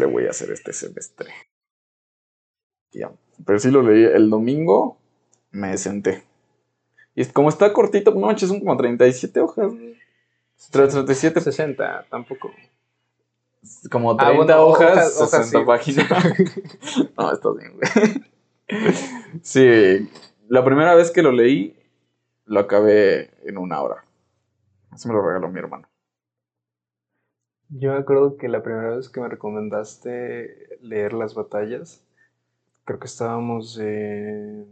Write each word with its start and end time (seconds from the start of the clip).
le 0.00 0.06
voy 0.06 0.26
a 0.26 0.30
hacer 0.30 0.50
este 0.50 0.72
semestre. 0.72 1.32
Ya. 2.92 3.12
Pero 3.46 3.58
sí 3.58 3.70
lo 3.70 3.82
leí 3.82 4.04
el 4.04 4.28
domingo, 4.30 4.98
me 5.52 5.76
senté. 5.78 6.24
Y 7.14 7.24
como 7.26 7.48
está 7.48 7.72
cortito, 7.72 8.10
no 8.12 8.20
manches, 8.26 8.48
son 8.48 8.58
como 8.60 8.76
37 8.76 9.40
hojas. 9.40 9.72
37. 10.70 11.40
60, 11.40 12.06
tampoco. 12.10 12.50
Como 13.90 14.16
30 14.16 14.32
Ah, 14.32 14.36
bueno, 14.36 14.62
hojas, 14.66 15.20
hojas- 15.20 15.20
hojas 15.20 15.46
60 15.50 15.58
sí. 15.58 15.64
páginas. 15.64 16.08
no, 17.18 17.32
está 17.32 17.48
bien, 17.52 17.72
güey. 17.76 18.82
Sí, 19.42 20.08
la 20.48 20.64
primera 20.64 20.94
vez 20.94 21.10
que 21.10 21.22
lo 21.22 21.32
leí, 21.32 21.76
lo 22.46 22.60
acabé 22.60 23.30
en 23.48 23.58
una 23.58 23.80
hora. 23.82 24.04
Eso 24.94 25.08
me 25.08 25.14
lo 25.14 25.22
regaló 25.22 25.48
mi 25.48 25.58
hermano. 25.58 25.88
Yo 27.70 27.92
me 27.92 27.98
acuerdo 27.98 28.36
que 28.36 28.48
la 28.48 28.62
primera 28.62 28.96
vez 28.96 29.08
que 29.08 29.20
me 29.20 29.28
recomendaste 29.28 30.78
leer 30.82 31.12
las 31.12 31.34
batallas, 31.34 32.02
creo 32.84 32.98
que 32.98 33.06
estábamos 33.06 33.78
en 33.78 34.66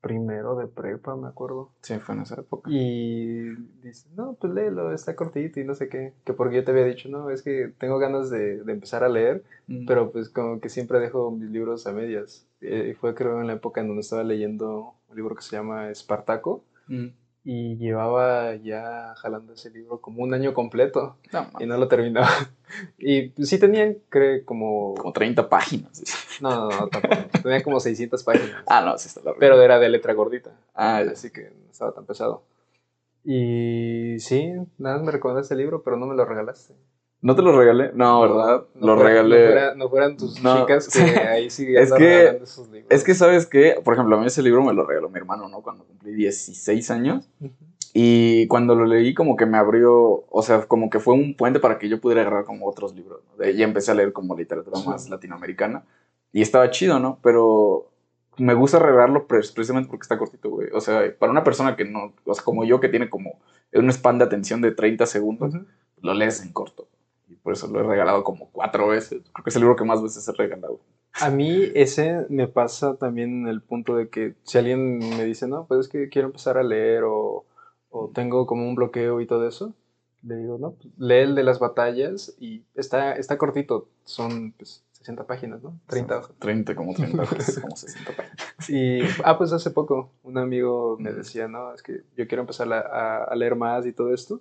primero 0.00 0.56
de 0.56 0.66
prepa, 0.66 1.14
me 1.14 1.28
acuerdo. 1.28 1.70
Sí, 1.82 1.98
fue 1.98 2.14
en 2.14 2.22
esa 2.22 2.40
época. 2.40 2.70
Y 2.72 3.50
dice, 3.82 4.08
no, 4.16 4.32
pues 4.40 4.52
léelo, 4.54 4.92
está 4.94 5.14
cortito 5.14 5.60
y 5.60 5.64
no 5.64 5.74
sé 5.74 5.88
qué. 5.88 6.14
Que 6.24 6.32
porque 6.32 6.56
yo 6.56 6.64
te 6.64 6.70
había 6.70 6.84
dicho, 6.86 7.08
no, 7.08 7.30
es 7.30 7.42
que 7.42 7.70
tengo 7.78 7.98
ganas 7.98 8.30
de, 8.30 8.64
de 8.64 8.72
empezar 8.72 9.04
a 9.04 9.08
leer, 9.08 9.44
Mm. 9.68 9.86
pero 9.86 10.10
pues 10.10 10.28
como 10.30 10.58
que 10.60 10.68
siempre 10.68 10.98
dejo 10.98 11.30
mis 11.30 11.50
libros 11.50 11.86
a 11.86 11.92
medias. 11.92 12.44
Eh, 12.60 12.88
Y 12.90 12.94
fue 12.94 13.14
creo 13.14 13.40
en 13.40 13.46
la 13.46 13.52
época 13.52 13.80
en 13.80 13.86
donde 13.88 14.00
estaba 14.00 14.24
leyendo 14.24 14.94
un 15.08 15.16
libro 15.16 15.36
que 15.36 15.42
se 15.42 15.54
llama 15.56 15.90
Espartaco 15.90 16.64
Mm. 16.88 17.06
Y 17.42 17.76
llevaba 17.76 18.54
ya 18.56 19.14
jalando 19.16 19.54
ese 19.54 19.70
libro 19.70 20.00
como 20.00 20.22
un 20.22 20.34
año 20.34 20.52
completo 20.52 21.16
No, 21.32 21.46
y 21.58 21.66
no 21.66 21.76
lo 21.76 21.88
terminaba. 21.88 22.28
Y 22.98 23.30
pues, 23.30 23.48
sí 23.48 23.58
tenían, 23.58 23.96
creo, 24.08 24.44
como... 24.44 24.94
como 24.94 25.12
30 25.12 25.48
páginas. 25.48 26.04
No, 26.40 26.50
no, 26.50 26.68
no, 26.68 26.88
tampoco. 26.88 27.16
Tenía 27.42 27.64
como 27.64 27.80
600 27.80 28.22
páginas. 28.22 28.62
Ah, 28.68 28.80
no, 28.80 28.96
sí 28.96 29.08
está 29.08 29.20
largo. 29.22 29.40
Pero 29.40 29.60
era 29.60 29.80
de 29.80 29.88
letra 29.88 30.14
gordita. 30.14 30.52
Ah, 30.72 31.02
ya. 31.04 31.10
Así 31.10 31.30
que 31.30 31.50
no 31.50 31.68
estaba 31.68 31.92
tan 31.92 32.06
pesado. 32.06 32.44
Y 33.24 34.16
sí, 34.20 34.52
nada 34.78 34.96
más 34.96 35.04
me 35.04 35.10
recomendaste 35.10 35.54
el 35.54 35.58
libro, 35.58 35.82
pero 35.82 35.96
no 35.96 36.06
me 36.06 36.14
lo 36.14 36.24
regalaste. 36.24 36.74
¿No 37.22 37.36
te 37.36 37.42
lo 37.42 37.56
regalé? 37.56 37.90
No, 37.94 38.20
¿verdad? 38.22 38.64
No 38.74 38.86
lo 38.86 38.94
fuera- 38.96 39.10
regalé. 39.10 39.40
No, 39.44 39.50
fuera- 39.52 39.74
no 39.74 39.88
fueran 39.90 40.16
tus 40.16 40.42
No, 40.42 40.60
chicas 40.60 40.88
que 40.88 41.00
ahí 41.20 41.50
sí 41.50 41.66
Es 41.76 41.92
que- 41.92 42.26
esos 42.42 42.68
libros. 42.70 42.86
Es 42.90 43.04
que, 43.04 43.14
¿sabes 43.14 43.46
qué? 43.46 43.76
Por 43.84 43.94
ejemplo, 43.94 44.16
a 44.16 44.20
mí 44.20 44.26
ese 44.26 44.42
libro 44.42 44.62
me 44.64 44.72
lo 44.72 44.86
regaló 44.86 45.10
mi 45.10 45.18
hermano, 45.18 45.48
¿no? 45.48 45.60
Cuando 45.60 45.84
cumplí 45.84 46.12
16 46.14 46.90
años. 46.90 47.28
Y 47.92 48.46
cuando 48.46 48.74
lo 48.74 48.84
leí, 48.86 49.14
como 49.14 49.36
que 49.36 49.46
me 49.46 49.58
abrió, 49.58 50.24
o 50.30 50.42
sea, 50.42 50.62
como 50.62 50.88
que 50.90 51.00
fue 51.00 51.12
un 51.14 51.34
puente 51.36 51.58
para 51.58 51.78
que 51.78 51.88
yo 51.88 52.00
pudiera 52.00 52.20
agarrar 52.22 52.44
como 52.44 52.66
otros 52.68 52.94
libros. 52.94 53.20
¿no? 53.28 53.36
De- 53.44 53.54
Ya 53.56 53.64
empecé 53.64 53.90
a 53.90 53.94
leer 53.94 54.12
como 54.12 54.36
literatura 54.36 54.76
Sí. 54.78 54.88
más 54.88 55.10
latinoamericana. 55.10 55.84
Y 56.32 56.40
estaba 56.42 56.70
chido, 56.70 57.00
¿no? 57.00 57.18
Pero 57.22 57.90
me 58.38 58.54
gusta 58.54 58.78
regalarlo 58.78 59.26
pre- 59.26 59.40
precisamente 59.54 59.90
porque 59.90 60.04
está 60.04 60.16
cortito, 60.18 60.48
güey. 60.48 60.68
O 60.72 60.80
sea, 60.80 61.02
para 61.18 61.32
una 61.32 61.42
persona 61.44 61.74
que 61.76 61.84
no, 61.84 62.14
o 62.24 62.34
sea, 62.34 62.44
como 62.44 62.64
yo, 62.64 62.78
que 62.80 62.88
tiene 62.88 63.10
como 63.10 63.40
un 63.74 63.90
span 63.90 64.18
de 64.18 64.24
atención 64.24 64.60
de 64.62 64.70
30 64.70 65.04
segundos, 65.06 65.52
lo 66.00 66.14
lees 66.14 66.42
en 66.42 66.52
corto. 66.52 66.86
Y 67.30 67.36
por 67.36 67.52
eso 67.52 67.66
lo 67.68 67.80
he 67.80 67.82
regalado 67.84 68.24
como 68.24 68.50
cuatro 68.50 68.88
veces. 68.88 69.22
Creo 69.32 69.44
que 69.44 69.50
es 69.50 69.56
el 69.56 69.62
libro 69.62 69.76
que 69.76 69.84
más 69.84 70.02
veces 70.02 70.26
he 70.28 70.32
regalado. 70.32 70.80
A 71.20 71.30
mí 71.30 71.70
ese 71.74 72.26
me 72.28 72.48
pasa 72.48 72.96
también 72.96 73.42
en 73.42 73.48
el 73.48 73.62
punto 73.62 73.96
de 73.96 74.08
que 74.08 74.34
si 74.42 74.58
alguien 74.58 74.98
me 74.98 75.24
dice, 75.24 75.46
no, 75.48 75.66
pues 75.66 75.80
es 75.80 75.88
que 75.88 76.08
quiero 76.08 76.28
empezar 76.28 76.58
a 76.58 76.62
leer 76.62 77.04
o, 77.04 77.44
o 77.90 78.10
tengo 78.14 78.46
como 78.46 78.68
un 78.68 78.74
bloqueo 78.74 79.20
y 79.20 79.26
todo 79.26 79.46
eso, 79.48 79.74
le 80.22 80.36
digo, 80.36 80.58
no, 80.58 80.72
pues 80.72 80.88
lee 80.98 81.14
el 81.22 81.34
de 81.34 81.42
las 81.44 81.58
batallas 81.58 82.34
y 82.38 82.62
está, 82.74 83.12
está 83.14 83.38
cortito, 83.38 83.88
son 84.04 84.52
pues 84.52 84.84
60 84.92 85.26
páginas, 85.26 85.62
¿no? 85.62 85.78
30 85.86 86.18
hojas. 86.18 86.32
30, 86.38 86.74
como 86.76 86.94
30 86.94 87.22
hojas, 87.22 87.58
como 87.62 87.74
60 87.76 88.12
páginas. 88.12 88.68
Y, 88.68 89.00
ah, 89.24 89.38
pues 89.38 89.52
hace 89.52 89.70
poco 89.70 90.10
un 90.22 90.36
amigo 90.38 90.96
me 91.00 91.12
decía, 91.12 91.48
no, 91.48 91.72
es 91.74 91.82
que 91.82 92.02
yo 92.16 92.28
quiero 92.28 92.42
empezar 92.42 92.70
a, 92.72 92.80
a- 92.80 93.24
a 93.24 93.34
leer 93.34 93.56
más 93.56 93.86
y 93.86 93.92
todo 93.92 94.12
esto. 94.14 94.40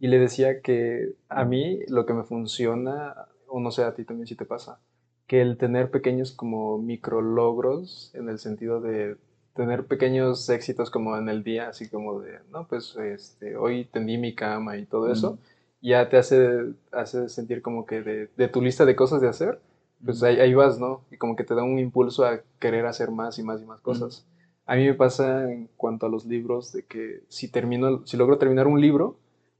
Y 0.00 0.08
le 0.08 0.18
decía 0.18 0.60
que 0.60 1.14
a 1.28 1.44
mí 1.44 1.80
lo 1.88 2.06
que 2.06 2.14
me 2.14 2.24
funciona, 2.24 3.14
o 3.46 3.60
no 3.60 3.70
sé, 3.70 3.82
a 3.84 3.94
ti 3.94 4.04
también 4.04 4.26
si 4.26 4.36
te 4.36 4.44
pasa, 4.44 4.80
que 5.26 5.40
el 5.40 5.58
tener 5.58 5.90
pequeños 5.90 6.32
como 6.32 6.78
micrologros 6.78 8.12
en 8.14 8.28
el 8.28 8.38
sentido 8.38 8.80
de 8.80 9.16
tener 9.54 9.86
pequeños 9.86 10.48
éxitos 10.48 10.90
como 10.90 11.16
en 11.16 11.28
el 11.28 11.42
día, 11.42 11.68
así 11.68 11.88
como 11.88 12.20
de, 12.20 12.38
no, 12.52 12.68
pues 12.68 12.96
este, 12.96 13.56
hoy 13.56 13.84
tendí 13.86 14.16
mi 14.16 14.34
cama 14.34 14.76
y 14.76 14.86
todo 14.86 15.12
eso, 15.12 15.38
ya 15.82 16.08
te 16.08 16.16
hace, 16.16 16.74
hace 16.92 17.28
sentir 17.28 17.60
como 17.60 17.84
que 17.84 18.02
de, 18.02 18.30
de 18.36 18.48
tu 18.48 18.62
lista 18.62 18.84
de 18.84 18.94
cosas 18.94 19.20
de 19.20 19.28
hacer, 19.28 19.60
pues 20.04 20.22
ahí, 20.22 20.38
ahí 20.38 20.54
vas, 20.54 20.78
¿no? 20.78 21.02
Y 21.10 21.16
como 21.16 21.34
que 21.34 21.44
te 21.44 21.54
da 21.54 21.64
un 21.64 21.78
impulso 21.78 22.24
a 22.24 22.40
querer 22.60 22.86
hacer 22.86 23.10
más 23.10 23.38
y 23.38 23.42
más 23.42 23.60
y 23.60 23.66
más 23.66 23.80
cosas. 23.80 24.26
A 24.64 24.76
mí 24.76 24.86
me 24.86 24.94
pasa 24.94 25.50
en 25.50 25.68
cuanto 25.76 26.06
a 26.06 26.08
los 26.08 26.24
libros 26.24 26.72
de 26.72 26.84
que 26.84 27.22
si 27.28 27.50
termino, 27.50 28.06
si 28.06 28.16
logro 28.16 28.38
terminar 28.38 28.66
un 28.66 28.80
libro, 28.80 29.16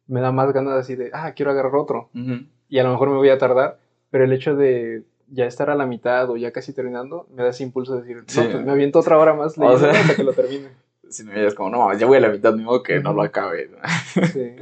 me 0.08 0.20
da 0.20 0.32
más 0.32 0.52
ganas 0.52 0.74
así 0.74 0.96
de, 0.96 1.10
ah, 1.14 1.32
quiero 1.34 1.52
agarrar 1.52 1.76
otro. 1.76 2.10
Ujú. 2.14 2.44
Y 2.68 2.78
a 2.78 2.82
lo 2.82 2.90
mejor 2.90 3.10
me 3.10 3.16
voy 3.16 3.28
a 3.30 3.38
tardar, 3.38 3.78
pero 4.10 4.24
el 4.24 4.32
hecho 4.32 4.56
de 4.56 5.04
ya 5.30 5.44
estar 5.46 5.70
a 5.70 5.74
la 5.76 5.86
mitad 5.86 6.28
o 6.30 6.36
ya 6.36 6.50
casi 6.52 6.72
terminando, 6.72 7.26
me 7.34 7.42
da 7.44 7.50
ese 7.50 7.62
impulso 7.62 7.94
de 7.94 8.00
decir, 8.02 8.24
Sí. 8.26 8.40
no, 8.40 8.50
pues 8.50 8.64
me 8.64 8.72
aviento 8.72 8.98
otra 8.98 9.18
hora 9.18 9.34
más 9.34 9.54
O 9.58 9.78
sea- 9.78 9.90
hasta 9.92 10.16
que 10.16 10.24
lo 10.24 10.32
termine. 10.32 10.68
Si 11.10 11.24
no, 11.24 11.32
es 11.32 11.54
como, 11.54 11.70
no, 11.70 11.94
ya 11.96 12.04
voy 12.06 12.18
a 12.18 12.20
la 12.20 12.28
mitad, 12.28 12.54
ni 12.54 12.62
modo 12.62 12.82
que 12.82 13.00
no 13.00 13.14
lo 13.14 13.22
acabe. 13.22 13.70
Sí. 14.32 14.56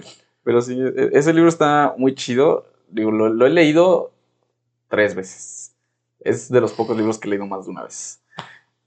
Pero 0.45 0.61
sí, 0.61 0.79
e- 0.81 1.11
ese 1.13 1.33
libro 1.33 1.49
está 1.49 1.95
muy 1.99 2.15
chido. 2.15 2.67
Digo, 2.89 3.11
lo, 3.11 3.29
lo 3.29 3.47
he 3.47 3.51
leído 3.51 4.13
tres 4.89 5.17
veces. 5.17 5.75
Es 6.21 6.49
de 6.49 6.61
los 6.61 6.73
pocos 6.73 6.97
libros 6.97 7.19
que 7.19 7.27
he 7.27 7.31
leído 7.31 7.47
más 7.47 7.65
de 7.65 7.73
una 7.73 7.83
vez. 7.83 8.23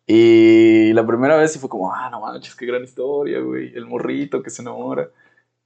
Y 0.08 0.92
la 0.94 1.06
primera 1.06 1.36
vez 1.38 1.52
sí 1.54 1.60
fue 1.60 1.70
como, 1.70 1.94
ah, 1.94 2.10
no 2.10 2.22
manches, 2.22 2.56
qué 2.56 2.66
gran 2.66 2.84
historia, 2.84 3.40
güey. 3.42 3.74
El 3.76 3.86
morrito 3.86 4.42
que 4.42 4.50
se 4.50 4.62
enamora. 4.62 5.10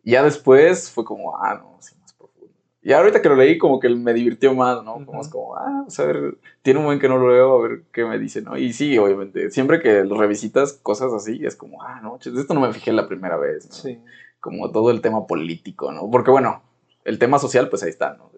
Y 0.03 0.11
ya 0.11 0.23
después 0.23 0.91
fue 0.91 1.05
como, 1.05 1.37
ah, 1.37 1.55
no, 1.55 1.77
sí, 1.79 1.95
más 2.01 2.13
profundo. 2.13 2.53
Y 2.81 2.91
ahorita 2.91 3.21
que 3.21 3.29
lo 3.29 3.35
leí, 3.35 3.57
como 3.57 3.79
que 3.79 3.89
me 3.89 4.13
divirtió 4.13 4.53
más, 4.53 4.83
¿no? 4.83 4.93
Como 4.93 5.11
Ujú. 5.11 5.21
es 5.21 5.27
como, 5.29 5.55
ah, 5.55 5.85
a 5.97 6.03
ver, 6.03 6.37
tiene 6.61 6.79
un 6.79 6.85
buen 6.85 6.99
que 6.99 7.07
no 7.07 7.17
lo 7.17 7.31
leo, 7.31 7.57
a 7.57 7.67
ver 7.67 7.83
qué 7.93 8.03
me 8.03 8.19
dice, 8.19 8.41
¿no? 8.41 8.57
Y 8.57 8.73
sí, 8.73 8.97
obviamente, 8.97 9.49
siempre 9.49 9.81
que 9.81 10.03
lo 10.03 10.17
revisitas 10.17 10.73
cosas 10.73 11.13
así, 11.13 11.45
es 11.45 11.55
como, 11.55 11.81
ah, 11.83 12.01
no, 12.01 12.17
esto 12.17 12.53
no 12.53 12.59
me 12.59 12.73
fijé 12.73 12.91
la 12.91 13.07
primera 13.07 13.37
vez, 13.37 13.67
¿no? 13.67 13.73
Sí. 13.73 13.99
como 14.41 14.71
todo 14.71 14.91
el 14.91 14.99
tema 14.99 15.25
político, 15.25 15.91
¿no? 15.93 16.11
Porque 16.11 16.31
bueno, 16.31 16.61
el 17.05 17.17
tema 17.17 17.39
social, 17.39 17.69
pues 17.69 17.83
ahí 17.83 17.89
está, 17.89 18.15
¿no? 18.15 18.29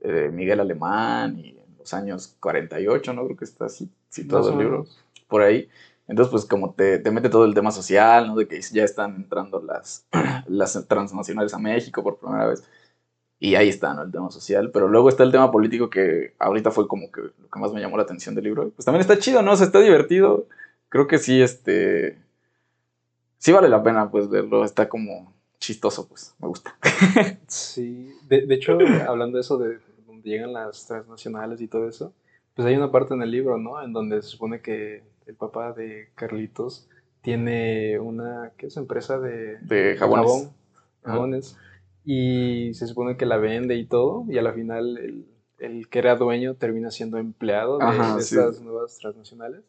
De, 0.00 0.12
de 0.12 0.28
Miguel 0.30 0.58
Alemán 0.58 1.38
y 1.38 1.50
en 1.50 1.76
los 1.78 1.94
años 1.94 2.36
48, 2.40 3.12
¿no? 3.12 3.24
Creo 3.26 3.36
que 3.36 3.44
está 3.44 3.66
así, 3.66 3.88
situado 4.08 4.44
Más 4.44 4.52
el 4.52 4.58
libro, 4.58 4.86
por 5.28 5.42
ahí. 5.42 5.68
Entonces, 6.10 6.32
pues 6.32 6.44
como 6.44 6.74
te, 6.74 6.98
te 6.98 7.12
mete 7.12 7.28
todo 7.28 7.44
el 7.44 7.54
tema 7.54 7.70
social, 7.70 8.26
¿no? 8.26 8.34
De 8.34 8.48
que 8.48 8.60
ya 8.60 8.82
están 8.82 9.14
entrando 9.14 9.62
las, 9.62 10.08
las 10.48 10.88
transnacionales 10.88 11.54
a 11.54 11.58
México 11.58 12.02
por 12.02 12.18
primera 12.18 12.48
vez. 12.48 12.64
Y 13.38 13.54
ahí 13.54 13.68
está, 13.68 13.94
¿no? 13.94 14.02
El 14.02 14.10
tema 14.10 14.28
social. 14.32 14.72
Pero 14.72 14.88
luego 14.88 15.08
está 15.08 15.22
el 15.22 15.30
tema 15.30 15.52
político 15.52 15.88
que 15.88 16.34
ahorita 16.40 16.72
fue 16.72 16.88
como 16.88 17.12
que 17.12 17.20
lo 17.20 17.48
que 17.48 17.60
más 17.60 17.72
me 17.72 17.80
llamó 17.80 17.96
la 17.96 18.02
atención 18.02 18.34
del 18.34 18.42
libro. 18.42 18.70
Pues 18.70 18.84
también 18.84 19.02
está 19.02 19.20
chido, 19.20 19.40
¿no? 19.42 19.52
O 19.52 19.56
sea, 19.56 19.66
está 19.66 19.78
divertido. 19.78 20.48
Creo 20.88 21.06
que 21.06 21.18
sí, 21.18 21.40
este... 21.40 22.18
Sí 23.38 23.52
vale 23.52 23.68
la 23.68 23.84
pena, 23.84 24.10
pues, 24.10 24.28
verlo. 24.28 24.64
Está 24.64 24.88
como 24.88 25.32
chistoso, 25.60 26.08
pues. 26.08 26.34
Me 26.40 26.48
gusta. 26.48 26.76
Sí, 27.46 28.12
de, 28.28 28.46
de 28.46 28.54
hecho, 28.56 28.76
hablando 29.06 29.36
de 29.36 29.42
eso, 29.42 29.58
de 29.58 29.78
donde 30.08 30.28
llegan 30.28 30.52
las 30.52 30.86
transnacionales 30.88 31.60
y 31.60 31.68
todo 31.68 31.88
eso, 31.88 32.12
pues 32.54 32.66
hay 32.66 32.74
una 32.74 32.90
parte 32.90 33.14
en 33.14 33.22
el 33.22 33.30
libro, 33.30 33.58
¿no? 33.58 33.80
En 33.80 33.92
donde 33.92 34.22
se 34.22 34.28
supone 34.28 34.60
que 34.60 35.02
el 35.30 35.36
papá 35.36 35.72
de 35.72 36.10
Carlitos 36.14 36.88
tiene 37.22 37.98
una, 37.98 38.52
¿qué 38.56 38.66
es? 38.66 38.76
Empresa 38.76 39.18
de, 39.18 39.58
De 39.60 39.96
jabones. 39.98 40.26
jabón, 40.32 40.54
jabones, 41.04 41.56
y 42.04 42.72
se 42.74 42.86
supone 42.86 43.16
que 43.16 43.26
la 43.26 43.36
vende 43.36 43.76
y 43.76 43.86
todo, 43.86 44.24
y 44.28 44.38
a 44.38 44.42
la 44.42 44.52
final 44.52 44.98
el, 44.98 45.26
el 45.58 45.88
que 45.88 45.98
era 46.00 46.16
dueño 46.16 46.54
termina 46.56 46.90
siendo 46.90 47.18
empleado 47.18 47.78
de, 47.78 47.84
Ajá, 47.84 48.16
de 48.16 48.22
sí. 48.22 48.34
estas 48.36 48.60
nuevas 48.60 48.98
transnacionales. 48.98 49.62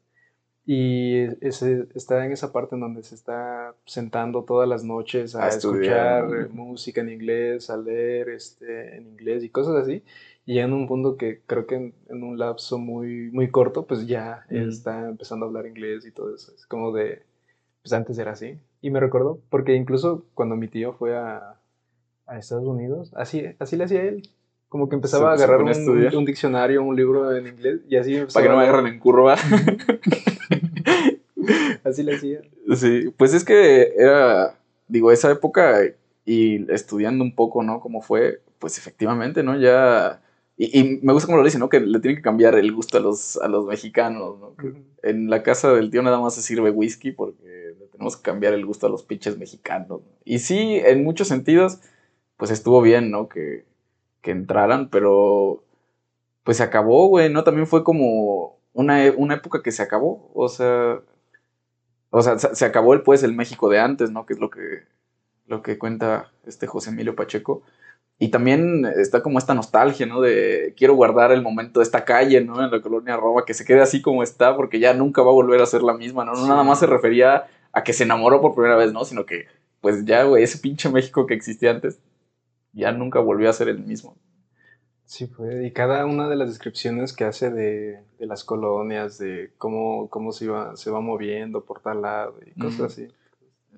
Y 0.66 1.24
ese, 1.46 1.88
está 1.96 2.24
en 2.26 2.32
esa 2.32 2.52
parte 2.54 2.76
en 2.76 2.82
donde 2.82 3.02
se 3.04 3.16
está 3.16 3.74
sentando 3.86 4.44
todas 4.44 4.70
las 4.70 4.84
noches 4.84 5.36
a, 5.36 5.46
A 5.46 5.50
escuchar 5.50 6.30
¿no? 6.30 6.50
música 6.50 7.02
en 7.02 7.10
inglés, 7.10 7.70
a 7.70 7.78
leer 7.78 8.30
este, 8.30 8.96
en 8.98 9.08
inglés 9.08 9.44
y 9.44 9.50
cosas 9.50 9.76
así. 9.84 10.04
Y 10.46 10.60
en 10.60 10.72
un 10.74 10.88
punto 10.88 11.18
que 11.18 11.42
creo 11.48 11.66
que 11.66 11.76
en, 11.76 11.94
en 12.10 12.24
un 12.24 12.38
lapso 12.38 12.78
muy, 12.78 13.32
muy 13.32 13.50
corto, 13.50 13.86
pues 13.86 14.06
ya 14.08 14.46
Mm. 14.50 14.70
está 14.70 15.08
empezando 15.10 15.46
a 15.46 15.50
hablar 15.50 15.66
inglés 15.66 16.06
y 16.06 16.12
todo 16.12 16.34
eso. 16.36 16.54
Es 16.56 16.66
como 16.68 16.92
de, 16.92 17.24
pues 17.82 17.94
antes 17.94 18.18
era 18.20 18.32
así. 18.32 18.58
Y 18.82 18.90
me 18.92 19.00
recordó, 19.00 19.40
porque 19.50 19.74
incluso 19.76 20.26
cuando 20.36 20.56
mi 20.56 20.68
tío 20.68 20.94
fue 20.94 21.18
a, 21.18 21.56
a 22.28 22.38
Estados 22.38 22.66
Unidos, 22.68 23.12
así, 23.16 23.44
así 23.60 23.76
le 23.78 23.86
hacía 23.86 24.04
él. 24.04 24.30
Como 24.70 24.88
que 24.90 24.96
empezaba 24.96 25.36
Se- 25.36 25.44
a 25.44 25.46
agarrar 25.46 25.62
un, 25.66 26.16
un 26.18 26.26
diccionario, 26.26 26.82
un 26.84 26.96
libro 26.96 27.36
en 27.36 27.48
inglés 27.48 27.82
y 27.90 27.96
así 27.98 28.16
Para 28.34 28.44
que 28.44 28.50
no 28.50 28.58
me 28.58 28.64
agarren 28.64 28.88
en 28.88 29.00
curva. 29.00 29.36
Así 31.84 32.04
le 32.04 32.16
hacía. 32.16 32.42
Sí, 32.76 33.14
pues 33.18 33.34
es 33.34 33.44
que 33.44 33.94
era, 33.98 34.60
digo, 34.88 35.12
esa 35.12 35.32
época 35.32 35.82
y 36.26 36.72
estudiando 36.72 37.24
un 37.24 37.36
poco, 37.36 37.64
¿no? 37.64 37.80
Cómo 37.80 38.02
fue, 38.02 38.42
pues 38.60 38.78
efectivamente, 38.78 39.44
¿no? 39.44 39.60
Ya 39.60 40.22
Y, 40.58 41.00
me 41.02 41.14
gusta 41.14 41.26
como 41.26 41.40
lo 41.40 41.44
dice, 41.44 41.58
¿no? 41.60 41.70
Que 41.70 41.80
le 41.80 42.00
tienen 42.00 42.18
que 42.18 42.22
cambiar 42.22 42.56
el 42.56 42.72
gusto 42.72 42.98
a 42.98 43.02
los, 43.02 43.38
a 43.38 43.48
los 43.48 43.66
mexicanos, 43.66 44.40
¿no? 44.40 44.56
En 45.04 45.30
la 45.30 45.44
casa 45.44 45.74
del 45.74 45.90
tío 45.90 46.04
nada 46.04 46.20
más 46.20 46.36
se 46.36 46.42
sirve 46.42 46.70
whisky 46.70 47.12
porque 47.12 47.76
le 47.80 47.88
tenemos 47.88 48.18
que 48.18 48.24
cambiar 48.24 48.54
el 48.54 48.66
gusto 48.66 48.86
a 48.88 48.90
los 48.90 49.04
pinches 49.04 49.38
mexicanos. 49.38 50.02
Y 50.24 50.40
sí, 50.40 50.80
en 50.86 51.04
muchos 51.04 51.28
sentidos, 51.28 51.80
pues 52.38 52.52
estuvo 52.52 52.82
bien, 52.82 53.12
¿no? 53.12 53.28
Que, 53.28 53.66
que 54.22 54.32
entraran, 54.32 54.90
pero 54.90 55.64
pues 56.44 56.58
se 56.58 56.64
acabó, 56.64 57.08
güey, 57.08 57.32
¿no? 57.32 57.44
También 57.44 57.68
fue 57.68 57.84
como 57.84 58.60
una, 58.74 59.12
una 59.18 59.36
época 59.36 59.62
que 59.64 59.72
se 59.72 59.84
acabó, 59.84 60.32
o 60.34 60.50
sea, 60.50 61.02
o 62.12 62.22
sea, 62.22 62.38
se 62.38 62.66
acabó 62.66 62.94
el, 62.94 63.02
pues, 63.02 63.24
el 63.24 63.34
México 63.34 63.70
de 63.70 63.80
antes, 63.80 64.12
¿no? 64.12 64.26
Que 64.26 64.34
es 64.34 64.40
lo 64.40 64.50
que, 64.50 64.84
lo 65.48 65.64
que 65.64 65.78
cuenta 65.78 66.32
este 66.46 66.68
José 66.68 66.92
Emilio 66.92 67.16
Pacheco. 67.16 67.64
Y 68.20 68.30
también 68.30 68.86
está 68.86 69.24
como 69.24 69.40
esta 69.40 69.56
nostalgia, 69.56 70.06
¿no? 70.06 70.22
De 70.22 70.76
quiero 70.78 70.94
guardar 70.94 71.32
el 71.32 71.42
momento 71.42 71.80
de 71.80 71.86
esta 71.86 72.06
calle, 72.06 72.42
¿no? 72.42 72.64
En 72.64 72.70
la 72.70 72.82
colonia 72.82 73.18
Roma, 73.18 73.46
que 73.46 73.56
se 73.56 73.66
quede 73.66 73.82
así 73.82 74.02
como 74.02 74.22
está, 74.22 74.56
porque 74.56 74.80
ya 74.80 74.94
nunca 74.94 75.24
va 75.24 75.32
a 75.32 75.34
volver 75.34 75.62
a 75.62 75.66
ser 75.66 75.82
la 75.82 75.94
misma, 75.94 76.24
¿no? 76.26 76.34
No 76.34 76.48
nada 76.48 76.64
más 76.64 76.80
se 76.80 76.86
refería 76.86 77.46
a 77.72 77.84
que 77.84 77.94
se 77.94 78.04
enamoró 78.04 78.42
por 78.42 78.54
primera 78.54 78.76
vez, 78.76 78.94
¿no? 78.94 79.06
Sino 79.06 79.26
que, 79.26 79.48
pues 79.80 80.06
ya, 80.06 80.24
güey, 80.26 80.44
ese 80.44 80.60
pinche 80.60 80.90
México 80.90 81.26
que 81.26 81.34
existía 81.34 81.72
antes, 81.72 82.00
ya 82.74 82.92
nunca 82.92 83.20
volvió 83.20 83.50
a 83.50 83.54
ser 83.54 83.70
el 83.70 83.80
mismo. 83.80 84.16
Sí, 85.12 85.26
pues, 85.26 85.66
y 85.66 85.72
cada 85.72 86.06
una 86.06 86.30
de 86.30 86.38
las 86.38 86.48
descripciones 86.48 87.12
que 87.12 87.26
hace 87.26 87.52
de, 87.52 88.02
las 88.20 88.46
colonias, 88.46 89.18
de 89.18 89.52
cómo, 89.58 90.10
cómo 90.10 90.32
se, 90.32 90.46
iba, 90.46 90.78
se 90.78 90.90
va 90.90 91.02
moviendo 91.02 91.66
por 91.66 91.82
tal 91.82 92.02
lado 92.02 92.36
y 92.46 92.58
cosas 92.58 92.94
así. 92.94 93.10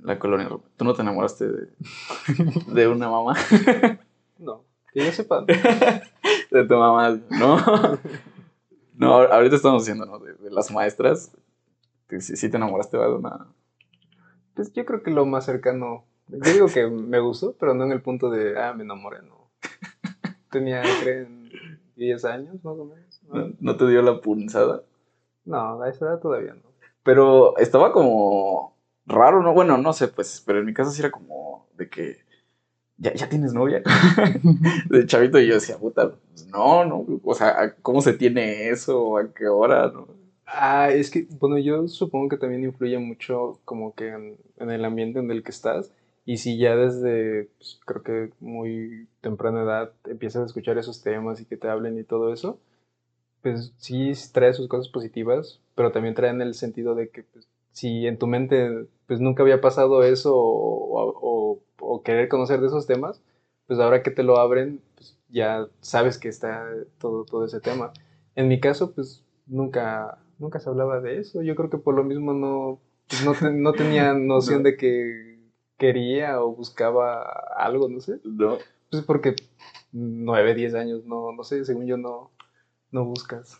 La 0.04 0.20
colonia. 0.20 0.48
¿Tú 0.78 0.86
no 0.86 0.94
te 0.94 1.02
enamoraste 1.02 1.48
de, 1.48 1.68
de 2.68 2.88
una 2.88 3.10
mamá? 3.10 3.36
no, 4.38 4.64
que 4.94 5.06
yo 5.06 5.12
sepa. 5.12 5.44
de 5.44 6.66
tu 6.68 6.76
mamá, 6.76 7.20
¿no? 7.32 7.58
No, 8.96 9.16
ahorita 9.16 9.56
estamos 9.56 9.82
diciendo, 9.82 10.06
¿no? 10.06 10.20
De, 10.20 10.52
las 10.52 10.70
maestras. 10.70 11.36
Si, 12.10 12.36
si 12.38 12.50
te 12.52 12.58
enamoraste 12.58 12.96
de 12.96 13.12
una. 13.12 13.48
Pues 14.54 14.72
yo 14.72 14.86
creo 14.86 15.02
que 15.02 15.10
lo 15.10 15.26
más 15.26 15.46
cercano. 15.46 16.06
Yo 16.28 16.54
digo 16.54 16.68
que 16.68 16.86
me 16.86 17.20
gustó, 17.20 17.56
pero 17.60 17.74
no 17.74 17.86
en 17.86 17.92
el 17.92 18.04
punto 18.04 18.30
de, 18.30 18.56
ah, 18.62 18.74
me 18.74 18.84
enamoré, 18.84 19.24
no 19.24 19.43
tenía, 20.54 20.82
creo, 21.02 21.28
10 21.96 22.26
años 22.26 22.56
más 22.64 22.78
o 22.78 22.86
menos. 22.86 23.58
¿No, 23.60 23.76
te 23.76 23.88
dio 23.88 24.02
la 24.02 24.22
punzada? 24.22 24.84
No, 25.46 25.82
a 25.82 25.90
esa 25.90 26.06
edad 26.06 26.20
todavía 26.20 26.54
no. 26.54 26.62
Pero 27.04 27.58
estaba 27.58 27.92
como 27.92 28.78
raro, 29.06 29.42
¿no? 29.42 29.54
Bueno, 29.54 29.78
no 29.78 29.92
sé, 29.92 30.08
pues, 30.08 30.42
pero 30.46 30.60
en 30.60 30.66
mi 30.66 30.74
caso 30.74 30.92
sí 30.92 31.02
era 31.02 31.12
como 31.12 31.68
de 31.76 31.90
que 31.90 32.18
ya, 32.98 33.14
ya 33.14 33.28
tienes 33.28 33.54
novia. 33.54 33.82
de 34.90 35.06
chavito 35.06 35.40
y 35.40 35.48
yo 35.48 35.56
decía, 35.56 35.78
puta, 35.78 36.12
pues 36.12 36.48
no, 36.48 36.86
no, 36.86 37.06
o 37.24 37.34
sea, 37.34 37.76
¿cómo 37.82 38.02
se 38.02 38.14
tiene 38.14 38.70
eso? 38.70 39.18
¿A 39.18 39.34
qué 39.34 39.48
hora? 39.48 39.92
¿no? 39.92 40.08
Ah, 40.46 40.92
es 40.92 41.10
que, 41.10 41.28
bueno, 41.40 41.58
yo 41.58 41.88
supongo 41.88 42.30
que 42.30 42.38
también 42.38 42.64
influye 42.64 43.00
mucho 43.00 43.60
como 43.66 43.94
que 43.96 44.10
en, 44.10 44.38
en 44.58 44.70
el 44.70 44.86
ambiente 44.86 45.20
en 45.20 45.32
el 45.32 45.44
que 45.44 45.52
estás 45.52 45.92
y 46.26 46.38
si 46.38 46.58
ya 46.58 46.76
desde, 46.76 47.50
pues, 47.58 47.80
creo 47.86 48.04
que 48.04 48.30
muy 48.40 49.08
temprana 49.22 49.64
edad 49.64 49.92
empiezas 50.06 50.44
a 50.44 50.46
escuchar 50.46 50.78
esos 50.78 51.02
temas 51.02 51.42
y 51.42 51.46
que 51.46 51.58
te 51.58 51.68
hablen 51.68 52.00
y 52.00 52.04
todo 52.04 52.32
eso, 52.32 52.60
pues 53.42 53.74
sí 53.78 54.14
trae 54.32 54.54
sus 54.54 54.70
cosas 54.70 54.88
positivas, 54.90 55.60
pero 55.76 55.92
también 55.92 56.16
trae 56.16 56.32
en 56.32 56.42
el 56.42 56.54
sentido 56.54 56.96
de 56.96 57.10
que 57.10 57.24
pues, 57.24 57.48
si 57.72 58.08
en 58.08 58.18
tu 58.18 58.28
mente 58.28 58.88
pues 59.06 59.20
nunca 59.20 59.44
había 59.44 59.60
pasado 59.62 60.04
eso 60.04 60.34
o, 60.36 61.62
querer 62.06 62.28
conocer 62.28 62.60
de 62.60 62.68
esos 62.68 62.86
temas, 62.86 63.22
pues 63.68 63.80
ahora 63.80 64.04
que 64.04 64.12
te 64.12 64.24
lo 64.24 64.38
abren, 64.38 64.82
pues 64.96 65.18
ya 65.30 65.68
sabes 65.80 66.18
que 66.18 66.28
está 66.28 66.68
todo, 66.98 67.24
todo 67.24 67.46
ese 67.46 67.62
tema. 67.62 67.94
En 68.36 68.50
mi 68.50 68.60
caso, 68.60 68.94
pues 68.94 69.24
nunca, 69.46 70.18
nunca 70.38 70.60
se 70.60 70.70
hablaba 70.70 71.00
de 71.00 71.20
eso. 71.20 71.44
Yo 71.44 71.56
creo 71.56 71.70
que 71.70 71.78
por 71.78 71.96
lo 71.96 72.04
mismo 72.04 72.34
no, 72.34 72.80
pues, 73.08 73.24
no, 73.24 73.52
no 73.52 73.72
tenía 73.72 74.14
noción 74.14 74.64
de 74.64 74.76
que 74.76 75.33
quería 75.84 76.42
o 76.42 76.56
buscaba 76.56 77.24
algo, 77.58 77.90
no 77.90 78.00
sé. 78.00 78.22
No. 78.24 78.58
Pues 78.90 79.04
porque 79.04 79.36
nueve, 79.92 80.54
diez 80.54 80.74
años, 80.76 81.04
no, 81.04 81.34
no 81.34 81.44
sé, 81.44 81.66
según 81.66 81.88
yo 81.88 81.98
no, 81.98 82.32
no 82.92 83.04
buscas. 83.04 83.60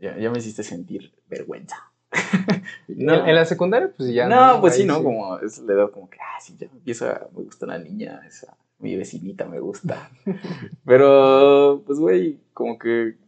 Ya, 0.00 0.18
ya, 0.18 0.28
me 0.30 0.38
hiciste 0.38 0.64
sentir 0.64 1.12
vergüenza. 1.28 1.76
no. 2.88 3.26
En 3.26 3.34
la 3.36 3.44
secundaria, 3.44 3.92
pues 3.96 4.12
ya. 4.12 4.28
No, 4.28 4.60
pues 4.60 4.74
sí, 4.74 4.84
¿no? 4.84 5.04
Como 5.04 5.38
es 5.38 5.58
la 5.60 5.74
edad 5.74 5.90
como 5.92 6.10
que, 6.10 6.18
ah, 6.20 6.40
sí, 6.40 6.56
ya 6.58 6.66
me 6.66 6.78
empieza, 6.78 7.28
me 7.36 7.44
gusta 7.44 7.66
la 7.66 7.78
niña, 7.78 8.22
esa, 8.26 8.56
mi 8.80 8.96
vecinita 8.96 9.44
me 9.44 9.60
gusta. 9.60 10.10
Pero, 10.84 11.84
pues, 11.86 12.00
güey, 12.00 12.40
como 12.54 12.76
que, 12.76 13.18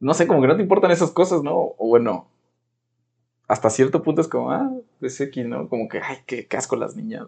no 0.00 0.14
sé, 0.14 0.26
como 0.26 0.40
que 0.40 0.48
no 0.48 0.56
te 0.56 0.62
importan 0.62 0.90
esas 0.90 1.12
cosas, 1.12 1.44
¿no? 1.44 1.74
O 1.78 1.86
bueno, 1.86 2.26
hasta 3.48 3.70
cierto 3.70 4.02
punto 4.02 4.20
es 4.20 4.28
como, 4.28 4.50
ah, 4.50 4.70
es 5.00 5.20
X, 5.20 5.46
¿no? 5.46 5.68
Como 5.68 5.88
que, 5.88 6.00
ay, 6.00 6.18
qué 6.26 6.46
casco 6.46 6.76
las 6.76 6.96
niñas. 6.96 7.26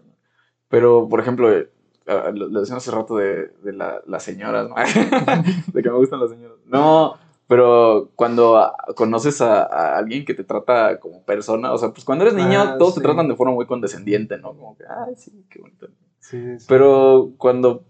Pero, 0.69 1.07
por 1.07 1.19
ejemplo, 1.19 1.51
eh, 1.51 1.69
ah, 2.07 2.31
lo, 2.33 2.59
decíamos 2.59 2.87
hace 2.87 2.95
rato 2.95 3.17
de, 3.17 3.47
de 3.63 3.73
la, 3.73 4.01
las 4.05 4.23
señoras, 4.23 4.67
¿no? 4.69 4.75
de 5.73 5.83
que 5.83 5.89
me 5.89 5.97
gustan 5.97 6.19
las 6.19 6.31
señoras. 6.31 6.57
No, 6.65 7.17
pero 7.47 8.11
cuando 8.15 8.73
conoces 8.95 9.41
a, 9.41 9.97
alguien 9.97 10.25
que 10.25 10.33
te 10.33 10.43
trata 10.43 10.99
como 10.99 11.23
persona, 11.23 11.71
o 11.71 11.77
sea, 11.77 11.91
pues 11.91 12.03
cuando 12.03 12.25
eres 12.25 12.35
niño 12.35 12.59
ah, 12.59 12.77
todos 12.77 12.95
te 12.95 13.01
tratan 13.01 13.29
de 13.29 13.35
forma 13.35 13.53
muy 13.53 13.65
condescendiente, 13.65 14.37
¿no? 14.37 14.49
Como 14.49 14.77
que, 14.77 14.83
ay, 14.83 15.15
sí, 15.15 15.45
qué 15.49 15.59
bonito. 15.61 15.87
Sí, 16.19 16.59
sí. 16.59 16.65
Pero 16.67 17.31
cuando 17.37 17.85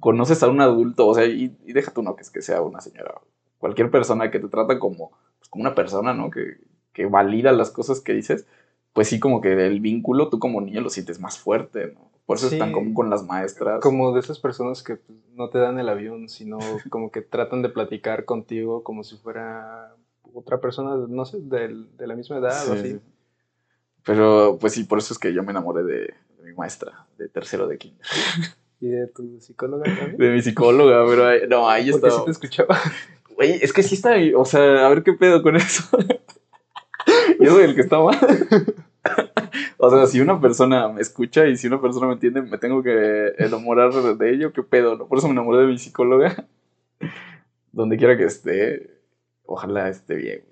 conoces 0.00 0.42
a 0.42 0.48
un 0.48 0.62
adulto, 0.62 1.06
o 1.06 1.14
sea, 1.14 1.26
y, 1.26 1.48
deja 1.66 1.90
tú 1.92 2.02
no 2.02 2.16
que 2.16 2.22
es 2.22 2.30
que 2.30 2.40
sea 2.40 2.62
una 2.62 2.80
señora, 2.80 3.20
cualquier 3.58 3.90
persona 3.90 4.30
que 4.30 4.38
te 4.38 4.48
trata 4.48 4.78
como, 4.78 5.10
pues, 5.38 5.50
como 5.50 5.62
una 5.62 5.74
persona, 5.74 6.14
¿no? 6.14 6.30
Que, 6.30 6.56
que 6.96 7.04
valida 7.04 7.52
las 7.52 7.70
cosas 7.70 8.00
que 8.00 8.14
dices, 8.14 8.46
pues 8.94 9.08
sí, 9.08 9.20
como 9.20 9.42
que 9.42 9.52
el 9.66 9.80
vínculo 9.80 10.30
tú 10.30 10.38
como 10.38 10.62
niño 10.62 10.80
lo 10.80 10.88
sientes 10.88 11.20
más 11.20 11.38
fuerte, 11.38 11.92
¿no? 11.92 12.10
Por 12.24 12.38
eso 12.38 12.48
es 12.48 12.58
tan 12.58 12.72
común 12.72 12.94
con 12.94 13.10
las 13.10 13.22
maestras. 13.22 13.82
Como 13.82 14.14
de 14.14 14.20
esas 14.20 14.40
personas 14.40 14.82
que 14.82 14.96
pues, 14.96 15.18
no 15.34 15.50
te 15.50 15.58
dan 15.58 15.78
el 15.78 15.90
avión, 15.90 16.30
sino 16.30 16.58
como 16.88 17.12
que 17.12 17.20
tratan 17.20 17.60
de 17.60 17.68
platicar 17.68 18.24
contigo 18.24 18.82
como 18.82 19.04
si 19.04 19.18
fuera 19.18 19.94
otra 20.32 20.58
persona, 20.58 20.96
no 21.06 21.26
sé, 21.26 21.38
de, 21.42 21.84
de 21.98 22.06
la 22.06 22.16
misma 22.16 22.38
edad 22.38 22.66
o 22.70 22.72
así. 22.72 22.98
Pero 24.02 24.56
pues 24.58 24.72
sí, 24.72 24.84
por 24.84 24.98
eso 24.98 25.12
es 25.12 25.18
que 25.18 25.34
yo 25.34 25.42
me 25.42 25.50
enamoré 25.50 25.84
de, 25.84 26.14
mi 26.42 26.54
maestra, 26.54 27.06
de 27.18 27.28
tercero 27.28 27.68
de 27.68 27.76
kinder. 27.76 28.06
¿Y 28.80 28.88
de 28.88 29.06
tu 29.08 29.38
psicóloga 29.38 29.84
también? 29.84 30.16
De 30.16 30.30
mi 30.30 30.40
psicóloga, 30.40 31.04
pero 31.06 31.46
no, 31.46 31.68
ahí 31.68 31.90
estaba. 31.90 32.16
sí 32.16 32.24
te 32.24 32.30
escuchaba. 32.30 32.80
Güey, 33.34 33.58
es 33.60 33.74
que 33.74 33.82
sí 33.82 33.96
está, 33.96 34.14
o 34.34 34.46
sea, 34.46 34.86
a 34.86 34.88
ver 34.88 35.02
qué 35.02 35.12
pedo 35.12 35.42
con 35.42 35.56
eso. 35.56 35.84
Yo 37.46 37.52
soy 37.52 37.64
el 37.64 37.74
que 37.76 37.82
está 37.82 38.00
mal. 38.00 38.18
o 39.78 39.90
sea, 39.90 40.06
si 40.06 40.20
una 40.20 40.40
persona 40.40 40.88
me 40.88 41.00
escucha 41.00 41.46
y 41.46 41.56
si 41.56 41.68
una 41.68 41.80
persona 41.80 42.08
me 42.08 42.14
entiende, 42.14 42.42
me 42.42 42.58
tengo 42.58 42.82
que 42.82 43.34
enamorar 43.38 43.92
de 43.92 44.34
ello, 44.34 44.52
qué 44.52 44.64
pedo, 44.64 44.96
¿no? 44.96 45.06
Por 45.06 45.18
eso 45.18 45.28
me 45.28 45.32
enamoré 45.32 45.60
de 45.60 45.68
mi 45.68 45.78
psicóloga. 45.78 46.46
Donde 47.70 47.96
quiera 47.98 48.16
que 48.16 48.24
esté, 48.24 48.98
ojalá 49.44 49.88
esté 49.88 50.16
bien. 50.16 50.44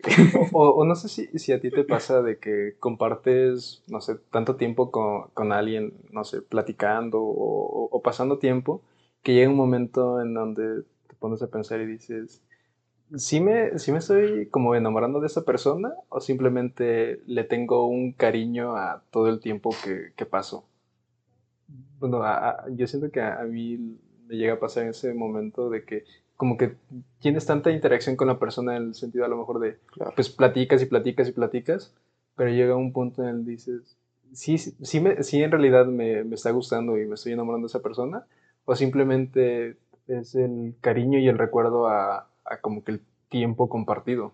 O, 0.52 0.84
no 0.84 0.94
sé 0.94 1.08
si, 1.08 1.52
a 1.52 1.60
ti 1.60 1.70
te 1.70 1.82
pasa 1.82 2.22
de 2.22 2.38
que 2.38 2.76
compartes, 2.78 3.82
no 3.88 4.00
sé, 4.00 4.16
tanto 4.30 4.54
tiempo 4.54 4.92
con, 4.92 5.52
alguien, 5.52 5.94
no 6.12 6.22
sé, 6.22 6.42
platicando 6.42 7.20
o, 7.20 7.88
o 7.90 8.02
pasando 8.02 8.38
tiempo, 8.38 8.82
que 9.22 9.34
llega 9.34 9.50
un 9.50 9.56
momento 9.56 10.20
en 10.20 10.34
donde 10.34 10.82
te 11.08 11.14
pones 11.18 11.42
a 11.42 11.50
pensar 11.50 11.80
y 11.80 11.86
dices, 11.86 12.40
¿sí 13.16 13.40
me, 13.40 13.78
¿sí 13.78 13.92
me 13.92 13.98
estoy 13.98 14.46
como 14.48 14.74
enamorando 14.74 15.20
de 15.20 15.26
esa 15.26 15.44
persona 15.44 15.92
o 16.08 16.20
simplemente 16.20 17.20
le 17.26 17.44
tengo 17.44 17.86
un 17.86 18.12
cariño 18.12 18.76
a 18.76 19.02
todo 19.10 19.28
el 19.28 19.40
tiempo 19.40 19.70
que, 19.84 20.12
que 20.16 20.26
paso? 20.26 20.66
Bueno, 21.98 22.22
yo 22.76 22.86
siento 22.86 23.10
que 23.10 23.20
a, 23.20 23.42
mí 23.44 23.98
me 24.26 24.36
llega 24.36 24.54
a 24.54 24.60
pasar 24.60 24.86
ese 24.86 25.14
momento 25.14 25.70
de 25.70 25.84
que 25.84 26.04
como 26.36 26.56
que 26.56 26.74
tienes 27.20 27.46
tanta 27.46 27.70
interacción 27.70 28.16
con 28.16 28.28
la 28.28 28.38
persona 28.38 28.76
en 28.76 28.88
el 28.88 28.94
sentido 28.94 29.24
a 29.24 29.28
lo 29.28 29.36
mejor 29.36 29.60
de, 29.60 29.78
pues 30.14 30.28
platicas 30.28 30.82
y 30.82 30.86
platicas 30.86 31.28
y 31.28 31.32
platicas, 31.32 31.94
pero 32.36 32.50
llega 32.50 32.76
un 32.76 32.92
punto 32.92 33.22
en 33.22 33.28
el 33.28 33.44
que 33.44 33.50
dices, 33.52 33.96
sí, 34.32 34.58
sí, 34.58 35.00
me, 35.00 35.22
sí 35.22 35.42
en 35.42 35.52
realidad 35.52 35.86
me, 35.86 36.24
me 36.24 36.34
está 36.34 36.50
gustando 36.50 36.98
y 36.98 37.06
me 37.06 37.14
estoy 37.14 37.32
enamorando 37.32 37.66
de 37.66 37.70
esa 37.70 37.82
persona, 37.82 38.26
o 38.64 38.74
simplemente 38.74 39.76
es 40.08 40.34
el 40.34 40.74
cariño 40.80 41.18
y 41.18 41.28
el 41.28 41.38
recuerdo 41.38 41.86
a, 41.86 42.28
a 42.44 42.60
como 42.60 42.84
que 42.84 42.92
el 42.92 43.02
tiempo 43.28 43.68
compartido. 43.68 44.32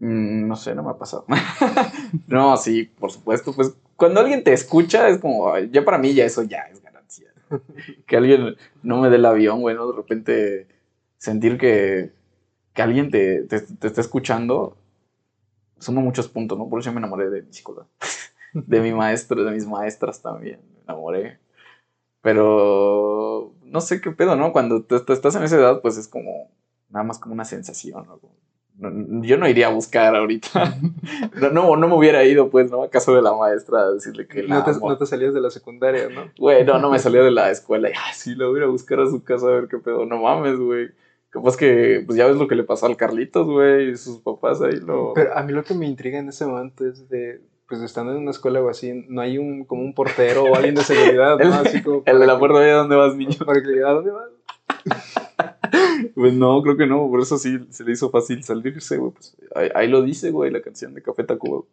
Mm, 0.00 0.48
no 0.48 0.56
sé, 0.56 0.74
no 0.74 0.82
me 0.82 0.90
ha 0.90 0.98
pasado. 0.98 1.24
no, 2.26 2.56
sí, 2.56 2.84
por 2.84 3.10
supuesto. 3.10 3.54
Pues 3.54 3.76
cuando 3.96 4.20
alguien 4.20 4.44
te 4.44 4.52
escucha 4.52 5.08
es 5.08 5.18
como, 5.18 5.56
ya 5.58 5.84
para 5.84 5.98
mí 5.98 6.14
ya 6.14 6.24
eso 6.24 6.42
ya 6.42 6.62
es 6.70 6.82
ganancia. 6.82 7.32
que 8.06 8.16
alguien 8.16 8.56
no 8.82 9.00
me 9.00 9.08
dé 9.08 9.16
el 9.16 9.24
avión, 9.24 9.60
bueno, 9.60 9.90
de 9.90 9.96
repente 9.96 10.68
sentir 11.18 11.58
que, 11.58 12.12
que 12.74 12.82
alguien 12.82 13.10
te, 13.10 13.42
te, 13.44 13.56
está 13.56 14.00
escuchando 14.00 14.76
suma 15.78 16.00
muchos 16.00 16.28
puntos, 16.28 16.58
¿no? 16.58 16.68
Por 16.68 16.80
eso 16.80 16.90
yo 16.90 16.94
me 16.94 16.98
enamoré 16.98 17.30
de 17.30 17.42
mi 17.42 17.52
psicóloga. 17.52 17.86
de 18.52 18.80
mi 18.80 18.92
maestro, 18.92 19.44
de 19.44 19.52
mis 19.52 19.66
maestras 19.66 20.22
también, 20.22 20.60
me 20.74 20.82
enamoré. 20.82 21.38
Pero 22.20 23.54
no 23.64 23.80
sé 23.80 24.00
qué 24.00 24.10
pedo, 24.10 24.36
¿no? 24.36 24.52
Cuando 24.52 24.82
tú, 24.82 25.04
tú 25.04 25.12
estás 25.12 25.34
en 25.36 25.42
esa 25.44 25.56
edad, 25.56 25.82
pues 25.82 25.96
es 25.98 26.08
como 26.08 26.50
nada 26.94 27.04
más 27.04 27.18
como 27.18 27.34
una 27.34 27.44
sensación, 27.44 28.06
¿no? 28.06 28.20
Yo 29.22 29.36
no 29.36 29.48
iría 29.48 29.68
a 29.68 29.70
buscar 29.70 30.16
ahorita. 30.16 30.76
No, 31.40 31.50
no, 31.50 31.76
no 31.76 31.88
me 31.88 31.94
hubiera 31.94 32.24
ido, 32.24 32.48
pues, 32.48 32.70
¿no? 32.70 32.82
A 32.82 32.90
caso 32.90 33.14
de 33.14 33.22
la 33.22 33.34
maestra 33.34 33.80
a 33.80 33.92
decirle 33.92 34.26
que 34.26 34.42
la 34.42 34.56
No 34.56 34.64
te, 34.64 34.70
amo. 34.70 34.88
no 34.88 34.96
te 34.96 35.06
salías 35.06 35.34
de 35.34 35.40
la 35.40 35.50
secundaria, 35.50 36.08
¿no? 36.08 36.30
Güey, 36.38 36.64
no, 36.64 36.78
no 36.78 36.90
me 36.90 36.98
salía 36.98 37.22
de 37.22 37.30
la 37.30 37.50
escuela. 37.50 37.90
Y, 37.90 37.92
ah, 37.92 38.12
sí, 38.14 38.34
la 38.34 38.46
voy 38.46 38.56
a 38.56 38.58
ir 38.58 38.64
a 38.64 38.68
buscar 38.68 39.00
a 39.00 39.06
su 39.06 39.22
casa 39.22 39.46
a 39.46 39.50
ver 39.50 39.68
qué 39.68 39.78
pedo. 39.78 40.06
No 40.06 40.22
mames, 40.22 40.58
güey. 40.58 40.88
Capaz 41.30 41.56
que, 41.56 42.02
pues 42.06 42.16
ya 42.16 42.26
ves 42.26 42.36
lo 42.36 42.46
que 42.46 42.54
le 42.54 42.62
pasó 42.62 42.86
al 42.86 42.96
Carlitos, 42.96 43.46
güey, 43.46 43.90
y 43.90 43.96
sus 43.96 44.18
papás 44.18 44.62
ahí 44.62 44.76
lo... 44.76 45.12
Pero 45.14 45.36
a 45.36 45.42
mí 45.42 45.52
lo 45.52 45.64
que 45.64 45.74
me 45.74 45.86
intriga 45.86 46.18
en 46.18 46.28
ese 46.28 46.46
momento 46.46 46.86
es 46.86 47.08
de, 47.08 47.40
pues 47.68 47.80
estando 47.82 48.12
en 48.12 48.18
una 48.18 48.30
escuela 48.30 48.62
o 48.62 48.68
así, 48.68 49.04
no 49.08 49.20
hay 49.20 49.38
un 49.38 49.64
como 49.64 49.82
un 49.82 49.94
portero 49.94 50.44
o 50.44 50.54
alguien 50.54 50.76
de 50.76 50.82
seguridad, 50.82 51.38
¿no? 51.38 51.54
Así 51.54 51.82
como 51.82 52.02
El 52.06 52.20
de 52.20 52.26
la 52.26 52.38
puerta, 52.38 52.58
¿a 52.58 52.72
dónde 52.74 52.96
vas, 52.96 53.16
niño? 53.16 53.36
Para 53.44 53.60
que 53.60 53.66
le 53.66 53.74
diga, 53.74 53.90
¿a 53.90 53.94
dónde 53.94 54.10
vas? 54.12 54.28
Pues 56.14 56.32
no, 56.34 56.62
creo 56.62 56.76
que 56.76 56.86
no, 56.86 57.08
por 57.08 57.20
eso 57.20 57.38
sí 57.38 57.58
se 57.70 57.84
le 57.84 57.92
hizo 57.92 58.10
fácil 58.10 58.42
salirse, 58.44 58.96
güey. 58.96 59.12
Pues 59.12 59.36
ahí, 59.54 59.68
ahí 59.74 59.88
lo 59.88 60.02
dice, 60.02 60.30
güey, 60.30 60.50
la 60.50 60.60
canción 60.60 60.94
de 60.94 61.02
Café 61.02 61.24
Tacuba. 61.24 61.64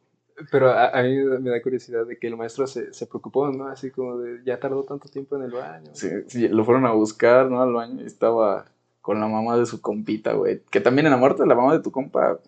Pero 0.50 0.70
a, 0.70 0.88
a 0.89 1.03
mí 1.03 1.15
me 1.39 1.50
da 1.51 1.62
curiosidad 1.62 2.06
de 2.06 2.18
que 2.18 2.27
el 2.27 2.38
maestro 2.38 2.65
se, 2.65 2.94
se 2.94 3.06
preocupó, 3.06 3.50
¿no? 3.50 3.68
Así 3.68 3.91
como 3.91 4.18
de, 4.18 4.44
ya 4.44 4.60
tardó 4.60 4.84
tanto 4.84 5.08
tiempo 5.10 5.36
en 5.36 5.44
el 5.44 5.51
baño. 5.51 5.91
Sí, 5.94 6.10
sí, 6.27 6.48
lo 6.48 6.65
fueron 6.65 6.86
a 6.86 6.94
buscar, 6.94 7.50
¿no? 7.50 7.62
Al 7.62 7.74
baño 7.74 8.01
y 8.01 8.06
estaba 8.06 8.65
con 9.01 9.20
la 9.20 9.27
mamá 9.27 9.58
de 9.58 9.65
su 9.65 9.82
compita, 9.82 10.34
güey. 10.34 10.62
Que 10.72 10.82
también 10.82 11.06
en 11.06 11.12
la 11.12 11.18
muerte 11.18 11.44
de 11.44 11.50
la 11.50 11.56
mamá 11.56 11.74
de 11.74 11.84
tu 11.84 11.91
compa, 11.91 12.39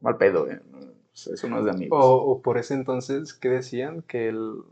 mal 0.00 0.16
pedo, 0.16 0.44
güey. 0.44 0.58
sea, 1.12 1.34
eso 1.34 1.48
no 1.48 1.58
es 1.58 1.64
de 1.64 1.70
amigos. 1.72 1.98
O, 2.00 2.16
o 2.16 2.42
por 2.42 2.58
ese 2.58 2.74
entonces, 2.74 3.34
¿qué 3.34 3.48
decían? 3.48 4.02
Que 4.02 4.28
el, 4.28 4.62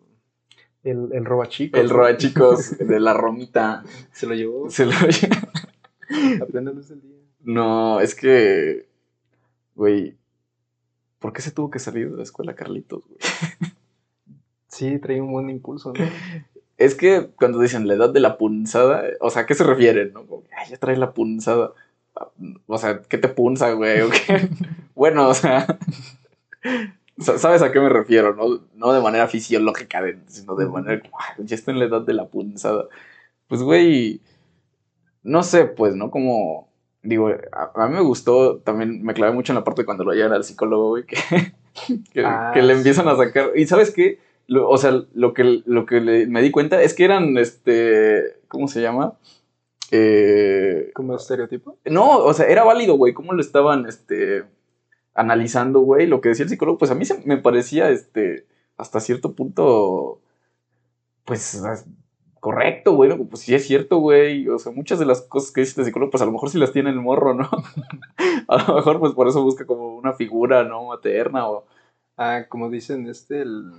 el, 0.86 1.08
el 1.12 1.24
robachicos. 1.24 1.80
El 1.80 1.90
roba 1.90 2.16
chicos 2.16 2.78
de 2.78 3.00
la 3.00 3.12
romita 3.12 3.82
Se 4.12 4.26
lo 4.26 4.34
llevó 4.34 4.70
se 4.70 4.86
lo 4.86 4.92
luz 6.72 6.88
del 6.88 7.00
día. 7.02 7.16
No, 7.42 8.00
es 8.00 8.14
que, 8.14 8.88
güey, 9.74 10.16
¿por 11.18 11.32
qué 11.32 11.42
se 11.42 11.50
tuvo 11.50 11.70
que 11.70 11.78
salir 11.78 12.10
de 12.10 12.16
la 12.16 12.22
escuela 12.22 12.54
Carlitos, 12.54 13.04
güey? 13.06 13.18
Sí, 14.68 14.98
traía 14.98 15.22
un 15.22 15.32
buen 15.32 15.50
impulso, 15.50 15.92
¿no? 15.92 16.04
Es 16.78 16.94
que 16.94 17.30
cuando 17.36 17.58
dicen 17.58 17.88
la 17.88 17.94
edad 17.94 18.10
de 18.10 18.20
la 18.20 18.36
punzada, 18.36 19.02
o 19.20 19.30
sea, 19.30 19.42
¿a 19.42 19.46
qué 19.46 19.54
se 19.54 19.64
refieren? 19.64 20.12
No? 20.12 20.26
Como, 20.26 20.42
Ay, 20.54 20.68
ya 20.68 20.76
trae 20.76 20.98
la 20.98 21.14
punzada. 21.14 21.72
O 22.66 22.76
sea, 22.76 23.00
¿qué 23.00 23.16
te 23.16 23.28
punza, 23.28 23.70
güey? 23.72 24.02
¿O 24.02 24.10
qué? 24.10 24.50
bueno, 24.94 25.26
o 25.26 25.32
sea, 25.32 25.66
¿sabes 27.18 27.62
a 27.62 27.72
qué 27.72 27.80
me 27.80 27.88
refiero? 27.88 28.34
No, 28.34 28.60
no 28.74 28.92
de 28.92 29.00
manera 29.00 29.26
fisiológica, 29.28 30.02
de- 30.02 30.18
sino 30.26 30.54
de 30.56 30.66
manera 30.66 31.00
como, 31.00 31.16
"Ay, 31.18 31.44
ya 31.46 31.54
estoy 31.54 31.74
en 31.74 31.80
la 31.80 31.86
edad 31.86 32.02
de 32.02 32.14
la 32.14 32.26
punzada. 32.28 32.86
Pues, 33.48 33.62
güey, 33.62 34.20
no 35.22 35.42
sé, 35.42 35.64
pues, 35.64 35.94
¿no? 35.96 36.10
Como, 36.10 36.68
digo, 37.02 37.28
a, 37.52 37.72
a 37.74 37.88
mí 37.88 37.94
me 37.94 38.00
gustó, 38.02 38.58
también 38.58 39.02
me 39.02 39.14
clavé 39.14 39.32
mucho 39.32 39.52
en 39.52 39.56
la 39.56 39.64
parte 39.64 39.82
de 39.82 39.86
cuando 39.86 40.04
lo 40.04 40.12
llevan 40.12 40.32
al 40.32 40.44
psicólogo, 40.44 40.88
güey, 40.90 41.04
que, 41.04 41.16
que, 42.12 42.24
Ah, 42.24 42.50
que 42.54 42.62
le 42.62 42.72
sí. 42.74 42.78
empiezan 42.78 43.08
a 43.08 43.16
sacar. 43.16 43.50
¿Y 43.56 43.66
sabes 43.66 43.90
qué? 43.92 44.18
Lo- 44.48 44.68
o 44.68 44.76
sea, 44.78 44.92
lo 45.14 45.34
que, 45.34 45.62
lo 45.64 45.86
que 45.86 46.00
le- 46.00 46.26
me 46.26 46.42
di 46.42 46.50
cuenta 46.50 46.80
es 46.82 46.94
que 46.94 47.04
eran, 47.04 47.36
este, 47.38 48.36
¿cómo 48.48 48.68
se 48.68 48.80
llama? 48.80 49.14
Eh, 49.90 50.90
Como 50.94 51.16
estereotipo. 51.16 51.78
no, 51.84 52.18
o 52.18 52.34
sea, 52.34 52.46
era 52.46 52.64
válido, 52.64 52.96
güey, 52.96 53.12
cómo 53.14 53.32
lo 53.32 53.40
estaban, 53.40 53.86
este, 53.86 54.44
analizando, 55.16 55.80
güey, 55.80 56.06
lo 56.06 56.20
que 56.20 56.30
decía 56.30 56.44
el 56.44 56.50
psicólogo, 56.50 56.78
pues 56.78 56.90
a 56.90 56.94
mí 56.94 57.04
se 57.04 57.20
me 57.26 57.38
parecía, 57.38 57.90
este, 57.90 58.46
hasta 58.76 59.00
cierto 59.00 59.34
punto, 59.34 60.20
pues, 61.24 61.62
correcto, 62.40 62.94
güey, 62.94 63.10
¿no? 63.10 63.24
pues 63.24 63.42
sí 63.42 63.54
es 63.54 63.66
cierto, 63.66 63.98
güey, 63.98 64.48
o 64.48 64.58
sea, 64.58 64.72
muchas 64.72 64.98
de 64.98 65.06
las 65.06 65.22
cosas 65.22 65.50
que 65.50 65.62
dice 65.62 65.80
el 65.80 65.86
psicólogo, 65.86 66.10
pues 66.10 66.22
a 66.22 66.26
lo 66.26 66.32
mejor 66.32 66.50
sí 66.50 66.58
las 66.58 66.72
tiene 66.72 66.90
el 66.90 67.00
morro, 67.00 67.34
¿no? 67.34 67.48
a 68.48 68.66
lo 68.68 68.74
mejor, 68.76 69.00
pues 69.00 69.12
por 69.14 69.26
eso 69.28 69.42
busca 69.42 69.66
como 69.66 69.96
una 69.96 70.12
figura, 70.12 70.62
¿no? 70.64 70.84
Materna 70.88 71.48
o 71.48 71.66
Ah, 72.16 72.46
como 72.48 72.70
dicen, 72.70 73.06
este, 73.08 73.42
el. 73.42 73.70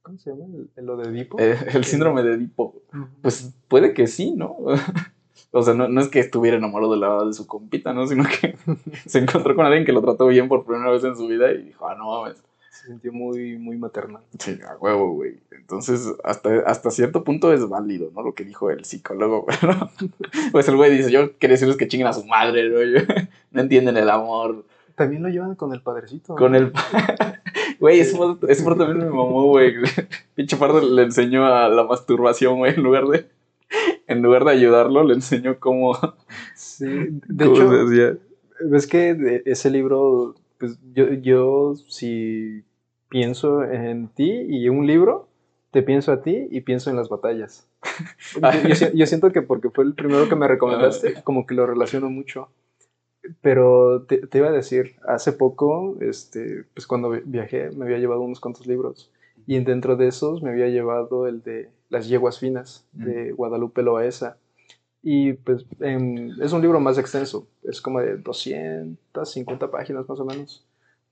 ¿Cómo 0.00 0.18
se 0.18 0.30
llama? 0.30 0.44
El, 0.46 0.70
el 0.76 0.86
lo 0.86 0.96
de 0.96 1.08
Edipo. 1.10 1.38
eh, 1.38 1.58
el 1.74 1.84
síndrome 1.84 2.22
de 2.22 2.32
Edipo. 2.34 2.82
Pues 3.20 3.52
puede 3.68 3.92
que 3.92 4.06
sí, 4.06 4.32
¿no? 4.32 4.56
O 5.52 5.62
sea, 5.62 5.74
no, 5.74 5.88
no 5.88 6.00
es 6.00 6.08
que 6.08 6.20
estuviera 6.20 6.56
enamorado 6.56 6.92
de 6.92 6.98
la 6.98 7.24
de 7.24 7.32
su 7.32 7.46
compita, 7.46 7.92
¿no? 7.92 8.06
Sino 8.06 8.24
que 8.24 8.56
se 9.06 9.18
encontró 9.18 9.54
con 9.54 9.64
alguien 9.64 9.84
que 9.84 9.92
lo 9.92 10.02
trató 10.02 10.26
bien 10.26 10.48
por 10.48 10.64
primera 10.64 10.90
vez 10.90 11.04
en 11.04 11.16
su 11.16 11.26
vida 11.26 11.50
y 11.52 11.62
dijo, 11.62 11.88
ah, 11.88 11.94
no 11.96 12.22
mames. 12.22 12.42
Se 12.70 12.88
sintió 12.88 13.12
muy, 13.12 13.56
muy 13.56 13.78
maternal. 13.78 14.22
Sí, 14.38 14.58
a 14.68 14.76
huevo, 14.76 15.12
güey. 15.12 15.40
Entonces, 15.50 16.12
hasta, 16.22 16.60
hasta 16.66 16.90
cierto 16.90 17.24
punto 17.24 17.52
es 17.52 17.66
válido, 17.68 18.10
¿no? 18.14 18.22
Lo 18.22 18.34
que 18.34 18.44
dijo 18.44 18.70
el 18.70 18.84
psicólogo, 18.84 19.42
güey, 19.46 19.56
¿no? 19.62 19.90
Pues 20.52 20.68
el 20.68 20.76
güey 20.76 20.94
dice, 20.94 21.10
yo 21.10 21.38
quería 21.38 21.54
decirles 21.54 21.76
que 21.76 21.88
chinguen 21.88 22.08
a 22.08 22.12
su 22.12 22.24
madre, 22.24 22.68
¿no? 22.68 22.78
No 23.50 23.62
entienden 23.62 23.96
el 23.96 24.10
amor. 24.10 24.66
También 24.94 25.22
lo 25.22 25.30
llevan 25.30 25.54
con 25.54 25.72
el 25.72 25.80
padrecito. 25.80 26.34
Con 26.36 26.54
el... 26.54 26.72
Güey, 27.78 28.00
eso 28.00 28.38
fue 28.38 28.76
también 28.76 28.98
me 28.98 29.04
mamó, 29.06 29.44
güey. 29.44 29.74
Pinche 30.34 30.56
parte 30.56 30.84
le 30.84 31.02
enseñó 31.02 31.46
a 31.46 31.68
la 31.68 31.84
masturbación, 31.84 32.58
güey, 32.58 32.74
en 32.74 32.82
lugar 32.82 33.06
de... 33.06 33.28
En 34.06 34.22
lugar 34.22 34.44
de 34.44 34.52
ayudarlo, 34.52 35.02
le 35.04 35.14
enseñó 35.14 35.58
cómo... 35.58 35.92
Sí, 36.54 36.86
de 36.86 37.44
cómo 37.44 37.56
hecho, 37.56 37.70
se 37.70 37.82
hacía. 37.82 38.18
que 38.86 39.42
ese 39.46 39.70
libro, 39.70 40.34
pues 40.58 40.78
yo, 40.94 41.12
yo 41.12 41.74
si 41.88 42.62
pienso 43.08 43.62
en 43.64 44.08
ti 44.08 44.30
y 44.48 44.68
un 44.68 44.86
libro, 44.86 45.28
te 45.70 45.82
pienso 45.82 46.12
a 46.12 46.22
ti 46.22 46.48
y 46.50 46.60
pienso 46.62 46.90
en 46.90 46.96
las 46.96 47.08
batallas. 47.08 47.66
Yo, 48.34 48.68
yo 48.68 48.74
yo 48.94 49.06
siento 49.06 49.30
que 49.32 49.40
porque 49.42 49.70
fue 49.70 49.84
el 49.84 49.94
primero 49.94 50.28
que 50.28 50.36
me 50.36 50.48
recomendaste, 50.48 51.22
como 51.24 51.46
que 51.46 51.54
lo 51.54 51.66
relaciono 51.66 52.10
mucho. 52.10 52.48
Pero 53.40 54.02
te, 54.02 54.18
te 54.26 54.38
iba 54.38 54.48
a 54.48 54.52
decir, 54.52 54.96
hace 55.06 55.32
poco, 55.32 55.96
este, 56.00 56.64
pues 56.74 56.86
cuando 56.86 57.10
vi- 57.10 57.22
viajé, 57.24 57.70
me 57.70 57.84
había 57.86 57.98
llevado 57.98 58.20
unos 58.20 58.40
cuantos 58.40 58.66
libros. 58.66 59.10
Y 59.46 59.58
dentro 59.60 59.96
de 59.96 60.08
esos 60.08 60.42
me 60.42 60.50
había 60.50 60.68
llevado 60.68 61.26
el 61.26 61.42
de 61.42 61.70
Las 61.88 62.08
yeguas 62.08 62.38
finas, 62.38 62.86
de 62.92 63.32
Guadalupe 63.32 63.82
Loaesa. 63.82 64.38
Y 65.02 65.34
pues 65.34 65.64
em, 65.80 66.30
es 66.42 66.52
un 66.52 66.62
libro 66.62 66.80
más 66.80 66.98
extenso, 66.98 67.46
es 67.62 67.80
como 67.80 68.00
de 68.00 68.16
250 68.16 69.70
páginas 69.70 70.08
más 70.08 70.18
o 70.18 70.24
menos. 70.24 70.66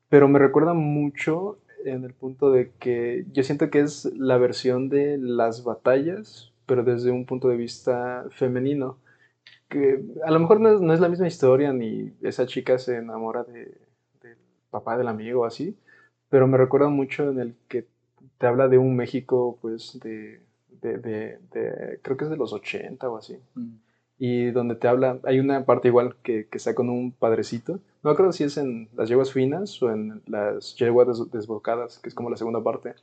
Pero 0.08 0.26
me 0.26 0.40
recuerda 0.40 0.74
mucho 0.74 1.58
en 1.84 2.04
el 2.04 2.12
punto 2.12 2.50
de 2.50 2.72
que 2.80 3.24
yo 3.32 3.42
siento 3.42 3.70
que 3.70 3.80
es 3.80 4.06
la 4.16 4.38
versión 4.38 4.88
de 4.88 5.16
las 5.18 5.64
batallas, 5.64 6.52
pero 6.66 6.82
desde 6.82 7.10
un 7.10 7.24
punto 7.26 7.48
de 7.48 7.56
vista 7.56 8.26
femenino. 8.30 8.98
Que 9.68 10.04
a 10.24 10.30
lo 10.30 10.40
mejor 10.40 10.60
no 10.60 10.70
es, 10.74 10.80
no 10.80 10.92
es 10.92 11.00
la 11.00 11.08
misma 11.08 11.26
historia, 11.28 11.72
ni 11.72 12.12
esa 12.22 12.46
chica 12.46 12.78
se 12.78 12.96
enamora 12.96 13.44
de, 13.44 13.78
del 14.22 14.36
papá 14.70 14.96
del 14.98 15.08
amigo 15.08 15.44
así, 15.44 15.76
pero 16.28 16.46
me 16.48 16.58
recuerda 16.58 16.88
mucho 16.88 17.30
en 17.30 17.40
el 17.40 17.54
que 17.68 17.86
te 18.38 18.46
habla 18.46 18.68
de 18.68 18.78
un 18.78 18.96
México, 18.96 19.58
pues, 19.62 19.98
de, 20.02 20.40
de, 20.82 20.98
de- 20.98 21.38
de- 21.52 21.98
creo 22.02 22.16
que 22.16 22.24
es 22.24 22.30
de 22.30 22.36
los 22.36 22.52
80 22.52 23.08
o 23.08 23.16
así 23.16 23.38
y 24.16 24.52
donde 24.52 24.76
te 24.76 24.86
habla, 24.86 25.18
hay 25.24 25.40
una 25.40 25.64
parte 25.64 25.88
igual 25.88 26.14
que, 26.22 26.46
que 26.46 26.56
está 26.58 26.72
con 26.72 26.88
un 26.88 27.10
padrecito, 27.10 27.80
no 28.04 28.10
acuerdo 28.10 28.30
si 28.32 28.44
es 28.44 28.56
en 28.58 28.88
las 28.96 29.08
yeguas 29.08 29.32
finas 29.32 29.82
o 29.82 29.90
en 29.90 30.22
las 30.28 30.76
yeguas 30.76 31.08
des- 31.08 31.30
desbocadas, 31.32 31.98
que 31.98 32.10
es 32.10 32.14
como 32.14 32.30
la 32.30 32.36
segunda 32.36 32.62
parte, 32.62 32.94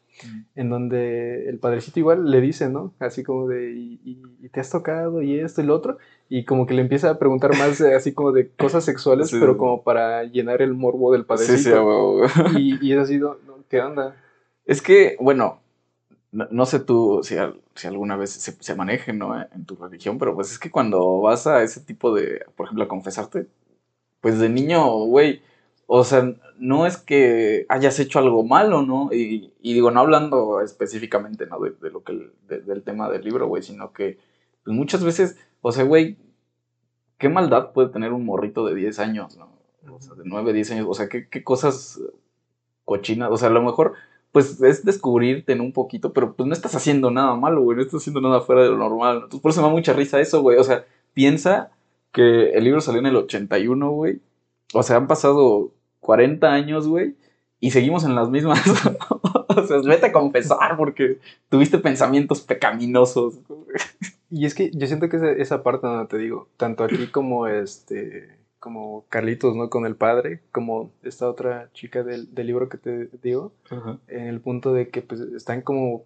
en 0.56 0.70
donde 0.70 1.50
el 1.50 1.60
padrecito 1.60 2.00
igual 2.00 2.32
le 2.32 2.40
dice, 2.40 2.70
¿no? 2.70 2.94
Así 3.00 3.24
como 3.24 3.50
de, 3.50 3.74
y, 3.74 4.00
y- 4.06 4.22
y 4.42 4.50
te 4.50 4.62
has 4.62 4.70
tocado 4.70 5.22
y 5.22 5.38
esto 5.38 5.62
y 5.62 5.66
lo 5.66 5.76
otro, 5.76 5.98
y 6.30 6.46
como 6.46 6.66
que 6.66 6.76
le 6.76 6.82
empieza 6.82 7.10
a 7.10 7.20
preguntar 7.20 7.52
más 7.58 7.82
así 7.82 8.14
como 8.14 8.32
de 8.32 8.48
cosas 8.50 8.86
sexuales, 8.86 9.30
Sí. 9.32 9.38
pero 9.40 9.58
como 9.58 9.84
para 9.84 10.24
llenar 10.24 10.62
el 10.62 10.74
morbo 10.74 11.12
del 11.12 11.24
Sí, 11.24 11.28
padrecito. 11.28 11.58
sí, 11.58 11.70
huevo. 11.72 12.22
y, 12.58 12.88
y 12.88 12.94
es 12.94 13.00
así, 13.00 13.18
¿no? 13.18 13.36
¿qué 13.70 13.82
onda? 13.82 14.16
Es 14.72 14.82
que, 14.82 15.18
bueno, 15.20 15.60
no, 16.32 16.66
sé 16.66 16.80
tú 16.80 17.20
si, 17.24 17.36
si 17.76 17.88
alguna 17.88 18.16
vez 18.16 18.32
se, 18.32 18.54
se 18.54 18.76
maneje, 18.76 19.12
¿no? 19.12 19.38
En 19.42 19.66
tu 19.66 19.76
religión, 19.76 20.18
pero 20.18 20.34
pues 20.34 20.50
es 20.54 20.60
que 20.60 20.72
cuando 20.72 21.20
vas 21.20 21.46
a 21.46 21.62
ese 21.62 21.82
tipo 21.82 22.16
de, 22.16 22.46
por 22.56 22.68
ejemplo, 22.68 22.86
a 22.86 22.88
confesarte, 22.88 23.48
pues 24.22 24.40
de 24.40 24.50
niño, 24.50 24.86
güey, 25.08 25.42
o 25.88 26.06
sea, 26.06 26.34
no 26.58 26.86
es 26.88 26.98
que 26.98 27.66
hayas 27.70 28.00
hecho 28.00 28.20
algo 28.20 28.46
malo, 28.46 28.84
¿no? 28.84 29.10
Y, 29.14 29.54
digo, 29.62 29.92
no 29.92 30.00
hablando 30.02 30.62
específicamente, 30.62 31.48
¿no? 31.48 31.60
De, 31.60 31.92
lo 31.92 32.04
que, 32.04 32.14
el- 32.14 32.34
de- 32.48 32.62
del 32.62 32.84
tema 32.84 33.10
del 33.10 33.24
libro, 33.26 33.48
güey, 33.48 33.64
sino 33.64 33.92
que 33.94 34.20
pues 34.64 34.78
muchas 34.78 35.04
veces, 35.04 35.38
o 35.62 35.74
sea, 35.74 35.84
güey, 35.84 36.18
¿qué 37.18 37.30
maldad 37.30 37.72
puede 37.74 37.90
tener 37.90 38.14
un 38.14 38.26
morrito 38.26 38.66
de 38.66 38.76
10 38.76 39.00
años, 39.00 39.38
¿no? 39.38 39.50
O 39.94 40.02
sea, 40.02 40.16
de 40.16 40.24
9, 40.26 40.54
10 40.54 40.72
años, 40.72 40.88
o 40.90 40.94
sea, 40.94 41.10
¿qué, 41.10 41.28
qué 41.30 41.44
cosas 41.44 42.00
cochinas, 42.86 43.30
o 43.32 43.38
sea, 43.38 43.50
a 43.50 43.52
lo 43.52 43.62
mejor 43.64 43.94
pues 44.32 44.62
es 44.62 44.86
descubrirte 44.86 45.54
en 45.54 45.62
un 45.62 45.74
poquito, 45.74 46.14
pero 46.14 46.34
pues 46.34 46.48
no 46.48 46.54
estás 46.54 46.76
haciendo 46.76 47.12
nada 47.12 47.36
malo, 47.36 47.62
güey, 47.62 47.76
no 47.78 47.84
estás 47.84 48.02
haciendo 48.02 48.22
nada 48.22 48.42
fuera 48.42 48.64
de 48.64 48.70
lo 48.70 48.78
normal. 48.78 49.16
Entonces 49.16 49.42
por 49.42 49.52
eso 49.52 49.62
me 49.62 49.68
da 49.68 49.74
mucha 49.74 49.94
risa 49.94 50.20
eso, 50.20 50.42
güey. 50.42 50.58
O 50.58 50.64
sea, 50.64 50.86
piensa 51.14 51.72
que 52.12 52.52
el 52.52 52.64
libro 52.64 52.82
salió 52.82 53.00
en 53.00 53.08
el 53.08 53.16
81, 53.16 53.92
güey. 53.92 54.22
O 54.74 54.84
sea, 54.84 54.98
han 54.98 55.08
pasado 55.08 55.72
40 56.00 56.52
años, 56.52 56.88
güey, 56.88 57.16
y 57.60 57.72
seguimos 57.72 58.04
en 58.06 58.16
las 58.16 58.30
mismas. 58.30 58.62
o 59.48 59.68
sea, 59.68 59.78
vete 59.80 60.08
a 60.08 60.12
confesar 60.12 60.78
porque 60.78 61.20
tuviste 61.50 61.78
pensamientos 61.78 62.42
pecaminosos. 62.42 63.40
Y 64.30 64.46
es 64.46 64.56
que 64.56 64.72
yo 64.74 64.88
siento 64.88 65.10
que 65.10 65.18
esa, 65.18 65.32
esa 65.32 65.64
parte 65.64 65.88
donde 65.88 66.08
te 66.08 66.18
digo, 66.18 66.48
tanto 66.58 66.86
aquí 66.86 67.08
como 67.08 67.48
este, 67.48 68.41
como 68.62 69.06
Carlitos, 69.10 69.56
¿no? 69.56 69.72
Con 69.72 69.88
el 69.88 69.96
padre, 69.96 70.40
como 70.52 70.92
esta 71.02 71.28
otra 71.28 71.72
chica 71.74 72.04
del, 72.04 72.34
del 72.34 72.48
libro 72.48 72.70
que 72.70 72.78
te 72.78 73.10
digo, 73.24 73.54
en 74.08 74.28
el 74.28 74.40
punto 74.40 74.72
de 74.72 74.90
que 74.90 75.02
pues, 75.02 75.20
están 75.20 75.64
como 75.64 76.06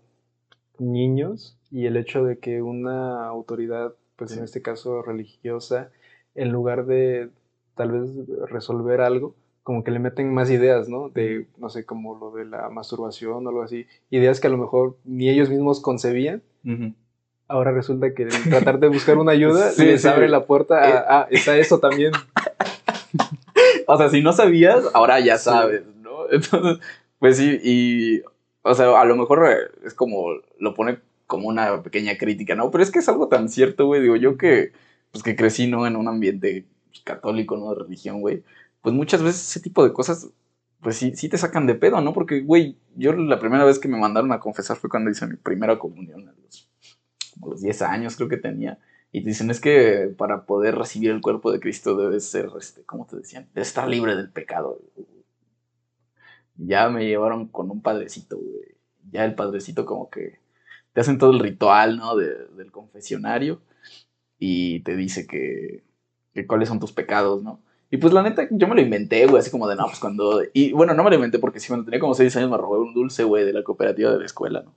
niños 0.80 1.58
y 1.70 1.86
el 1.86 1.98
hecho 1.98 2.24
de 2.24 2.40
que 2.40 2.62
una 2.62 3.28
autoridad, 3.28 3.94
pues 4.16 4.36
en 4.38 4.44
este 4.46 4.62
caso 4.62 5.02
religiosa, 5.02 5.92
en 6.34 6.54
lugar 6.54 6.86
de 6.86 7.30
tal 7.76 7.92
vez 7.92 8.10
resolver 8.50 9.02
algo, 9.02 9.36
como 9.62 9.84
que 9.84 9.92
le 9.92 10.00
meten 10.00 10.34
más 10.34 10.50
ideas, 10.50 10.88
¿no? 10.88 11.10
De, 11.10 11.48
no 11.58 11.68
sé, 11.68 11.86
como 11.86 12.18
lo 12.18 12.32
de 12.32 12.46
la 12.46 12.70
masturbación 12.70 13.46
o 13.46 13.50
algo 13.50 13.64
así, 13.64 13.86
ideas 14.12 14.40
que 14.40 14.48
a 14.48 14.52
lo 14.52 14.58
mejor 14.58 14.96
ni 15.04 15.30
ellos 15.30 15.50
mismos 15.50 15.82
concebían. 15.82 16.42
Ahora 17.50 17.72
resulta 17.72 18.14
que 18.14 18.26
tratar 18.50 18.80
de 18.80 18.88
buscar 18.88 19.18
una 19.18 19.34
ayuda 19.34 19.72
les 19.78 20.06
abre 20.06 20.30
la 20.30 20.46
puerta 20.46 20.78
a, 20.78 20.90
eh. 20.90 21.04
ah, 21.10 21.28
está 21.30 21.58
eso 21.58 21.80
también. 21.80 22.14
o 23.88 23.98
sea, 23.98 24.10
si 24.10 24.22
no 24.22 24.34
sabías, 24.34 24.84
ahora 24.94 25.20
ya 25.20 25.38
sabes, 25.38 25.84
¿no? 26.01 26.30
Entonces, 26.32 26.80
pues 27.20 27.38
sí, 27.38 27.60
y, 27.63 28.22
o 28.62 28.74
sea, 28.74 29.00
a 29.00 29.06
lo 29.06 29.15
mejor 29.15 29.72
es 29.84 29.94
como, 29.94 30.27
lo 30.60 30.74
pone 30.74 31.00
como 31.27 31.48
una 31.48 31.82
pequeña 31.84 32.18
crítica, 32.18 32.56
¿no? 32.56 32.72
Pero 32.72 32.84
es 32.84 32.92
que 32.92 33.00
es 33.00 33.10
algo 33.10 33.27
tan 33.27 33.50
cierto, 33.50 33.88
güey, 33.88 34.01
digo 34.01 34.15
yo 34.15 34.38
que, 34.38 34.74
pues 35.12 35.24
que 35.24 35.36
crecí, 35.36 35.68
¿no? 35.68 35.88
En 35.88 35.96
un 35.96 36.08
ambiente 36.08 36.65
católico, 37.04 37.58
¿no? 37.58 37.70
De 37.74 37.84
religión, 37.84 38.22
güey. 38.22 38.44
Pues 38.82 38.94
muchas 38.94 39.24
veces 39.24 39.50
ese 39.50 39.60
tipo 39.60 39.84
de 39.84 39.94
cosas, 39.94 40.30
pues 40.82 40.98
sí, 40.98 41.15
sí 41.15 41.30
te 41.30 41.38
sacan 41.38 41.65
de 41.68 41.75
pedo, 41.75 42.01
¿no? 42.01 42.13
Porque, 42.13 42.42
güey, 42.42 42.77
yo 42.96 43.13
la 43.13 43.39
primera 43.39 43.65
vez 43.65 43.80
que 43.80 43.88
me 43.88 43.98
mandaron 43.98 44.32
a 44.32 44.39
confesar 44.39 44.77
fue 44.77 44.89
cuando 44.89 45.10
hice 45.10 45.25
mi 45.27 45.36
primera 45.36 45.80
comunión, 45.80 46.30
a 46.30 46.34
los, 46.44 46.70
como 47.34 47.51
los 47.51 47.62
10 47.62 47.82
años 47.82 48.15
creo 48.15 48.30
que 48.30 48.38
tenía. 48.38 48.77
Y 49.12 49.22
te 49.22 49.30
dicen, 49.30 49.50
es 49.50 49.62
que 49.62 50.14
para 50.18 50.46
poder 50.46 50.76
recibir 50.76 51.12
el 51.12 51.22
cuerpo 51.22 51.52
de 51.52 51.60
Cristo 51.60 51.96
debes 51.96 52.26
ser, 52.26 52.50
este, 52.60 52.84
¿cómo 52.84 53.06
te 53.06 53.18
decían? 53.18 53.48
Debes 53.54 53.70
estar 53.70 53.88
libre 53.88 54.16
del 54.16 54.30
pecado. 54.30 54.82
Ya 56.58 56.90
me 56.90 57.06
llevaron 57.06 57.48
con 57.48 57.72
un 57.72 57.82
padrecito, 57.82 58.38
güey. 58.38 58.76
Ya 59.12 59.24
el 59.24 59.36
padrecito 59.36 59.86
como 59.86 60.10
que 60.10 60.40
te 60.94 61.02
hacen 61.02 61.18
todo 61.18 61.32
el 61.32 61.40
ritual, 61.40 61.98
¿no? 61.98 62.16
del 62.16 62.72
confesionario. 62.72 63.62
Y 64.38 64.82
te 64.82 64.96
dice 64.96 65.28
que, 65.28 65.84
que 66.34 66.46
cuáles 66.46 66.68
son 66.68 66.80
tus 66.80 66.92
pecados, 66.92 67.42
¿no? 67.44 67.62
Y 67.92 67.98
pues 67.98 68.14
la 68.14 68.24
neta, 68.24 68.48
yo 68.52 68.68
me 68.68 68.76
lo 68.76 68.82
inventé, 68.82 69.26
güey, 69.28 69.40
así 69.40 69.52
como 69.52 69.68
de, 69.68 69.76
no, 69.76 69.86
pues 69.86 70.00
cuando... 70.00 70.42
Y 70.54 70.74
bueno, 70.74 70.94
no 70.94 71.04
me 71.04 71.10
lo 71.10 71.16
inventé 71.16 71.40
porque 71.40 71.60
si 71.60 71.68
cuando 71.68 71.86
tenía 71.86 72.00
como 72.00 72.14
seis 72.16 72.36
años 72.36 72.50
me 72.50 72.58
robé 72.58 72.80
un 72.80 72.94
dulce, 72.94 73.24
güey, 73.24 73.46
de 73.46 73.54
la 73.54 73.64
cooperativa 73.64 74.12
de 74.12 74.20
la 74.20 74.26
escuela, 74.26 74.62
¿no? 74.64 74.74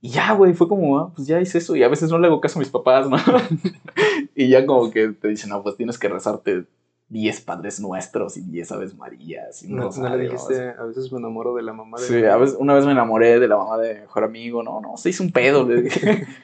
Y 0.00 0.10
ya, 0.10 0.32
güey, 0.32 0.54
fue 0.54 0.68
como, 0.68 0.98
ah, 0.98 1.12
pues 1.14 1.26
ya 1.26 1.40
hice 1.40 1.58
eso. 1.58 1.74
Y 1.74 1.82
a 1.82 1.88
veces 1.88 2.10
no 2.10 2.18
le 2.18 2.28
hago 2.28 2.40
caso 2.40 2.58
a 2.58 2.60
mis 2.60 2.70
papás, 2.70 3.08
¿no? 3.08 3.16
y 4.34 4.48
ya 4.48 4.64
como 4.64 4.90
que 4.90 5.08
te 5.08 5.28
dicen, 5.28 5.50
no, 5.50 5.62
pues 5.62 5.76
tienes 5.76 5.98
que 5.98 6.08
rezarte 6.08 6.66
10 7.08 7.40
Padres 7.40 7.80
Nuestros 7.80 8.36
y 8.36 8.42
10 8.42 8.72
Aves 8.72 8.96
Marías. 8.96 9.62
Y 9.64 9.72
no, 9.72 9.90
no, 9.90 10.16
le 10.16 10.24
dijiste, 10.24 10.70
a 10.70 10.84
veces 10.84 11.10
me 11.10 11.18
enamoro 11.18 11.54
de 11.54 11.62
la 11.62 11.72
mamá 11.72 11.98
de... 11.98 12.06
Sí, 12.06 12.24
a 12.24 12.36
veces, 12.36 12.56
una 12.60 12.74
vez 12.74 12.84
me 12.86 12.92
enamoré 12.92 13.40
de 13.40 13.48
la 13.48 13.56
mamá 13.56 13.78
de 13.78 14.02
mejor 14.02 14.22
amigo. 14.22 14.62
No, 14.62 14.80
no, 14.80 14.96
se 14.96 15.10
hizo 15.10 15.24
un 15.24 15.32
pedo. 15.32 15.66
Le 15.66 15.82
dije. 15.82 16.26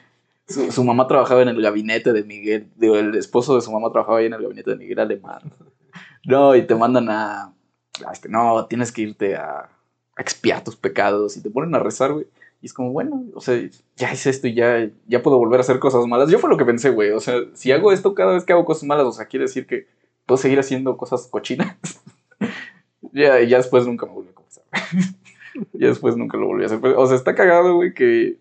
Su, 0.47 0.71
su, 0.71 0.83
mamá 0.83 1.07
trabajaba 1.07 1.41
en 1.41 1.47
el 1.47 1.59
gabinete 1.59 2.13
de 2.13 2.23
Miguel. 2.23 2.69
Digo, 2.75 2.97
el 2.97 3.15
esposo 3.15 3.55
de 3.55 3.61
su 3.61 3.71
mamá 3.71 3.91
trabajaba 3.91 4.19
ahí 4.19 4.27
en 4.27 4.33
el 4.33 4.43
gabinete 4.43 4.69
de 4.69 4.75
Miguel 4.75 4.99
Alemán. 4.99 5.41
No, 6.23 6.55
y 6.55 6.67
te 6.67 6.75
mandan 6.75 7.09
a... 7.09 7.51
a 8.05 8.11
este, 8.13 8.29
no, 8.29 8.67
tienes 8.67 8.91
que 8.91 9.01
irte 9.01 9.35
a, 9.35 9.71
a 10.15 10.21
expiar 10.21 10.63
tus 10.63 10.75
pecados. 10.75 11.35
Y 11.35 11.41
te 11.41 11.49
ponen 11.49 11.73
a 11.73 11.79
rezar, 11.79 12.13
güey. 12.13 12.27
Y 12.65 12.67
es 12.67 12.73
como, 12.73 12.91
bueno, 12.93 13.25
o 13.35 13.41
sea, 13.41 13.61
ya 13.95 14.11
hice 14.11 14.31
esto 14.31 14.47
y 14.47 14.55
ya, 14.55 14.89
ya 15.05 15.21
puedo 15.21 15.37
volver 15.37 15.59
a 15.59 15.61
hacer 15.61 15.77
cosas 15.77 16.07
malas. 16.07 16.31
Yo 16.31 16.39
fue 16.39 16.49
lo 16.49 16.57
que 16.57 16.65
pensé, 16.65 16.89
güey. 16.89 17.11
O 17.11 17.19
sea, 17.19 17.35
si 17.53 17.71
hago 17.71 17.91
esto 17.91 18.15
cada 18.15 18.33
vez 18.33 18.43
que 18.43 18.53
hago 18.53 18.65
cosas 18.65 18.85
malas, 18.85 19.05
o 19.05 19.11
sea, 19.11 19.27
quiere 19.27 19.43
decir 19.43 19.67
que 19.67 19.85
puedo 20.25 20.39
seguir 20.39 20.57
haciendo 20.57 20.97
cosas 20.97 21.27
cochinas. 21.27 21.77
ya, 23.13 23.39
ya 23.43 23.57
después 23.57 23.85
nunca 23.85 24.07
me 24.07 24.13
volví 24.13 24.29
a 24.29 24.33
confesar. 24.33 24.63
ya 25.73 25.89
después 25.89 26.17
nunca 26.17 26.39
lo 26.39 26.47
volví 26.47 26.63
a 26.63 26.65
hacer. 26.65 26.83
O 26.83 27.05
sea, 27.05 27.15
está 27.15 27.35
cagado, 27.35 27.75
güey, 27.75 27.93
que 27.93 28.39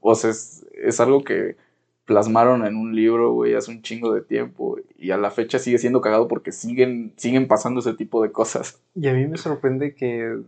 o 0.00 0.14
sea, 0.14 0.30
es, 0.30 0.64
es 0.72 0.98
algo 0.98 1.22
que 1.22 1.56
plasmaron 2.06 2.64
en 2.64 2.74
un 2.74 2.96
libro, 2.96 3.34
güey, 3.34 3.54
hace 3.54 3.70
un 3.70 3.82
chingo 3.82 4.14
de 4.14 4.22
tiempo. 4.22 4.78
Y 4.96 5.10
a 5.10 5.18
la 5.18 5.30
fecha 5.30 5.58
sigue 5.58 5.76
siendo 5.76 6.00
cagado 6.00 6.26
porque 6.26 6.52
siguen, 6.52 7.12
siguen 7.16 7.48
pasando 7.48 7.80
ese 7.80 7.92
tipo 7.92 8.22
de 8.22 8.32
cosas. 8.32 8.80
Y 8.94 9.08
a 9.08 9.12
mí 9.12 9.26
me 9.26 9.36
sorprende 9.36 9.94
que, 9.94 10.40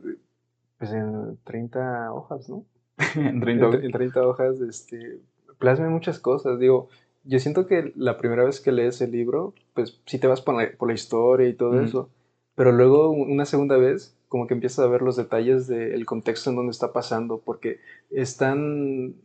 pues 0.78 0.90
en 0.92 1.36
30 1.44 2.14
hojas, 2.14 2.48
¿no? 2.48 2.64
en 3.16 3.40
30 3.40 3.68
hojas. 3.68 3.84
En 3.84 3.92
30 3.92 4.26
hojas, 4.26 4.60
este, 4.60 5.20
plasme 5.58 5.88
muchas 5.88 6.18
cosas. 6.18 6.58
Digo, 6.58 6.88
yo 7.24 7.38
siento 7.38 7.66
que 7.66 7.92
la 7.96 8.16
primera 8.16 8.44
vez 8.44 8.60
que 8.60 8.72
lees 8.72 9.00
el 9.00 9.12
libro, 9.12 9.54
pues 9.74 10.00
sí 10.06 10.18
te 10.18 10.26
vas 10.26 10.40
por 10.40 10.54
la, 10.56 10.70
por 10.76 10.88
la 10.88 10.94
historia 10.94 11.48
y 11.48 11.54
todo 11.54 11.80
eso, 11.80 12.10
pero 12.54 12.72
luego 12.72 13.10
una 13.10 13.44
segunda 13.44 13.76
vez 13.76 14.16
como 14.28 14.46
que 14.46 14.54
empiezas 14.54 14.78
a 14.84 14.88
ver 14.88 15.02
los 15.02 15.16
detalles 15.16 15.66
del 15.66 16.06
contexto 16.06 16.50
en 16.50 16.56
donde 16.56 16.70
está 16.70 16.92
pasando, 16.92 17.40
porque 17.44 17.80
es 18.10 18.36
tan, 18.36 19.16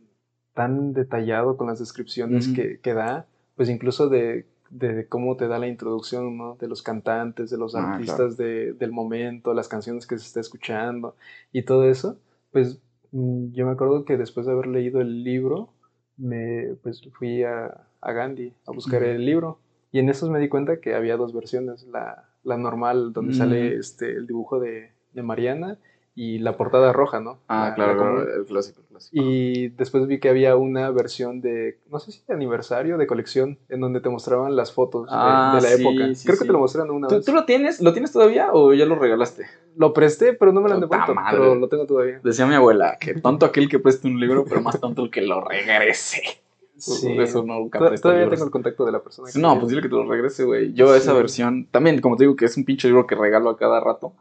tan 0.52 0.92
detallado 0.94 1.56
con 1.56 1.68
las 1.68 1.78
descripciones 1.78 2.48
que, 2.48 2.80
que, 2.80 2.92
da, 2.92 3.26
pues 3.54 3.68
incluso 3.68 4.08
de, 4.08 4.46
de, 4.70 5.06
cómo 5.06 5.36
te 5.36 5.46
da 5.46 5.60
la 5.60 5.68
introducción, 5.68 6.36
¿no? 6.36 6.56
De 6.56 6.66
los 6.66 6.82
cantantes, 6.82 7.50
de 7.50 7.56
los 7.56 7.76
ah, 7.76 7.94
artistas 7.94 8.36
de, 8.36 8.72
del 8.72 8.90
momento, 8.90 9.54
las 9.54 9.68
canciones 9.68 10.08
que 10.08 10.18
se 10.18 10.26
está 10.26 10.40
escuchando 10.40 11.14
y 11.52 11.62
todo 11.62 11.88
eso, 11.88 12.18
pues 12.50 12.80
yo 13.12 13.66
me 13.66 13.72
acuerdo 13.72 14.04
que 14.04 14.16
después 14.16 14.46
de 14.46 14.52
haber 14.52 14.66
leído 14.66 15.00
el 15.00 15.24
libro, 15.24 15.70
me 16.16 16.74
pues 16.82 17.02
fui 17.18 17.42
a, 17.42 17.86
a 18.00 18.12
Gandhi 18.12 18.52
a 18.66 18.72
buscar 18.72 19.02
el 19.02 19.24
libro. 19.24 19.58
Y 19.92 19.98
en 19.98 20.08
esos 20.08 20.30
me 20.30 20.40
di 20.40 20.48
cuenta 20.48 20.80
que 20.80 20.94
había 20.94 21.16
dos 21.16 21.32
versiones, 21.32 21.86
la, 21.86 22.28
la 22.42 22.56
normal, 22.56 23.12
donde 23.12 23.34
sale 23.34 23.76
este, 23.76 24.10
el 24.10 24.26
dibujo 24.26 24.60
de, 24.60 24.90
de 25.12 25.22
Mariana, 25.22 25.78
y 26.18 26.38
la 26.38 26.56
portada 26.56 26.94
roja, 26.94 27.20
¿no? 27.20 27.38
Ah, 27.46 27.72
claro, 27.74 28.22
el 28.22 28.46
clásico, 28.46 28.80
Y 29.12 29.68
después 29.68 30.06
vi 30.06 30.18
que 30.18 30.30
había 30.30 30.56
una 30.56 30.90
versión 30.90 31.42
de, 31.42 31.78
no 31.90 31.98
sé 31.98 32.10
si 32.10 32.22
de 32.26 32.32
aniversario, 32.32 32.96
de 32.96 33.06
colección, 33.06 33.58
en 33.68 33.80
donde 33.80 34.00
te 34.00 34.08
mostraban 34.08 34.56
las 34.56 34.72
fotos 34.72 35.04
de, 35.04 35.12
ah, 35.12 35.58
la 35.62 35.70
época. 35.70 36.08
Creo 36.24 36.38
que 36.38 36.44
te 36.46 36.52
lo 36.52 36.58
mostraron 36.58 36.90
una 36.90 37.08
¿Tú, 37.08 37.16
vez. 37.16 37.24
¿Tú 37.26 37.32
lo 37.32 37.44
tienes? 37.44 37.82
¿Lo 37.82 37.92
tienes 37.92 38.12
todavía 38.12 38.48
o 38.54 38.72
ya 38.72 38.86
lo 38.86 38.94
regalaste? 38.94 39.44
Lo 39.76 39.92
presté, 39.92 40.32
pero 40.32 40.52
no 40.52 40.62
me 40.62 40.70
lo 40.70 40.76
han 40.76 40.80
devuelto, 40.80 41.14
pero 41.30 41.54
lo 41.54 41.68
tengo 41.68 41.84
todavía. 41.84 42.18
Decía 42.24 42.46
mi 42.46 42.54
abuela, 42.54 42.96
que 42.98 43.12
tonto 43.12 43.44
aquel 43.44 43.68
que 43.68 43.78
preste 43.78 44.08
un 44.08 44.18
libro, 44.18 44.46
pero 44.48 44.62
más 44.62 44.80
tonto 44.80 45.02
el 45.02 45.10
que 45.10 45.20
lo 45.20 45.42
regrese. 45.42 46.22
Sí. 46.78 47.16
Eso 47.18 47.42
nunca 47.42 47.78
Todavía 47.78 48.28
tengo 48.28 48.44
el 48.44 48.50
contacto 48.50 48.84
de 48.84 48.92
la 48.92 49.02
persona. 49.02 49.30
no, 49.36 49.58
pues 49.58 49.70
dile 49.70 49.80
que 49.80 49.88
te 49.88 49.94
lo 49.94 50.04
regrese, 50.04 50.44
güey. 50.44 50.74
Yo 50.74 50.94
esa 50.94 51.14
versión, 51.14 51.64
también, 51.70 52.02
como 52.02 52.18
te 52.18 52.24
digo, 52.24 52.36
que 52.36 52.44
es 52.44 52.54
un 52.58 52.66
pinche 52.66 52.86
libro 52.88 53.06
que 53.06 53.14
regalo 53.14 53.48
a 53.48 53.56
cada 53.56 53.80
rato. 53.80 54.12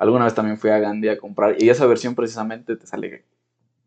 Alguna 0.00 0.24
vez 0.24 0.34
también 0.34 0.56
fui 0.56 0.70
a 0.70 0.78
Gandhi 0.78 1.10
a 1.10 1.18
comprar 1.18 1.62
y 1.62 1.68
esa 1.68 1.84
versión 1.84 2.14
precisamente 2.14 2.74
te 2.74 2.86
sale, 2.86 3.26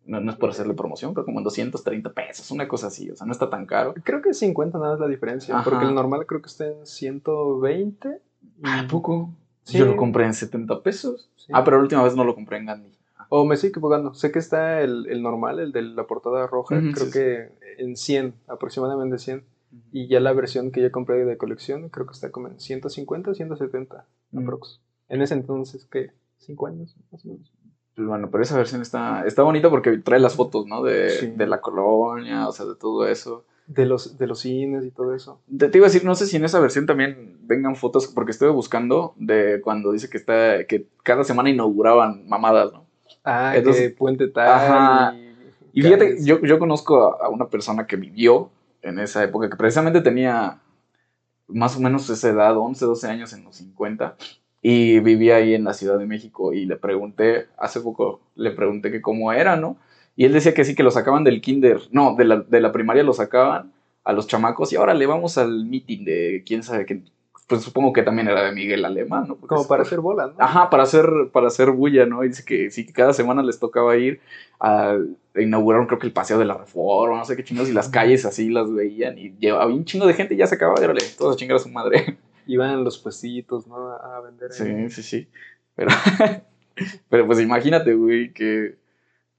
no, 0.06 0.21
no 0.21 0.30
es 0.30 0.38
por 0.38 0.52
hacerle 0.52 0.76
promoción, 0.76 1.15
pero 1.15 1.26
como 1.26 1.39
en 1.39 1.43
230 1.43 2.13
pesos, 2.13 2.52
una 2.52 2.67
cosa 2.67 2.88
así, 2.88 3.10
o 3.10 3.15
sea, 3.15 3.26
no 3.26 3.32
está 3.32 3.49
tan 3.49 3.65
caro. 3.65 3.95
Creo 4.04 4.21
que 4.21 4.32
50 4.32 4.78
nada 4.78 4.93
es 4.93 4.99
la 4.99 5.08
diferencia, 5.08 5.60
porque 5.63 5.86
el 5.86 5.95
normal 5.95 6.28
creo 6.28 6.39
que 6.39 6.49
está 6.49 6.67
en 6.67 6.86
120. 6.86 8.21
¿A 8.62 8.88
poco? 8.88 9.34
Yo 9.65 9.86
lo 9.86 9.97
compré 9.97 10.26
en 10.26 10.36
70 10.36 10.84
pesos. 10.84 11.32
Ah, 11.52 11.63
pero 11.63 11.78
la 11.78 11.84
última 11.84 12.04
vez 12.04 12.15
no 12.15 12.23
lo 12.23 12.36
compré 12.36 12.58
en 12.58 12.67
Gandhi. 12.67 12.91
O 13.30 13.43
me 13.43 13.56
estoy 13.56 13.71
equivocando. 13.71 14.13
Sé 14.13 14.32
que 14.32 14.38
está 14.38 14.82
el, 14.82 15.08
el 15.10 15.23
normal, 15.23 15.60
el 15.60 15.71
de 15.71 15.82
la 15.82 16.06
portada 16.06 16.45
roja, 16.45 16.80
creo 16.93 17.10
que 17.10 17.49
en 17.80 17.97
100, 17.97 18.36
aproximadamente 18.47 19.17
100. 19.17 19.43
Y 19.91 20.08
ya 20.08 20.19
la 20.19 20.34
versión 20.34 20.71
que 20.71 20.84
yo 20.84 20.91
compré 20.91 21.26
de 21.26 21.38
colección, 21.38 21.89
creo 21.89 22.06
que 22.06 22.13
está 22.13 22.30
como 22.30 22.49
en 22.49 22.60
150, 22.60 23.34
170 23.34 24.06
aprox. 24.38 24.80
En 25.10 25.22
ese 25.22 25.34
entonces, 25.34 25.86
¿qué? 25.92 26.12
¿Cinco 26.38 26.68
años? 26.68 26.96
Más 27.12 27.26
o 27.26 27.30
menos. 27.30 27.52
Pues 27.96 28.08
bueno, 28.08 28.30
pero 28.32 28.44
esa 28.44 28.58
versión 28.58 28.82
está, 28.82 29.26
está 29.26 29.44
bonita 29.44 29.70
porque 29.70 29.98
trae 30.00 30.20
las 30.20 30.36
fotos, 30.36 30.66
¿no? 30.66 30.84
De, 30.84 31.34
de 31.36 31.48
la 31.48 31.62
colonia, 31.62 32.48
o 32.48 32.52
sea, 32.52 32.66
de 32.66 32.76
todo 32.76 33.08
eso. 33.08 33.46
De 33.68 33.86
los, 33.86 34.18
de 34.18 34.28
los 34.28 34.39
cines 34.39 34.84
y 34.84 34.92
todo 34.92 35.13
eso. 35.13 35.39
Te, 35.58 35.70
iba 35.78 35.86
a 35.86 35.89
decir, 35.89 36.04
no 36.04 36.16
sé 36.16 36.26
si 36.26 36.36
en 36.36 36.44
esa 36.44 36.60
versión 36.60 36.86
también 36.86 37.38
vengan 37.44 37.76
fotos, 37.76 38.08
porque 38.08 38.32
estuve 38.32 38.50
buscando 38.50 39.13
de 39.18 39.62
cuando 39.63 39.92
dice 39.92 40.10
que 40.10 40.18
está, 40.18 40.66
que 40.66 40.88
cada 41.04 41.24
semana 41.24 41.50
inauguraban 41.50 42.28
mamadas, 42.28 42.74
¿no? 42.74 42.86
Ah, 43.24 43.54
Entonces, 43.56 43.89
que 43.89 43.96
puente 43.96 44.28
tal. 44.28 44.50
Ajá. 44.50 45.16
Y, 45.72 45.82
fíjate, 45.82 46.18
yo, 46.24 46.42
yo 46.42 46.60
conozco 46.60 47.22
a, 47.22 47.30
una 47.30 47.48
persona 47.48 47.88
que 47.88 47.96
vivió 47.96 48.50
en 48.82 49.00
esa 49.00 49.24
época, 49.24 49.50
que 49.50 49.56
precisamente 49.56 50.02
tenía 50.02 50.60
más 51.48 51.78
o 51.78 51.80
menos 51.80 52.10
esa 52.10 52.30
edad, 52.30 52.58
11, 52.58 52.86
12 52.86 53.08
años 53.08 53.34
en 53.34 53.44
los 53.44 53.56
50, 53.56 54.16
y 54.63 54.99
vivía 55.02 55.36
ahí 55.36 55.54
en 55.54 55.65
la 55.65 55.73
Ciudad 55.73 55.99
de 55.99 56.06
México 56.08 56.54
y 56.54 56.65
le 56.65 56.78
pregunté, 56.78 57.47
hace 57.58 57.82
poco 57.82 58.21
le 58.36 58.49
pregunté 58.52 58.91
que 58.91 59.02
cómo 59.02 59.32
era, 59.34 59.58
¿no? 59.58 59.78
Y 60.15 60.26
él 60.26 60.34
decía 60.34 60.54
que 60.54 60.63
sí, 60.63 60.73
que 60.73 60.84
lo 60.84 60.91
sacaban 60.91 61.23
del 61.26 61.41
kinder, 61.41 61.82
no, 61.91 62.15
de 62.15 62.23
la, 62.26 62.38
de 62.39 62.62
la 62.62 62.71
primaria 62.71 63.04
lo 63.04 63.13
sacaban 63.13 63.73
a 64.06 64.13
los 64.13 64.26
chamacos 64.28 64.71
y 64.71 64.78
ahora 64.78 64.93
le 64.93 65.06
vamos 65.06 65.38
al 65.38 65.65
meeting 65.65 66.06
de 66.06 66.43
quién 66.45 66.63
sabe 66.63 66.86
qué, 66.86 67.02
pues 67.47 67.62
supongo 67.62 67.91
que 67.91 68.04
también 68.04 68.30
era 68.30 68.43
de 68.43 68.54
Miguel 68.54 68.86
Alemán, 68.86 69.26
¿no? 69.28 69.36
Porque 69.36 69.47
Como 69.49 69.62
es- 69.63 69.67
para 69.67 69.82
hacer 69.82 69.99
bola, 69.99 70.28
¿no? 70.28 70.34
Ajá, 70.38 70.69
para 70.69 70.84
hacer, 70.84 71.08
para 71.34 71.47
hacer 71.47 71.71
bulla, 71.71 72.06
¿no? 72.06 72.23
Y 72.23 72.30
dice 72.30 72.45
que 72.45 72.71
sí, 72.71 72.86
que 72.86 72.93
cada 72.93 73.12
semana 73.12 73.43
les 73.43 73.60
tocaba 73.60 73.97
ir 73.97 74.21
a 74.62 74.97
inauguraron 75.36 75.88
creo 75.88 75.99
que 75.99 76.08
el 76.08 76.13
Paseo 76.13 76.38
de 76.38 76.45
la 76.45 76.54
Reforma, 76.58 77.17
no 77.17 77.26
sé 77.26 77.36
qué 77.36 77.43
chingados, 77.43 77.69
y 77.69 77.73
las 77.73 77.89
calles 77.89 78.23
así 78.26 78.49
las 78.49 78.71
veían 78.71 79.17
y 79.17 79.34
llevaba 79.39 79.65
un 79.65 79.84
chingo 79.84 80.06
de 80.08 80.13
gente 80.13 80.36
y 80.36 80.38
ya 80.38 80.47
se 80.47 80.56
acababa, 80.56 80.80
y 80.80 80.86
órale, 80.86 81.02
todos 81.17 81.36
a 81.36 81.38
chingar 81.38 81.58
a 81.58 81.60
su 81.60 81.69
madre. 81.69 82.17
Iban 82.47 82.84
los 82.84 82.97
puestitos, 82.97 83.67
¿no? 83.67 83.89
A 83.91 84.21
vender. 84.21 84.49
ahí. 84.51 84.89
Sí, 84.89 85.01
sí, 85.01 85.03
sí. 85.03 85.27
Pero, 85.75 85.91
pero 87.10 87.25
pues 87.27 87.39
imagínate, 87.39 87.93
güey, 87.95 88.34
que 88.34 88.75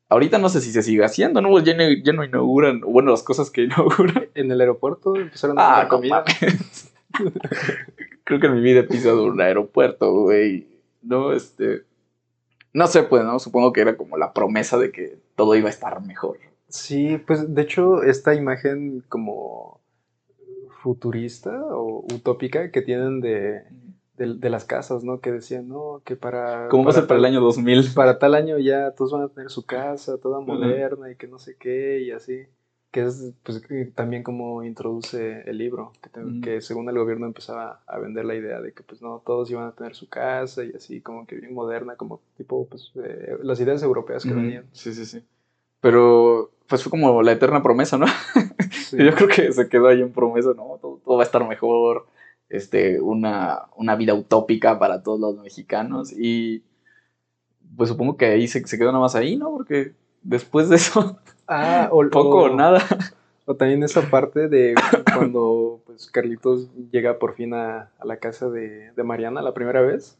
ahorita 0.08 0.38
no 0.38 0.48
sé 0.48 0.60
si 0.60 0.72
se 0.72 0.82
sigue 0.82 1.04
haciendo, 1.04 1.40
¿no? 1.40 1.58
Ya 1.60 1.74
no, 1.76 1.82
ya 2.02 2.12
no 2.12 2.24
inauguran, 2.24 2.80
bueno, 2.80 3.10
las 3.10 3.22
cosas 3.22 3.50
que 3.50 3.62
inauguran. 3.64 4.28
En 4.34 4.50
el 4.50 4.60
aeropuerto 4.60 5.16
empezaron 5.16 5.58
a 5.58 5.80
Ah, 5.80 5.88
comida. 5.88 6.24
Creo 8.24 8.40
que 8.40 8.46
en 8.46 8.54
mi 8.54 8.60
vida 8.60 8.80
he 8.80 8.84
pisado 8.84 9.24
un 9.24 9.40
aeropuerto, 9.40 10.12
güey. 10.12 10.66
No, 11.02 11.32
este. 11.32 11.82
No 12.72 12.86
sé, 12.86 13.04
pues, 13.04 13.22
¿no? 13.24 13.38
Supongo 13.38 13.72
que 13.72 13.82
era 13.82 13.96
como 13.96 14.16
la 14.16 14.32
promesa 14.32 14.78
de 14.78 14.90
que 14.90 15.18
todo 15.36 15.54
iba 15.54 15.68
a 15.68 15.70
estar 15.70 16.00
mejor. 16.02 16.38
Sí, 16.68 17.18
pues 17.24 17.54
de 17.54 17.62
hecho 17.62 18.02
esta 18.02 18.34
imagen 18.34 19.04
como 19.08 19.80
futurista 20.84 21.50
o 21.74 22.04
utópica 22.14 22.70
que 22.70 22.82
tienen 22.82 23.22
de, 23.22 23.62
de, 24.18 24.34
de 24.34 24.50
las 24.50 24.66
casas, 24.66 25.02
¿no? 25.02 25.18
Que 25.20 25.32
decían, 25.32 25.66
no, 25.66 26.02
que 26.04 26.14
para... 26.14 26.68
¿Cómo 26.68 26.84
va 26.84 26.90
a 26.90 26.92
ser 26.94 27.06
para 27.06 27.18
el 27.18 27.24
año 27.24 27.40
2000? 27.40 27.82
Para 27.94 28.18
tal 28.18 28.34
año 28.34 28.58
ya 28.58 28.90
todos 28.90 29.12
van 29.12 29.22
a 29.22 29.28
tener 29.28 29.50
su 29.50 29.64
casa, 29.64 30.18
toda 30.18 30.40
moderna 30.40 31.10
y 31.10 31.16
que 31.16 31.26
no 31.26 31.38
sé 31.38 31.56
qué 31.56 32.00
y 32.02 32.10
así. 32.10 32.42
Que 32.90 33.02
es 33.06 33.32
pues 33.42 33.62
también 33.94 34.22
como 34.22 34.62
introduce 34.62 35.40
el 35.50 35.56
libro, 35.58 35.92
que, 36.02 36.10
te- 36.10 36.20
Ujú. 36.20 36.40
que 36.42 36.60
según 36.60 36.88
el 36.90 36.98
gobierno 36.98 37.26
empezaba 37.26 37.80
a 37.86 37.98
vender 37.98 38.24
la 38.26 38.36
idea 38.36 38.60
de 38.60 38.72
que 38.72 38.82
pues 38.84 39.00
no, 39.02 39.22
todos 39.24 39.50
iban 39.50 39.66
a 39.66 39.72
tener 39.72 39.94
su 39.96 40.08
casa 40.08 40.62
y 40.62 40.70
así 40.76 41.00
como 41.00 41.26
que 41.26 41.34
bien 41.36 41.54
moderna, 41.54 41.96
como 41.96 42.20
tipo 42.36 42.68
pues 42.68 42.92
eh, 43.02 43.38
las 43.42 43.58
ideas 43.58 43.82
europeas 43.82 44.22
que 44.24 44.32
venían. 44.34 44.66
Sí, 44.72 44.92
sí, 44.94 45.06
sí. 45.06 45.24
Pero, 45.80 46.52
pues 46.68 46.82
fue 46.82 46.90
como 46.90 47.22
la 47.22 47.32
eterna 47.32 47.62
promesa, 47.62 47.98
¿no? 47.98 48.06
Sí. 48.70 48.98
Yo 49.02 49.14
creo 49.14 49.28
que 49.28 49.50
se 49.52 49.68
quedó 49.68 49.88
ahí 49.88 50.02
en 50.02 50.12
promesa, 50.12 50.50
¿no? 50.54 50.78
Todo, 50.80 51.00
todo 51.04 51.16
va 51.16 51.22
a 51.22 51.26
estar 51.26 51.46
mejor. 51.48 52.06
Este, 52.50 53.00
una, 53.00 53.62
una 53.76 53.96
vida 53.96 54.14
utópica 54.14 54.78
para 54.78 55.02
todos 55.02 55.18
los 55.18 55.38
mexicanos. 55.42 56.12
Y 56.12 56.62
pues 57.76 57.88
supongo 57.88 58.16
que 58.16 58.26
ahí 58.26 58.46
se, 58.46 58.64
se 58.66 58.78
quedó 58.78 58.88
nada 58.88 59.00
más 59.00 59.14
ahí, 59.14 59.36
¿no? 59.36 59.50
Porque 59.50 59.92
después 60.22 60.68
de 60.68 60.76
eso, 60.76 61.18
Ah, 61.48 61.88
o, 61.90 62.08
poco 62.10 62.38
o 62.38 62.44
o- 62.52 62.56
nada. 62.56 62.82
O 63.46 63.54
también 63.56 63.82
esa 63.82 64.02
parte 64.10 64.48
de 64.48 64.74
cuando 65.14 65.80
pues 65.86 66.10
Carlitos 66.10 66.68
llega 66.90 67.18
por 67.18 67.34
fin 67.34 67.52
a, 67.54 67.90
a 67.98 68.04
la 68.06 68.16
casa 68.18 68.48
de, 68.48 68.90
de 68.92 69.02
Mariana 69.02 69.42
la 69.42 69.52
primera 69.54 69.80
vez. 69.82 70.16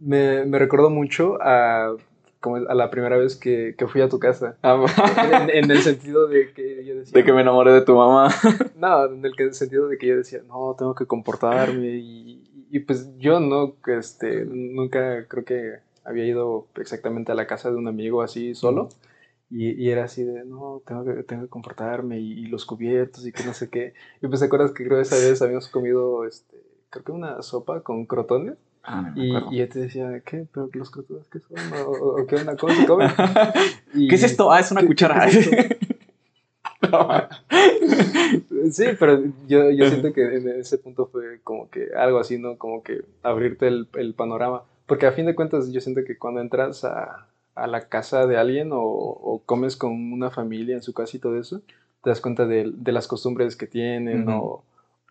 Me, 0.00 0.44
me 0.46 0.58
recordó 0.58 0.90
mucho 0.90 1.38
a, 1.40 1.94
como 2.40 2.56
a 2.56 2.74
la 2.74 2.90
primera 2.90 3.16
vez 3.16 3.36
que, 3.36 3.74
que 3.76 3.86
fui 3.86 4.00
a 4.02 4.08
tu 4.08 4.18
casa. 4.18 4.56
En, 4.62 5.50
en 5.50 5.70
el 5.70 5.78
sentido 5.82 6.26
de 6.28 6.52
que 6.52 6.84
yo 6.84 6.94
decía... 6.98 7.18
de 7.18 7.24
que 7.24 7.32
me 7.32 7.40
enamoré 7.42 7.72
de 7.72 7.82
tu 7.82 7.94
mamá. 7.96 8.28
No, 8.76 9.06
en 9.06 9.24
el 9.24 9.34
que- 9.34 9.52
sentido 9.52 9.88
de 9.88 9.98
que 9.98 10.06
yo 10.08 10.16
decía, 10.16 10.40
no, 10.46 10.74
tengo 10.78 10.94
que 10.94 11.06
comportarme. 11.06 11.96
Y, 11.96 12.66
y, 12.70 12.80
pues 12.80 13.10
yo 13.18 13.40
no, 13.40 13.76
este, 13.86 14.44
nunca 14.44 15.26
creo 15.28 15.44
que 15.44 15.74
había 16.04 16.24
ido 16.26 16.68
exactamente 16.76 17.32
a 17.32 17.34
la 17.34 17.46
casa 17.46 17.70
de 17.70 17.76
un 17.76 17.88
amigo 17.88 18.22
así 18.22 18.54
solo. 18.54 18.88
Y, 19.48 19.70
y 19.80 19.90
era 19.90 20.04
así 20.04 20.24
de, 20.24 20.44
no, 20.44 20.82
tengo 20.86 21.04
que, 21.04 21.22
tengo 21.22 21.42
que 21.44 21.48
comportarme 21.48 22.18
y, 22.18 22.32
y 22.32 22.46
los 22.46 22.66
cubiertos 22.66 23.24
y 23.26 23.32
que 23.32 23.44
no 23.44 23.54
sé 23.54 23.70
qué. 23.70 23.94
Y 24.20 24.26
pues 24.26 24.40
te 24.40 24.46
acuerdas 24.46 24.72
que 24.72 24.84
creo 24.84 25.00
esa 25.00 25.16
vez 25.16 25.40
habíamos 25.40 25.68
comido, 25.68 26.24
este, 26.26 26.56
creo 26.90 27.04
que 27.04 27.12
una 27.12 27.40
sopa 27.42 27.82
con 27.82 28.06
crotones. 28.06 28.56
Ah, 28.86 29.12
Y, 29.16 29.36
y 29.50 29.58
yo 29.58 29.68
te 29.68 29.80
decía, 29.80 30.20
¿qué? 30.24 30.46
¿Pero 30.52 30.70
los 30.72 30.90
crotones 30.90 31.28
qué 31.28 31.40
son? 31.40 31.56
¿O, 31.86 32.24
qué 32.26 32.36
onda? 32.36 32.56
¿Cómo 32.56 32.72
se 32.74 32.86
comen? 32.86 33.10
Y- 33.94 34.06
¿Qué 34.08 34.14
es 34.14 34.22
esto? 34.22 34.52
Ah, 34.52 34.60
es 34.60 34.70
una 34.70 34.80
¿Qué- 34.82 34.86
qué- 34.86 34.90
cuchara. 34.92 35.20
qué 35.26 35.38
es 35.38 35.46
esto? 35.46 35.56
Sí, 38.70 38.84
pero 38.98 39.22
yo, 39.46 39.70
yo 39.70 39.88
siento 39.88 40.12
que 40.12 40.22
en 40.36 40.48
ese 40.48 40.78
punto 40.78 41.06
fue 41.06 41.40
como 41.42 41.70
que 41.70 41.88
algo 41.96 42.18
así, 42.18 42.38
¿no? 42.38 42.56
Como 42.58 42.82
que 42.82 43.02
abrirte 43.22 43.68
el, 43.68 43.88
el 43.94 44.14
panorama. 44.14 44.62
Porque 44.86 45.06
a 45.06 45.12
fin 45.12 45.26
de 45.26 45.34
cuentas 45.34 45.70
yo 45.72 45.80
siento 45.80 46.02
que 46.04 46.18
cuando 46.18 46.40
entras 46.40 46.84
a, 46.84 47.26
a 47.54 47.66
la 47.66 47.88
casa 47.88 48.26
de 48.26 48.36
alguien 48.36 48.70
o, 48.72 48.80
o 48.82 49.42
comes 49.44 49.76
con 49.76 50.12
una 50.12 50.30
familia 50.30 50.74
en 50.74 50.82
su 50.82 50.92
casa 50.92 51.16
y 51.16 51.20
todo 51.20 51.38
eso, 51.38 51.60
te 52.02 52.10
das 52.10 52.20
cuenta 52.20 52.46
de, 52.46 52.70
de 52.74 52.92
las 52.92 53.06
costumbres 53.08 53.56
que 53.56 53.66
tienen 53.66 54.28
Ujú. 54.28 54.36
o, 54.38 54.64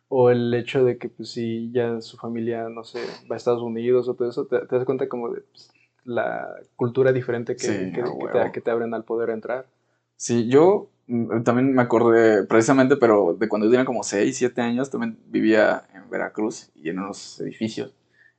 o 0.07 0.29
el 0.29 0.53
hecho 0.53 0.83
de 0.85 0.97
que 0.97 1.09
pues 1.09 1.31
si 1.31 1.71
ya 1.71 1.99
su 2.01 2.17
familia, 2.17 2.69
no 2.69 2.83
sé, 2.83 2.99
va 3.29 3.35
a 3.35 3.37
Estados 3.37 3.61
Unidos 3.63 4.07
o 4.07 4.13
todo 4.13 4.29
eso, 4.29 4.45
te, 4.45 4.59
te 4.65 4.75
das 4.75 4.85
cuenta 4.85 5.07
como 5.09 5.29
de 5.33 5.41
pues, 5.41 5.71
la 6.03 6.47
cultura 6.75 7.11
diferente 7.11 7.55
que, 7.55 7.61
Sí, 7.63 7.91
que- 7.93 8.03
que 8.03 8.27
te, 8.31 8.51
que 8.51 8.61
te 8.61 8.71
abren 8.71 8.93
al 8.93 9.03
poder 9.03 9.29
entrar. 9.31 9.65
Sí, 10.17 10.47
yo 10.47 10.89
mm, 11.07 11.41
también 11.43 11.73
me 11.73 11.81
acordé, 11.81 12.43
precisamente, 12.45 12.95
pero 12.97 13.35
de 13.37 13.49
cuando 13.49 13.65
yo 13.67 13.71
tenía 13.71 13.85
como 13.85 14.03
6, 14.03 14.37
7 14.37 14.61
años, 14.61 14.89
también 14.89 15.17
vivía 15.27 15.83
en 15.93 16.09
Veracruz 16.09 16.69
y 16.75 16.89
en 16.89 16.99
unos 16.99 17.39
edificios. 17.41 17.93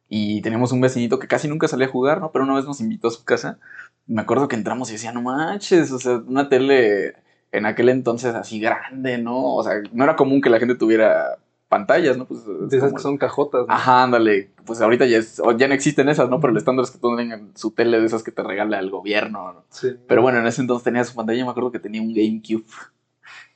Y 0.09 0.40
teníamos 0.42 0.70
un 0.70 0.81
vecinito 0.81 1.18
que 1.18 1.26
casi 1.26 1.48
nunca 1.48 1.66
salía 1.66 1.87
a 1.87 1.90
jugar, 1.90 2.20
¿no? 2.20 2.31
Pero 2.31 2.44
una 2.44 2.55
vez 2.55 2.64
nos 2.64 2.81
invitó 2.81 3.09
a 3.09 3.11
su 3.11 3.24
casa. 3.24 3.59
Me 4.07 4.22
acuerdo 4.22 4.46
que 4.46 4.55
entramos 4.55 4.88
y 4.88 4.92
decía, 4.92 5.11
no 5.12 5.20
manches, 5.22 5.90
o 5.90 5.98
sea, 5.98 6.18
una 6.26 6.48
tele 6.48 7.14
en 7.50 7.66
aquel 7.66 7.88
entonces 7.88 8.35
así 8.37 8.61
grande, 8.61 9.18
¿no? 9.18 9.55
O 9.57 9.62
sea, 9.64 9.83
no 9.92 10.05
era 10.05 10.14
común 10.14 10.40
que 10.40 10.48
la 10.50 10.61
gente 10.61 10.76
tuviera 10.76 11.38
pantallas, 11.68 12.16
¿no? 12.16 12.26
Pues, 12.26 12.40
es 12.40 12.70
De 12.70 12.76
esas 12.76 12.88
como- 12.90 12.96
que 12.96 13.02
son 13.02 13.18
cajotas. 13.18 13.66
¿no? 13.66 13.72
Ajá, 13.74 14.05
ándale. 14.05 14.50
Pues 14.64 14.81
ahorita 14.81 15.07
ya, 15.07 15.18
es- 15.18 15.40
ya 15.59 15.68
no 15.68 15.74
existen 15.74 16.09
esas, 16.09 16.29
¿no? 16.31 16.40
Pero 16.40 16.52
el 16.52 16.57
estándar 16.59 16.85
es 16.85 16.90
que 16.90 16.98
tengan 16.98 17.52
su 17.57 17.70
tele 17.72 18.00
de 18.00 18.07
esas 18.07 18.22
que 18.22 18.33
te 18.33 18.42
regala 18.42 18.79
el 18.79 18.90
gobierno, 18.90 19.52
¿no? 19.52 19.64
Sí. 19.70 19.88
Pero 20.09 20.22
bueno, 20.22 20.38
en 20.38 20.46
ese 20.46 20.61
entonces 20.61 20.85
tenía 20.85 21.05
su 21.05 21.14
pantalla, 21.14 21.44
me 21.44 21.50
acuerdo 21.50 21.72
que 21.72 21.79
tenía 21.81 22.00
un 22.02 22.14
GameCube, 22.14 22.64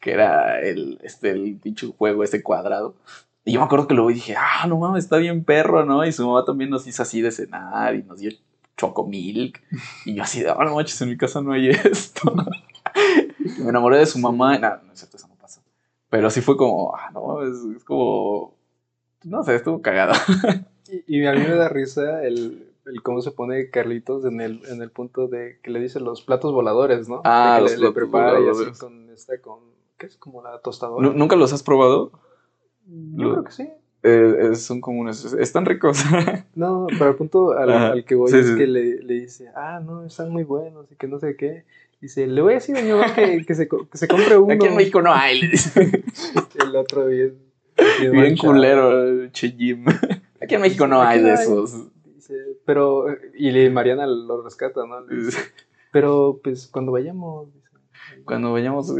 que 0.00 0.12
era 0.12 0.60
el, 0.60 0.98
este, 1.02 1.30
el 1.30 1.56
pinche 1.62 1.86
juego 1.96 2.24
este 2.24 2.42
cuadrado. 2.42 2.94
Y 3.44 3.52
yo 3.52 3.60
me 3.60 3.66
acuerdo 3.66 3.86
que 3.86 3.94
y 3.94 4.14
dije, 4.14 4.34
ah, 4.36 4.66
no 4.66 4.78
mames, 4.78 5.04
está 5.04 5.16
bien 5.16 5.44
perro, 5.44 5.84
¿no? 5.84 6.04
Y 6.04 6.12
su 6.12 6.26
mamá 6.26 6.44
también 6.44 6.70
nos 6.70 6.86
hizo 6.86 7.02
así 7.02 7.20
de 7.22 7.30
cenar 7.30 7.94
y 7.94 8.02
nos 8.02 8.18
dio 8.20 8.30
chocomilk. 8.76 9.62
Y 10.04 10.14
yo 10.14 10.22
así 10.22 10.42
de, 10.42 10.50
ah, 10.50 10.56
no 10.64 10.74
manches, 10.74 11.00
en 11.02 11.08
mi 11.10 11.16
casa 11.16 11.40
no 11.40 11.52
hay 11.52 11.70
esto. 11.70 12.34
Me 13.58 13.70
enamoré 13.70 13.98
de 13.98 14.06
su 14.06 14.18
mamá. 14.18 14.58
No, 14.58 14.68
no 14.84 14.92
es 14.92 14.98
cierto, 15.00 15.16
eso 15.16 15.26
no. 15.28 15.34
Pero 16.10 16.28
sí 16.30 16.40
fue 16.40 16.56
como, 16.56 16.94
ah, 16.96 17.10
no, 17.12 17.42
es, 17.42 17.56
es 17.76 17.84
como, 17.84 18.54
no 19.24 19.42
sé, 19.44 19.54
estuvo 19.56 19.80
cagado. 19.82 20.12
Y, 21.06 21.18
y 21.20 21.26
a 21.26 21.32
mí 21.32 21.38
me 21.38 21.54
da 21.54 21.68
risa 21.68 22.24
el, 22.24 22.66
el 22.84 23.02
cómo 23.02 23.20
se 23.22 23.30
pone 23.30 23.70
Carlitos 23.70 24.24
en 24.24 24.40
el, 24.40 24.60
en 24.66 24.82
el 24.82 24.90
punto 24.90 25.28
de 25.28 25.60
que 25.62 25.70
le 25.70 25.78
dice 25.78 26.00
los 26.00 26.22
platos 26.22 26.52
voladores, 26.52 27.08
¿no? 27.08 27.22
Ah, 27.24 27.60
De 27.60 27.70
que 27.70 27.76
los 27.76 27.80
le, 27.80 27.92
prepara 27.92 28.32
y 28.40 28.48
así 28.48 28.48
voladores. 28.48 28.78
con 28.80 29.10
esta, 29.10 29.40
con, 29.40 29.60
¿qué 29.98 30.06
es? 30.06 30.16
Como 30.16 30.42
la 30.42 30.58
tostadora. 30.58 31.06
¿Nu- 31.06 31.14
¿Nunca 31.16 31.36
los 31.36 31.52
has 31.52 31.62
probado? 31.62 32.10
Yo 32.86 33.22
lo- 33.24 33.30
creo 33.34 33.44
que 33.44 33.52
sí. 33.52 33.70
Eh, 34.02 34.34
eh, 34.50 34.54
son 34.56 34.80
comunes, 34.80 35.24
están 35.34 35.64
ricos. 35.64 36.02
No, 36.56 36.88
pero 36.98 37.10
el 37.10 37.16
punto 37.16 37.52
al, 37.52 37.70
al 37.70 38.04
que 38.04 38.16
voy 38.16 38.32
Sí, 38.32 38.38
es 38.38 38.48
sí. 38.48 38.56
que 38.56 38.66
le, 38.66 38.96
le 39.02 39.14
dice, 39.14 39.48
ah, 39.54 39.78
no, 39.78 40.04
están 40.04 40.30
muy 40.30 40.42
buenos 40.42 40.90
y 40.90 40.96
que 40.96 41.06
no 41.06 41.20
sé 41.20 41.36
qué. 41.36 41.64
Dice, 42.00 42.26
le 42.26 42.40
voy 42.40 42.52
a 42.52 42.54
decir 42.54 42.76
a 42.78 42.82
mi 42.82 42.90
mamá 42.90 43.14
que, 43.14 43.44
que, 43.44 43.54
se, 43.54 43.68
que 43.68 43.98
se 43.98 44.08
compre 44.08 44.38
uno. 44.38 44.54
Aquí 44.54 44.66
en 44.66 44.76
México 44.76 45.02
no 45.02 45.12
hay, 45.12 45.42
le 45.42 45.48
dice. 45.48 46.02
El 46.58 46.74
otro 46.76 47.06
bien, 47.06 47.36
bien 48.10 48.36
culero, 48.38 49.28
che 49.32 49.50
Jim. 49.50 49.84
Aquí 50.40 50.54
en 50.54 50.62
México 50.62 50.86
no 50.86 51.02
hay 51.02 51.22
de 51.22 51.34
esos. 51.34 51.88
Dice, 52.14 52.34
pero, 52.64 53.04
y 53.36 53.68
Mariana 53.68 54.06
lo 54.06 54.42
rescata, 54.42 54.86
¿no? 54.86 55.04
Dice, 55.04 55.38
pero 55.92 56.40
pues 56.42 56.68
cuando 56.68 56.92
vayamos. 56.92 57.52
dice, 57.52 57.68
Cuando 58.24 58.52
vayamos, 58.52 58.90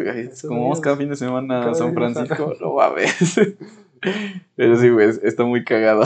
como 0.47 0.63
vamos 0.65 0.81
cada 0.81 0.97
fin 0.97 1.09
de 1.09 1.17
semana 1.17 1.71
a 1.71 1.75
San 1.75 1.95
fin 1.95 1.95
de 1.95 2.13
Francisco, 2.13 2.55
no 2.61 2.75
mames. 2.75 3.41
Pero 4.57 4.77
sí, 4.77 4.89
güey, 4.89 5.11
está 5.23 5.45
muy 5.45 5.63
cagado. 5.63 6.05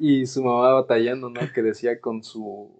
Y 0.00 0.26
su 0.26 0.42
mamá 0.42 0.72
batallando, 0.72 1.30
¿no? 1.30 1.40
Que 1.54 1.62
decía 1.62 2.00
con 2.00 2.24
su 2.24 2.72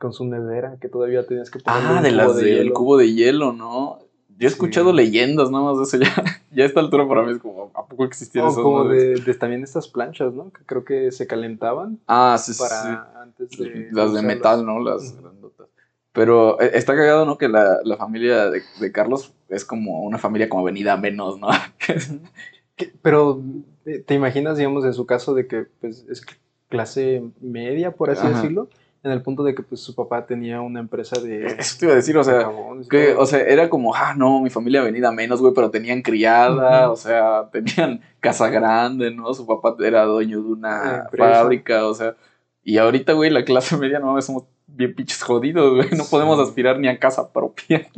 con 0.00 0.14
su 0.14 0.24
nevera 0.24 0.78
que 0.80 0.88
todavía 0.88 1.26
tenías 1.26 1.50
que 1.50 1.58
ponerle 1.58 1.88
Ah, 1.90 1.96
un 1.98 2.02
de 2.02 2.08
cubo 2.10 2.16
las 2.16 2.36
de 2.36 2.44
del 2.54 2.72
cubo 2.72 2.96
de 2.96 3.12
hielo, 3.12 3.52
¿no? 3.52 3.98
Yo 4.38 4.46
he 4.46 4.50
Sí. 4.50 4.54
escuchado 4.54 4.94
leyendas 4.94 5.50
nada 5.50 5.64
más 5.64 5.76
de 5.76 5.82
eso 5.84 5.96
ya. 6.02 6.24
Ya 6.50 6.64
a 6.64 6.66
esta 6.66 6.80
altura 6.80 7.06
para 7.06 7.22
mí 7.22 7.32
es 7.32 7.38
como, 7.38 7.70
¿a 7.74 7.84
poco 7.86 8.04
existían 8.06 8.46
O 8.46 8.48
esas 8.48 8.62
como 8.62 8.84
de, 8.88 9.16
de 9.20 9.34
también 9.34 9.62
estas 9.62 9.88
planchas, 9.88 10.32
¿no? 10.32 10.50
Que 10.52 10.64
creo 10.64 10.84
que 10.86 11.12
se 11.12 11.26
calentaban 11.26 11.98
Ah, 12.06 12.36
sí, 12.38 12.54
sí, 12.54 12.62
sí. 12.62 12.68
para 12.68 13.20
antes 13.22 13.50
de. 13.58 13.88
Las 13.92 14.14
de 14.14 14.22
metal, 14.22 14.64
¿no? 14.64 14.80
Las 14.80 15.14
grandotas. 15.20 15.68
Pero 16.12 16.58
eh, 16.62 16.70
está 16.74 16.96
cagado, 16.96 17.26
¿no? 17.26 17.36
Que 17.36 17.48
la, 17.48 17.80
la 17.84 17.96
familia 17.98 18.50
de, 18.50 18.62
de 18.80 18.92
Carlos 18.92 19.34
es 19.50 19.66
como 19.66 20.02
una 20.02 20.16
familia 20.16 20.48
como 20.48 20.64
venida 20.64 20.94
a 20.94 20.96
menos, 20.96 21.38
¿no? 21.38 21.48
Pero 23.02 23.42
eh, 23.84 23.98
te 24.04 24.14
imaginas, 24.14 24.56
digamos, 24.56 24.84
en 24.84 24.94
su 24.94 25.04
caso 25.06 25.34
de 25.34 25.46
que 25.46 25.66
pues, 25.80 26.06
es 26.08 26.22
clase 26.68 27.22
media, 27.40 27.90
por 27.92 28.10
así 28.10 28.26
Ajá. 28.26 28.36
decirlo, 28.36 28.68
en 29.02 29.10
el 29.12 29.22
punto 29.22 29.42
de 29.42 29.54
que 29.54 29.62
pues 29.62 29.80
su 29.80 29.94
papá 29.94 30.26
tenía 30.26 30.60
una 30.60 30.80
empresa 30.80 31.18
de... 31.20 31.46
Eso 31.46 31.76
te 31.78 31.86
iba 31.86 31.94
a 31.94 31.96
decir, 31.96 32.16
o 32.18 32.24
sea, 32.24 32.50
que, 32.90 33.14
o 33.14 33.24
sea, 33.24 33.40
era 33.40 33.70
como, 33.70 33.94
ah, 33.94 34.14
no, 34.14 34.40
mi 34.40 34.50
familia 34.50 34.82
venida 34.82 35.10
menos, 35.10 35.40
güey, 35.40 35.54
pero 35.54 35.70
tenían 35.70 36.02
criada, 36.02 36.90
o 36.90 36.96
sea, 36.96 37.48
tenían 37.50 38.02
casa 38.20 38.50
grande, 38.50 39.10
¿no? 39.10 39.32
Su 39.32 39.46
papá 39.46 39.74
era 39.82 40.04
dueño 40.04 40.42
de 40.42 40.48
una 40.48 41.08
fábrica, 41.16 41.86
o 41.86 41.94
sea, 41.94 42.14
y 42.62 42.76
ahorita, 42.76 43.14
güey, 43.14 43.30
la 43.30 43.44
clase 43.44 43.76
media, 43.78 44.00
no, 44.00 44.20
somos 44.20 44.44
bien 44.66 44.94
pinches 44.94 45.22
jodidos, 45.22 45.74
güey, 45.74 45.90
no 45.96 46.04
podemos 46.04 46.38
aspirar 46.38 46.78
ni 46.78 46.88
a 46.88 46.98
casa 46.98 47.32
propia. 47.32 47.88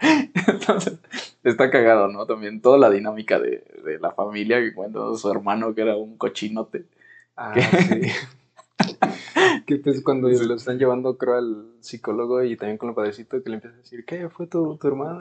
Entonces, 0.46 0.98
está 1.42 1.68
cagado, 1.68 2.06
¿no? 2.06 2.26
También 2.26 2.60
toda 2.60 2.78
la 2.78 2.90
dinámica 2.90 3.40
de, 3.40 3.64
de 3.84 3.98
la 3.98 4.12
familia 4.12 4.60
que 4.60 4.72
cuenta 4.72 5.00
su 5.16 5.30
hermano 5.30 5.74
que 5.74 5.82
era 5.82 5.96
un 5.96 6.16
cochinote. 6.16 6.84
Ah, 7.36 7.54
sí. 7.56 8.02
que 9.66 9.76
pues 9.76 10.02
cuando 10.02 10.28
lo 10.28 10.54
están 10.54 10.78
llevando, 10.78 11.16
creo, 11.16 11.36
al 11.36 11.66
psicólogo 11.80 12.42
y 12.42 12.56
también 12.56 12.78
con 12.78 12.88
el 12.88 12.94
padrecito, 12.94 13.42
que 13.42 13.50
le 13.50 13.56
empieza 13.56 13.76
a 13.76 13.80
decir, 13.80 14.04
¿qué? 14.04 14.28
¿Fue 14.28 14.46
tu, 14.46 14.76
tu 14.76 14.88
hermano? 14.88 15.20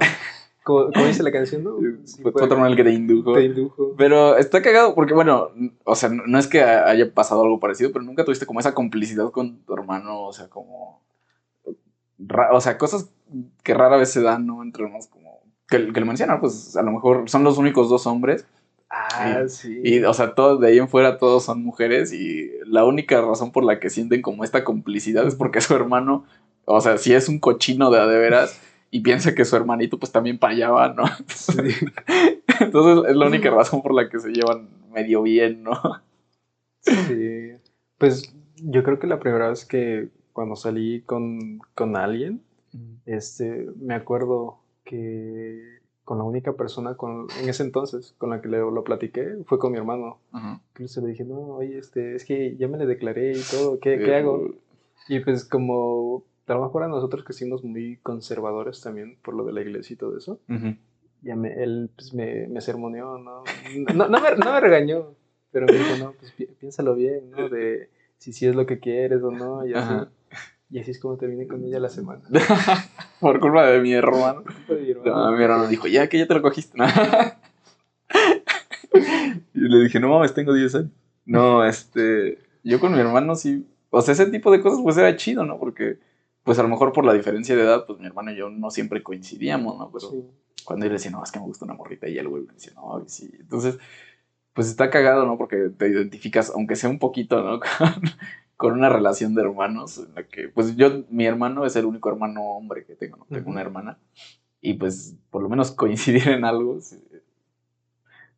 ¿Cómo, 0.63 0.89
dice 1.05 1.23
la 1.23 1.31
canción? 1.31 1.63
No? 1.63 1.75
fue, 2.21 2.31
tu 2.31 2.43
hermano 2.43 2.67
el 2.67 2.75
que 2.77 2.85
te 2.85 2.93
indujo. 2.93 3.33
Te 3.33 3.45
indujo. 3.45 3.95
Pero 3.97 4.37
está 4.37 4.61
cagado 4.61 4.95
porque, 4.95 5.13
bueno, 5.13 5.49
o 5.83 5.95
sea, 5.95 6.09
no 6.09 6.39
es 6.39 6.47
que 6.47 6.61
haya 6.61 7.13
pasado 7.13 7.43
algo 7.43 7.59
parecido, 7.59 7.91
pero 7.91 8.05
nunca 8.05 8.23
tuviste 8.23 8.45
como 8.45 8.61
esa 8.61 8.73
complicidad 8.73 9.29
con 9.31 9.59
tu 9.63 9.73
hermano, 9.73 10.21
o 10.21 10.31
sea, 10.31 10.49
como... 10.49 11.01
O 12.53 12.61
sea, 12.61 12.77
cosas 12.77 13.11
que 13.63 13.73
rara 13.73 13.97
vez 13.97 14.09
se 14.09 14.21
dan, 14.21 14.45
¿no? 14.45 14.63
Entre 14.63 14.85
unos 14.85 15.07
como... 15.07 15.41
Que, 15.67 15.91
que 15.91 15.99
lo 15.99 16.05
mencionan, 16.05 16.39
pues 16.39 16.77
a 16.77 16.81
lo 16.81 16.91
mejor 16.91 17.29
son 17.29 17.43
los 17.43 17.57
únicos 17.57 17.89
dos 17.89 18.07
hombres 18.07 18.45
Ah, 18.95 19.45
sí. 19.47 19.81
Y, 19.83 20.03
o 20.03 20.13
sea, 20.13 20.35
todos 20.35 20.61
de 20.61 20.67
ahí 20.67 20.77
en 20.77 20.87
fuera 20.87 21.17
todos 21.17 21.45
son 21.45 21.63
mujeres 21.63 22.13
y 22.13 22.51
la 22.67 22.85
única 22.85 23.19
razón 23.21 23.51
por 23.51 23.63
la 23.63 23.79
que 23.79 23.89
sienten 23.89 24.21
como 24.21 24.43
esta 24.43 24.63
complicidad 24.63 25.25
es 25.25 25.33
porque 25.33 25.61
su 25.61 25.73
hermano, 25.75 26.25
o 26.65 26.79
sea, 26.79 26.97
si 26.99 27.13
es 27.13 27.27
un 27.27 27.39
cochino 27.39 27.89
de 27.89 27.99
a 27.99 28.05
de 28.05 28.19
veras 28.19 28.61
y 28.91 28.99
piensa 28.99 29.33
que 29.33 29.45
su 29.45 29.55
hermanito 29.55 29.97
pues 29.97 30.11
también 30.11 30.37
payaba, 30.37 30.93
¿no? 30.93 31.05
Entonces 32.59 33.09
es 33.09 33.15
la 33.15 33.25
única 33.25 33.49
razón 33.49 33.81
por 33.81 33.95
la 33.95 34.09
que 34.09 34.19
se 34.19 34.29
llevan 34.29 34.69
medio 34.91 35.23
bien, 35.23 35.63
¿no? 35.63 35.81
Sí. 36.81 37.53
Pues 37.97 38.31
yo 38.57 38.83
creo 38.83 38.99
que 38.99 39.07
la 39.07 39.19
primera 39.19 39.49
vez 39.49 39.65
que 39.65 40.09
cuando 40.33 40.55
salí 40.55 41.01
con, 41.01 41.59
con 41.73 41.95
alguien, 41.95 42.43
este, 43.07 43.67
me 43.75 43.95
acuerdo 43.95 44.59
que 44.85 45.79
con 46.03 46.17
la 46.17 46.23
única 46.23 46.53
persona 46.53 46.95
con, 46.95 47.27
en 47.41 47.49
ese 47.49 47.63
entonces 47.63 48.13
con 48.17 48.29
la 48.29 48.41
que 48.41 48.49
le, 48.49 48.57
lo 48.57 48.83
platiqué 48.83 49.37
fue 49.45 49.59
con 49.59 49.71
mi 49.71 49.77
hermano. 49.77 50.19
Incluso 50.71 51.01
le 51.01 51.07
dije, 51.07 51.23
no, 51.23 51.55
oye, 51.55 51.77
este, 51.77 52.15
es 52.15 52.25
que 52.25 52.55
ya 52.57 52.67
me 52.67 52.77
le 52.77 52.85
declaré 52.85 53.31
y 53.31 53.41
todo, 53.49 53.79
¿qué, 53.79 53.99
¿qué 53.99 54.15
hago? 54.15 54.49
Y 55.07 55.19
pues 55.19 55.45
como 55.45 56.23
a 56.47 56.53
lo 56.53 56.63
mejor 56.63 56.83
a 56.83 56.87
nosotros 56.87 57.23
que 57.23 57.33
somos 57.33 57.63
muy 57.63 57.97
conservadores 58.03 58.81
también 58.81 59.17
por 59.23 59.33
lo 59.33 59.45
de 59.45 59.53
la 59.53 59.61
iglesia 59.61 59.93
y 59.93 59.97
todo 59.97 60.17
eso, 60.17 60.39
ya 61.21 61.35
me, 61.35 61.53
él 61.63 61.89
pues, 61.95 62.13
me, 62.13 62.47
me 62.47 62.59
sermoneó, 62.59 63.17
¿no? 63.17 63.43
No, 63.95 64.09
no, 64.09 64.21
me, 64.21 64.35
no 64.35 64.51
me 64.51 64.59
regañó, 64.59 65.15
pero 65.51 65.67
me 65.67 65.73
dijo, 65.73 65.97
no, 66.03 66.13
pues 66.13 66.33
piénsalo 66.59 66.95
bien, 66.95 67.31
¿no? 67.31 67.47
De 67.47 67.89
si 68.17 68.33
sí 68.33 68.45
es 68.45 68.55
lo 68.55 68.65
que 68.65 68.79
quieres 68.79 69.23
o 69.23 69.31
no, 69.31 69.65
y 69.65 69.73
así. 69.73 69.93
Y 70.73 70.79
así 70.79 70.89
es 70.89 70.99
como 70.99 71.17
terminé 71.17 71.45
con 71.45 71.63
ella 71.63 71.79
la 71.79 71.87
semana. 71.87 72.23
Por 73.19 73.39
culpa 73.39 73.67
de 73.67 73.79
mi 73.79 73.93
hermano. 73.93 74.43
mi 74.67 74.89
hermano. 74.89 75.37
mi 75.37 75.43
hermano 75.43 75.67
dijo, 75.67 75.85
ya 75.85 76.09
que 76.09 76.17
ya 76.17 76.25
te 76.25 76.33
lo 76.33 76.41
cogiste. 76.41 76.75
y 79.53 79.59
le 79.59 79.83
dije, 79.83 79.99
no 79.99 80.09
mames, 80.09 80.33
tengo 80.33 80.51
10 80.51 80.73
años. 80.73 80.89
No, 81.25 81.63
este, 81.63 82.39
yo 82.63 82.79
con 82.79 82.91
mi 82.91 82.99
hermano 82.99 83.35
sí, 83.35 83.67
o 83.91 84.01
sea, 84.01 84.13
ese 84.13 84.25
tipo 84.31 84.51
de 84.51 84.61
cosas 84.61 84.79
pues 84.81 84.97
era 84.97 85.15
chido, 85.15 85.45
¿no? 85.45 85.59
Porque, 85.59 85.99
pues 86.41 86.57
a 86.57 86.63
lo 86.63 86.69
mejor 86.69 86.91
por 86.91 87.05
la 87.05 87.13
diferencia 87.13 87.55
de 87.55 87.61
edad, 87.61 87.85
pues 87.85 87.99
mi 87.99 88.07
hermano 88.07 88.31
y 88.31 88.37
yo 88.37 88.49
no 88.49 88.71
siempre 88.71 89.03
coincidíamos, 89.03 89.77
¿no? 89.77 89.91
Pero 89.91 90.09
cuando 90.65 90.87
él 90.87 90.91
decía, 90.91 91.11
no, 91.11 91.23
es 91.23 91.31
que 91.31 91.37
me 91.37 91.45
gusta 91.45 91.65
una 91.65 91.75
morrita, 91.75 92.09
y 92.09 92.17
el 92.17 92.27
güey 92.27 92.45
me 92.47 92.53
decía, 92.53 92.73
no, 92.73 93.03
sí. 93.05 93.31
Entonces, 93.39 93.77
pues 94.53 94.69
está 94.69 94.89
cagado, 94.89 95.27
¿no? 95.27 95.37
Porque 95.37 95.69
te 95.77 95.87
identificas, 95.87 96.49
aunque 96.49 96.75
sea 96.75 96.89
un 96.89 96.97
poquito, 96.97 97.43
¿no? 97.43 97.59
con 97.69 98.01
una 98.71 98.87
relación 98.87 99.35
de 99.35 99.41
hermanos 99.41 99.97
en 99.97 100.15
la 100.15 100.23
que, 100.23 100.47
pues 100.47 100.75
yo, 100.77 101.03
mi 101.09 101.25
hermano 101.25 101.65
es 101.65 101.75
el 101.75 101.85
único 101.85 102.09
hermano 102.09 102.41
hombre 102.41 102.85
que 102.85 102.95
tengo, 102.95 103.17
¿no? 103.17 103.25
Tengo 103.25 103.49
una 103.49 103.61
hermana. 103.61 103.97
Y 104.61 104.75
pues 104.75 105.17
por 105.29 105.43
lo 105.43 105.49
menos 105.49 105.71
coincidir 105.71 106.29
en 106.29 106.45
algo 106.45 106.79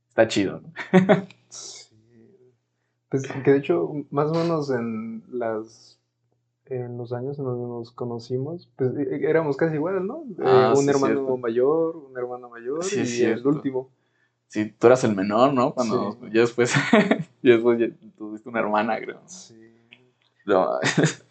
está 0.09 0.27
chido, 0.27 0.61
¿no? 0.61 0.73
sí. 1.49 1.95
Pues 3.09 3.27
que 3.27 3.51
de 3.51 3.59
hecho, 3.59 3.91
más 4.09 4.31
o 4.31 4.33
menos 4.33 4.71
en 4.71 5.23
las 5.29 5.99
en 6.65 6.97
los 6.97 7.13
años 7.13 7.38
en 7.38 7.45
los 7.45 7.55
que 7.55 7.67
nos 7.67 7.91
conocimos, 7.91 8.69
pues 8.75 8.95
e, 8.97 9.03
e, 9.03 9.29
éramos 9.29 9.55
casi 9.55 9.75
iguales, 9.75 10.01
¿no? 10.01 10.23
Ah, 10.43 10.73
un 10.75 10.89
hermano 10.89 11.38
mayor, 11.38 11.95
un 11.95 12.17
hermano 12.17 12.49
mayor 12.49 12.83
y 12.91 13.21
el 13.21 13.45
último. 13.45 13.91
Sí, 14.47 14.73
tú 14.77 14.88
eras 14.88 15.03
el 15.03 15.15
menor, 15.15 15.53
¿no? 15.53 15.73
Cuando 15.73 16.17
ya 16.33 16.41
después, 16.41 16.73
ya 17.43 17.53
después 17.53 17.91
tuviste 18.17 18.49
una 18.49 18.59
hermana, 18.59 18.97
creo. 18.99 19.21
Sí. 19.25 19.64
No. 20.45 20.79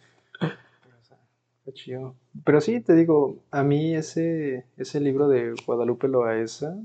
Pero 2.44 2.60
sí, 2.60 2.80
te 2.80 2.94
digo, 2.94 3.38
a 3.50 3.62
mí 3.62 3.94
ese, 3.94 4.66
ese 4.76 5.00
libro 5.00 5.28
de 5.28 5.54
Guadalupe 5.66 6.08
Loaesa, 6.08 6.78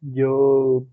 yo, 0.00 0.84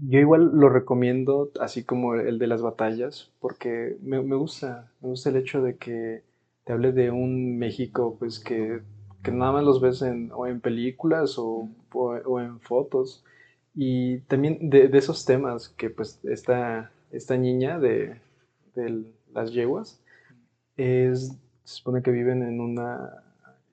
yo 0.00 0.18
igual 0.18 0.50
lo 0.54 0.68
recomiendo, 0.68 1.50
así 1.60 1.84
como 1.84 2.14
el 2.14 2.38
de 2.38 2.46
las 2.46 2.62
batallas, 2.62 3.32
porque 3.40 3.96
me, 4.02 4.18
gusta, 4.20 4.92
me 5.00 5.08
gusta 5.08 5.30
el 5.30 5.36
hecho 5.36 5.62
de 5.62 5.76
que 5.76 6.22
te 6.64 6.72
hable 6.72 6.92
de 6.92 7.10
un 7.10 7.58
México, 7.58 8.16
pues 8.18 8.38
que, 8.38 8.82
nada 9.32 9.52
más 9.52 9.64
los 9.64 9.80
ves 9.80 10.02
en, 10.02 10.30
o 10.32 10.46
en 10.46 10.60
películas 10.60 11.36
o, 11.38 11.68
en 12.40 12.60
fotos, 12.60 13.24
y 13.74 14.20
también 14.20 14.70
de, 14.70 14.88
esos 14.92 15.24
temas 15.24 15.68
que 15.70 15.90
pues 15.90 16.24
esta, 16.24 16.92
esta 17.10 17.36
niña 17.36 17.78
de, 17.80 18.20
del 18.74 19.15
las 19.36 19.52
yeguas, 19.52 20.00
es, 20.76 21.28
se 21.64 21.76
supone 21.76 22.02
que 22.02 22.10
viven 22.10 22.42
en 22.42 22.60
una, 22.60 23.22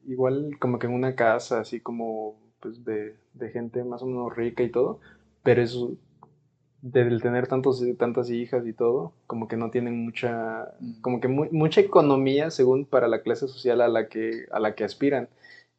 igual 0.06 0.58
como 0.60 0.80
que 0.80 0.88
en 0.88 0.94
una 0.94 1.16
casa 1.16 1.60
así 1.60 1.80
como 1.80 2.36
pues 2.60 2.84
de, 2.86 3.16
gente 3.52 3.84
más 3.84 4.02
o 4.02 4.06
menos 4.06 4.36
rica 4.36 4.64
y 4.64 4.72
todo, 4.72 5.00
pero 5.44 5.62
es 5.62 5.78
del 6.82 7.22
tener 7.22 7.48
tantos, 7.48 7.84
tantas 7.98 8.30
hijas 8.30 8.66
y 8.66 8.74
todo, 8.74 9.14
como 9.28 9.48
que 9.48 9.58
no 9.58 9.70
tienen 9.70 10.04
mucha, 10.04 10.74
mm. 10.80 11.02
como 11.02 11.20
que 11.20 11.28
mucha 11.28 11.82
economía 11.82 12.52
según 12.52 12.86
para 12.86 13.08
la 13.08 13.22
clase 13.22 13.48
social 13.48 13.82
a 13.82 13.88
la 13.88 14.08
que, 14.08 14.46
a 14.52 14.60
la 14.60 14.76
que 14.76 14.84
aspiran. 14.84 15.30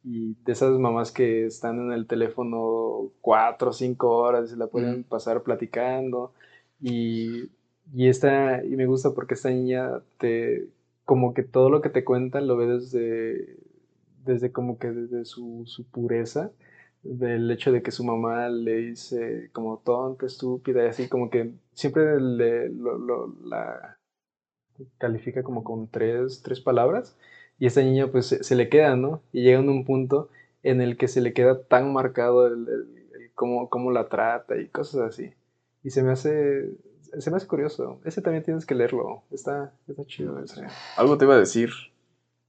Y 0.03 0.35
de 0.45 0.51
esas 0.51 0.77
mamás 0.77 1.11
que 1.11 1.45
están 1.47 1.79
en 1.79 1.91
el 1.91 2.05
teléfono 2.05 3.11
cuatro 3.21 3.71
o 3.71 3.73
cinco 3.73 4.17
horas 4.17 4.45
y 4.45 4.49
se 4.49 4.57
la 4.57 4.67
pueden 4.67 4.99
mm. 4.99 5.03
pasar 5.05 5.41
platicando. 5.41 6.33
Y 6.79 7.49
y 7.93 8.07
esta, 8.07 8.63
y 8.63 8.75
me 8.75 8.85
gusta 8.85 9.11
porque 9.13 9.35
esta 9.35 9.49
niña 9.49 10.01
te, 10.17 10.67
como 11.05 11.33
que 11.33 11.43
todo 11.43 11.69
lo 11.69 11.81
que 11.81 11.89
te 11.89 12.03
cuentan 12.03 12.47
lo 12.47 12.57
ve 12.57 12.67
desde, 12.67 13.57
desde 14.25 14.51
como 14.51 14.79
que 14.79 14.91
desde 14.91 15.25
su, 15.25 15.63
su 15.65 15.85
pureza, 15.85 16.51
del 17.03 17.49
hecho 17.51 17.71
de 17.71 17.83
que 17.83 17.91
su 17.91 18.03
mamá 18.03 18.49
le 18.49 18.77
dice 18.77 19.49
como 19.53 19.77
tonta, 19.77 20.25
estúpida, 20.25 20.83
y 20.83 20.87
así 20.87 21.07
como 21.07 21.29
que 21.29 21.53
siempre 21.73 22.19
le, 22.19 22.71
la 23.43 23.97
califica 24.97 25.43
como 25.43 25.63
con 25.63 25.87
tres, 25.87 26.41
tres 26.43 26.59
palabras, 26.59 27.15
y 27.59 27.67
esta 27.67 27.81
niña 27.81 28.07
pues 28.11 28.27
se, 28.27 28.55
le 28.55 28.69
queda, 28.69 28.95
¿no? 28.95 29.21
Y 29.31 29.43
llega 29.43 29.59
a 29.59 29.61
un 29.61 29.85
punto 29.85 30.29
en 30.63 30.81
el 30.81 30.97
que 30.97 31.07
se 31.07 31.21
le 31.21 31.33
queda 31.33 31.63
tan 31.63 31.93
marcado 31.93 32.47
el, 32.47 32.67
el, 32.67 33.31
cómo, 33.35 33.69
cómo 33.69 33.91
la 33.91 34.09
trata 34.09 34.57
y 34.57 34.67
cosas 34.67 35.01
así. 35.01 35.33
Y 35.83 35.91
se 35.91 36.03
me 36.03 36.11
hace, 36.11 36.71
se 37.19 37.31
me 37.31 37.37
hace 37.37 37.47
curioso. 37.47 37.99
Ese 38.03 38.21
también 38.21 38.43
tienes 38.43 38.65
que 38.65 38.75
leerlo. 38.75 39.23
Está, 39.31 39.73
está 39.87 40.03
chido 40.05 40.39
ese. 40.39 40.65
Algo 40.97 41.17
te 41.17 41.25
iba 41.25 41.35
a 41.35 41.39
decir. 41.39 41.71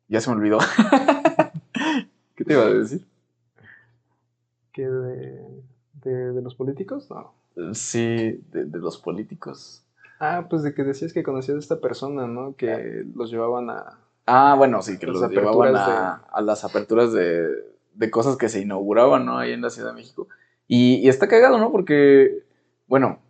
Ya 0.09 0.21
se 0.21 0.31
me 0.31 0.37
olvidó. 0.37 0.59
¿Qué 2.37 2.45
te 2.45 2.53
iba 2.53 2.63
a 2.63 2.71
decir? 2.71 3.05
¿Que 4.73 4.87
de, 4.87 5.43
de, 6.05 6.43
los 6.43 6.55
políticos? 6.55 7.09
No. 7.11 7.33
Sí, 7.75 8.41
de, 8.53 8.79
los 8.79 8.99
políticos. 8.99 9.83
Ah, 10.21 10.47
pues 10.49 10.63
de 10.63 10.75
que 10.75 10.85
decías 10.85 11.13
que 11.13 11.23
conocías 11.23 11.57
a 11.57 11.61
esta 11.61 11.81
persona, 11.81 12.27
¿no? 12.27 12.55
Que 12.57 13.05
los 13.15 13.31
llevaban 13.31 13.71
a... 13.71 13.99
Ah, 14.27 14.55
bueno, 14.57 14.83
sí, 14.83 14.99
que 14.99 15.07
los 15.07 15.29
llevaban 15.31 15.77
a, 15.77 16.25
a, 16.31 16.43
las 16.43 16.65
aperturas 16.65 17.13
de, 17.13 17.49
de, 17.95 18.11
cosas 18.11 18.37
que 18.37 18.49
se 18.49 18.61
inauguraban, 18.61 19.25
¿no? 19.25 19.39
Ahí 19.39 19.53
en 19.53 19.63
la 19.63 19.71
Ciudad 19.71 19.91
de 19.91 19.95
México. 19.95 20.29
Y, 20.69 20.97
y 20.97 21.09
está 21.09 21.29
cagado, 21.29 21.59
¿no? 21.59 21.71
Porque, 21.71 22.45
bueno, 22.87 23.21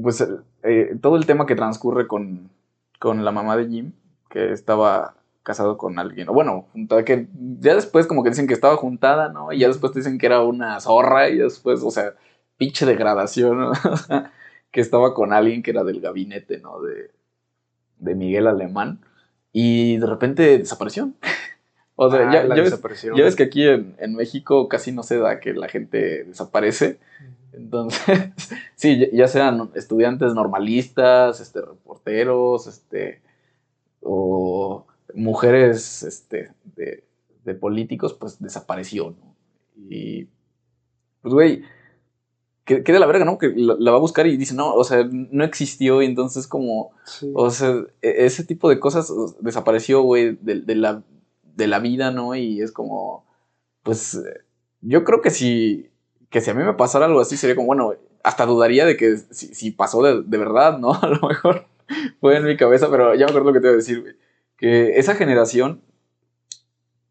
pues 0.00 0.26
eh, 0.62 0.96
todo 1.00 1.16
el 1.16 1.26
tema 1.26 1.46
que 1.46 1.54
transcurre 1.54 2.06
con, 2.06 2.50
con, 2.98 3.24
la 3.24 3.32
mamá 3.32 3.56
de 3.56 3.68
Jim, 3.68 3.92
que 4.30 4.52
estaba 4.52 5.14
casado 5.42 5.76
con 5.76 5.98
alguien, 5.98 6.28
o 6.28 6.32
bueno, 6.32 6.66
que 7.04 7.26
ya 7.60 7.74
después 7.74 8.06
como 8.06 8.22
que 8.22 8.30
dicen 8.30 8.46
que 8.46 8.54
estaba 8.54 8.76
juntada, 8.76 9.28
¿no? 9.28 9.52
Y 9.52 9.58
ya 9.58 9.68
después 9.68 9.92
dicen 9.92 10.18
que 10.18 10.26
era 10.26 10.40
una 10.42 10.80
zorra 10.80 11.28
y 11.28 11.36
después, 11.36 11.82
o 11.82 11.90
sea, 11.90 12.14
pinche 12.56 12.86
degradación, 12.86 13.58
¿no? 13.58 13.72
que 14.70 14.80
estaba 14.80 15.14
con 15.14 15.32
alguien 15.32 15.62
que 15.62 15.72
era 15.72 15.84
del 15.84 16.00
gabinete, 16.00 16.58
¿no? 16.58 16.80
De, 16.80 17.10
de 17.98 18.14
Miguel 18.14 18.46
Alemán. 18.46 19.00
y 19.52 19.98
de 19.98 20.06
repente 20.06 20.58
desapareció. 20.58 21.10
o 21.96 22.10
sea, 22.10 22.28
Ah, 22.28 22.32
ya, 22.32 22.54
ya 22.54 22.62
ves, 22.62 22.80
ya 23.02 23.24
ves 23.24 23.36
que 23.36 23.42
aquí 23.42 23.66
en, 23.68 23.94
en 23.98 24.14
México 24.14 24.68
casi 24.68 24.92
no 24.92 25.02
se 25.02 25.18
da 25.18 25.40
que 25.40 25.52
la 25.52 25.68
gente 25.68 26.24
desaparece. 26.24 26.98
Entonces, 27.52 28.30
sí, 28.74 29.08
ya- 29.12 29.28
sean 29.28 29.70
estudiantes 29.74 30.34
normalistas, 30.34 31.40
este, 31.40 31.60
reporteros, 31.60 32.66
este, 32.66 33.22
o 34.00 34.86
mujeres 35.14 36.02
este, 36.02 36.50
de, 36.76 37.04
de 37.44 37.54
políticos, 37.54 38.14
pues 38.14 38.40
desapareció, 38.40 39.10
¿no? 39.10 39.36
Y, 39.90 40.28
pues, 41.20 41.34
güey, 41.34 41.62
que, 42.64 42.82
que 42.82 42.92
de 42.92 42.98
la 43.00 43.06
verga, 43.06 43.24
¿no? 43.24 43.38
Que 43.38 43.48
la, 43.54 43.74
la 43.78 43.90
va 43.90 43.96
a 43.96 44.00
buscar 44.00 44.26
y 44.26 44.36
dice, 44.36 44.54
no, 44.54 44.72
o 44.74 44.84
sea, 44.84 45.04
no 45.10 45.44
existió, 45.44 46.00
y 46.02 46.06
entonces 46.06 46.46
como, 46.46 46.92
Sí. 47.04 47.30
o 47.34 47.50
sea, 47.50 47.70
e- 48.00 48.24
ese 48.24 48.44
tipo 48.44 48.68
de 48.70 48.78
cosas 48.80 49.12
desapareció, 49.40 50.02
güey, 50.02 50.36
de, 50.40 50.60
de 50.60 50.74
la, 50.76 51.02
de 51.42 51.66
la 51.66 51.78
vida, 51.80 52.10
¿no? 52.10 52.34
Y 52.34 52.60
es 52.62 52.72
como, 52.72 53.26
pues, 53.82 54.20
yo 54.80 55.04
creo 55.04 55.20
que 55.20 55.30
si, 55.30 55.90
que 56.32 56.40
si 56.40 56.50
a 56.50 56.54
mí 56.54 56.64
me 56.64 56.74
pasara 56.74 57.06
algo 57.06 57.20
así, 57.20 57.36
sería 57.36 57.54
como, 57.56 57.66
bueno, 57.68 57.94
hasta 58.24 58.46
dudaría 58.46 58.86
de 58.86 58.96
que 58.96 59.16
si, 59.18 59.54
si 59.54 59.70
pasó 59.70 60.02
de, 60.02 60.22
de 60.24 60.38
verdad, 60.38 60.78
¿no? 60.78 60.94
A 61.02 61.08
lo 61.08 61.28
mejor 61.28 61.66
fue 62.20 62.36
en 62.38 62.44
mi 62.44 62.56
cabeza, 62.56 62.88
pero 62.90 63.14
ya 63.14 63.26
me 63.26 63.30
acuerdo 63.30 63.48
lo 63.50 63.54
que 63.54 63.60
te 63.60 63.66
iba 63.68 63.74
a 63.74 63.76
decir, 63.76 64.00
güey. 64.02 64.14
Que 64.56 64.98
esa 64.98 65.14
generación, 65.14 65.82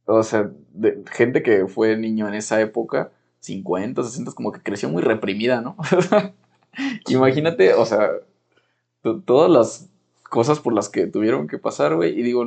o 0.06 0.24
sea, 0.24 0.52
de 0.74 1.04
gente 1.12 1.44
que 1.44 1.68
fue 1.68 1.96
niño 1.98 2.28
en 2.28 2.34
esa 2.34 2.60
época, 2.62 3.12
50, 3.40 4.04
60, 4.04 4.32
como 4.34 4.52
que 4.52 4.62
creció 4.62 4.90
muy 4.90 5.02
reprimida, 5.02 5.62
¿no? 5.62 5.76
Imagínate, 7.10 7.74
o 7.74 7.86
sea, 7.86 8.10
to- 9.02 9.22
todas 9.22 9.50
las 9.52 9.90
cosas 10.30 10.60
por 10.60 10.74
las 10.74 10.90
que 10.90 11.08
tuvieron 11.08 11.48
que 11.48 11.58
pasar, 11.58 11.96
güey, 11.96 12.18
y 12.20 12.24
digo, 12.24 12.46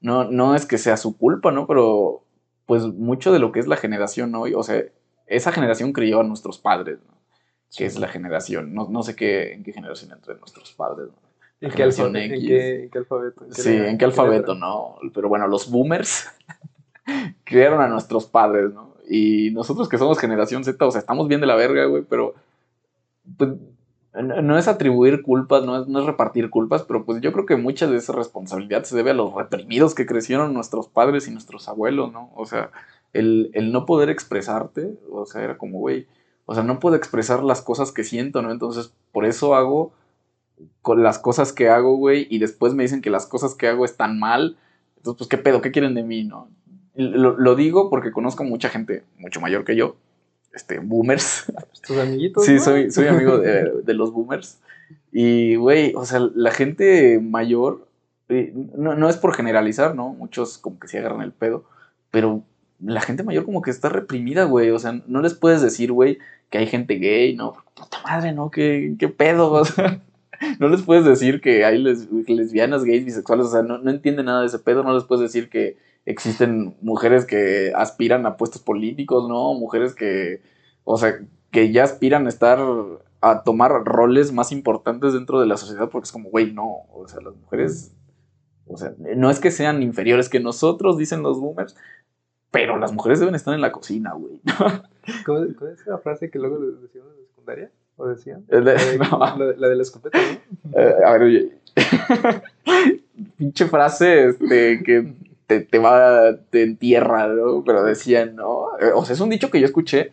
no, 0.00 0.24
no 0.30 0.54
es 0.54 0.66
que 0.66 0.78
sea 0.78 0.96
su 0.96 1.16
culpa, 1.16 1.52
¿no? 1.52 1.66
Pero, 1.66 2.24
pues, 2.66 2.84
mucho 2.86 3.32
de 3.32 3.38
lo 3.38 3.52
que 3.52 3.60
es 3.60 3.66
la 3.68 3.76
generación 3.76 4.34
hoy, 4.34 4.54
o 4.54 4.62
sea, 4.62 4.82
esa 5.30 5.52
generación 5.52 5.92
crió 5.92 6.20
a 6.20 6.24
nuestros 6.24 6.58
padres, 6.58 6.98
¿no? 7.06 7.14
Que 7.76 7.86
es 7.86 7.98
la 7.98 8.08
generación, 8.08 8.74
no, 8.74 8.88
no 8.90 9.02
sé 9.02 9.14
qué, 9.16 9.52
en 9.52 9.62
qué 9.62 9.72
generación 9.72 10.10
entre 10.12 10.34
nuestros 10.36 10.72
padres, 10.72 11.08
¿no? 11.08 11.30
¿En 11.60 11.70
qué, 11.72 11.82
alfabeto, 11.84 12.18
¿En 12.18 12.32
X. 12.32 12.48
qué- 12.48 12.84
en 12.84 12.90
qué 12.90 12.98
alfabeto? 12.98 13.44
¿En 13.44 13.50
qué 13.50 13.62
Sí, 13.62 13.70
letra? 13.70 13.90
¿en 13.90 13.98
qué 13.98 14.04
alfabeto, 14.06 14.54
no? 14.54 14.96
Pero 15.14 15.28
bueno, 15.28 15.46
los 15.46 15.70
boomers 15.70 16.28
criaron 17.44 17.80
a 17.80 17.88
nuestros 17.88 18.26
padres, 18.26 18.72
¿no? 18.72 18.94
Y 19.08 19.50
nosotros 19.52 19.88
que 19.88 19.98
somos 19.98 20.18
generación 20.18 20.64
Z, 20.64 20.84
o 20.84 20.90
sea, 20.90 21.00
estamos 21.00 21.28
bien 21.28 21.40
de 21.40 21.46
la 21.46 21.56
verga, 21.56 21.84
güey, 21.86 22.02
pero 22.08 22.34
pues, 23.36 23.50
no 24.14 24.42
no 24.42 24.58
es 24.58 24.66
atribuir 24.68 25.22
culpas, 25.22 25.64
no 25.64 25.80
es, 25.82 25.86
no 25.88 26.00
es 26.00 26.06
repartir 26.06 26.50
culpas, 26.50 26.82
pero 26.82 27.04
pues 27.04 27.20
yo 27.20 27.32
creo 27.32 27.46
que 27.46 27.56
mucha 27.56 27.86
de 27.86 27.96
esa 27.96 28.12
responsabilidad 28.12 28.82
se 28.84 28.96
debe 28.96 29.10
a 29.10 29.14
los 29.14 29.32
reprimidos 29.34 29.94
que 29.94 30.06
crecieron 30.06 30.52
nuestros 30.54 30.88
padres 30.88 31.28
y 31.28 31.30
nuestros 31.30 31.68
abuelos, 31.68 32.12
¿no? 32.12 32.30
O 32.34 32.46
sea, 32.46 32.70
el, 33.12 33.50
el 33.54 33.72
no 33.72 33.86
poder 33.86 34.10
expresarte, 34.10 34.98
o 35.10 35.26
sea, 35.26 35.42
era 35.42 35.58
como, 35.58 35.78
güey, 35.78 36.06
o 36.46 36.54
sea, 36.54 36.62
no 36.62 36.80
puedo 36.80 36.96
expresar 36.96 37.42
las 37.42 37.62
cosas 37.62 37.92
que 37.92 38.04
siento, 38.04 38.42
¿no? 38.42 38.50
Entonces, 38.50 38.92
por 39.12 39.24
eso 39.24 39.54
hago 39.54 39.92
con 40.82 41.02
las 41.02 41.18
cosas 41.18 41.52
que 41.52 41.68
hago, 41.68 41.96
güey, 41.96 42.26
y 42.30 42.38
después 42.38 42.74
me 42.74 42.82
dicen 42.82 43.02
que 43.02 43.10
las 43.10 43.26
cosas 43.26 43.54
que 43.54 43.68
hago 43.68 43.84
están 43.84 44.18
mal. 44.18 44.58
Entonces, 44.96 45.18
pues, 45.18 45.28
¿qué 45.28 45.38
pedo? 45.38 45.60
¿Qué 45.60 45.70
quieren 45.70 45.94
de 45.94 46.02
mí, 46.02 46.24
no? 46.24 46.48
Lo, 46.94 47.38
lo 47.38 47.54
digo 47.54 47.88
porque 47.88 48.10
conozco 48.10 48.44
mucha 48.44 48.68
gente 48.68 49.04
mucho 49.16 49.40
mayor 49.40 49.64
que 49.64 49.76
yo, 49.76 49.96
este, 50.52 50.80
boomers. 50.80 51.52
¿Tus 51.86 51.96
amiguitos? 51.98 52.44
Sí, 52.44 52.54
no? 52.54 52.60
soy, 52.60 52.90
soy 52.90 53.06
amigo 53.06 53.38
de, 53.38 53.82
de 53.82 53.94
los 53.94 54.12
boomers. 54.12 54.58
Y, 55.12 55.56
güey, 55.56 55.92
o 55.94 56.04
sea, 56.04 56.20
la 56.34 56.50
gente 56.50 57.20
mayor, 57.20 57.86
eh, 58.28 58.52
no, 58.76 58.94
no 58.94 59.08
es 59.08 59.16
por 59.16 59.34
generalizar, 59.34 59.94
¿no? 59.94 60.10
Muchos 60.10 60.58
como 60.58 60.78
que 60.78 60.88
se 60.88 60.98
agarran 60.98 61.22
el 61.22 61.32
pedo, 61.32 61.64
pero 62.10 62.42
la 62.82 63.00
gente 63.00 63.22
mayor 63.22 63.44
como 63.44 63.62
que 63.62 63.70
está 63.70 63.88
reprimida, 63.88 64.44
güey. 64.44 64.70
O 64.70 64.78
sea, 64.78 65.00
no 65.06 65.20
les 65.22 65.34
puedes 65.34 65.62
decir, 65.62 65.92
güey, 65.92 66.18
que 66.50 66.58
hay 66.58 66.66
gente 66.66 66.94
gay, 66.94 67.34
¿no? 67.36 67.54
Puta 67.74 67.98
madre, 68.04 68.32
¿no? 68.32 68.50
¿Qué, 68.50 68.94
qué 68.98 69.08
pedo? 69.08 69.62
No 70.58 70.68
les 70.68 70.80
puedes 70.80 71.04
decir 71.04 71.42
que 71.42 71.66
hay 71.66 71.76
les- 71.76 72.08
lesbianas, 72.10 72.84
gays, 72.84 73.04
bisexuales, 73.04 73.46
o 73.46 73.50
sea, 73.50 73.62
no, 73.62 73.76
no 73.76 73.90
entienden 73.90 74.24
nada 74.24 74.40
de 74.40 74.46
ese 74.46 74.58
pedo. 74.58 74.82
No 74.82 74.94
les 74.94 75.04
puedes 75.04 75.20
decir 75.20 75.50
que 75.50 75.76
existen 76.06 76.76
mujeres 76.80 77.26
que 77.26 77.72
aspiran 77.76 78.24
a 78.24 78.38
puestos 78.38 78.62
políticos, 78.62 79.28
¿no? 79.28 79.52
Mujeres 79.52 79.94
que, 79.94 80.40
o 80.84 80.96
sea, 80.96 81.20
que 81.50 81.72
ya 81.72 81.84
aspiran 81.84 82.24
a 82.24 82.30
estar, 82.30 82.58
a 83.20 83.42
tomar 83.42 83.84
roles 83.84 84.32
más 84.32 84.50
importantes 84.50 85.12
dentro 85.12 85.40
de 85.40 85.46
la 85.46 85.58
sociedad, 85.58 85.90
porque 85.90 86.06
es 86.06 86.12
como, 86.12 86.30
güey, 86.30 86.52
no, 86.54 86.86
o 86.90 87.06
sea, 87.06 87.20
las 87.20 87.36
mujeres, 87.36 87.92
o 88.66 88.78
sea, 88.78 88.94
no 88.98 89.30
es 89.30 89.40
que 89.40 89.50
sean 89.50 89.82
inferiores 89.82 90.30
que 90.30 90.40
nosotros, 90.40 90.96
dicen 90.96 91.22
los 91.22 91.38
boomers, 91.38 91.76
pero 92.50 92.78
las 92.78 92.92
mujeres 92.92 93.20
deben 93.20 93.34
estar 93.34 93.54
en 93.54 93.60
la 93.60 93.72
cocina, 93.72 94.12
güey. 94.14 94.40
¿Cómo, 95.24 95.46
cómo 95.58 95.70
es 95.70 95.80
esa 95.80 95.98
frase 95.98 96.30
que 96.30 96.38
luego 96.38 96.58
decían 96.58 97.04
en 97.06 97.20
la 97.22 97.26
secundaria? 97.28 97.70
¿O 97.96 98.06
decían? 98.08 98.44
De- 98.46 98.60
La 98.60 98.72
de, 98.84 98.98
no. 98.98 99.18
la 99.38 99.46
de- 99.46 99.56
la 99.56 99.68
de 99.68 99.76
la 99.76 99.82
escopeta, 99.82 100.18
¿no? 100.18 100.80
Eh, 100.80 100.94
a 101.04 101.12
ver, 101.12 101.22
oye. 101.22 101.52
Pinche 103.36 103.66
frase 103.66 104.28
este, 104.28 104.82
que 104.82 105.14
te, 105.46 105.60
te 105.60 105.78
va, 105.78 106.36
te 106.50 106.62
entierra, 106.62 107.26
¿no? 107.28 107.62
Pero 107.64 107.82
decían, 107.84 108.36
¿no? 108.36 108.78
Eh, 108.80 108.92
O 108.94 109.04
sea, 109.04 109.14
es 109.14 109.20
un 109.20 109.30
dicho 109.30 109.50
que 109.50 109.60
yo 109.60 109.66
escuché 109.66 110.12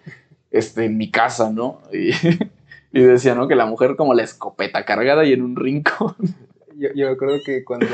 este, 0.51 0.85
en 0.85 0.97
mi 0.97 1.09
casa, 1.11 1.51
¿no? 1.51 1.81
Y, 1.93 2.09
y 2.91 3.01
decía, 3.01 3.35
¿no? 3.35 3.47
Que 3.47 3.55
la 3.55 3.65
mujer 3.65 3.95
como 3.95 4.13
la 4.13 4.23
escopeta 4.23 4.83
cargada 4.85 5.23
y 5.25 5.33
en 5.33 5.41
un 5.41 5.55
rincón. 5.55 6.15
Yo, 6.75 6.89
yo 6.95 7.07
me 7.07 7.13
acuerdo 7.13 7.37
que 7.45 7.63
cuando, 7.63 7.87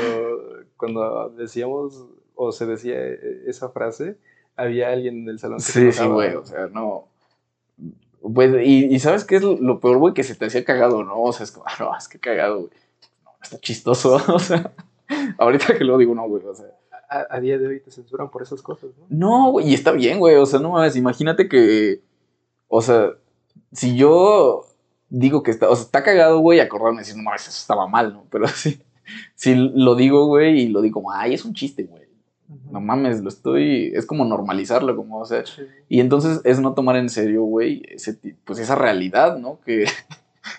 cuando 0.76 1.30
decíamos 1.30 2.04
o 2.34 2.50
se 2.52 2.66
decía 2.66 2.94
eh, 2.98 3.44
esa 3.46 3.68
frase, 3.70 4.16
había 4.56 4.90
alguien 4.90 5.22
en 5.22 5.28
el 5.28 5.38
salón 5.38 5.58
que 5.58 5.64
Sí, 5.64 5.92
sí, 5.92 6.06
güey, 6.06 6.34
o 6.34 6.44
sea, 6.44 6.68
no. 6.68 7.08
Pues, 8.20 8.54
y, 8.64 8.86
y 8.86 8.98
¿sabes 9.00 9.24
qué 9.24 9.36
es 9.36 9.42
lo 9.42 9.80
peor, 9.80 9.98
güey? 9.98 10.14
Que 10.14 10.22
se 10.22 10.34
te 10.34 10.46
hacía 10.46 10.64
cagado, 10.64 11.04
¿no? 11.04 11.20
O 11.20 11.32
sea, 11.32 11.44
es 11.44 11.52
como, 11.52 11.66
ah, 11.68 11.74
no, 11.80 11.96
es 11.96 12.08
que 12.08 12.18
cagado, 12.18 12.60
güey. 12.60 12.70
No, 13.24 13.30
está 13.42 13.58
chistoso, 13.58 14.14
o 14.32 14.38
sea. 14.38 14.72
Ahorita 15.38 15.76
que 15.76 15.84
lo 15.84 15.98
digo, 15.98 16.14
no, 16.14 16.26
güey, 16.28 16.44
o 16.44 16.54
sea. 16.54 16.66
A, 17.10 17.36
a 17.36 17.40
día 17.40 17.58
de 17.58 17.66
hoy 17.66 17.80
te 17.80 17.90
censuran 17.90 18.30
por 18.30 18.42
esas 18.42 18.62
cosas, 18.62 18.90
¿no? 18.96 19.06
No, 19.08 19.50
güey, 19.52 19.68
y 19.68 19.74
está 19.74 19.92
bien, 19.92 20.18
güey. 20.18 20.36
O 20.36 20.46
sea, 20.46 20.58
no 20.60 20.70
mames, 20.70 20.96
imagínate 20.96 21.48
que. 21.48 22.00
O 22.68 22.80
sea, 22.80 23.10
si 23.72 23.94
yo 23.94 24.66
digo 25.10 25.42
que 25.42 25.50
está. 25.50 25.68
O 25.68 25.76
sea, 25.76 25.84
está 25.84 26.02
cagado, 26.02 26.38
güey, 26.38 26.60
acordarme 26.60 27.00
decir, 27.00 27.16
no 27.16 27.22
mames, 27.22 27.42
eso 27.42 27.58
estaba 27.58 27.86
mal, 27.86 28.14
¿no? 28.14 28.26
Pero 28.30 28.46
sí. 28.48 28.80
Si 29.34 29.54
lo 29.54 29.94
digo, 29.96 30.26
güey, 30.26 30.62
y 30.62 30.68
lo 30.68 30.80
digo 30.80 30.94
como, 30.94 31.12
ay, 31.12 31.34
es 31.34 31.44
un 31.44 31.52
chiste, 31.52 31.84
güey. 31.84 32.03
No 32.70 32.80
mames, 32.80 33.22
lo 33.22 33.28
estoy. 33.28 33.92
Es 33.94 34.06
como 34.06 34.24
normalizarlo, 34.24 34.96
como, 34.96 35.20
o 35.20 35.24
sea. 35.24 35.44
Sí. 35.46 35.62
Y 35.88 36.00
entonces 36.00 36.40
es 36.44 36.60
no 36.60 36.74
tomar 36.74 36.96
en 36.96 37.08
serio, 37.08 37.42
güey, 37.42 37.82
ese, 37.88 38.18
pues 38.44 38.58
esa 38.58 38.74
realidad, 38.74 39.38
¿no? 39.38 39.60
Que, 39.64 39.86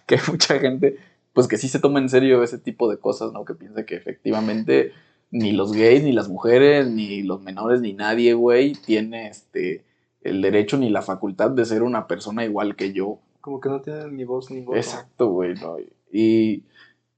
que 0.07 0.15
hay 0.15 0.21
mucha 0.27 0.57
gente, 0.57 0.97
pues 1.33 1.47
que 1.47 1.57
sí 1.57 1.67
se 1.67 1.79
toma 1.79 1.99
en 1.99 2.09
serio 2.09 2.41
ese 2.41 2.57
tipo 2.57 2.89
de 2.89 2.97
cosas, 2.97 3.33
¿no? 3.33 3.45
Que 3.45 3.53
piensa 3.53 3.85
que 3.85 3.95
efectivamente 3.95 4.93
ni 5.29 5.51
los 5.51 5.73
gays, 5.73 6.03
ni 6.03 6.11
las 6.11 6.29
mujeres, 6.29 6.87
ni 6.89 7.21
los 7.21 7.41
menores, 7.41 7.81
ni 7.81 7.93
nadie, 7.93 8.33
güey, 8.33 8.73
tiene 8.73 9.27
este, 9.27 9.83
el 10.21 10.41
derecho 10.41 10.77
ni 10.77 10.89
la 10.89 11.01
facultad 11.01 11.51
de 11.51 11.65
ser 11.65 11.83
una 11.83 12.07
persona 12.07 12.45
igual 12.45 12.75
que 12.75 12.93
yo. 12.93 13.19
Como 13.41 13.59
que 13.59 13.69
no 13.69 13.81
tienen 13.81 14.15
ni 14.15 14.23
voz 14.23 14.49
ni 14.49 14.61
voto. 14.61 14.77
Exacto, 14.77 15.29
güey, 15.29 15.53
¿no? 15.55 15.77
Y 16.11 16.63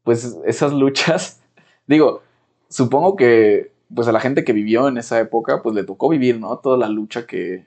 pues 0.04 0.38
esas 0.46 0.74
luchas, 0.74 1.42
digo, 1.88 2.22
supongo 2.70 3.16
que 3.16 3.72
pues 3.94 4.08
a 4.08 4.12
la 4.12 4.20
gente 4.20 4.44
que 4.44 4.54
vivió 4.54 4.88
en 4.88 4.98
esa 4.98 5.20
época, 5.20 5.62
pues 5.62 5.76
le 5.76 5.84
tocó 5.84 6.10
vivir, 6.10 6.40
¿no? 6.40 6.58
Toda 6.60 6.78
la 6.78 6.90
lucha 6.90 7.26
que, 7.26 7.66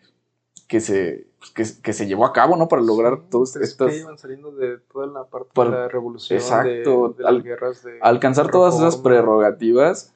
que, 0.68 0.80
se, 0.80 1.26
pues, 1.38 1.50
que, 1.76 1.82
que 1.82 1.92
se 1.92 2.06
llevó 2.06 2.24
a 2.26 2.32
cabo, 2.32 2.56
¿no? 2.56 2.68
Para 2.68 2.82
lograr 2.82 3.14
Sí, 3.16 3.26
todas 3.30 3.56
es 3.56 3.62
estas... 3.70 3.90
que 3.92 3.98
iban 4.00 4.18
saliendo 4.18 4.50
de 4.52 4.78
toda 4.92 5.06
la 5.06 5.24
parte 5.24 5.50
Para- 5.54 5.70
de 5.70 5.76
la 5.76 5.88
revolución, 5.88 6.38
Exacto, 6.38 7.08
de, 7.10 7.14
de 7.16 7.22
las 7.24 7.32
al- 7.32 7.42
guerras 7.42 7.82
de 7.84 7.98
alcanzar 8.02 8.50
todas 8.50 8.74
esas 8.76 8.96
prerrogativas, 8.96 10.14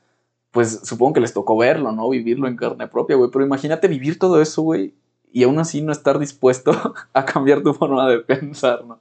pues 0.50 0.80
supongo 0.84 1.14
que 1.14 1.20
les 1.20 1.32
tocó 1.32 1.56
verlo, 1.56 1.90
¿no? 1.92 2.08
Vivirlo 2.10 2.46
en 2.46 2.56
carne 2.56 2.86
propia, 2.86 3.16
güey. 3.16 3.30
Pero 3.32 3.44
imagínate 3.44 3.88
vivir 3.88 4.18
todo 4.18 4.40
eso, 4.40 4.62
güey, 4.62 4.94
y 5.34 5.42
aún 5.42 5.58
así 5.58 5.82
no 5.82 5.92
estar 5.92 6.18
dispuesto 6.18 6.72
a 7.12 7.24
cambiar 7.26 7.62
tu 7.62 7.74
forma 7.74 8.08
de 8.08 8.20
pensar, 8.20 8.84
¿no? 8.86 9.00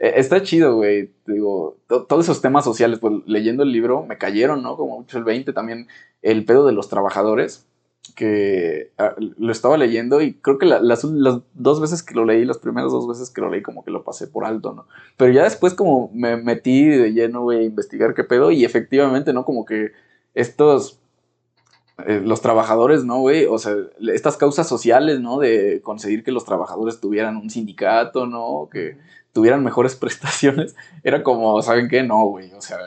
Eh, 0.00 0.14
Está 0.16 0.42
chido, 0.42 0.74
güey. 0.76 1.12
Digo, 1.26 1.76
to- 1.86 2.04
todos 2.04 2.24
esos 2.24 2.40
temas 2.42 2.64
sociales, 2.64 2.98
pues 2.98 3.14
leyendo 3.26 3.62
el 3.62 3.70
libro 3.72 4.04
me 4.04 4.18
cayeron, 4.18 4.62
¿no? 4.62 4.76
Como 4.76 4.98
mucho 5.00 5.18
el 5.18 5.24
20, 5.24 5.52
también 5.52 5.86
el 6.22 6.44
pedo 6.44 6.66
de 6.66 6.72
los 6.72 6.88
trabajadores, 6.88 7.66
que 8.14 8.92
ah, 8.98 9.14
lo 9.18 9.52
estaba 9.52 9.76
leyendo 9.76 10.20
y 10.22 10.34
creo 10.34 10.58
que 10.58 10.66
la- 10.66 10.80
las, 10.80 11.04
las 11.04 11.40
dos 11.54 11.80
veces 11.80 12.02
que 12.02 12.14
lo 12.14 12.24
leí, 12.24 12.44
las 12.44 12.58
primeras 12.58 12.90
dos 12.92 13.06
veces 13.08 13.30
que 13.30 13.40
lo 13.40 13.50
leí, 13.50 13.62
como 13.62 13.84
que 13.84 13.90
lo 13.90 14.04
pasé 14.04 14.26
por 14.28 14.44
alto, 14.44 14.72
¿no? 14.72 14.86
Pero 15.16 15.32
ya 15.32 15.44
después 15.44 15.74
como 15.74 16.10
me 16.14 16.36
metí 16.36 16.86
de 16.86 17.12
lleno, 17.12 17.42
güey, 17.42 17.58
a 17.60 17.62
investigar 17.64 18.14
qué 18.14 18.24
pedo 18.24 18.50
y 18.50 18.64
efectivamente, 18.64 19.32
¿no? 19.32 19.44
Como 19.44 19.64
que 19.66 19.90
estos, 20.34 21.00
eh, 22.04 22.20
los 22.22 22.42
trabajadores, 22.42 23.04
¿no, 23.04 23.20
güey? 23.20 23.46
O 23.46 23.58
sea, 23.58 23.74
estas 24.12 24.36
causas 24.36 24.68
sociales, 24.68 25.20
¿no? 25.20 25.38
De 25.38 25.80
conseguir 25.82 26.24
que 26.24 26.32
los 26.32 26.44
trabajadores 26.44 27.00
tuvieran 27.00 27.36
un 27.36 27.48
sindicato, 27.48 28.26
¿no? 28.26 28.68
Que 28.70 28.98
tuvieran 29.32 29.64
mejores 29.64 29.96
prestaciones, 29.96 30.76
era 31.02 31.22
como, 31.22 31.60
¿saben 31.62 31.88
qué? 31.88 32.02
No, 32.02 32.26
güey, 32.26 32.52
o 32.52 32.60
sea, 32.60 32.78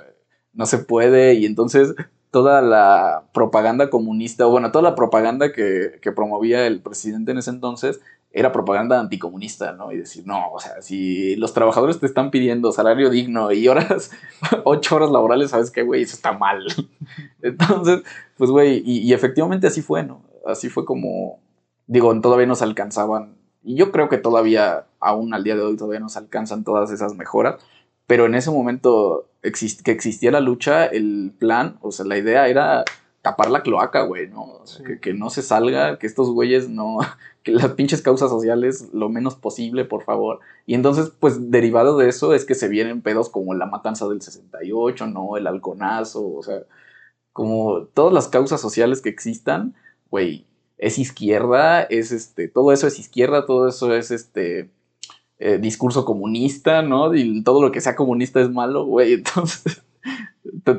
no 0.53 0.65
se 0.65 0.79
puede 0.79 1.33
y 1.35 1.45
entonces 1.45 1.95
toda 2.31 2.61
la 2.61 3.23
propaganda 3.33 3.89
comunista, 3.89 4.45
o 4.45 4.51
bueno, 4.51 4.71
toda 4.71 4.83
la 4.83 4.95
propaganda 4.95 5.51
que, 5.51 5.99
que 6.01 6.11
promovía 6.11 6.67
el 6.67 6.81
presidente 6.81 7.31
en 7.31 7.39
ese 7.39 7.49
entonces 7.49 7.99
era 8.31 8.51
propaganda 8.51 8.99
anticomunista, 8.99 9.71
¿no? 9.73 9.91
Y 9.91 9.97
decir, 9.97 10.25
no, 10.27 10.51
o 10.51 10.59
sea, 10.59 10.81
si 10.81 11.35
los 11.35 11.53
trabajadores 11.53 11.99
te 11.99 12.05
están 12.05 12.29
pidiendo 12.29 12.71
salario 12.71 13.09
digno 13.09 13.51
y 13.51 13.67
horas, 13.67 14.11
ocho 14.65 14.95
horas 14.95 15.09
laborales, 15.09 15.49
¿sabes 15.49 15.71
qué, 15.71 15.83
güey? 15.83 16.03
Eso 16.03 16.15
está 16.15 16.33
mal. 16.33 16.65
Entonces, 17.41 18.03
pues, 18.37 18.51
güey, 18.51 18.83
y, 18.85 18.99
y, 18.99 19.13
efectivamente 19.13 19.67
así 19.67 19.81
fue, 19.81 20.03
¿no? 20.03 20.23
Así 20.45 20.69
fue 20.69 20.85
como, 20.85 21.39
digo, 21.87 22.19
todavía 22.21 22.45
nos 22.45 22.61
alcanzaban, 22.61 23.39
y 23.63 23.75
yo 23.75 23.91
creo 23.91 24.09
que 24.09 24.17
todavía, 24.17 24.85
aún 24.99 25.33
al 25.33 25.43
día 25.43 25.55
de 25.55 25.61
hoy, 25.61 25.75
todavía 25.75 25.99
nos 25.99 26.15
alcanzan 26.15 26.63
todas 26.63 26.91
esas 26.91 27.15
mejoras, 27.15 27.61
pero 28.07 28.25
en 28.25 28.35
ese 28.35 28.51
momento 28.51 29.27
exist 29.43 29.81
que 29.81 29.91
existía 29.91 30.31
la 30.31 30.39
lucha, 30.39 30.85
el 30.85 31.33
plan, 31.37 31.77
o 31.81 31.91
sea, 31.91 32.05
la 32.05 32.17
idea 32.17 32.47
era 32.47 32.85
tapar 33.21 33.51
la 33.51 33.61
cloaca, 33.61 34.03
güey, 34.03 34.27
¿no? 34.29 34.63
Que, 35.01 35.13
no 35.13 35.29
se 35.29 35.41
salga, 35.41 35.99
que 35.99 36.07
estos 36.07 36.29
güeyes 36.29 36.69
no, 36.69 36.99
que 37.43 37.51
las 37.51 37.73
pinches 37.73 38.01
causas 38.01 38.29
sociales 38.29 38.89
lo 38.93 39.09
menos 39.09 39.35
posible, 39.35 39.85
por 39.85 40.03
favor. 40.03 40.39
Y 40.65 40.73
entonces, 40.75 41.11
pues 41.19 41.51
derivado 41.51 41.97
de 41.97 42.09
eso 42.09 42.33
es 42.33 42.45
que 42.45 42.55
se 42.55 42.67
vienen 42.67 43.01
pedos 43.01 43.29
como 43.29 43.53
la 43.53 43.65
matanza 43.65 44.07
del 44.07 44.21
68, 44.21 45.07
¿no? 45.07 45.37
El 45.37 45.47
halconazo, 45.47 46.27
o 46.33 46.43
sea, 46.43 46.63
como 47.33 47.83
todas 47.93 48.13
las 48.13 48.27
causas 48.27 48.61
sociales 48.61 49.01
que 49.01 49.09
existan, 49.09 49.75
güey, 50.09 50.45
es 50.77 50.97
izquierda, 50.97 51.83
es 51.83 52.11
este, 52.11 52.47
todo 52.47 52.71
eso 52.71 52.87
es 52.87 52.99
izquierda, 52.99 53.45
todo 53.45 53.67
eso 53.67 53.93
es 53.93 54.11
este, 54.11 54.71
eh, 55.39 55.57
discurso 55.57 56.05
comunista, 56.05 56.81
¿no? 56.81 57.13
Y 57.13 57.43
todo 57.43 57.61
lo 57.61 57.71
que 57.71 57.81
sea 57.81 57.95
comunista 57.95 58.39
es 58.41 58.49
malo, 58.49 58.85
güey, 58.85 59.13
entonces 59.15 59.83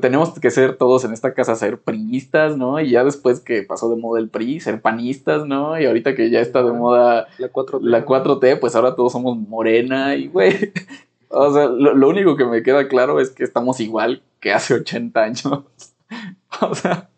tenemos 0.01 0.39
que 0.39 0.51
ser 0.51 0.77
todos 0.77 1.05
en 1.05 1.12
esta 1.12 1.35
casa 1.35 1.57
ser 1.57 1.81
priistas, 1.81 2.57
¿no? 2.57 2.81
Y 2.81 2.91
ya 2.91 3.05
después 3.05 3.41
que 3.41 3.62
pasó 3.62 3.91
de 3.91 4.01
moda 4.01 4.21
el 4.21 4.29
PRI, 4.29 4.61
ser 4.61 4.81
panistas, 4.81 5.47
¿no? 5.47 5.81
Y 5.81 5.87
ahorita 5.87 6.14
que 6.14 6.31
ya 6.31 6.41
está 6.41 6.62
de 6.62 6.73
moda 6.73 7.27
la 7.39 7.53
4T, 7.53 7.81
la 7.83 8.05
4T 8.05 8.59
pues 8.61 8.75
ahora 8.75 8.95
todos 8.95 9.12
somos 9.12 9.37
morena 9.37 10.14
y, 10.16 10.29
güey, 10.29 10.73
o 11.29 11.53
sea, 11.53 11.66
lo, 11.66 11.95
lo, 11.95 12.09
único 12.09 12.37
que 12.37 12.45
me 12.45 12.62
queda 12.62 12.89
claro 12.89 13.21
es 13.21 13.31
que 13.31 13.45
estamos 13.45 13.81
igual 13.81 14.23
que 14.41 14.53
hace 14.53 14.75
80 14.75 15.21
años. 15.21 15.47
o 16.61 16.75
sea, 16.75 17.09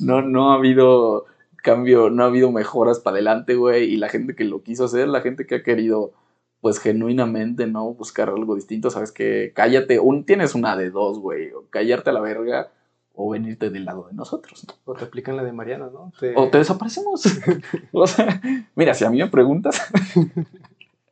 no, 0.00 0.22
no 0.22 0.52
ha 0.52 0.54
habido 0.54 1.26
cambio, 1.62 2.10
no 2.10 2.24
ha 2.24 2.26
habido 2.26 2.50
mejoras 2.52 2.98
para 3.00 3.16
adelante, 3.16 3.54
güey, 3.54 3.84
y 3.84 3.96
la 3.96 4.08
gente 4.08 4.34
que 4.34 4.44
lo 4.44 4.62
quiso 4.62 4.84
hacer, 4.84 5.08
la 5.08 5.20
gente 5.20 5.46
que 5.46 5.56
ha 5.56 5.62
querido 5.62 6.12
pues 6.60 6.78
genuinamente, 6.78 7.66
¿no? 7.66 7.94
Buscar 7.94 8.28
algo 8.28 8.54
distinto, 8.54 8.90
sabes 8.90 9.12
que 9.12 9.52
cállate, 9.54 9.98
un, 9.98 10.24
tienes 10.24 10.54
una 10.54 10.76
de 10.76 10.90
dos, 10.90 11.18
güey, 11.18 11.52
o 11.52 11.64
callarte 11.70 12.10
a 12.10 12.12
la 12.12 12.20
verga 12.20 12.70
o 13.14 13.30
venirte 13.30 13.70
del 13.70 13.84
lado 13.84 14.06
de 14.08 14.14
nosotros, 14.14 14.64
¿no? 14.66 14.74
O 14.84 14.94
te 14.94 15.04
aplican 15.04 15.36
la 15.36 15.44
de 15.44 15.52
Mariana, 15.52 15.88
¿no? 15.92 16.12
Te... 16.18 16.34
O 16.36 16.48
te 16.48 16.58
desaparecemos. 16.58 17.22
o 17.92 18.06
sea, 18.06 18.40
mira, 18.74 18.94
si 18.94 19.04
a 19.04 19.10
mí 19.10 19.18
me 19.18 19.28
preguntas, 19.28 19.80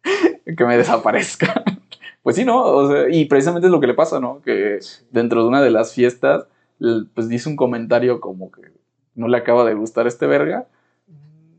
que 0.56 0.64
me 0.64 0.76
desaparezca. 0.76 1.64
pues 2.22 2.36
sí, 2.36 2.44
¿no? 2.44 2.62
O 2.62 2.90
sea, 2.90 3.08
y 3.10 3.24
precisamente 3.26 3.66
es 3.66 3.72
lo 3.72 3.80
que 3.80 3.86
le 3.86 3.94
pasa, 3.94 4.20
¿no? 4.20 4.40
Que 4.42 4.78
dentro 5.10 5.42
de 5.42 5.48
una 5.48 5.62
de 5.62 5.70
las 5.70 5.92
fiestas, 5.92 6.46
pues 7.14 7.28
dice 7.28 7.48
un 7.48 7.56
comentario 7.56 8.20
como 8.20 8.50
que 8.50 8.70
no 9.14 9.28
le 9.28 9.36
acaba 9.36 9.64
de 9.64 9.74
gustar 9.74 10.06
este 10.06 10.26
verga. 10.26 10.66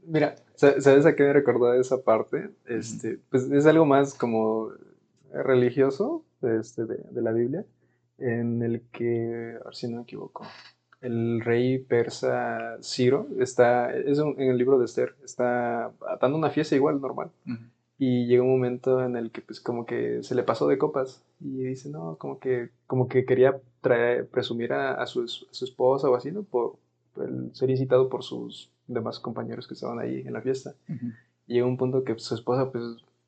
Mira, 0.08 0.36
¿Sabes 0.60 1.05
a 1.05 1.16
qué 1.16 1.24
me 1.24 1.32
recordó 1.32 1.74
esa 1.74 2.03
parte? 2.03 2.49
Este, 2.66 3.18
pues 3.30 3.49
es 3.49 3.66
algo 3.66 3.86
más 3.86 4.14
como 4.14 4.72
religioso 5.32 6.26
este, 6.41 6.86
de, 6.86 6.97
de, 6.97 7.22
la 7.22 7.32
Biblia, 7.32 7.66
en 8.18 8.62
el 8.62 8.82
que, 8.91 9.57
a 9.62 9.64
ver 9.64 9.76
si 9.76 9.88
no 9.88 9.97
me 9.97 10.03
equivoco, 10.03 10.45
el 10.99 11.39
rey 11.39 11.80
persa 11.80 12.78
Ciro 12.84 13.28
está, 13.39 13.95
es 13.95 14.20
un, 14.20 14.36
en 14.38 14.49
el 14.49 14.57
libro 14.57 14.78
de 14.78 14.84
Esther, 14.84 15.16
está 15.24 15.93
dando 16.20 16.38
una 16.38 16.49
fiesta 16.49 16.76
igual, 16.76 16.99
normal. 16.99 17.32
Uh 17.47 17.51
-huh. 17.51 17.70
Y 17.97 18.28
llega 18.28 18.43
un 18.43 18.51
momento 18.51 19.01
en 19.01 19.16
el 19.16 19.32
que 19.32 19.41
pues 19.41 19.62
como 19.62 19.86
que 19.86 20.24
se 20.24 20.36
le 20.36 20.43
pasó 20.43 20.68
de 20.68 20.78
copas 20.78 21.24
y 21.39 21.64
dice, 21.64 21.89
no, 21.89 22.18
como 22.18 22.38
que, 22.39 22.70
como 22.86 23.07
que 23.07 23.24
quería 23.24 23.62
traer, 23.80 24.28
presumir 24.28 24.74
a, 24.74 25.01
a, 25.01 25.05
su, 25.05 25.24
a 25.24 25.53
su 25.53 25.64
esposa 25.66 26.10
o 26.10 26.16
así, 26.16 26.34
¿no? 26.34 26.43
Por, 26.43 26.76
por 27.14 27.26
el 27.30 27.55
ser 27.55 27.70
incitado 27.70 28.10
por 28.10 28.24
sus 28.24 28.70
demás 28.94 29.20
compañeros 29.20 29.68
que 29.68 29.74
estaban 29.74 30.00
ahí 30.00 30.24
en 30.26 30.34
la 30.34 30.42
fiesta. 30.42 30.76
Uh 30.88 30.94
-huh. 30.94 31.16
Y 31.48 31.54
llega 31.54 31.66
un 31.66 31.78
punto 31.78 32.04
que 32.04 32.18
su 32.20 32.36
esposa 32.36 32.72
pues 32.72 32.84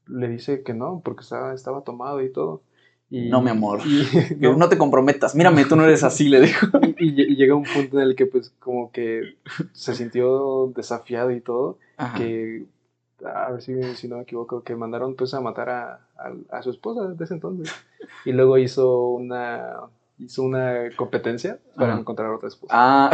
le 0.08 0.28
dice 0.28 0.64
que 0.64 0.74
no, 0.74 1.02
porque 1.04 1.22
estaba, 1.22 1.54
estaba 1.54 1.82
tomado 1.82 2.22
y 2.22 2.32
todo. 2.32 2.62
Y, 3.10 3.30
no, 3.30 3.42
mi 3.42 3.50
amor. 3.50 3.82
Y, 3.86 4.08
no. 4.40 4.56
no. 4.56 4.70
te 4.70 4.78
comprometas. 4.78 5.36
Mírame, 5.36 5.66
tú 5.66 5.76
no 5.76 5.84
eres 5.84 6.04
así, 6.04 6.30
le 6.30 6.42
dijo. 6.42 6.68
Y, 6.98 7.20
y, 7.20 7.36
llega 7.36 7.56
un 7.56 7.64
punto 7.64 7.98
en 8.00 8.04
el 8.04 8.16
que, 8.16 8.28
pues, 8.28 8.54
como 8.60 8.92
que 8.92 9.36
se 9.74 9.96
sintió 9.96 10.72
desafiado 10.76 11.32
y 11.32 11.42
todo. 11.42 11.80
Ajá. 11.98 12.18
Que, 12.18 12.66
a 13.26 13.52
ver 13.52 13.62
si, 13.62 13.74
si, 13.96 14.08
no 14.08 14.18
me 14.18 14.24
equivoco, 14.24 14.64
que 14.64 14.76
mandaron, 14.76 15.16
pues, 15.16 15.34
a 15.34 15.42
matar 15.42 15.70
a, 15.70 15.94
a, 16.16 16.58
a, 16.58 16.62
su 16.62 16.70
esposa 16.70 17.08
de 17.08 17.24
ese 17.24 17.34
entonces. 17.34 17.74
Y 18.24 18.32
luego 18.32 18.58
hizo 18.58 19.08
una. 19.08 19.78
Hizo 20.20 20.44
una 20.44 20.96
competencia 20.96 21.58
para 21.76 21.94
Ajá. 21.94 22.02
encontrar 22.02 22.30
otra 22.30 22.48
esposa. 22.48 22.72
Ah, 22.78 23.12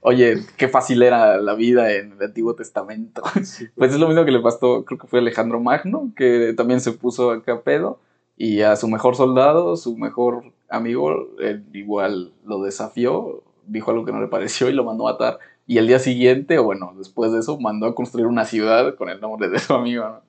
oye, 0.00 0.42
qué 0.56 0.68
fácil 0.68 1.02
era 1.02 1.38
la 1.38 1.54
vida 1.54 1.92
en 1.92 2.12
el 2.12 2.22
Antiguo 2.22 2.54
Testamento. 2.54 3.22
Sí, 3.42 3.64
pues. 3.64 3.72
pues 3.76 3.92
es 3.92 4.00
lo 4.00 4.08
mismo 4.08 4.24
que 4.24 4.32
le 4.32 4.40
pasó, 4.40 4.84
creo 4.84 4.98
que 4.98 5.06
fue 5.06 5.20
Alejandro 5.20 5.60
Magno, 5.60 6.12
que 6.16 6.54
también 6.56 6.80
se 6.80 6.92
puso 6.92 7.30
acá 7.30 7.62
pedo 7.62 7.98
y 8.36 8.62
a 8.62 8.74
su 8.76 8.88
mejor 8.88 9.16
soldado, 9.16 9.76
su 9.76 9.98
mejor 9.98 10.54
amigo, 10.70 11.28
él 11.40 11.64
igual 11.74 12.32
lo 12.46 12.62
desafió, 12.62 13.42
dijo 13.66 13.90
algo 13.90 14.06
que 14.06 14.12
no 14.12 14.20
le 14.20 14.28
pareció 14.28 14.70
y 14.70 14.72
lo 14.72 14.82
mandó 14.82 15.06
a 15.06 15.12
matar. 15.12 15.38
Y 15.66 15.76
el 15.76 15.86
día 15.86 15.98
siguiente, 15.98 16.58
o 16.58 16.64
bueno, 16.64 16.94
después 16.96 17.32
de 17.32 17.40
eso, 17.40 17.60
mandó 17.60 17.86
a 17.86 17.94
construir 17.94 18.26
una 18.26 18.46
ciudad 18.46 18.94
con 18.96 19.10
el 19.10 19.20
nombre 19.20 19.48
de 19.48 19.58
su 19.58 19.74
amigo. 19.74 20.04
¿no? 20.04 20.22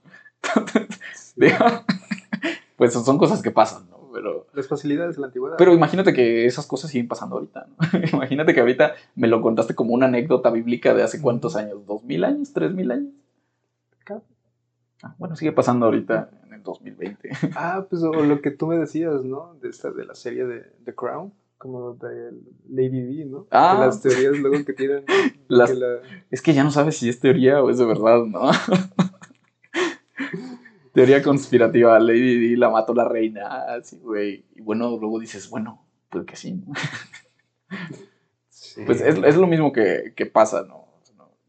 Entonces, 0.56 1.00
sí. 1.14 1.34
digo, 1.38 1.58
pues 2.76 2.94
son 2.94 3.18
cosas 3.18 3.42
que 3.42 3.50
pasan. 3.52 3.91
Pero, 4.14 4.48
Las 4.54 4.68
facilidades 4.68 5.16
de 5.16 5.22
la 5.22 5.28
antigüedad. 5.28 5.58
Pero 5.58 5.74
imagínate 5.74 6.14
que 6.14 6.46
esas 6.46 6.68
cosas 6.68 6.92
siguen 6.92 7.08
pasando 7.08 7.36
ahorita, 7.36 7.68
¿no? 7.68 8.00
imagínate 8.14 8.54
que 8.54 8.60
ahorita 8.60 8.94
me 9.16 9.28
lo 9.28 9.42
contaste 9.42 9.76
como 9.76 9.94
una 9.94 10.08
anécdota 10.08 10.50
bíblica 10.50 10.94
de 10.94 11.04
hace 11.04 11.22
cuántos 11.22 11.56
años, 11.56 11.86
¿dos 11.86 12.04
mil 12.04 12.24
años? 12.24 12.54
¿Tres 12.54 12.74
mil 12.74 12.92
años? 12.92 13.12
Ah, 15.04 15.16
bueno, 15.18 15.36
sigue 15.36 15.52
pasando 15.52 15.88
ahorita 15.88 16.30
en 16.46 16.54
el 16.54 16.64
2020. 16.64 17.30
Ah, 17.56 17.86
pues 17.90 18.04
o 18.04 18.12
lo 18.12 18.42
que 18.42 18.52
tú 18.52 18.68
me 18.68 18.78
decías, 18.78 19.24
¿no? 19.24 19.56
De, 19.62 19.70
esta, 19.70 19.92
de 19.92 20.06
la 20.06 20.16
serie 20.16 20.46
de 20.46 20.62
The 20.86 20.94
Crown, 20.94 21.34
como 21.58 21.94
de 21.94 22.32
Lady 22.70 23.02
D, 23.02 23.26
¿no? 23.26 23.48
Ah, 23.50 23.80
de 23.80 23.86
las 23.88 24.02
teorías 24.02 24.38
luego 24.38 24.64
que 24.64 24.74
tienen. 24.74 25.04
Las, 25.48 25.72
que 25.72 25.78
la... 25.78 25.98
Es 26.30 26.42
que 26.42 26.54
ya 26.54 26.64
no 26.64 26.72
sabes 26.72 26.98
si 26.98 27.10
es 27.10 27.20
teoría 27.20 27.62
o 27.62 27.70
es 27.70 27.78
de 27.78 27.86
verdad, 27.86 28.24
¿no? 28.26 28.52
Teoría 30.94 31.22
conspirativa, 31.24 32.00
Lady 32.00 32.50
D 32.50 32.58
la 32.58 32.70
mató 32.70 32.94
la 32.94 33.08
reina, 33.08 33.66
así, 33.76 33.98
güey. 33.98 34.46
Y 34.56 34.62
bueno, 34.62 34.98
luego 34.98 35.20
dices, 35.20 35.50
bueno, 35.50 35.86
pues 36.10 36.26
que 36.26 36.36
sí, 36.36 36.54
¿no? 36.54 36.74
Sí. 38.50 38.84
Pues 38.86 39.02
es, 39.02 39.18
es, 39.18 39.36
lo 39.38 39.48
mismo 39.48 39.72
que, 39.72 40.14
que 40.16 40.26
pasa, 40.26 40.64
¿no? 40.64 40.86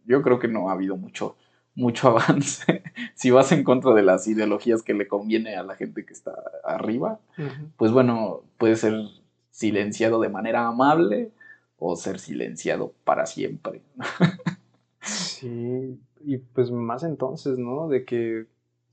Yo 0.05 0.23
creo 0.23 0.39
que 0.39 0.49
no 0.49 0.69
ha 0.69 0.73
habido 0.73 0.97
mucho 0.97 1.37
mucho 1.75 2.09
avance. 2.19 2.83
si 3.15 3.31
vas 3.31 3.53
en 3.53 3.65
contra 3.65 3.93
de 3.95 4.03
las 4.03 4.27
ideologías 4.27 4.83
que 4.83 4.95
le 4.95 5.09
conviene 5.09 5.57
a 5.57 5.63
la 5.63 5.75
gente 5.75 6.05
que 6.05 6.13
está 6.13 6.35
arriba, 6.65 7.21
uh 7.39 7.43
-huh. 7.43 7.71
pues 7.77 7.93
bueno, 7.93 8.43
puede 8.59 8.77
ser 8.77 8.95
silenciado 9.51 10.21
de 10.21 10.29
manera 10.29 10.67
amable 10.67 11.33
o 11.79 11.97
ser 11.97 12.19
silenciado 12.19 12.95
para 13.05 13.27
siempre. 13.27 13.83
sí, 15.01 15.99
y 16.25 16.39
pues 16.39 16.71
más 16.71 17.03
entonces, 17.03 17.59
¿no? 17.59 17.89
De 17.89 18.05
que 18.05 18.47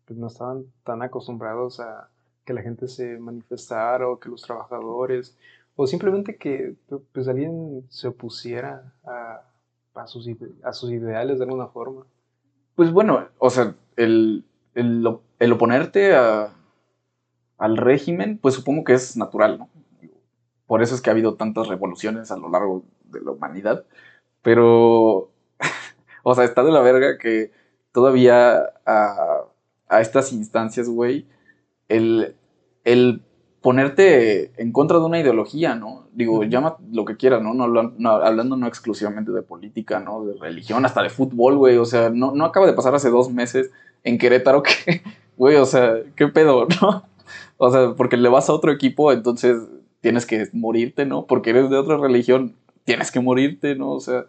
pues, 0.09 0.19
no 0.19 0.25
estaban 0.25 0.65
tan 0.83 1.03
acostumbrados 1.03 1.79
a 1.79 2.09
que 2.43 2.55
la 2.55 2.63
gente 2.63 2.87
se 2.87 3.19
manifestara 3.19 4.09
o 4.09 4.19
que 4.19 4.27
los 4.27 4.41
trabajadores, 4.41 5.37
o 5.75 5.85
simplemente 5.85 6.35
que 6.35 6.73
pues 7.13 7.27
alguien 7.27 7.85
se 7.89 8.07
opusiera 8.07 8.91
a, 9.05 9.43
a, 9.93 10.07
sus, 10.07 10.27
ideales 10.27 11.37
de 11.37 11.45
alguna 11.45 11.67
forma. 11.67 12.07
Pues 12.73 12.91
bueno, 12.91 13.27
o 13.37 13.51
sea, 13.51 13.75
el, 13.97 14.45
el, 14.73 15.53
oponerte 15.53 16.15
a, 16.15 16.55
al 17.59 17.77
régimen, 17.77 18.39
pues 18.39 18.55
supongo 18.55 18.83
que 18.83 18.93
es 18.93 19.15
natural, 19.15 19.59
¿no? 19.59 19.69
Por 20.65 20.81
eso 20.81 20.95
es 20.95 21.01
que 21.01 21.11
ha 21.11 21.13
habido 21.13 21.35
tantas 21.35 21.67
revoluciones 21.67 22.31
a 22.31 22.37
lo 22.37 22.49
largo 22.49 22.83
de 23.03 23.21
la 23.21 23.29
humanidad. 23.29 23.85
Pero, 24.41 25.29
o 26.23 26.33
sea, 26.33 26.45
está 26.45 26.63
de 26.63 26.71
la 26.71 26.81
verga 26.81 27.19
que 27.19 27.51
todavía 27.91 28.71
a, 28.87 29.43
a 29.89 30.01
estas 30.01 30.31
instancias, 30.31 30.87
güey, 30.87 31.25
el, 31.87 32.35
el 32.83 33.21
ponerte 33.61 34.51
en 34.61 34.71
contra 34.71 34.99
de 34.99 35.05
una 35.05 35.19
ideología, 35.19 35.75
¿no? 35.75 36.07
Digo, 36.13 36.43
llama 36.43 36.77
lo 36.91 37.03
que 37.05 37.17
quieras, 37.17 37.41
¿no? 37.41 37.53
No, 37.53 37.67
no 37.67 38.09
hablando 38.09 38.55
no 38.55 38.67
exclusivamente 38.67 39.31
de 39.31 39.41
política, 39.41 39.99
¿no? 39.99 40.23
De 40.25 40.37
religión, 40.39 40.85
hasta 40.85 41.03
de 41.03 41.09
fútbol, 41.09 41.57
güey. 41.57 41.77
O 41.77 41.85
sea, 41.85 42.09
no, 42.09 42.31
no 42.31 42.45
acaba 42.45 42.67
de 42.67 42.73
pasar 42.73 42.95
hace 42.95 43.09
dos 43.09 43.31
meses 43.31 43.71
en 44.03 44.17
Querétaro 44.17 44.63
que, 44.63 45.01
güey, 45.37 45.57
o 45.57 45.65
sea, 45.65 45.95
¿qué 46.15 46.27
pedo, 46.27 46.67
no? 46.81 47.03
O 47.57 47.71
sea, 47.71 47.93
porque 47.95 48.15
le 48.15 48.29
vas 48.29 48.49
a 48.49 48.53
otro 48.53 48.71
equipo, 48.71 49.11
entonces 49.11 49.57
tienes 50.01 50.25
que 50.25 50.47
morirte, 50.53 51.05
¿no? 51.05 51.25
Porque 51.25 51.49
eres 51.49 51.69
de 51.69 51.77
otra 51.77 51.97
religión, 51.97 52.55
tienes 52.85 53.11
que 53.11 53.19
morirte, 53.19 53.75
¿no? 53.75 53.91
O 53.91 53.99
sea, 53.99 54.25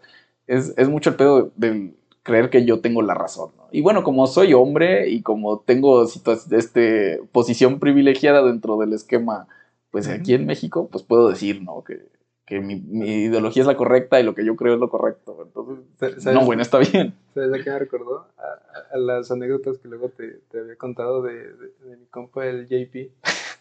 es, 0.47 0.73
es 0.75 0.89
mucho 0.89 1.11
el 1.11 1.15
pedo 1.15 1.51
del 1.55 1.95
creer 2.23 2.49
que 2.49 2.65
yo 2.65 2.81
tengo 2.81 3.01
la 3.01 3.13
razón, 3.13 3.51
¿no? 3.57 3.67
Y 3.71 3.81
bueno, 3.81 4.03
como 4.03 4.27
soy 4.27 4.53
hombre 4.53 5.09
y 5.09 5.21
como 5.21 5.59
tengo 5.59 6.03
este, 6.03 7.21
posición 7.31 7.79
privilegiada 7.79 8.43
dentro 8.43 8.77
del 8.77 8.93
esquema, 8.93 9.47
pues 9.91 10.07
aquí 10.07 10.33
en 10.33 10.45
México, 10.45 10.87
pues 10.91 11.03
puedo 11.03 11.29
decir, 11.29 11.61
¿no? 11.63 11.83
Que, 11.83 11.99
que 12.45 12.59
mi, 12.59 12.75
ideología 12.75 13.63
es 13.63 13.67
la 13.67 13.77
correcta 13.77 14.19
y 14.19 14.23
lo 14.23 14.35
que 14.35 14.45
yo 14.45 14.55
creo 14.55 14.73
es 14.73 14.79
lo 14.79 14.89
correcto. 14.89 15.37
Entonces, 15.41 16.33
no, 16.33 16.45
bueno, 16.45 16.61
está 16.61 16.79
bien. 16.79 17.13
¿Sabes 17.33 17.53
a 17.53 17.63
qué 17.63 17.69
me 17.69 17.79
recordó? 17.79 18.27
A, 18.37 18.97
las 18.97 19.31
anécdotas 19.31 19.77
que 19.77 19.87
luego 19.87 20.09
te, 20.09 20.39
te 20.51 20.59
había 20.59 20.75
contado 20.75 21.21
de, 21.21 21.33
de, 21.33 21.97
mi 21.97 22.05
compa, 22.07 22.45
el 22.45 22.67
JP. 22.67 23.09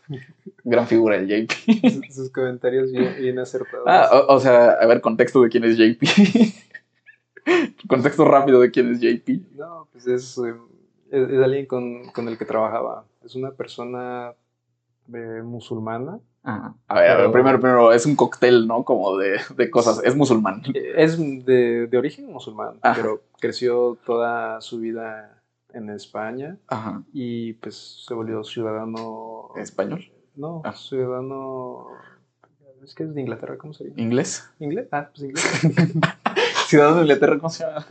Gran 0.65 0.87
figura 0.89 1.17
el 1.17 1.29
JP. 1.29 2.11
Sus, 2.11 2.31
comentarios 2.31 2.91
bien, 2.91 3.39
acertados. 3.39 3.85
Ah, 3.87 4.25
o, 4.29 4.41
sea, 4.41 4.73
a 4.73 4.87
ver, 4.87 5.01
contexto 5.01 5.41
de 5.43 5.49
quién 5.49 5.65
es 5.65 5.77
JP. 5.77 6.03
contexto 7.89 8.25
rápido 8.25 8.61
de 8.61 8.71
quién 8.71 8.93
es 8.93 9.01
JP. 9.01 9.57
No, 9.57 9.89
pues 9.93 10.07
es, 10.07 10.39
eh, 10.39 10.55
es, 11.11 11.43
alguien 11.43 11.67
con, 11.67 12.11
con, 12.13 12.29
el 12.29 12.39
que 12.39 12.45
trabajaba. 12.45 13.05
Es 13.25 13.35
una 13.35 13.51
persona 13.51 14.35
eh, 15.13 15.43
musulmana 15.45 16.21
a 16.43 16.75
ver, 16.95 17.31
primero, 17.33 17.61
primero, 17.61 17.93
es 17.93 18.07
un 18.07 18.17
cóctel, 18.17 18.67
¿no? 18.67 18.85
Como 18.85 19.17
de, 19.19 19.39
de 19.57 19.71
cosas. 19.71 20.01
Es 20.05 20.17
musulmán. 20.17 20.63
Es 20.97 21.19
de, 21.19 21.87
de 21.87 21.99
origen 21.99 22.33
musulmán, 22.33 22.79
pero 22.83 23.23
creció 23.39 23.99
toda 24.07 24.61
su 24.61 24.81
vida 24.81 25.43
en 25.73 25.89
España 25.91 26.57
Ajá. 26.67 27.03
y 27.13 27.55
pues 27.55 28.05
se 28.07 28.15
volvió 28.15 28.43
ciudadano. 28.43 29.51
¿Español? 29.57 30.11
No, 30.35 30.63
ah. 30.65 30.73
ciudadano. 30.73 31.87
Es 32.83 32.95
que 32.95 33.03
es 33.03 33.15
de 33.15 33.21
Inglaterra, 33.21 33.59
¿cómo 33.59 33.75
se 33.75 33.85
llama? 33.85 34.01
¿Inglés? 34.01 34.51
¿Inglés? 34.59 34.89
Ah, 34.91 35.11
pues 35.11 35.25
inglés. 35.25 35.45
ciudadano 36.71 36.97
de 36.97 37.03
Inglaterra, 37.03 37.39
¿cómo 37.39 37.51
se 37.51 37.65
llama? 37.65 37.87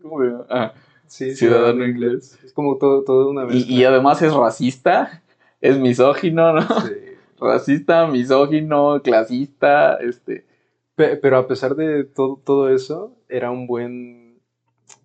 ¿Cómo 0.00 0.44
ah, 0.48 0.72
sí, 1.06 1.34
ciudadano, 1.34 1.86
inglés. 1.86 2.38
Es 2.44 2.52
como 2.52 2.76
todo, 2.76 3.04
todo 3.04 3.30
una 3.30 3.44
vez. 3.44 3.56
Y, 3.56 3.80
y 3.80 3.84
además 3.84 4.20
es 4.22 4.32
racista, 4.34 5.22
es 5.60 5.78
misógino, 5.78 6.52
¿no? 6.52 6.62
Sí 6.62 7.12
racista, 7.42 8.06
misógino, 8.06 9.02
clasista, 9.02 9.96
este. 9.96 10.46
Pero 10.94 11.38
a 11.38 11.48
pesar 11.48 11.74
de 11.74 12.04
todo, 12.04 12.40
todo 12.44 12.68
eso, 12.68 13.16
era 13.28 13.50
un 13.50 13.66
buen, 13.66 14.38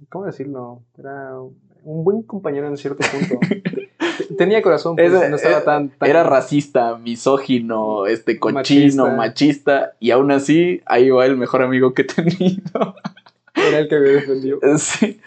¿cómo 0.10 0.26
decirlo? 0.26 0.84
Era 0.98 1.40
un 1.84 2.04
buen 2.04 2.22
compañero 2.24 2.68
en 2.68 2.78
cierto 2.78 3.04
punto. 3.12 3.40
Tenía 4.38 4.62
corazón, 4.62 4.96
pues, 4.96 5.12
no 5.12 5.36
estaba 5.36 5.64
tan, 5.64 5.92
Era 6.02 6.24
racista, 6.24 6.98
misógino, 6.98 8.06
este, 8.06 8.40
cochino, 8.40 9.10
machista. 9.16 9.96
y 10.00 10.12
aún 10.12 10.32
así, 10.32 10.82
ahí 10.86 11.10
va 11.10 11.26
el 11.26 11.38
mejor 11.38 11.62
amigo 11.62 11.94
que 11.94 12.04
he 12.04 12.06
tenido. 12.06 12.96
Era 13.56 13.80
el 13.80 13.88
que 13.88 14.00
me 14.00 14.10
defendió. 14.10 14.60
Sí. 14.78 15.20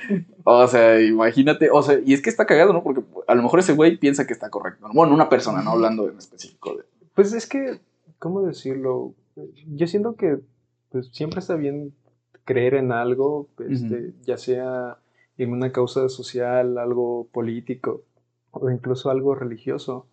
O 0.45 0.67
sea, 0.67 1.01
imagínate, 1.01 1.71
o 1.71 1.83
sea, 1.83 1.99
y 2.05 2.15
es 2.15 2.23
que 2.23 2.31
está 2.31 2.47
cagado, 2.47 2.73
¿no? 2.73 2.83
Porque 2.83 3.03
a 3.27 3.35
lo 3.35 3.43
mejor 3.43 3.61
ese 3.61 3.75
güey 3.75 3.97
piensa 3.97 4.27
que 4.27 4.33
está 4.33 4.49
correcto. 4.49 4.89
Bueno, 4.95 5.13
una 5.13 5.29
persona, 5.29 5.63
no 5.63 5.73
hablando 5.73 6.09
en 6.09 6.17
específico 6.17 6.77
de, 6.77 6.85
pues 7.15 7.33
es 7.33 7.47
que, 7.47 7.79
¿cómo 8.19 8.43
decirlo? 8.43 9.15
Yo 9.67 9.87
siento 9.87 10.15
que 10.15 10.39
pues, 10.91 11.09
siempre 11.13 11.41
está 11.41 11.57
bien 11.57 11.93
creer 12.45 12.75
en 12.75 12.93
algo, 12.93 13.49
este, 13.69 14.13
ya 14.25 14.39
sea 14.39 14.97
en 15.37 15.53
una 15.53 15.73
causa 15.73 16.09
social, 16.09 16.79
algo 16.79 17.29
político 17.33 18.03
o 18.51 18.71
incluso 18.71 19.11
algo 19.11 19.35
religioso. 19.35 20.07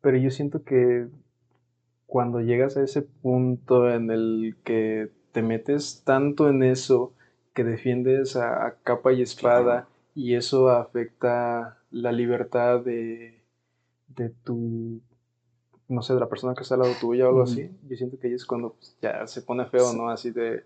Pero 0.00 0.16
yo 0.16 0.30
siento 0.30 0.62
que 0.64 1.08
cuando 2.06 2.40
llegas 2.40 2.76
a 2.76 2.82
ese 2.82 3.02
punto 3.02 3.90
en 3.90 4.10
el 4.10 4.56
que 4.64 5.10
te 5.32 5.42
metes 5.42 6.02
tanto 6.04 6.48
en 6.48 6.62
eso 6.62 7.12
que 7.54 7.64
defiendes 7.64 8.36
a, 8.36 8.76
capa 8.82 9.12
y 9.12 9.22
espada 9.22 9.88
y 10.14 10.34
eso 10.34 10.68
afecta 10.68 11.78
la 11.90 12.12
libertad 12.12 12.80
de, 12.80 13.42
de 14.08 14.30
tu 14.30 15.00
no 15.88 16.02
sé, 16.02 16.14
de 16.14 16.20
la 16.20 16.28
persona 16.28 16.54
que 16.54 16.62
está 16.62 16.74
al 16.74 16.82
lado 16.82 16.94
tuyo 17.00 17.26
o 17.26 17.28
algo 17.28 17.42
así, 17.42 17.70
yo 17.88 17.96
siento 17.96 18.18
que 18.18 18.28
ahí 18.28 18.34
es 18.34 18.46
cuando 18.46 18.72
pues, 18.74 18.96
ya 19.02 19.26
se 19.26 19.42
pone 19.42 19.66
feo, 19.66 19.92
¿no? 19.92 20.08
Así 20.08 20.30
de... 20.30 20.64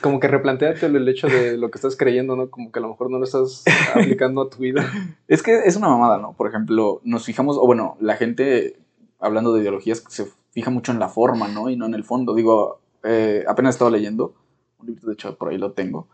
Como 0.00 0.20
que 0.20 0.28
replanteate 0.28 0.86
el 0.86 1.08
hecho 1.08 1.28
de 1.28 1.56
lo 1.56 1.70
que 1.70 1.78
estás 1.78 1.96
creyendo, 1.96 2.36
¿no? 2.36 2.50
Como 2.50 2.72
que 2.72 2.78
a 2.78 2.82
lo 2.82 2.88
mejor 2.88 3.10
no 3.10 3.18
lo 3.18 3.24
estás 3.24 3.64
aplicando 3.94 4.42
a 4.42 4.50
tu 4.50 4.58
vida. 4.58 4.84
Es 5.28 5.42
que 5.42 5.60
es 5.64 5.76
una 5.76 5.88
mamada, 5.88 6.18
¿no? 6.18 6.32
Por 6.32 6.48
ejemplo, 6.48 7.00
nos 7.04 7.24
fijamos, 7.24 7.56
o 7.56 7.66
bueno, 7.66 7.96
la 8.00 8.16
gente, 8.16 8.80
hablando 9.20 9.52
de 9.52 9.60
ideologías, 9.60 10.04
se 10.08 10.26
fija 10.50 10.70
mucho 10.70 10.92
en 10.92 10.98
la 10.98 11.08
forma, 11.08 11.48
¿no? 11.48 11.70
Y 11.70 11.76
no 11.76 11.86
en 11.86 11.94
el 11.94 12.04
fondo. 12.04 12.34
Digo, 12.34 12.80
eh, 13.04 13.44
apenas 13.46 13.74
estaba 13.74 13.90
leyendo, 13.90 14.34
un 14.78 14.86
libro, 14.86 15.06
de 15.06 15.14
hecho, 15.14 15.36
por 15.36 15.50
ahí 15.50 15.58
lo 15.58 15.72
tengo, 15.72 16.08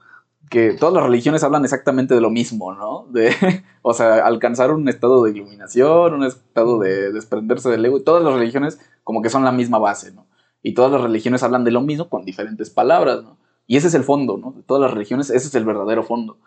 que 0.50 0.74
todas 0.74 0.94
las 0.94 1.04
religiones 1.04 1.42
hablan 1.42 1.64
exactamente 1.64 2.14
de 2.14 2.20
lo 2.20 2.30
mismo, 2.30 2.74
¿no? 2.74 3.06
De, 3.10 3.32
o 3.82 3.94
sea, 3.94 4.26
alcanzar 4.26 4.70
un 4.70 4.88
estado 4.88 5.24
de 5.24 5.30
iluminación, 5.30 6.14
un 6.14 6.24
estado 6.24 6.78
de 6.78 7.12
desprenderse 7.12 7.70
del 7.70 7.84
ego, 7.84 8.02
todas 8.02 8.22
las 8.22 8.34
religiones 8.34 8.78
como 9.02 9.22
que 9.22 9.30
son 9.30 9.44
la 9.44 9.52
misma 9.52 9.78
base, 9.78 10.12
¿no? 10.12 10.25
Y 10.66 10.74
todas 10.74 10.90
las 10.90 11.00
religiones 11.00 11.44
hablan 11.44 11.62
de 11.62 11.70
lo 11.70 11.80
mismo 11.80 12.08
con 12.08 12.24
diferentes 12.24 12.70
palabras, 12.70 13.22
¿no? 13.22 13.36
Y 13.68 13.76
ese 13.76 13.86
es 13.86 13.94
el 13.94 14.02
fondo, 14.02 14.36
¿no? 14.36 14.50
De 14.50 14.64
todas 14.64 14.80
las 14.80 14.90
religiones, 14.90 15.30
ese 15.30 15.46
es 15.46 15.54
el 15.54 15.64
verdadero 15.64 16.02
fondo. 16.02 16.38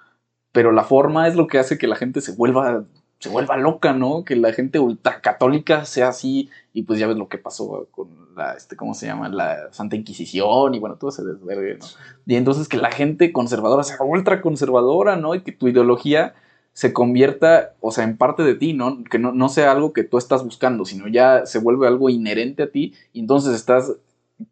Pero 0.51 0.73
la 0.73 0.83
forma 0.83 1.29
es 1.29 1.35
lo 1.37 1.47
que 1.47 1.57
hace 1.57 1.77
que 1.77 1.87
la 1.87 1.95
gente 1.95 2.19
se 2.19 2.33
vuelva 2.33 2.83
se 3.19 3.29
vuelva 3.29 3.55
loca, 3.55 3.93
¿no? 3.93 4.25
Que 4.25 4.35
la 4.35 4.51
gente 4.51 4.77
ultracatólica 4.79 5.85
sea 5.85 6.09
así, 6.09 6.49
y 6.73 6.83
pues 6.83 6.99
ya 6.99 7.07
ves 7.07 7.15
lo 7.15 7.29
que 7.29 7.37
pasó 7.37 7.87
con 7.91 8.09
la, 8.35 8.55
este, 8.55 8.75
¿cómo 8.75 8.93
se 8.93 9.05
llama? 9.05 9.29
La 9.29 9.71
Santa 9.71 9.95
Inquisición, 9.95 10.73
y 10.73 10.79
bueno, 10.79 10.95
todo 10.95 11.11
ese 11.11 11.23
desvergue, 11.23 11.77
¿no? 11.77 11.85
Y 12.25 12.35
entonces 12.35 12.67
que 12.67 12.77
la 12.77 12.91
gente 12.91 13.31
conservadora 13.31 13.83
sea 13.83 13.97
ultraconservadora, 14.01 15.15
¿no? 15.15 15.33
Y 15.33 15.43
que 15.43 15.53
tu 15.53 15.69
ideología 15.69 16.33
se 16.71 16.93
convierta, 16.93 17.73
o 17.81 17.91
sea, 17.91 18.05
en 18.05 18.15
parte 18.15 18.43
de 18.43 18.55
ti, 18.55 18.71
¿no? 18.71 19.03
Que 19.03 19.19
no, 19.19 19.33
no 19.33 19.49
sea 19.49 19.71
algo 19.71 19.91
que 19.91 20.03
tú 20.03 20.17
estás 20.17 20.45
buscando, 20.45 20.85
sino 20.85 21.09
ya 21.09 21.45
se 21.45 21.59
vuelve 21.59 21.87
algo 21.87 22.09
inherente 22.09 22.63
a 22.63 22.71
ti, 22.71 22.93
y 23.11 23.19
entonces 23.19 23.53
estás, 23.53 23.97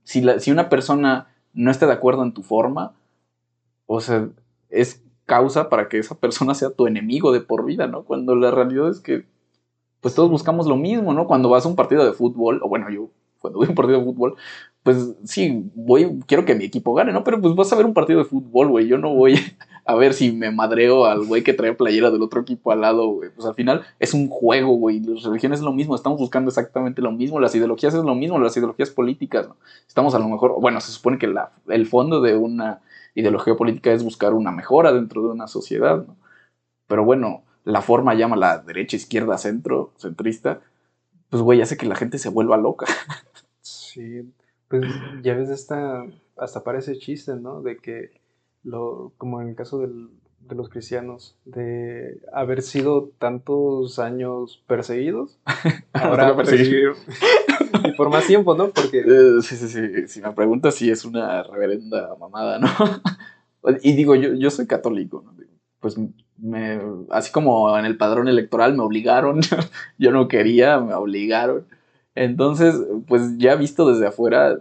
si, 0.04 0.22
la, 0.22 0.40
si 0.40 0.52
una 0.52 0.70
persona 0.70 1.28
no 1.54 1.72
está 1.72 1.88
de 1.88 1.94
acuerdo 1.94 2.24
en 2.24 2.34
tu 2.34 2.44
forma, 2.44 2.94
o 3.86 4.02
sea, 4.02 4.30
es 4.70 5.04
causa 5.26 5.70
para 5.70 5.90
que 5.90 6.00
esa 6.00 6.16
persona 6.16 6.54
sea 6.54 6.72
tu 6.72 6.88
enemigo 6.88 7.32
de 7.32 7.42
por 7.42 7.66
vida, 7.66 7.88
¿no? 7.88 8.04
Cuando 8.04 8.36
la 8.36 8.52
realidad 8.52 8.90
es 8.90 9.00
que, 9.00 9.26
pues 10.02 10.16
todos 10.16 10.30
buscamos 10.30 10.68
lo 10.68 10.78
mismo, 10.78 11.14
¿no? 11.14 11.28
Cuando 11.28 11.50
vas 11.50 11.66
a 11.66 11.70
un 11.70 11.76
partido 11.76 12.06
de 12.06 12.14
fútbol, 12.14 12.62
o 12.64 12.70
bueno, 12.70 12.90
yo 12.90 13.10
cuando 13.40 13.60
voy 13.60 13.68
a 13.68 13.70
un 13.70 13.76
partido 13.76 14.00
de 14.00 14.06
fútbol, 14.06 14.36
pues 14.88 15.16
sí, 15.26 15.70
voy, 15.76 16.18
quiero 16.28 16.46
que 16.46 16.56
mi 16.56 16.64
equipo 16.64 16.94
gane, 16.94 17.12
¿no? 17.12 17.22
Pero 17.26 17.42
pues 17.42 17.54
vas 17.56 17.74
a 17.74 17.76
ver 17.76 17.86
un 17.86 17.94
partido 17.94 18.20
de 18.20 18.26
fútbol, 18.26 18.70
güey. 18.70 18.88
Yo 18.88 18.98
no 18.98 19.14
voy 19.14 19.36
a 19.84 19.96
ver 19.96 20.14
si 20.14 20.32
me 20.32 20.50
madreo 20.50 21.04
al 21.04 21.26
güey 21.26 21.44
que 21.44 21.52
trae 21.52 21.74
playera 21.74 22.10
del 22.10 22.22
otro 22.22 22.40
equipo 22.40 22.72
al 22.72 22.80
lado, 22.80 23.06
güey. 23.10 23.30
Pues 23.36 23.46
al 23.46 23.54
final 23.54 23.82
es 24.00 24.14
un 24.14 24.30
juego, 24.30 24.78
güey. 24.78 25.02
Las 25.02 25.24
religiones 25.24 25.60
es 25.60 25.66
lo 25.66 25.74
mismo, 25.74 25.94
estamos 25.94 26.18
buscando 26.20 26.48
exactamente 26.48 27.02
lo 27.02 27.12
mismo. 27.12 27.42
Las 27.42 27.54
ideologías 27.54 27.96
es 27.96 28.04
lo 28.06 28.16
mismo, 28.16 28.40
las 28.40 28.56
ideologías 28.56 28.90
políticas, 28.90 29.50
¿no? 29.50 29.58
Estamos 29.86 30.16
a 30.16 30.20
lo 30.20 30.30
mejor, 30.30 30.56
bueno, 30.62 30.80
se 30.80 30.94
supone 30.94 31.18
que 31.18 31.36
el 31.68 31.86
fondo 31.86 32.22
de 32.22 32.38
una 32.38 32.80
ideología 33.14 33.58
política 33.58 33.92
es 33.92 34.06
buscar 34.06 34.34
una 34.34 34.52
mejora 34.52 34.94
dentro 34.94 35.22
de 35.22 35.28
una 35.28 35.48
sociedad, 35.48 36.06
¿no? 36.08 36.16
Pero 36.88 37.04
bueno, 37.04 37.44
la 37.66 37.82
forma 37.82 38.16
llama 38.16 38.38
la 38.38 38.60
derecha, 38.60 38.96
izquierda, 38.96 39.38
centro, 39.38 39.92
centrista, 39.98 40.62
pues 41.30 41.42
güey, 41.42 41.62
hace 41.62 41.76
que 41.76 41.88
la 41.88 41.98
gente 41.98 42.20
se 42.20 42.30
vuelva 42.30 42.56
loca. 42.56 42.86
Sí, 43.60 44.22
pues 44.70 44.84
ya 45.24 45.34
ves 45.34 45.50
esta, 45.50 46.06
hasta 46.38 46.64
parece 46.64 46.98
chiste, 46.98 47.36
¿no? 47.36 47.62
De 47.62 47.78
que, 47.78 48.12
lo, 48.64 49.14
como 49.18 49.42
en 49.42 49.50
el 49.50 49.56
caso 49.56 49.80
del, 49.80 50.10
de 50.42 50.56
los 50.56 50.70
cristianos, 50.70 51.38
de 51.46 52.22
haber 52.34 52.62
sido 52.62 53.12
tantos 53.20 54.00
años 54.00 54.64
perseguidos, 54.68 55.40
ahora 55.94 56.36
perseguidos. 56.36 56.98
y 57.84 57.92
por 57.94 58.10
más 58.10 58.28
tiempo, 58.28 58.56
¿no? 58.56 58.70
Porque... 58.70 59.00
Eh, 59.00 59.42
sí, 59.42 59.56
sí, 59.56 59.68
sí. 59.68 60.08
Si 60.08 60.22
me 60.22 60.32
preguntas 60.32 60.76
si 60.76 60.90
es 60.90 61.06
una 61.06 61.44
reverenda 61.44 62.16
mamada, 62.20 62.60
¿no? 62.60 62.68
y 63.82 63.94
digo, 63.94 64.16
yo, 64.16 64.34
yo 64.34 64.50
soy 64.50 64.68
católico, 64.68 65.24
¿no? 65.26 65.36
Pues 65.80 65.96
me, 66.38 66.80
así 67.12 67.32
como 67.32 67.78
en 67.78 67.86
el 67.86 67.98
padrón 67.98 68.28
electoral 68.28 68.76
me 68.76 68.84
obligaron, 68.84 69.42
yo 69.98 70.12
no 70.12 70.28
quería, 70.28 70.80
me 70.80 70.94
obligaron. 70.94 71.66
Entonces, 72.18 72.76
pues 73.08 73.38
ya 73.38 73.54
visto 73.56 73.88
desde 73.88 74.08
afuera, 74.08 74.60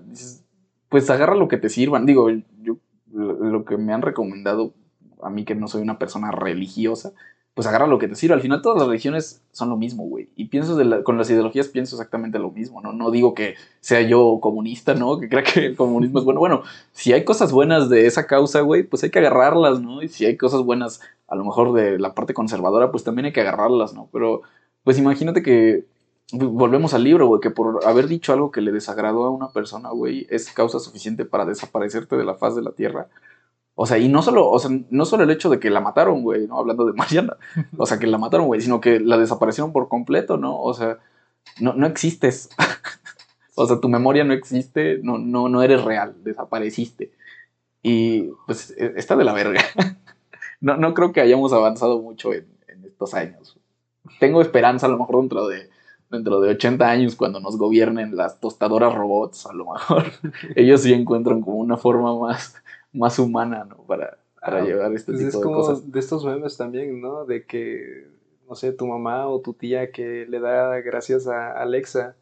pues 0.91 1.09
agarra 1.09 1.35
lo 1.35 1.49
que 1.49 1.57
te 1.57 1.71
sirvan. 1.71 2.05
Digo, 2.05 2.29
yo 2.63 2.77
lo 3.13 3.65
que 3.65 3.79
me 3.79 3.95
han 3.95 4.03
recomendado 4.03 4.75
a 5.23 5.31
mí 5.31 5.47
que 5.47 5.55
no 5.55 5.67
soy 5.67 5.81
una 5.81 5.99
persona 5.99 6.31
religiosa, 6.31 7.13
pues 7.55 7.67
agarra 7.67 7.87
lo 7.87 7.99
que 7.99 8.09
te 8.09 8.15
sirve. 8.15 8.35
Al 8.35 8.43
final 8.43 8.61
todas 8.61 8.79
las 8.79 8.89
religiones 8.89 9.43
son 9.53 9.71
lo 9.71 9.79
mismo, 9.79 10.07
güey. 10.07 10.29
Y 10.37 10.49
pienso 10.49 10.79
con 11.03 11.17
las 11.17 11.31
ideologías 11.31 11.69
pienso 11.69 11.97
exactamente 11.97 12.39
lo 12.39 12.51
mismo, 12.51 12.83
¿no? 12.83 12.93
No 12.93 13.11
digo 13.11 13.33
que 13.33 13.55
sea 13.81 14.03
yo 14.03 14.39
comunista, 14.43 14.95
¿no? 14.95 15.19
Que 15.19 15.31
crea 15.31 15.43
que 15.43 15.65
el 15.65 15.77
comunismo 15.77 16.19
es 16.19 16.27
bueno. 16.27 16.41
Bueno, 16.41 16.63
si 16.93 17.15
hay 17.15 17.25
cosas 17.25 17.53
buenas 17.53 17.89
de 17.89 18.07
esa 18.07 18.27
causa, 18.27 18.61
güey, 18.61 18.83
pues 18.83 19.03
hay 19.03 19.09
que 19.09 19.21
agarrarlas, 19.21 19.81
¿no? 19.81 20.03
Y 20.03 20.09
si 20.09 20.27
hay 20.27 20.37
cosas 20.37 20.61
buenas, 20.61 21.01
a 21.27 21.37
lo 21.37 21.45
mejor 21.47 21.73
de 21.73 21.99
la 21.99 22.15
parte 22.15 22.35
conservadora, 22.35 22.91
pues 22.91 23.03
también 23.03 23.25
hay 23.25 23.33
que 23.33 23.41
agarrarlas, 23.41 23.95
¿no? 23.95 24.11
Pero, 24.13 24.43
pues 24.85 24.99
imagínate 24.99 25.43
que 25.43 25.87
volvemos 26.33 26.95
al 26.95 27.05
libro, 27.05 27.27
güey, 27.27 27.41
que 27.41 27.51
por 27.51 27.87
haber 27.87 28.09
dicho 28.09 28.33
algo 28.33 28.51
que 28.51 28.61
le 28.61 28.72
desagradó 28.72 29.24
a 29.24 29.31
una 29.31 29.51
persona, 29.51 29.91
güey, 29.91 30.27
es 30.31 30.51
causa 30.53 30.81
suficiente 30.81 31.24
para 31.24 31.45
desaparecerte 31.45 32.16
de 32.16 32.24
la 32.24 32.35
faz 32.35 32.57
de 32.57 32.62
la 32.62 32.72
tierra. 32.72 33.09
O 33.74 33.87
sea, 33.87 33.99
y 33.99 34.09
no 34.09 34.22
solo, 34.22 34.51
o 34.51 34.59
sea, 34.59 34.70
no 34.91 35.05
solo 35.05 35.24
el 35.24 35.31
hecho 35.31 35.51
de 35.51 35.61
que 35.61 35.70
la 35.70 35.81
mataron, 35.81 36.22
güey, 36.22 36.47
¿no? 36.47 36.59
Hablando 36.59 36.87
de 36.87 36.93
Mariana. 36.95 37.37
O 37.77 37.87
sea, 37.87 37.99
que 37.99 38.07
la 38.07 38.18
mataron, 38.18 38.47
güey, 38.47 38.61
sino 38.61 38.81
que 38.81 39.01
la 39.01 39.18
desaparecieron 39.18 39.72
por 39.72 39.89
completo, 39.89 40.37
¿no? 40.37 40.61
O 40.61 40.74
sea, 40.74 40.99
no, 41.61 41.74
no 41.74 41.87
existes. 41.87 42.49
o 43.55 43.66
sea, 43.66 43.79
tu 43.79 43.89
memoria 43.89 44.24
no 44.24 44.33
existe, 44.33 44.99
no, 45.03 45.18
no, 45.18 45.49
no 45.49 45.62
eres 45.62 45.85
real, 45.85 46.16
desapareciste. 46.24 47.12
Y 47.83 48.31
pues 48.47 48.74
e, 48.77 48.95
está 48.97 49.14
de 49.14 49.24
la 49.24 49.35
verga. 49.35 49.61
no, 50.61 50.77
no 50.77 50.95
creo 50.95 51.12
que 51.12 51.20
hayamos 51.20 51.53
avanzado 51.53 52.01
mucho 52.01 52.33
en, 52.33 52.47
en 52.68 52.85
estos 52.85 53.14
años. 53.14 53.59
Tengo 54.18 54.41
esperanza 54.41 54.87
a 54.87 54.89
lo 54.89 54.99
mejor 54.99 55.20
dentro 55.20 55.47
de 55.49 55.68
dentro 56.11 56.41
de 56.41 56.51
80 56.51 56.89
años 56.89 57.17
cuando 57.17 57.41
nos 57.41 57.57
gobiernen 57.57 58.17
las 58.17 58.41
tostadoras 58.41 58.95
robots, 58.95 59.47
a 59.47 59.53
lo 59.53 59.73
mejor 59.73 60.05
ellos 60.57 60.83
sí 60.83 60.93
encuentran 60.93 61.41
como 61.41 61.57
una 61.57 61.77
forma 61.77 62.19
más, 62.19 62.57
más 62.93 63.19
humana, 63.19 63.65
¿no? 63.65 63.77
Para, 63.79 64.19
para 64.41 64.59
ah, 64.59 64.65
llevar 64.65 64.93
este 64.93 65.13
pues 65.13 65.27
tipo 65.27 65.39
de 65.39 65.45
cosas. 65.45 65.91
De 65.91 65.99
estos 65.99 66.25
memes 66.25 66.57
también, 66.57 67.01
¿no? 67.01 67.25
De 67.25 67.45
que, 67.45 68.09
no 68.49 68.55
sé, 68.55 68.73
tu 68.73 68.87
mamá 68.87 69.27
o 69.27 69.41
tu 69.41 69.55
tía 69.55 69.91
que 69.91 70.27
le 70.29 70.41
da 70.41 70.81
gracias 70.81 71.27
a 71.27 71.53
Alexa. 71.61 72.17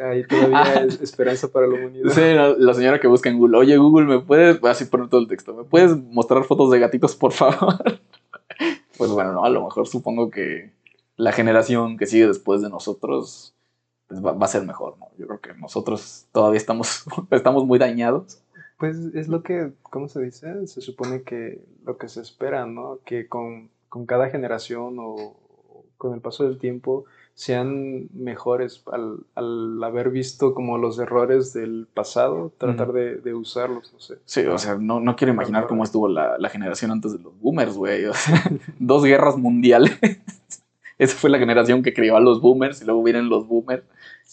Ahí 0.00 0.24
todavía 0.26 0.84
es 0.86 1.00
esperanza 1.00 1.48
para 1.48 1.66
la 1.66 1.74
humanidad. 1.74 2.10
Sí, 2.12 2.22
la, 2.58 2.74
señora 2.74 3.00
que 3.00 3.08
busca 3.08 3.28
en 3.28 3.38
Google. 3.38 3.58
Oye, 3.58 3.76
Google, 3.76 4.06
¿me 4.06 4.20
puedes, 4.20 4.62
así 4.64 4.86
poner 4.86 5.08
todo 5.08 5.20
el 5.20 5.28
texto, 5.28 5.54
¿me 5.54 5.64
puedes 5.64 5.96
mostrar 5.96 6.44
fotos 6.44 6.70
de 6.70 6.78
gatitos, 6.78 7.16
por 7.16 7.32
favor? 7.32 7.74
pues 8.96 9.10
bueno, 9.10 9.32
no, 9.32 9.44
a 9.44 9.50
lo 9.50 9.64
mejor 9.64 9.86
supongo 9.86 10.30
que 10.30 10.75
la 11.16 11.32
generación 11.32 11.96
que 11.96 12.06
sigue 12.06 12.26
después 12.26 12.62
de 12.62 12.70
nosotros 12.70 13.54
pues 14.08 14.24
va, 14.24 14.36
a 14.38 14.48
ser 14.48 14.64
mejor, 14.64 14.98
¿no? 14.98 15.08
Yo 15.18 15.26
creo 15.26 15.40
que 15.40 15.54
nosotros 15.54 16.26
todavía 16.32 16.58
estamos, 16.58 17.04
estamos 17.30 17.66
muy 17.66 17.78
dañados. 17.78 18.40
Pues 18.78 18.96
es 19.14 19.28
lo 19.28 19.42
que, 19.42 19.72
¿cómo 19.82 20.08
se 20.08 20.22
dice? 20.22 20.66
Se 20.66 20.80
supone 20.80 21.22
que 21.22 21.60
lo 21.84 21.96
que 21.96 22.08
se 22.08 22.20
espera, 22.20 22.66
¿no? 22.66 22.98
Que 23.04 23.26
con, 23.26 23.70
con 23.88 24.06
cada 24.06 24.28
generación 24.28 24.96
o 24.98 25.34
con 25.96 26.14
el 26.14 26.20
paso 26.20 26.44
del 26.44 26.58
tiempo 26.58 27.06
sean 27.34 28.08
mejores 28.14 28.82
al, 28.90 29.18
al, 29.34 29.82
haber 29.82 30.10
visto 30.10 30.54
como 30.54 30.78
los 30.78 30.98
errores 30.98 31.52
del 31.52 31.86
pasado, 31.92 32.52
tratar 32.56 32.92
de, 32.92 33.16
de, 33.16 33.34
usarlos, 33.34 33.92
no 33.92 34.00
sé. 34.00 34.16
Sí, 34.24 34.40
o 34.46 34.56
sea, 34.56 34.76
no, 34.76 35.00
no 35.00 35.16
quiero 35.16 35.34
imaginar 35.34 35.66
cómo 35.66 35.84
estuvo 35.84 36.08
la, 36.08 36.38
la 36.38 36.48
generación 36.48 36.92
antes 36.92 37.12
de 37.12 37.18
los 37.18 37.38
boomers, 37.38 37.76
güey. 37.76 38.06
O 38.06 38.14
sea, 38.14 38.42
dos 38.78 39.04
guerras 39.04 39.36
mundiales. 39.36 39.98
esa 40.98 41.16
fue 41.16 41.30
la 41.30 41.38
generación 41.38 41.82
que 41.82 41.94
crió 41.94 42.16
a 42.16 42.20
los 42.20 42.40
boomers 42.40 42.82
y 42.82 42.84
luego 42.84 43.02
vienen 43.02 43.28
los 43.28 43.46
boomers. 43.46 43.84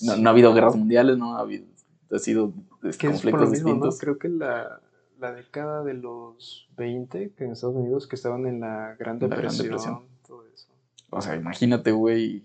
No, 0.01 0.30
ha 0.30 0.32
habido 0.32 0.53
guerras 0.53 0.76
mundiales, 0.76 1.18
no 1.18 1.36
ha 1.36 1.41
habido, 1.41 1.66
ha 2.11 2.20
sido 2.20 2.53
conflictos 2.99 3.51
distintos. 3.51 3.99
Creo 3.99 4.18
que 4.18 4.30
la, 4.30 4.80
la, 5.20 5.34
década 5.34 5.84
de 5.84 5.93
los 5.93 6.68
20, 6.78 7.34
que 7.38 7.43
en 7.45 7.51
Estados 7.51 7.76
Unidos, 7.76 8.07
que 8.07 8.16
estaban 8.16 8.45
en 8.45 8.61
la 8.61 8.95
Gran 8.97 9.20
Depresión, 9.20 10.01
todo 10.26 10.43
eso. 10.53 10.68
O 11.09 11.22
sea, 11.22 11.36
imagínate, 11.36 11.91
güey. 11.91 12.43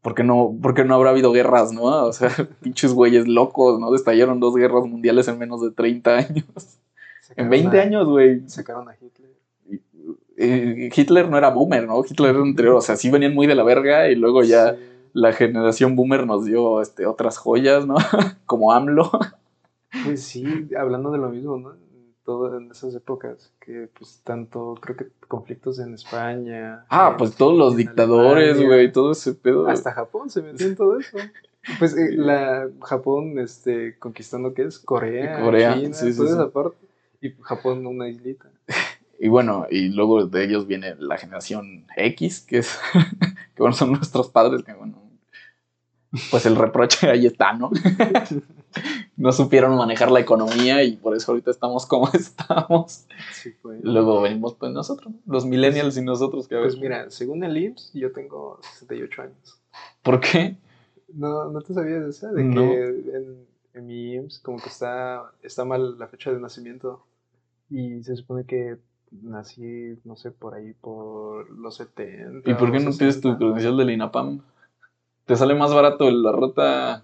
¿Por 0.00 0.14
qué, 0.14 0.22
no, 0.22 0.56
¿Por 0.62 0.74
qué 0.74 0.84
no 0.84 0.94
habrá 0.94 1.10
habido 1.10 1.32
guerras, 1.32 1.72
no? 1.72 1.82
O 1.82 2.12
sea, 2.12 2.30
pinches 2.62 2.92
güeyes 2.92 3.26
locos, 3.26 3.80
¿no? 3.80 3.90
Destallaron 3.90 4.38
dos 4.38 4.54
guerras 4.54 4.84
mundiales 4.86 5.26
en 5.28 5.38
menos 5.38 5.60
de 5.60 5.72
30 5.72 6.16
años. 6.16 6.78
en 7.34 7.50
20 7.50 7.80
años, 7.80 8.06
güey. 8.06 8.48
Sacaron 8.48 8.88
a 8.88 8.94
Hitler. 8.94 9.35
Eh, 10.36 10.90
Hitler 10.94 11.28
no 11.28 11.38
era 11.38 11.50
boomer, 11.50 11.86
¿no? 11.86 12.02
Hitler 12.04 12.30
era 12.30 12.42
anterior, 12.42 12.74
o 12.76 12.80
sea, 12.80 12.96
sí 12.96 13.10
venían 13.10 13.34
muy 13.34 13.46
de 13.46 13.54
la 13.54 13.62
verga 13.62 14.08
y 14.10 14.14
luego 14.14 14.42
ya 14.42 14.76
la 15.12 15.32
generación 15.32 15.96
boomer 15.96 16.26
nos 16.26 16.44
dio 16.44 16.82
este, 16.82 17.06
otras 17.06 17.38
joyas, 17.38 17.86
¿no? 17.86 17.96
Como 18.46 18.72
AMLO. 18.72 19.10
Pues 20.04 20.22
sí, 20.22 20.68
hablando 20.78 21.10
de 21.10 21.18
lo 21.18 21.30
mismo, 21.30 21.56
¿no? 21.56 21.74
Todo 22.22 22.58
en 22.58 22.70
esas 22.70 22.94
épocas, 22.94 23.54
que 23.60 23.88
pues 23.96 24.20
tanto, 24.24 24.74
creo 24.80 24.96
que 24.96 25.06
conflictos 25.26 25.78
en 25.78 25.94
España. 25.94 26.84
Ah, 26.90 27.14
pues 27.16 27.34
todos 27.36 27.56
los 27.56 27.76
dictadores, 27.76 28.62
güey, 28.62 28.92
todo 28.92 29.12
ese 29.12 29.32
pedo. 29.32 29.68
Hasta 29.68 29.92
Japón 29.92 30.28
se 30.28 30.42
metió 30.42 30.66
en 30.66 30.76
todo 30.76 30.98
eso. 30.98 31.16
Pues 31.78 31.96
eh, 31.96 32.12
la 32.12 32.68
Japón, 32.82 33.38
este, 33.38 33.98
conquistando, 33.98 34.54
¿qué 34.54 34.64
es? 34.64 34.78
Corea, 34.78 35.40
Corea 35.40 35.74
China, 35.74 35.94
sí, 35.94 36.16
toda 36.16 36.30
esa 36.30 36.50
parte. 36.50 36.78
Y 37.20 37.30
Japón 37.42 37.86
una 37.86 38.08
islita. 38.08 38.50
Y 39.18 39.28
bueno, 39.28 39.66
y 39.70 39.88
luego 39.88 40.26
de 40.26 40.44
ellos 40.44 40.66
viene 40.66 40.94
la 40.98 41.16
generación 41.16 41.86
X, 41.96 42.40
que 42.40 42.58
es, 42.58 42.78
que 43.54 43.62
bueno, 43.62 43.74
son 43.74 43.92
nuestros 43.92 44.30
padres, 44.30 44.62
que 44.62 44.74
bueno, 44.74 45.02
pues 46.30 46.46
el 46.46 46.56
reproche 46.56 47.10
ahí 47.10 47.26
está, 47.26 47.52
¿no? 47.52 47.70
no 49.16 49.32
supieron 49.32 49.76
manejar 49.76 50.10
la 50.10 50.20
economía 50.20 50.82
y 50.82 50.96
por 50.96 51.16
eso 51.16 51.32
ahorita 51.32 51.50
estamos 51.50 51.86
como 51.86 52.08
estamos. 52.12 53.06
Pues. 53.62 53.82
Luego 53.82 54.22
venimos 54.22 54.54
pues 54.54 54.72
nosotros, 54.72 55.14
los 55.26 55.46
millennials 55.46 55.96
y 55.96 56.02
nosotros. 56.02 56.48
Que 56.48 56.56
pues 56.56 56.78
mira, 56.78 57.10
según 57.10 57.44
el 57.44 57.56
IMSS, 57.56 57.92
yo 57.94 58.12
tengo 58.12 58.58
68 58.62 59.22
años. 59.22 59.62
¿Por 60.02 60.20
qué? 60.20 60.56
No, 61.12 61.50
¿no 61.50 61.60
te 61.60 61.72
sabías 61.74 62.04
de 62.04 62.10
eso? 62.10 62.32
De 62.32 62.42
que 62.42 62.84
en, 63.14 63.46
en, 63.74 63.86
mi 63.86 64.14
IMSS 64.14 64.40
como 64.40 64.58
que 64.58 64.68
está, 64.68 65.32
está 65.42 65.64
mal 65.64 65.98
la 65.98 66.08
fecha 66.08 66.32
de 66.32 66.40
nacimiento 66.40 67.06
y 67.70 68.02
se 68.02 68.16
supone 68.16 68.44
que 68.44 68.76
nací, 69.10 69.98
no 70.04 70.16
sé, 70.16 70.30
por 70.30 70.54
ahí, 70.54 70.72
por 70.80 71.50
los 71.50 71.76
70. 71.76 72.50
¿Y 72.50 72.54
por 72.54 72.72
qué 72.72 72.80
no 72.80 72.92
pides 72.92 73.20
tu 73.20 73.36
credencial 73.36 73.76
del 73.76 73.90
INAPAM? 73.90 74.40
Te 75.24 75.36
sale 75.36 75.54
más 75.54 75.74
barato 75.74 76.10
la 76.10 76.32
ruta, 76.32 77.02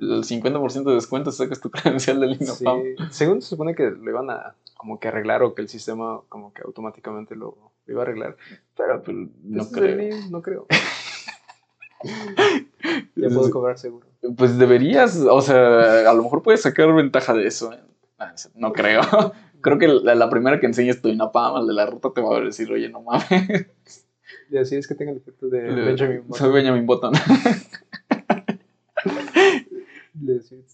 el 0.00 0.24
50% 0.24 0.84
de 0.84 0.94
descuento, 0.94 1.32
sacas 1.32 1.60
tu 1.60 1.70
credencial 1.70 2.20
del 2.20 2.40
INAPAM. 2.40 2.82
Sí. 2.82 2.94
Según 3.10 3.42
se 3.42 3.48
supone 3.48 3.74
que 3.74 3.90
lo 3.90 4.10
iban 4.10 4.30
a 4.30 4.54
como 4.76 4.98
que 4.98 5.08
arreglar 5.08 5.42
o 5.42 5.54
que 5.54 5.62
el 5.62 5.68
sistema 5.68 6.20
como 6.30 6.54
que 6.54 6.62
automáticamente 6.62 7.36
lo, 7.36 7.54
iba 7.86 8.00
a 8.00 8.04
arreglar. 8.04 8.36
Pero 8.76 9.02
pues, 9.02 9.16
no 9.42 9.68
creo. 9.68 10.16
no 10.30 10.40
creo. 10.40 10.66
ya 13.14 13.28
puedo 13.28 13.50
cobrar 13.50 13.78
seguro. 13.78 14.06
Pues 14.36 14.58
deberías, 14.58 15.16
o 15.16 15.40
sea, 15.42 16.10
a 16.10 16.14
lo 16.14 16.22
mejor 16.22 16.42
puedes 16.42 16.62
sacar 16.62 16.92
ventaja 16.94 17.34
de 17.34 17.46
eso. 17.46 17.72
¿eh? 17.72 17.80
Ah, 18.18 18.34
no 18.54 18.72
creo 18.72 19.02
creo 19.60 19.78
que 19.78 19.88
la, 19.88 20.30
primera 20.30 20.60
que 20.60 20.66
enseñes 20.66 21.00
tu 21.00 21.08
INAPAM, 21.08 21.56
al 21.56 21.66
de 21.66 21.74
la 21.74 21.86
ruta, 21.86 22.10
te 22.14 22.20
va 22.20 22.36
a 22.36 22.40
decir, 22.40 22.70
oye, 22.70 22.88
no 22.88 23.02
mames. 23.02 23.66
Y 24.50 24.58
así 24.58 24.76
es 24.76 24.86
que 24.88 24.94
tenga 24.94 25.12
el 25.12 25.18
efecto 25.18 25.48
de 25.48 25.60
Benjamin 25.62 26.22
Button. 26.26 26.38
Soy 26.38 26.52
Benjamin 26.52 26.86
Button. 26.86 27.12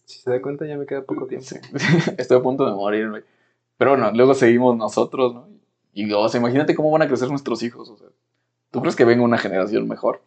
si 0.04 0.18
se 0.18 0.30
da 0.30 0.40
cuenta, 0.40 0.66
ya 0.66 0.76
me 0.76 0.86
queda 0.86 1.04
poco 1.04 1.26
tiempo. 1.26 1.46
Estoy 2.18 2.38
a 2.38 2.42
punto 2.42 2.66
de 2.66 2.72
morirme. 2.72 3.22
Pero 3.76 3.92
bueno, 3.92 4.10
luego 4.12 4.34
seguimos 4.34 4.76
nosotros, 4.76 5.34
¿no? 5.34 5.48
Y, 5.92 6.10
o 6.12 6.28
sea, 6.28 6.40
imagínate 6.40 6.74
cómo 6.74 6.90
van 6.90 7.02
a 7.02 7.08
crecer 7.08 7.28
nuestros 7.28 7.62
hijos. 7.62 7.88
O 7.88 7.96
sea, 7.96 8.08
¿tú 8.70 8.80
crees 8.80 8.96
que 8.96 9.04
venga 9.04 9.22
una 9.22 9.38
generación 9.38 9.88
mejor? 9.88 10.22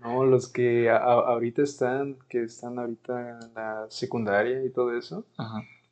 No, 0.00 0.24
los 0.24 0.48
que 0.48 0.90
ahorita 0.90 1.62
están, 1.62 2.16
que 2.28 2.42
están 2.42 2.78
ahorita 2.78 3.38
en 3.40 3.54
la 3.54 3.86
secundaria 3.88 4.64
y 4.64 4.70
todo 4.70 4.96
eso, 4.96 5.24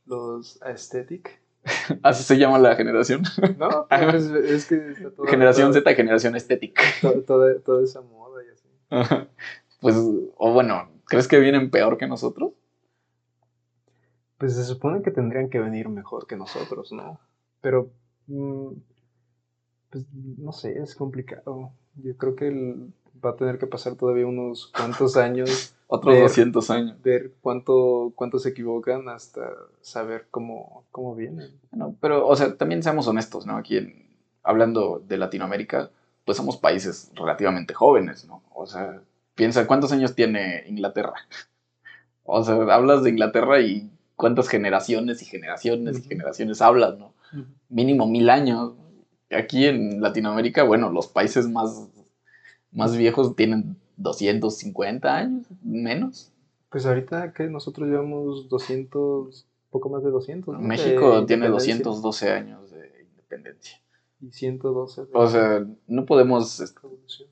los 0.07 0.61
aesthetic, 0.63 1.41
Así 2.03 2.23
se 2.23 2.39
llama 2.39 2.59
la 2.59 2.77
generación. 2.77 3.23
No, 3.59 3.87
pues, 4.11 4.25
es, 4.27 4.67
que 4.67 4.91
está 4.91 5.11
todo, 5.11 5.27
Generación 5.27 5.73
Z, 5.73 5.95
generación 5.95 6.37
estética. 6.37 6.83
Toda, 7.27 7.83
esa 7.83 8.01
moda 8.01 8.43
y 8.45 8.49
así. 8.51 9.29
Pues, 9.81 9.97
o 9.97 10.53
bueno, 10.53 10.91
¿crees 11.07 11.29
que 11.29 11.39
vienen 11.39 11.71
peor 11.71 11.99
que 11.99 12.07
nosotros? 12.07 12.53
Pues 14.39 14.55
se 14.55 14.65
supone 14.65 15.03
que 15.03 15.11
tendrían 15.11 15.51
que 15.51 15.59
venir 15.59 15.89
mejor 15.89 16.27
que 16.27 16.37
nosotros, 16.37 16.93
¿no? 16.93 17.21
Pero, 17.61 17.91
mm, 18.27 18.73
pues 19.91 20.05
no 20.13 20.53
sé, 20.53 20.79
es 20.79 20.95
complicado. 20.95 21.73
Yo 21.97 22.17
creo 22.17 22.37
que 22.37 22.75
va 23.23 23.31
a 23.31 23.37
tener 23.37 23.59
que 23.59 23.67
pasar 23.67 23.97
todavía 23.97 24.27
unos 24.27 24.73
cuantos 24.75 25.17
años 25.17 25.75
otros 25.91 26.21
200 26.21 26.71
años. 26.71 27.03
Ver 27.03 27.33
cuánto, 27.41 28.13
cuánto 28.15 28.39
se 28.39 28.51
equivocan 28.51 29.09
hasta 29.09 29.41
saber 29.81 30.29
cómo, 30.31 30.85
cómo 30.93 31.17
vienen. 31.17 31.51
pero, 32.01 32.27
o 32.27 32.37
sea, 32.37 32.57
también 32.57 32.83
seamos 32.83 33.09
honestos, 33.09 33.45
¿no? 33.45 33.57
Aquí 33.57 33.77
en, 33.77 34.17
hablando 34.45 35.03
de 35.07 35.19
Latinoamérica, 35.19 35.91
pues 36.25 36.37
somos 36.37 36.57
países 36.57 37.11
relativamente 37.15 37.75
jóvenes, 37.75 38.25
¿no? 38.25 38.43
O 38.55 38.67
sea, 38.67 39.03
piensa, 39.35 39.67
¿cuántos 39.67 39.91
años 39.91 40.15
tiene 40.15 40.65
Inglaterra? 40.67 41.15
O 42.33 42.45
sea, 42.45 42.55
hablas 42.55 43.03
de 43.03 43.11
Inglaterra 43.11 43.61
y 43.61 43.91
cuántas 44.15 44.49
generaciones 44.49 45.21
y 45.21 45.25
generaciones 45.25 45.99
y 45.99 46.03
generaciones 46.03 46.63
hablas, 46.63 46.97
¿no? 46.97 47.13
Mínimo 47.69 48.07
mil 48.07 48.31
años. 48.31 48.75
Aquí 49.33 49.67
en 49.67 50.01
Latinoamérica, 50.01 50.63
bueno, 50.63 50.91
los 50.91 51.09
países 51.09 51.49
más, 51.49 51.89
más 52.71 52.97
viejos 52.97 53.35
tienen 53.35 53.80
250 54.01 55.17
años, 55.17 55.47
menos. 55.63 56.33
Pues 56.71 56.87
ahorita 56.87 57.33
que 57.33 57.45
nosotros 57.45 57.89
llevamos 57.89 58.49
200, 58.49 59.47
poco 59.71 59.91
más 59.91 60.03
de 60.03 60.11
200. 60.11 60.59
México 60.61 61.27
tiene 61.27 61.49
212 61.49 62.31
años 62.31 62.71
de 62.71 63.07
independencia. 63.11 63.81
y 64.21 64.31
112 64.31 65.03
de 65.03 65.09
O 65.13 65.29
sea, 65.29 65.67
no 65.87 66.07
podemos, 66.07 66.75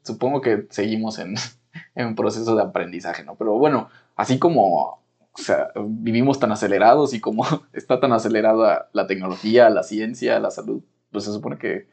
supongo 0.02 0.40
que 0.40 0.66
seguimos 0.70 1.18
en, 1.18 1.34
en 1.94 2.14
proceso 2.14 2.54
de 2.54 2.62
aprendizaje, 2.62 3.24
¿no? 3.24 3.36
Pero 3.36 3.54
bueno, 3.58 3.88
así 4.16 4.38
como, 4.38 4.84
o 4.84 5.00
sea, 5.34 5.70
vivimos 5.76 6.38
tan 6.38 6.52
acelerados 6.52 7.14
y 7.14 7.20
como 7.20 7.44
está 7.72 8.00
tan 8.00 8.12
acelerada 8.12 8.90
la 8.92 9.06
tecnología, 9.06 9.70
la 9.70 9.82
ciencia, 9.82 10.38
la 10.40 10.50
salud, 10.50 10.82
pues 11.12 11.24
se 11.24 11.32
supone 11.32 11.58
que 11.58 11.88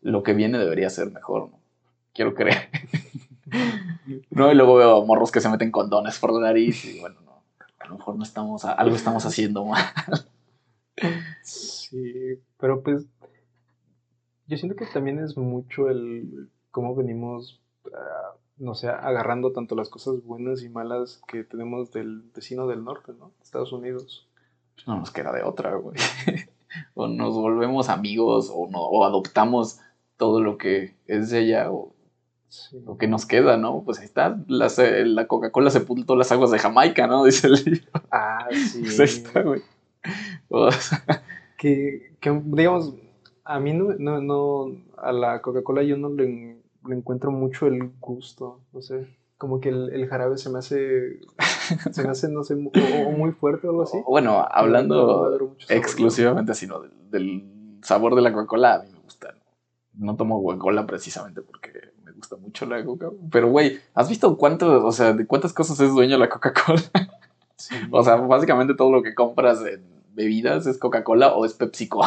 lo 0.00 0.22
que 0.22 0.32
viene 0.32 0.58
debería 0.58 0.88
ser 0.90 1.10
mejor, 1.10 1.50
¿no? 1.50 1.60
Quiero 2.14 2.34
creer. 2.34 2.68
No, 4.30 4.50
y 4.50 4.54
luego 4.54 4.76
veo 4.76 5.04
morros 5.04 5.30
que 5.30 5.40
se 5.40 5.48
meten 5.48 5.70
condones 5.70 6.18
por 6.18 6.32
la 6.32 6.48
nariz 6.48 6.84
y 6.84 7.00
bueno, 7.00 7.20
no, 7.24 7.42
a 7.78 7.88
lo 7.88 7.96
mejor 7.96 8.16
no 8.16 8.22
estamos, 8.22 8.64
algo 8.64 8.96
estamos 8.96 9.24
haciendo 9.26 9.64
mal. 9.64 9.84
Sí, 11.42 12.40
pero 12.58 12.82
pues 12.82 13.06
yo 14.46 14.56
siento 14.56 14.76
que 14.76 14.86
también 14.86 15.18
es 15.18 15.36
mucho 15.36 15.88
el 15.88 16.50
cómo 16.70 16.94
venimos, 16.94 17.60
ah, 17.94 18.34
no 18.56 18.74
sé, 18.74 18.88
agarrando 18.88 19.52
tanto 19.52 19.74
las 19.74 19.88
cosas 19.88 20.22
buenas 20.24 20.62
y 20.62 20.68
malas 20.68 21.20
que 21.28 21.44
tenemos 21.44 21.92
del 21.92 22.22
vecino 22.34 22.66
del 22.66 22.84
norte, 22.84 23.12
¿no? 23.18 23.32
Estados 23.42 23.72
Unidos. 23.72 24.26
No 24.86 24.98
nos 24.98 25.10
queda 25.10 25.32
de 25.32 25.42
otra, 25.42 25.74
güey. 25.74 25.96
O 26.92 27.08
nos 27.08 27.34
volvemos 27.34 27.88
amigos 27.88 28.52
o, 28.54 28.68
no, 28.70 28.82
o 28.82 29.02
adoptamos 29.02 29.80
todo 30.18 30.42
lo 30.42 30.58
que 30.58 30.96
es 31.06 31.30
de 31.30 31.38
allá 31.38 31.72
o 31.72 31.94
Sí. 32.48 32.80
lo 32.86 32.96
que 32.96 33.08
nos 33.08 33.26
queda, 33.26 33.56
¿no? 33.58 33.82
Pues 33.84 33.98
ahí 33.98 34.06
está, 34.06 34.42
la, 34.48 35.26
Coca-Cola 35.26 35.70
sepultó 35.70 36.16
las 36.16 36.32
aguas 36.32 36.50
de 36.50 36.58
Jamaica, 36.58 37.06
¿no? 37.06 37.24
Dice 37.26 37.46
el 37.46 37.54
libro. 37.64 37.90
Ah, 38.10 38.48
sí. 38.50 38.80
Pues 38.80 39.00
ahí 39.00 39.06
está, 39.06 39.42
güey. 39.42 39.62
O 40.48 40.70
sea, 40.70 41.04
que, 41.58 42.14
que, 42.20 42.40
digamos, 42.44 42.94
a 43.44 43.60
mí 43.60 43.72
no, 43.72 43.94
no, 43.98 44.20
no, 44.20 44.76
a 44.96 45.12
la 45.12 45.42
Coca-Cola 45.42 45.82
yo 45.82 45.96
no 45.96 46.08
le, 46.08 46.58
le 46.86 46.94
encuentro 46.94 47.30
mucho 47.30 47.66
el 47.66 47.90
gusto, 48.00 48.60
no 48.72 48.80
sé, 48.80 49.08
como 49.36 49.60
que 49.60 49.68
el, 49.68 49.90
el 49.92 50.08
jarabe 50.08 50.36
se 50.38 50.50
me 50.50 50.58
hace, 50.58 51.20
se 51.92 52.02
me 52.02 52.10
hace, 52.10 52.28
no 52.28 52.44
sé, 52.44 52.54
o, 52.54 53.08
o 53.08 53.12
muy 53.12 53.32
fuerte 53.32 53.66
o 53.66 53.70
algo 53.70 53.82
así. 53.82 53.98
bueno, 54.06 54.32
No, 54.32 54.38
no 54.40 54.48
hablando 54.50 55.22
sabor, 55.24 55.56
exclusivamente 55.68 56.52
así, 56.52 56.66
¿no? 56.66 56.80
Del, 56.80 56.92
del 57.10 57.78
sabor 57.82 58.14
de 58.14 58.22
la 58.22 58.32
Coca-Cola, 58.32 58.74
a 58.74 58.82
mí 58.82 58.90
me 58.92 58.98
gusta. 59.00 59.34
No, 59.94 60.06
No 60.06 60.16
tomo 60.16 60.42
Coca-Cola 60.42 60.86
precisamente 60.86 61.42
porque 61.42 61.72
gusta 62.18 62.36
mucho 62.36 62.66
la 62.66 62.84
Coca. 62.84 63.10
Pero, 63.30 63.48
güey, 63.48 63.80
¿has 63.94 64.08
visto 64.08 64.36
cuánto, 64.36 64.84
o 64.84 64.92
sea, 64.92 65.12
de 65.12 65.26
cuántas 65.26 65.52
cosas 65.52 65.80
es 65.80 65.90
dueño 65.90 66.18
la 66.18 66.28
Coca-Cola? 66.28 66.82
Sí. 67.56 67.74
O 67.90 68.04
sea, 68.04 68.16
básicamente 68.16 68.74
todo 68.74 68.92
lo 68.92 69.02
que 69.02 69.14
compras 69.14 69.64
en 69.64 69.82
bebidas 70.14 70.66
es 70.66 70.78
Coca-Cola 70.78 71.34
o 71.34 71.44
es 71.44 71.54
PepsiCo. 71.54 72.02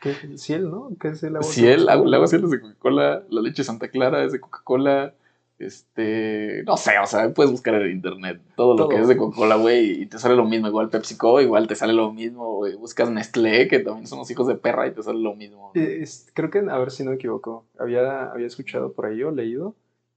¿Qué 0.00 0.14
Ciel, 0.38 0.70
no? 0.70 0.90
¿Qué 0.98 1.08
es 1.08 1.22
el 1.22 1.36
agua? 1.36 1.48
Ciel, 1.48 1.88
agua, 1.88 2.06
el 2.06 2.14
agua 2.14 2.26
Ciel 2.26 2.44
es 2.44 2.50
de 2.50 2.60
Coca-Cola, 2.60 3.22
la 3.28 3.40
leche 3.42 3.64
Santa 3.64 3.88
Clara 3.88 4.24
es 4.24 4.32
de 4.32 4.40
Coca-Cola. 4.40 5.14
Este, 5.60 6.62
no 6.66 6.76
sé, 6.76 6.98
o 7.02 7.06
sea, 7.06 7.32
puedes 7.32 7.52
buscar 7.52 7.74
en 7.74 7.92
internet 7.92 8.40
todo 8.56 8.76
lo 8.76 8.88
que 8.88 8.96
es 9.00 9.08
de 9.08 9.16
Coca-Cola, 9.16 9.56
güey, 9.56 10.02
y 10.02 10.06
te 10.06 10.18
sale 10.18 10.34
lo 10.34 10.44
mismo. 10.44 10.66
Igual 10.68 10.88
PepsiCo, 10.90 11.40
igual 11.40 11.66
te 11.68 11.76
sale 11.76 11.92
lo 11.92 12.12
mismo, 12.12 12.56
güey. 12.56 12.74
Buscas 12.76 13.10
Nestlé, 13.10 13.68
que 13.68 13.78
también 13.80 14.06
son 14.06 14.18
los 14.18 14.30
hijos 14.30 14.46
de 14.46 14.54
perra, 14.56 14.86
y 14.86 14.92
te 14.92 15.02
sale 15.02 15.18
lo 15.20 15.34
mismo. 15.34 15.70
Eh, 15.74 15.98
es- 16.02 16.30
creo 16.34 16.50
que, 16.50 16.58
a 16.58 16.78
ver 16.78 16.90
si 16.90 17.04
no 17.04 17.10
me 17.10 17.16
equivoco, 17.16 17.64
había, 17.78 18.30
había 18.32 18.46
escuchado 18.46 18.92
por 18.92 19.06
ahí 19.06 19.22
o 19.22 19.30
leído 19.30 19.74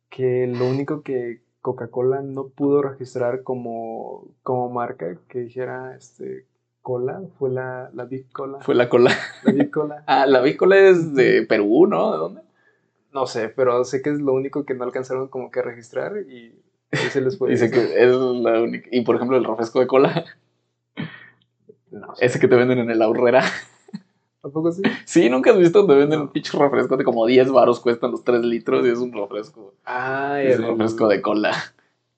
que 0.10 0.48
lo 0.48 0.66
único 0.68 1.02
que 1.02 1.42
Coca-Cola 1.62 2.22
no 2.22 2.48
pudo 2.50 2.82
registrar 2.82 3.44
como, 3.44 4.28
como 4.44 4.70
marca 4.70 5.18
que 5.28 5.40
dijera 5.40 5.96
este 5.98 6.46
cola 6.82 7.22
fue 7.40 7.50
la, 7.50 7.90
la 7.94 8.04
Big 8.06 8.30
Cola. 8.34 8.60
Fue 8.60 8.76
la 8.76 8.90
cola. 8.90 9.12
La 9.44 9.54
Big 9.54 9.72
Cola. 9.72 10.04
Ah, 10.08 10.26
la 10.26 10.42
Bicola 10.42 10.78
es 10.78 11.14
de 11.16 11.44
Perú, 11.44 11.88
¿no? 11.88 12.12
¿De 12.12 12.18
dónde? 12.18 12.42
No 13.14 13.28
sé, 13.28 13.50
pero 13.50 13.84
sé 13.86 14.02
que 14.02 14.10
es 14.10 14.20
lo 14.20 14.34
único 14.34 14.66
que 14.66 14.74
no 14.74 14.84
alcanzaron 14.84 15.28
como 15.28 15.52
que 15.52 15.60
a 15.60 15.64
registrar 15.64 16.18
y 16.18 16.54
se 17.12 17.22
les 17.22 17.38
fue. 17.38 17.50
Dice 17.52 17.70
que 17.72 17.80
es 18.04 18.12
la 18.16 18.62
única. 18.62 18.88
Y 18.92 19.02
por 19.02 19.16
ejemplo, 19.16 19.38
el 19.38 19.44
refresco 19.46 19.80
de 19.80 19.88
cola, 19.88 20.26
No 21.92 22.16
sé. 22.16 22.26
ese 22.26 22.40
que 22.40 22.48
te 22.48 22.56
venden 22.56 22.80
en 22.80 22.90
el 22.90 23.02
ahorrera. 23.02 23.44
¿A 24.44 24.50
poco 24.50 24.72
sí? 24.72 24.82
Sí, 25.06 25.30
nunca 25.30 25.52
has 25.52 25.58
visto, 25.58 25.86
te 25.86 25.94
venden 25.94 26.22
un 26.22 26.28
pinche 26.30 26.58
refresco 26.58 26.98
de 26.98 27.04
como 27.04 27.26
10 27.26 27.50
baros, 27.52 27.80
cuestan 27.80 28.12
los 28.12 28.24
3 28.24 28.42
litros 28.44 28.86
y 28.86 28.90
es 28.90 28.98
un 29.00 29.14
refresco. 29.14 29.74
Ay, 29.86 30.48
Es 30.48 30.60
un 30.60 30.68
refresco 30.68 31.08
de 31.08 31.22
cola. 31.22 31.54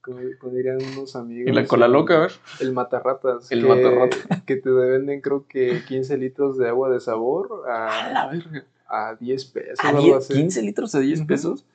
Como, 0.01 0.19
como 0.39 0.53
dirían 0.53 0.77
unos 0.93 1.15
amigos. 1.15 1.51
Y 1.51 1.53
la 1.53 1.65
cola 1.67 1.85
el- 1.87 1.91
loca, 1.91 2.15
a 2.15 2.19
ver. 2.21 2.31
El 2.61 2.73
matarratas. 2.73 3.51
El 3.51 3.61
que, 3.61 3.67
matarrata. 3.67 4.17
Que 4.45 4.55
te 4.55 4.69
venden, 4.69 5.21
creo 5.21 5.45
que 5.47 5.83
15 5.87 6.17
litros 6.17 6.57
de 6.57 6.67
agua 6.69 6.89
de 6.89 6.99
sabor 6.99 7.63
A 7.67 8.05
a, 8.05 8.11
la 8.11 8.27
verga. 8.27 8.63
A 8.87 9.15
10 9.15 9.45
pesos. 9.45 9.83
¿A 9.83 9.89
algo 9.89 10.01
10, 10.01 10.15
así. 10.17 10.33
15 10.33 10.61
litros 10.61 10.91
de 10.91 11.01
10 11.01 11.19
Ujú. 11.19 11.27
pesos? 11.27 11.65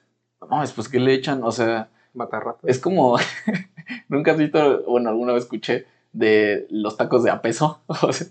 No, 0.50 0.62
es 0.62 0.72
pues 0.72 0.88
que 0.88 0.98
le 1.00 1.12
echan, 1.14 1.42
o 1.44 1.52
sea, 1.52 1.90
Matarratas. 2.14 2.62
es 2.64 2.78
como. 2.78 3.16
Nunca 4.08 4.32
has 4.32 4.38
visto, 4.38 4.82
bueno, 4.84 5.10
alguna 5.10 5.32
vez 5.32 5.44
escuché 5.44 5.86
de 6.12 6.66
los 6.70 6.96
tacos 6.96 7.22
de 7.22 7.30
a 7.30 7.42
peso. 7.42 7.80
O 8.02 8.12
sea, 8.12 8.26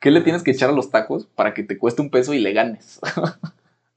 ¿qué 0.00 0.10
le 0.10 0.20
tienes 0.20 0.42
que 0.42 0.50
echar 0.50 0.70
a 0.70 0.74
los 0.74 0.90
tacos 0.90 1.26
para 1.26 1.54
que 1.54 1.62
te 1.62 1.78
cueste 1.78 2.02
un 2.02 2.10
peso 2.10 2.34
y 2.34 2.38
le 2.40 2.52
ganes? 2.52 3.00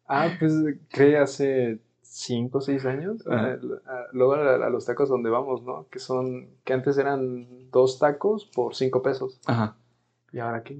Ah, 0.09 0.29
pues 0.39 0.53
creo 0.89 1.21
hace 1.21 1.79
5 2.01 2.57
o 2.57 2.61
6 2.61 2.85
años. 2.85 3.27
Ajá. 3.27 3.57
ah, 3.61 3.79
ah, 3.87 4.03
luego 4.13 4.35
a, 4.35 4.55
a 4.65 4.69
los 4.69 4.85
tacos 4.85 5.09
donde 5.09 5.29
vamos, 5.29 5.63
¿no? 5.63 5.85
Que 5.91 5.99
son, 5.99 6.47
que 6.63 6.71
antes 6.71 6.97
eran 6.97 7.69
dos 7.71 7.99
tacos 7.99 8.45
por 8.45 8.73
5 8.73 9.01
pesos. 9.03 9.37
Ajá. 9.45 9.75
Y 10.31 10.39
ahora 10.39 10.63
que 10.63 10.77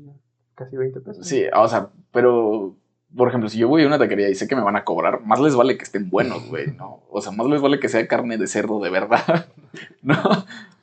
casi 0.56 0.78
20 0.78 1.02
pesos. 1.02 1.28
Sí, 1.28 1.44
o 1.54 1.68
sea, 1.68 1.90
pero, 2.14 2.74
por 3.16 3.30
ejemplo, 3.30 3.50
si 3.50 3.58
yo 3.58 3.68
voy 3.68 3.84
a 3.84 3.88
una 3.88 3.98
taquería 3.98 4.30
y 4.30 4.36
sé 4.36 4.48
que 4.48 4.56
me 4.56 4.62
van 4.62 4.76
a 4.76 4.84
cobrar, 4.84 5.22
más 5.24 5.40
les 5.40 5.56
vale 5.56 5.78
que 5.78 5.84
estén 5.84 6.10
buenos, 6.10 6.46
güey, 6.50 6.68
¿no? 6.76 7.04
O 7.10 7.22
sea, 7.22 7.32
más 7.32 7.48
les 7.48 7.62
vale 7.62 7.80
que 7.80 7.90
sea 7.90 8.08
carne 8.08 8.38
de 8.38 8.48
cerdo 8.48 8.80
de 8.80 8.90
verdad, 8.90 9.48
¿no? 10.02 10.18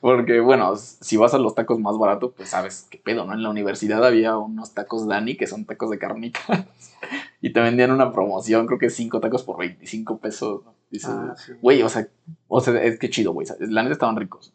Porque, 0.00 0.40
bueno, 0.40 0.76
si 0.76 1.16
vas 1.16 1.32
a 1.34 1.38
los 1.38 1.54
tacos 1.54 1.78
más 1.80 1.96
baratos, 1.96 2.32
pues 2.36 2.50
sabes 2.50 2.86
qué 2.90 2.98
pedo, 2.98 3.24
¿no? 3.24 3.32
En 3.32 3.42
la 3.42 3.50
universidad 3.50 4.04
había 4.04 4.36
unos 4.36 4.74
tacos 4.74 5.06
Dani, 5.06 5.36
que 5.36 5.46
son 5.46 5.64
tacos 5.64 5.90
de 5.90 5.98
carnitas, 5.98 6.44
y 7.40 7.52
te 7.52 7.60
vendían 7.60 7.90
una 7.90 8.12
promoción, 8.12 8.66
creo 8.66 8.78
que 8.78 8.90
cinco 8.90 9.20
tacos 9.20 9.42
por 9.42 9.58
25 9.58 10.18
pesos, 10.18 10.64
¿no? 10.64 10.74
Dices, 10.90 11.10
Ah, 11.10 11.34
sí. 11.36 11.52
Güey, 11.60 11.82
o 11.82 11.88
sea, 11.88 12.06
o 12.48 12.60
sea, 12.60 12.82
es 12.82 12.98
que 12.98 13.10
chido, 13.10 13.32
güey. 13.32 13.46
La 13.60 13.82
neta 13.82 13.94
estaban 13.94 14.16
ricos. 14.16 14.54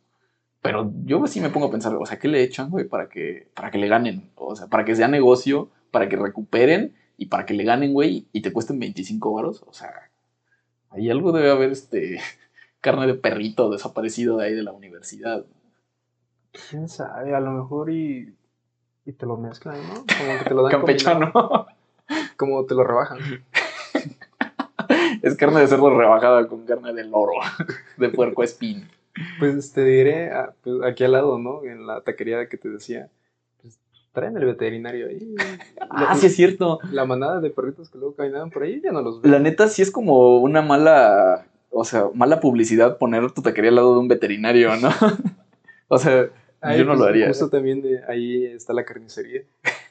Pero 0.61 0.91
yo 1.03 1.25
sí 1.27 1.41
me 1.41 1.49
pongo 1.49 1.67
a 1.67 1.71
pensar, 1.71 1.95
o 1.95 2.05
sea, 2.05 2.19
¿qué 2.19 2.27
le 2.27 2.43
echan, 2.43 2.69
güey, 2.69 2.87
para 2.87 3.09
que, 3.09 3.49
para 3.55 3.71
que 3.71 3.77
le 3.77 3.87
ganen? 3.87 4.31
O 4.35 4.55
sea, 4.55 4.67
para 4.67 4.85
que 4.85 4.95
sea 4.95 5.07
negocio, 5.07 5.69
para 5.91 6.09
que 6.09 6.15
recuperen 6.15 6.95
y 7.19 7.25
para 7.25 7.45
que 7.45 7.53
le 7.53 7.65
ganen, 7.65 7.93
güey, 7.93 8.27
y 8.31 8.41
te 8.41 8.53
cuesten 8.53 8.79
25 8.79 9.33
varos. 9.33 9.63
O 9.67 9.73
sea, 9.73 10.09
ahí 10.89 11.09
algo 11.09 11.33
debe 11.33 11.51
haber, 11.51 11.71
este, 11.71 12.21
carne 12.81 13.07
de 13.07 13.13
perrito 13.13 13.69
desaparecido 13.69 14.37
de 14.37 14.45
ahí 14.45 14.53
de 14.53 14.63
la 14.63 14.71
universidad. 14.71 15.45
¿Quién 16.69 16.87
sabe? 16.87 17.35
A 17.35 17.41
lo 17.41 17.51
mejor 17.51 17.91
y, 17.91 18.33
y 19.05 19.11
te 19.11 19.25
lo 19.25 19.35
mezclan, 19.35 19.75
¿no? 19.87 19.95
Como 19.95 20.39
que 20.39 20.45
te 20.45 20.53
lo 20.53 20.63
dan 20.69 20.79
combinado, 20.79 21.29
Campechano. 21.29 21.67
Como 22.37 22.65
te 22.65 22.73
lo 22.73 22.85
rebajan. 22.85 23.19
es 25.21 25.35
carne 25.35 25.59
de 25.59 25.67
cerdo 25.67 25.95
rebajada 25.95 26.47
con 26.47 26.65
carne 26.65 26.93
de 26.93 27.03
loro, 27.03 27.33
de 27.97 28.09
puerco 28.09 28.43
espín. 28.43 28.89
Pues 29.39 29.73
te 29.73 29.83
diré, 29.83 30.31
ah, 30.31 30.53
pues, 30.63 30.81
aquí 30.83 31.03
al 31.03 31.11
lado, 31.11 31.37
¿no? 31.37 31.65
En 31.65 31.85
la 31.85 32.01
taquería 32.01 32.47
que 32.47 32.57
te 32.57 32.69
decía, 32.69 33.09
traen 34.13 34.37
el 34.37 34.45
veterinario 34.45 35.07
ahí. 35.07 35.35
Ah, 35.91 36.09
La- 36.09 36.15
sí 36.15 36.27
es 36.27 36.35
cierto. 36.35 36.79
La 36.91 37.05
manada 37.05 37.41
de 37.41 37.49
perritos 37.49 37.89
que 37.89 37.97
luego 37.97 38.13
caminaban 38.13 38.51
por 38.51 38.61
ahí, 38.61 38.79
ya 38.79 38.91
no 38.91 39.01
los 39.01 39.21
veo. 39.21 39.31
La 39.31 39.39
neta 39.39 39.67
sí 39.67 39.81
es 39.81 39.89
como 39.89 40.37
una 40.37 40.61
mala, 40.61 41.47
o 41.71 41.83
sea, 41.83 42.05
mala 42.13 42.39
publicidad 42.39 42.99
poner 42.99 43.31
tu 43.31 43.41
taquería 43.41 43.69
al 43.69 43.75
lado 43.77 43.93
de 43.93 43.99
un 43.99 44.07
veterinario, 44.07 44.75
¿no? 44.75 44.89
o 45.87 45.97
sea, 45.97 46.29
Ahí, 46.61 46.77
yo 46.77 46.85
no 46.85 46.91
lo 46.93 46.99
pues, 46.99 47.09
haría. 47.09 47.27
Justo 47.27 47.49
también 47.49 47.81
de 47.81 48.01
ahí 48.07 48.45
está 48.45 48.73
la 48.73 48.85
carnicería. 48.85 49.41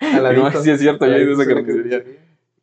No, 0.00 0.22
ladito. 0.22 0.62
sí 0.62 0.70
es 0.70 0.80
cierto, 0.80 1.06
yo 1.06 1.12
he 1.12 1.22
ido 1.22 1.30
a 1.38 1.42
esa 1.42 1.44
la 1.50 1.54
carnicería. 1.54 2.04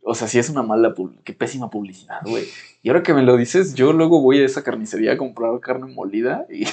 O 0.02 0.16
sea, 0.16 0.28
sí 0.28 0.39
es 0.39 0.50
una 0.50 0.64
mala, 0.64 0.95
qué 1.24 1.34
pésima 1.34 1.70
publicidad, 1.70 2.22
güey. 2.26 2.45
Y 2.82 2.89
ahora 2.89 3.04
que 3.04 3.14
me 3.14 3.22
lo 3.22 3.38
dices, 3.38 3.76
yo 3.76 3.93
luego 3.93 4.22
voy 4.22 4.39
a 4.39 4.45
esa 4.45 4.64
carnicería 4.64 5.14
a 5.14 5.18
comprar 5.18 5.60
carne 5.60 5.93
molida 5.93 6.48
y 6.50 6.64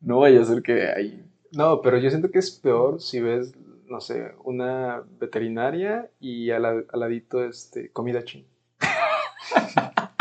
no 0.00 0.18
vaya 0.18 0.40
a 0.40 0.44
ser 0.44 0.62
que 0.62 0.88
ahí... 0.88 1.24
No, 1.52 1.82
pero 1.82 1.98
yo 1.98 2.08
siento 2.10 2.30
que 2.30 2.38
es 2.38 2.50
peor 2.50 3.00
si 3.00 3.20
ves, 3.20 3.52
no 3.86 4.00
sé, 4.00 4.32
una 4.44 5.04
veterinaria 5.20 6.10
y 6.20 6.50
al, 6.50 6.64
al 6.64 6.86
ladito 7.00 7.44
este, 7.44 7.90
comida 7.90 8.24
china. 8.24 8.46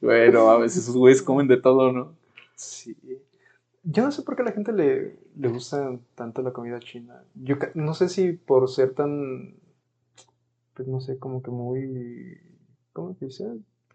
Bueno, 0.00 0.50
a 0.50 0.58
veces 0.58 0.84
esos 0.84 0.96
güeyes 0.96 1.22
comen 1.22 1.48
de 1.48 1.56
todo, 1.56 1.90
¿no? 1.90 2.14
Sí. 2.54 2.96
Yo 3.82 4.02
no 4.04 4.12
sé 4.12 4.22
por 4.22 4.36
qué 4.36 4.42
a 4.42 4.44
la 4.46 4.52
gente 4.52 4.72
le, 4.72 5.16
le 5.36 5.48
gusta 5.48 5.98
tanto 6.14 6.42
la 6.42 6.52
comida 6.52 6.78
china. 6.80 7.24
Yo 7.34 7.56
no 7.74 7.94
sé 7.94 8.08
si 8.08 8.32
por 8.32 8.68
ser 8.68 8.94
tan, 8.94 9.54
pues 10.74 10.88
no 10.88 11.00
sé, 11.00 11.18
como 11.18 11.42
que 11.42 11.50
muy, 11.50 12.40
¿cómo 12.92 13.14
se 13.14 13.26
dice? 13.26 13.46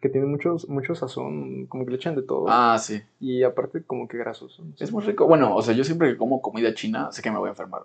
Que 0.01 0.09
tiene 0.09 0.25
mucho, 0.27 0.57
mucho 0.67 0.95
sazón, 0.95 1.67
como 1.67 1.85
que 1.85 1.91
le 1.91 1.97
echan 1.97 2.15
de 2.15 2.23
todo. 2.23 2.45
Ah, 2.49 2.77
sí. 2.79 3.01
Y 3.19 3.43
aparte 3.43 3.83
como 3.83 4.07
que 4.07 4.17
grasoso. 4.17 4.63
no 4.63 4.75
sé. 4.75 4.83
Es 4.83 4.91
muy 4.91 5.03
rico. 5.03 5.27
Bueno, 5.27 5.55
o 5.55 5.61
sea, 5.61 5.73
yo 5.75 5.83
siempre 5.83 6.09
que 6.11 6.17
como 6.17 6.41
comida 6.41 6.73
china 6.73 7.11
sé 7.11 7.21
que 7.21 7.29
me 7.31 7.37
voy 7.37 7.47
a 7.47 7.51
enfermar. 7.51 7.83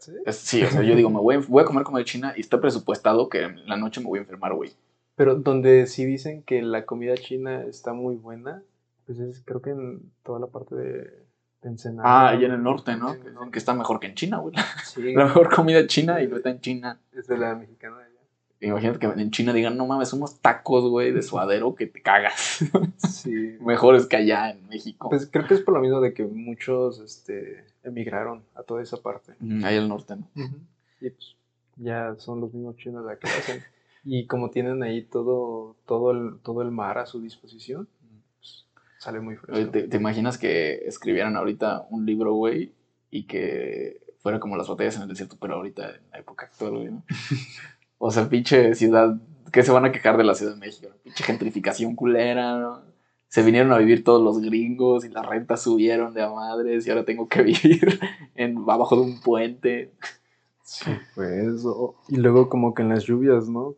¿Sí? 0.00 0.12
sí, 0.30 0.62
o 0.62 0.66
sea, 0.70 0.82
yo 0.82 0.94
digo, 0.96 1.08
me 1.08 1.20
voy, 1.20 1.36
a- 1.36 1.42
voy 1.48 1.62
a 1.62 1.66
comer 1.66 1.84
comida 1.84 2.04
china 2.04 2.34
y 2.36 2.40
está 2.40 2.60
presupuestado 2.60 3.28
que 3.28 3.44
en 3.44 3.66
la 3.68 3.76
noche 3.76 4.00
me 4.00 4.06
voy 4.08 4.18
a 4.18 4.22
enfermar, 4.22 4.52
güey. 4.54 4.72
Pero 5.14 5.36
donde 5.36 5.86
sí 5.86 6.04
dicen 6.04 6.42
que 6.42 6.60
la 6.62 6.84
comida 6.84 7.14
china 7.14 7.62
está 7.64 7.92
muy 7.94 8.16
buena, 8.16 8.62
pues 9.06 9.18
es 9.20 9.40
creo 9.44 9.62
que 9.62 9.70
en 9.70 10.12
toda 10.22 10.38
la 10.40 10.48
parte 10.48 10.74
de, 10.74 10.92
de 11.62 11.68
Ensenada. 11.68 12.02
Ah, 12.08 12.28
allá 12.28 12.46
en 12.46 12.52
el 12.52 12.62
norte, 12.62 12.96
¿no? 12.96 13.14
Que 13.14 13.50
que 13.52 13.58
está 13.58 13.72
mejor 13.72 14.00
que 14.00 14.08
en 14.08 14.14
China, 14.14 14.38
güey. 14.38 14.54
Sí, 14.84 15.00
La 15.14 15.24
mejor 15.24 15.54
comida 15.54 15.86
china 15.86 16.20
y 16.22 16.26
no 16.28 16.36
está 16.36 16.50
en 16.50 16.60
China. 16.60 16.98
es 17.12 17.26
de 17.28 17.38
la 17.38 17.54
mexicana. 17.54 17.96
Imagínate 18.66 18.98
que 18.98 19.06
en 19.06 19.30
China 19.30 19.52
digan, 19.52 19.76
no 19.76 19.86
mames, 19.86 20.12
unos 20.12 20.40
tacos, 20.40 20.88
güey, 20.90 21.12
de 21.12 21.22
suadero 21.22 21.74
que 21.74 21.86
te 21.86 22.02
cagas. 22.02 22.64
Sí. 22.98 23.56
Mejores 23.60 24.06
que 24.06 24.16
allá 24.16 24.50
en 24.50 24.68
México. 24.68 25.08
Pues 25.08 25.28
creo 25.30 25.46
que 25.46 25.54
es 25.54 25.60
por 25.60 25.74
lo 25.74 25.80
mismo 25.80 26.00
de 26.00 26.14
que 26.14 26.24
muchos 26.24 27.00
este, 27.00 27.64
emigraron 27.82 28.44
a 28.54 28.62
toda 28.62 28.82
esa 28.82 28.98
parte. 28.98 29.34
Mm, 29.40 29.64
Ahí 29.64 29.76
al 29.76 29.88
norte, 29.88 30.16
¿no? 30.16 30.28
Y 31.00 31.10
pues 31.10 31.34
ya 31.76 32.14
son 32.18 32.40
los 32.40 32.52
mismos 32.54 32.76
chinos 32.76 33.04
que 33.20 33.28
lo 33.28 33.34
hacen. 33.34 33.62
Y 34.04 34.26
como 34.26 34.50
tienen 34.50 34.82
ahí 34.82 35.02
todo, 35.02 35.76
todo, 35.86 36.12
el, 36.12 36.38
todo 36.42 36.62
el 36.62 36.70
mar 36.70 36.98
a 36.98 37.06
su 37.06 37.20
disposición, 37.20 37.88
pues, 38.38 38.66
sale 38.98 39.20
muy 39.20 39.36
fresco. 39.36 39.70
¿Te, 39.72 39.88
te 39.88 39.96
imaginas 39.96 40.38
que 40.38 40.86
escribieran 40.86 41.36
ahorita 41.36 41.86
un 41.90 42.06
libro, 42.06 42.32
güey, 42.34 42.72
y 43.10 43.24
que 43.24 44.00
fuera 44.18 44.40
como 44.40 44.56
las 44.56 44.68
batallas 44.68 44.96
en 44.96 45.02
el 45.02 45.08
desierto, 45.08 45.36
pero 45.40 45.54
ahorita 45.54 45.90
en 45.90 46.10
la 46.10 46.18
época 46.18 46.46
actual, 46.46 46.72
güey, 46.72 46.90
¿no? 46.90 47.04
O 47.98 48.10
sea, 48.10 48.28
pinche 48.28 48.74
ciudad, 48.74 49.16
¿qué 49.52 49.62
se 49.62 49.72
van 49.72 49.84
a 49.84 49.92
quejar 49.92 50.16
de 50.16 50.24
la 50.24 50.34
Ciudad 50.34 50.52
de 50.54 50.60
México? 50.60 50.88
Pinche 51.02 51.24
gentrificación 51.24 51.94
culera, 51.96 52.58
¿no? 52.58 52.82
Se 53.28 53.42
vinieron 53.42 53.72
a 53.72 53.78
vivir 53.78 54.04
todos 54.04 54.22
los 54.22 54.40
gringos 54.40 55.04
y 55.04 55.08
las 55.08 55.26
rentas 55.26 55.62
subieron 55.62 56.14
de 56.14 56.22
a 56.22 56.30
madres 56.30 56.86
y 56.86 56.90
ahora 56.90 57.04
tengo 57.04 57.28
que 57.28 57.42
vivir 57.42 57.98
en, 58.34 58.58
abajo 58.68 58.96
de 58.96 59.02
un 59.02 59.20
puente. 59.20 59.92
Sí, 60.62 60.90
pues. 61.14 61.64
o- 61.64 61.94
y 62.08 62.16
luego 62.16 62.48
como 62.48 62.74
que 62.74 62.82
en 62.82 62.90
las 62.90 63.04
lluvias, 63.04 63.48
¿no? 63.48 63.74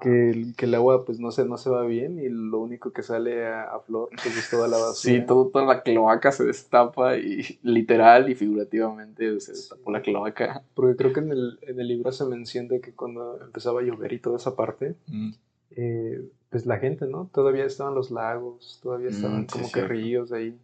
Que 0.00 0.30
el, 0.30 0.54
que 0.54 0.66
el 0.66 0.74
agua 0.74 1.04
pues 1.04 1.18
no 1.18 1.30
se, 1.30 1.44
no 1.46 1.56
se 1.56 1.70
va 1.70 1.84
bien 1.84 2.18
y 2.18 2.28
lo 2.28 2.58
único 2.60 2.92
que 2.92 3.02
sale 3.02 3.46
a, 3.46 3.64
a 3.64 3.80
flor 3.80 4.08
pues 4.10 4.36
es 4.36 4.50
toda 4.50 4.68
la 4.68 4.76
basura. 4.78 4.94
Sí, 4.94 5.26
todo, 5.26 5.48
toda 5.48 5.64
la 5.64 5.82
cloaca 5.82 6.30
se 6.30 6.44
destapa 6.44 7.16
y 7.16 7.58
literal 7.62 8.28
y 8.30 8.34
figurativamente 8.34 9.40
se 9.40 9.52
destapó 9.52 9.90
la 9.90 10.02
cloaca. 10.02 10.62
Porque 10.74 10.96
creo 10.96 11.12
que 11.12 11.20
en 11.20 11.32
el, 11.32 11.58
en 11.62 11.80
el 11.80 11.88
libro 11.88 12.12
se 12.12 12.24
menciona 12.26 12.78
que 12.80 12.92
cuando 12.94 13.40
empezaba 13.42 13.80
a 13.80 13.84
llover 13.84 14.12
y 14.12 14.18
toda 14.20 14.36
esa 14.36 14.54
parte, 14.54 14.94
eh, 15.72 16.22
pues 16.50 16.66
la 16.66 16.78
gente, 16.78 17.06
¿no? 17.06 17.28
Todavía 17.32 17.64
estaban 17.64 17.94
los 17.94 18.10
lagos, 18.10 18.78
todavía 18.82 19.08
estaban 19.08 19.42
Mm, 19.42 19.46
sí, 19.46 19.52
como 19.52 19.64
que 19.64 19.70
cierto. 19.72 19.88
ríos 19.92 20.32
ahí. 20.32 20.56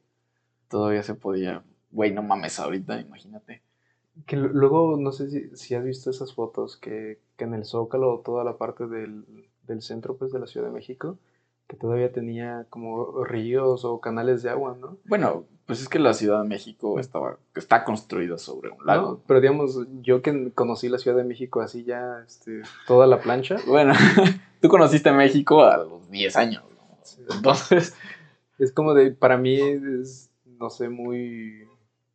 Todavía 0.68 1.02
se 1.02 1.14
podía. 1.14 1.64
Güey, 1.90 2.12
no 2.12 2.22
mames 2.22 2.61
ahorita, 2.61 3.00
imagínate. 3.00 3.62
Que 4.26 4.36
lu- 4.36 4.50
luego, 4.52 4.96
no 4.96 5.11
sé 5.12 5.30
si, 5.30 5.56
si 5.56 5.74
has 5.74 5.82
visto 5.84 6.11
esas 6.11 6.32
fotos 6.34 6.76
que, 6.76 7.18
que 7.41 7.45
en 7.47 7.55
el 7.55 7.64
Zócalo, 7.64 8.20
toda 8.22 8.45
la 8.45 8.59
parte 8.59 8.86
del, 8.86 9.24
del 9.66 9.80
centro 9.80 10.14
pues, 10.14 10.30
de 10.30 10.38
la 10.38 10.47
Ciudad 10.47 10.66
de 10.66 10.74
México, 10.74 11.16
que 11.66 11.74
todavía 11.74 12.12
tenía 12.12 12.66
como 12.68 13.24
ríos 13.24 13.86
o 13.86 13.99
canales 13.99 14.43
de 14.43 14.51
agua, 14.51 14.76
¿no? 14.78 14.99
Bueno, 15.07 15.47
pues 15.64 15.80
es 15.80 15.88
que 15.88 15.99
la 15.99 16.12
Ciudad 16.12 16.43
de 16.43 16.49
México 16.49 17.01
estaba, 17.01 17.38
está 17.55 17.82
construida 17.82 18.36
sobre 18.36 18.68
un 18.68 18.84
lago. 18.84 19.12
¿No? 19.12 19.20
Pero 19.26 19.41
digamos, 19.41 19.78
yo 20.03 20.20
que 20.20 20.53
conocí 20.53 20.91
la 20.91 20.99
Ciudad 20.99 21.16
de 21.16 21.24
México 21.24 21.62
así 21.62 21.82
ya, 21.82 22.22
este, 22.26 22.61
toda 22.86 23.07
la 23.07 23.22
plancha, 23.22 23.57
Bueno, 23.66 23.95
tú 24.61 24.68
conociste 24.68 25.11
México 25.11 25.64
a 25.64 25.78
los 25.78 26.11
10 26.11 26.36
años, 26.36 26.64
¿no? 26.76 27.36
Entonces, 27.36 27.95
es 28.59 28.70
como 28.70 28.93
de, 28.93 29.12
para 29.12 29.38
mí 29.38 29.59
es, 29.59 30.28
no 30.45 30.68
sé, 30.68 30.91
muy, 30.91 31.66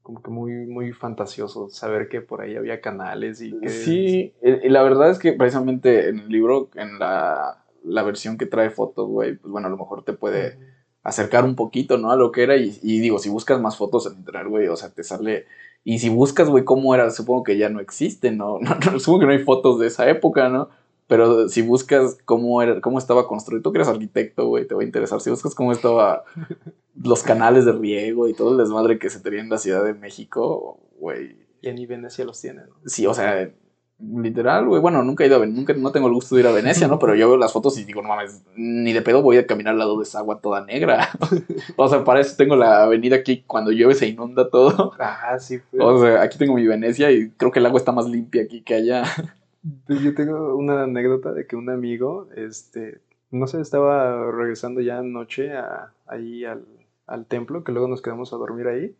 como 0.06 0.22
que 0.22 0.30
muy, 0.30 0.68
muy 0.68 0.94
fantasioso 0.94 1.68
saber 1.68 2.10
que 2.10 2.22
por 2.22 2.42
ahí 2.42 2.56
había 2.56 2.80
canales 2.80 3.42
y 3.42 3.60
que... 3.60 3.70
sí, 3.70 4.34
eh, 4.44 4.62
y 4.64 4.70
la 4.70 4.84
verdad 4.84 5.10
es 5.10 5.18
que 5.18 5.34
precisamente 5.34 6.10
en 6.10 6.20
el 6.20 6.30
libro, 6.30 6.70
en 6.76 7.00
la, 7.00 7.66
la 7.84 8.04
versión 8.04 8.38
que 8.38 8.46
trae 8.46 8.70
fotos, 8.70 9.10
güey, 9.10 9.36
pues 9.36 9.52
bueno, 9.52 9.66
a 9.66 9.72
lo 9.72 9.78
mejor 9.78 10.04
te 10.04 10.14
puede 10.14 10.60
acercar 11.02 11.44
un 11.44 11.56
poquito, 11.56 11.98
¿no? 11.98 12.12
A 12.12 12.18
lo 12.18 12.32
que 12.32 12.44
era. 12.44 12.56
Y, 12.56 12.78
y 12.84 13.00
digo, 13.00 13.18
si 13.18 13.30
buscas 13.30 13.60
más 13.60 13.78
fotos 13.78 14.06
en 14.06 14.20
internet, 14.20 14.46
güey, 14.48 14.68
o 14.68 14.76
sea, 14.76 14.92
te 14.92 15.04
sale. 15.04 15.48
Y 15.84 15.98
si 15.98 16.10
buscas, 16.10 16.50
güey, 16.50 16.64
cómo 16.66 16.94
era, 16.94 17.10
supongo 17.10 17.44
que 17.44 17.58
ya 17.58 17.70
no 17.70 17.80
existen, 17.80 18.38
¿no? 18.38 18.60
No, 18.62 18.76
no, 18.76 19.00
Supongo 19.00 19.22
que 19.22 19.26
no 19.26 19.32
hay 19.32 19.44
fotos 19.44 19.80
de 19.80 19.88
esa 19.88 20.08
época, 20.08 20.50
¿no? 20.50 20.70
Pero 21.08 21.48
si 21.50 21.62
buscas 21.62 22.18
cómo 22.26 22.62
era, 22.62 22.82
cómo 22.82 22.98
estaba 22.98 23.28
construido, 23.28 23.62
tú 23.62 23.72
que 23.72 23.78
eres 23.78 23.88
arquitecto, 23.88 24.48
güey, 24.48 24.68
te 24.68 24.74
va 24.74 24.82
a 24.82 24.86
interesar. 24.86 25.22
Si 25.22 25.30
buscas 25.30 25.54
cómo 25.54 25.72
estaba 25.72 26.24
los 27.02 27.22
canales 27.22 27.66
de 27.66 27.74
riego 27.74 28.28
y 28.28 28.34
todo 28.34 28.52
el 28.52 28.58
desmadre 28.58 28.98
que 28.98 29.10
se 29.10 29.20
tenía 29.20 29.42
en 29.42 29.50
la 29.50 29.60
Ciudad 29.60 29.84
de 29.84 29.94
México, 29.94 30.80
güey. 31.00 31.38
Y 31.62 31.72
ni 31.74 31.86
Venecia 31.86 32.26
los 32.26 32.42
tiene, 32.42 32.62
¿no? 32.62 32.76
Sí, 32.86 33.06
o 33.06 33.14
sea, 33.14 33.52
literal, 34.00 34.68
güey. 34.68 34.82
Bueno, 34.82 35.04
nunca 35.04 35.24
he 35.24 35.28
ido 35.28 35.36
a 35.36 35.40
Venecia, 35.40 35.60
nunca, 35.60 35.74
no 35.74 35.92
tengo 35.92 36.08
el 36.08 36.14
gusto 36.14 36.36
de 36.36 36.42
ir 36.42 36.48
a 36.48 36.52
Venecia, 36.52 36.88
¿no? 36.88 36.98
Pero 37.00 37.16
yo 37.16 37.30
veo 37.30 37.38
las 37.38 37.54
fotos 37.54 37.78
y 37.78 37.84
digo, 37.86 38.02
no 38.02 38.10
mames, 38.10 38.42
ni 38.56 38.92
de 38.92 39.02
pedo 39.02 39.22
voy 39.22 39.38
a 39.38 39.46
caminar 39.46 39.74
al 39.74 39.80
lado 39.80 39.98
de 39.98 40.04
esa 40.04 40.20
agua 40.20 40.40
toda 40.42 40.66
negra. 40.66 41.10
o 41.76 41.88
sea, 41.88 42.04
para 42.04 42.20
eso 42.20 42.36
tengo 42.36 42.56
la 42.56 42.84
avenida 42.84 43.16
aquí, 43.16 43.44
cuando 43.46 43.72
llueve 43.72 43.94
se 43.94 44.08
inunda 44.08 44.50
todo. 44.50 44.94
Ah, 45.00 45.38
sí, 45.40 45.60
fue. 45.60 45.80
O 45.82 46.00
sea, 46.00 46.22
aquí 46.22 46.38
tengo 46.38 46.56
mi 46.56 46.66
Venecia 46.66 47.12
y 47.12 47.30
creo 47.32 47.52
que 47.52 47.60
el 47.60 47.66
agua 47.68 47.80
está 47.80 47.92
más 47.92 48.08
limpia 48.08 48.44
aquí 48.44 48.62
que 48.62 48.74
allá. 48.74 49.04
Yo 49.88 50.14
tengo 50.14 50.56
una 50.56 50.84
anécdota 50.84 51.34
de 51.34 51.48
que 51.48 51.56
un 51.56 51.70
amigo, 51.70 52.28
este, 52.36 53.02
no 53.32 53.48
sé, 53.48 53.62
estaba 53.62 54.32
regresando 54.32 54.82
ya 54.82 55.00
anoche 55.00 55.54
a, 55.54 55.94
ahí 56.06 56.46
al, 56.46 56.66
al 57.08 57.26
templo, 57.26 57.64
que 57.64 57.72
luego 57.72 57.88
nos 57.88 58.02
quedamos 58.02 58.34
a 58.34 58.38
dormir 58.38 58.68
ahí. 58.68 58.96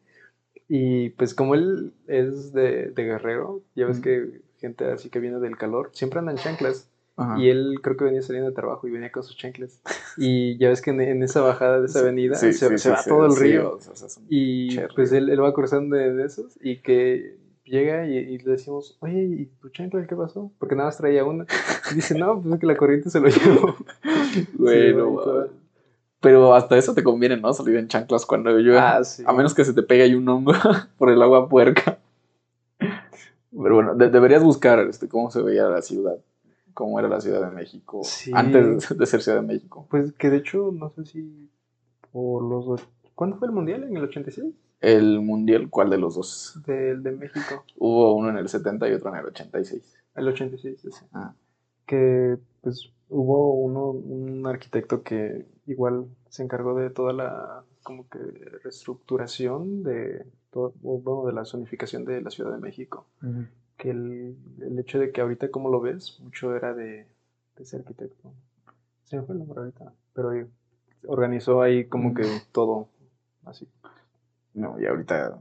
Y 0.68 1.10
pues 1.12 1.36
como 1.36 1.54
él 1.56 1.94
es 2.08 2.52
de, 2.54 2.88
de 2.92 3.04
Guerrero, 3.04 3.62
ya 3.76 3.86
ves 3.86 4.00
que 4.00 4.42
gente 4.60 4.86
así 4.86 5.10
que 5.10 5.20
viene 5.20 5.40
del 5.40 5.58
calor, 5.58 5.92
siempre 5.94 6.20
andan 6.20 6.38
chanclas. 6.38 6.90
Ajá. 7.18 7.40
Y 7.40 7.50
él 7.50 7.80
creo 7.82 7.96
que 7.96 8.04
venía 8.06 8.22
saliendo 8.22 8.50
de 8.50 8.56
trabajo 8.56 8.88
y 8.88 8.92
venía 8.92 9.12
con 9.12 9.24
sus 9.24 9.38
chanclas. 9.38 9.80
Y 10.18 10.58
ya 10.58 10.70
ves 10.70 10.82
que 10.82 10.90
en, 10.90 11.02
en 11.02 11.24
esa 11.24 11.42
bajada 11.42 11.80
de 11.80 11.86
esa 11.86 12.00
avenida 12.00 12.36
Sí, 12.36 12.52
se, 12.54 12.68
sí, 12.70 12.78
se 12.78 12.78
sí, 12.78 12.90
va 12.90 13.04
todo 13.04 13.26
el 13.28 13.36
río. 13.36 13.76
o 13.76 13.80
sea, 13.80 14.08
Y 14.28 14.78
pues 14.96 15.12
él, 15.12 15.30
él 15.30 15.42
va 15.42 15.54
cruzando 15.54 15.96
de 15.96 16.26
esos 16.26 16.58
y 16.62 16.82
que 16.82 17.38
llega 17.66 18.08
y, 18.08 18.18
y 18.18 18.38
le 18.40 18.52
decimos, 18.52 18.98
oye, 19.02 19.24
¿y 19.24 19.46
tu 19.60 19.70
chancla 19.70 20.06
qué 20.08 20.16
pasó? 20.16 20.52
Porque 20.60 20.76
nada 20.76 20.88
más 20.90 20.98
traía 20.98 21.26
una. 21.26 21.46
Y 21.92 21.96
dice, 21.96 22.18
no, 22.18 22.42
pues 22.42 22.54
es 22.54 22.60
que 22.60 22.66
la 22.68 22.78
corriente 22.78 23.10
se 23.10 23.20
lo 23.20 23.28
llevó. 23.30 23.76
Güey, 24.58 24.94
Sí. 24.94 25.52
Pero 26.22 26.56
hasta 26.56 26.76
eso 26.78 26.94
te 26.96 27.04
conviene, 27.04 27.38
¿no? 27.38 27.54
Salir 27.54 27.76
en 27.76 27.88
chanclas 27.88 28.26
cuando 28.26 28.50
llueve. 28.58 28.80
Ah, 28.80 29.04
sí. 29.04 29.24
A 29.28 29.34
menos 29.34 29.54
que 29.54 29.64
se 29.64 29.74
te 29.74 29.84
pegue 29.84 30.04
ahí 30.04 30.16
un 30.16 30.28
hongo 30.28 30.54
por 30.98 31.12
el 31.12 31.22
agua 31.22 31.48
puerca. 31.48 32.00
Pero 32.80 33.76
bueno, 33.76 33.96
de- 33.96 34.10
deberías 34.10 34.44
buscar 34.44 34.80
este, 34.80 35.08
cómo 35.08 35.30
se 35.32 35.42
veía 35.42 35.66
la 35.66 35.82
ciudad, 35.82 36.18
cómo 36.74 37.00
era 37.00 37.08
la 37.08 37.22
Ciudad 37.22 37.48
de 37.48 37.56
México 37.56 38.02
Sí. 38.04 38.32
antes 38.34 38.98
de 38.98 39.06
ser 39.06 39.22
Ciudad 39.22 39.40
de 39.42 39.48
México. 39.48 39.86
Pues 39.90 40.14
que 40.14 40.30
de 40.30 40.38
hecho, 40.38 40.72
no 40.74 40.90
sé 40.90 41.06
si 41.06 41.50
por 42.12 42.44
los... 42.44 42.82
¿Cuándo 43.14 43.38
fue 43.38 43.48
el 43.48 43.54
mundial? 43.54 43.84
¿En 43.84 43.96
el 43.96 44.04
86? 44.04 44.54
El 44.86 45.20
mundial, 45.22 45.72
¿cuál 45.72 45.90
de 45.90 45.98
los 45.98 46.14
dos? 46.14 46.62
Del 46.64 47.02
de 47.02 47.12
México. 47.12 47.66
Hubo 47.76 48.14
uno 48.14 48.30
en 48.30 48.38
el 48.38 48.48
70 48.48 48.88
y 48.88 48.94
otro 48.94 49.10
en 49.10 49.16
el 49.20 49.26
86. 49.26 49.98
El 50.14 50.28
86, 50.28 50.86
ese. 50.86 51.06
Ah. 51.12 51.34
Que 51.88 52.38
pues 52.62 52.92
hubo 53.10 53.56
uno, 53.56 53.90
un 53.90 54.46
arquitecto 54.46 55.02
que 55.02 55.48
igual 55.66 56.06
se 56.30 56.44
encargó 56.44 56.76
de 56.76 56.92
toda 56.92 57.14
la 57.14 57.64
como 57.82 58.08
que 58.08 58.20
reestructuración 58.64 59.82
de 59.82 60.24
todo, 60.52 60.76
o, 60.84 61.00
bueno, 61.00 61.26
de 61.26 61.34
la 61.34 61.46
zonificación 61.46 62.06
de 62.06 62.22
la 62.22 62.30
Ciudad 62.30 62.52
de 62.52 62.60
México. 62.60 63.08
Que 63.78 63.90
el, 63.90 64.38
el 64.62 64.78
hecho 64.78 65.00
de 65.00 65.12
que 65.12 65.22
ahorita 65.22 65.50
como 65.50 65.70
lo 65.70 65.82
ves, 65.82 66.20
mucho 66.22 66.56
era 66.56 66.76
de, 66.76 67.08
de 67.56 67.64
ese 67.64 67.78
arquitecto. 67.78 68.34
Se 69.06 69.18
me 69.18 69.24
fue 69.24 69.34
el 69.34 69.40
nombre 69.40 69.62
ahorita, 69.62 69.94
pero 70.14 70.32
eh, 70.32 70.48
organizó 71.08 71.64
ahí 71.64 71.86
como 71.86 72.14
que 72.14 72.28
todo 72.52 72.88
así. 73.46 73.68
No, 74.56 74.80
y 74.80 74.86
ahorita 74.88 75.40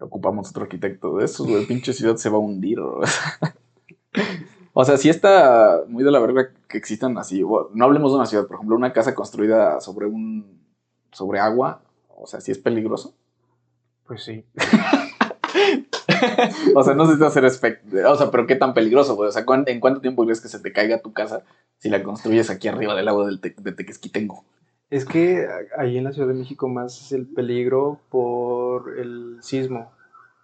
ocupamos 0.00 0.48
otro 0.50 0.62
arquitecto 0.62 1.16
de 1.16 1.24
esos, 1.26 1.46
güey. 1.46 1.66
Pinche 1.66 1.92
ciudad 1.92 2.16
se 2.16 2.30
va 2.30 2.36
a 2.36 2.40
hundir. 2.40 2.78
o 4.72 4.84
sea. 4.84 4.96
Sí 4.96 5.08
está 5.10 5.82
muy 5.88 6.04
de 6.04 6.10
la 6.10 6.20
verga 6.20 6.50
que 6.68 6.78
existan 6.78 7.18
así. 7.18 7.42
bueno, 7.42 7.68
no 7.74 7.84
hablemos 7.84 8.12
de 8.12 8.16
una 8.16 8.26
ciudad, 8.26 8.46
por 8.46 8.56
ejemplo, 8.56 8.76
una 8.76 8.92
casa 8.92 9.14
construida 9.14 9.80
sobre 9.80 10.06
un. 10.06 10.60
sobre 11.12 11.40
agua. 11.40 11.82
O 12.16 12.26
sea, 12.26 12.40
sí 12.40 12.50
es 12.52 12.58
peligroso. 12.58 13.14
Pues 14.06 14.22
sí. 14.24 14.44
O 16.74 16.82
sea, 16.82 16.94
no 16.94 17.06
sé 17.06 17.16
si 17.16 17.24
hacer 17.24 17.44
O 17.44 18.16
sea, 18.16 18.30
pero 18.30 18.46
qué 18.46 18.56
tan 18.56 18.74
peligroso, 18.74 19.14
güey. 19.14 19.28
O 19.28 19.32
sea, 19.32 19.44
¿cuán- 19.44 19.64
¿en 19.66 19.78
cuánto 19.80 20.00
tiempo 20.00 20.24
crees 20.24 20.40
que 20.40 20.48
se 20.48 20.58
te 20.58 20.72
caiga 20.72 21.00
tu 21.00 21.12
casa 21.12 21.42
si 21.78 21.88
la 21.88 22.02
construyes 22.02 22.50
aquí 22.50 22.66
arriba 22.68 22.94
del 22.94 23.04
lago 23.04 23.26
del 23.26 23.40
Te- 23.40 23.54
de 23.56 23.72
Tequesquitengo? 23.72 24.44
Es 24.90 25.04
que 25.04 25.46
ahí 25.76 25.98
en 25.98 26.04
la 26.04 26.12
Ciudad 26.12 26.28
de 26.28 26.34
México 26.34 26.68
más 26.68 27.00
es 27.00 27.12
el 27.12 27.26
peligro 27.26 28.00
por 28.10 28.98
el 28.98 29.38
sismo. 29.42 29.90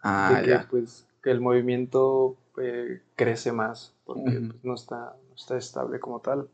Ah, 0.03 0.35
de 0.37 0.43
que 0.43 0.51
ya. 0.51 0.67
pues 0.71 1.07
que 1.23 1.31
el 1.31 1.41
movimiento 1.41 2.37
eh, 2.59 3.01
crece 3.17 3.53
más 3.53 3.95
porque 4.05 4.33
pues, 4.33 4.63
no 4.63 4.75
está 4.75 5.17
no 5.29 5.35
está 5.35 5.57
estable 5.57 5.99
como 5.99 6.21
tal 6.21 6.47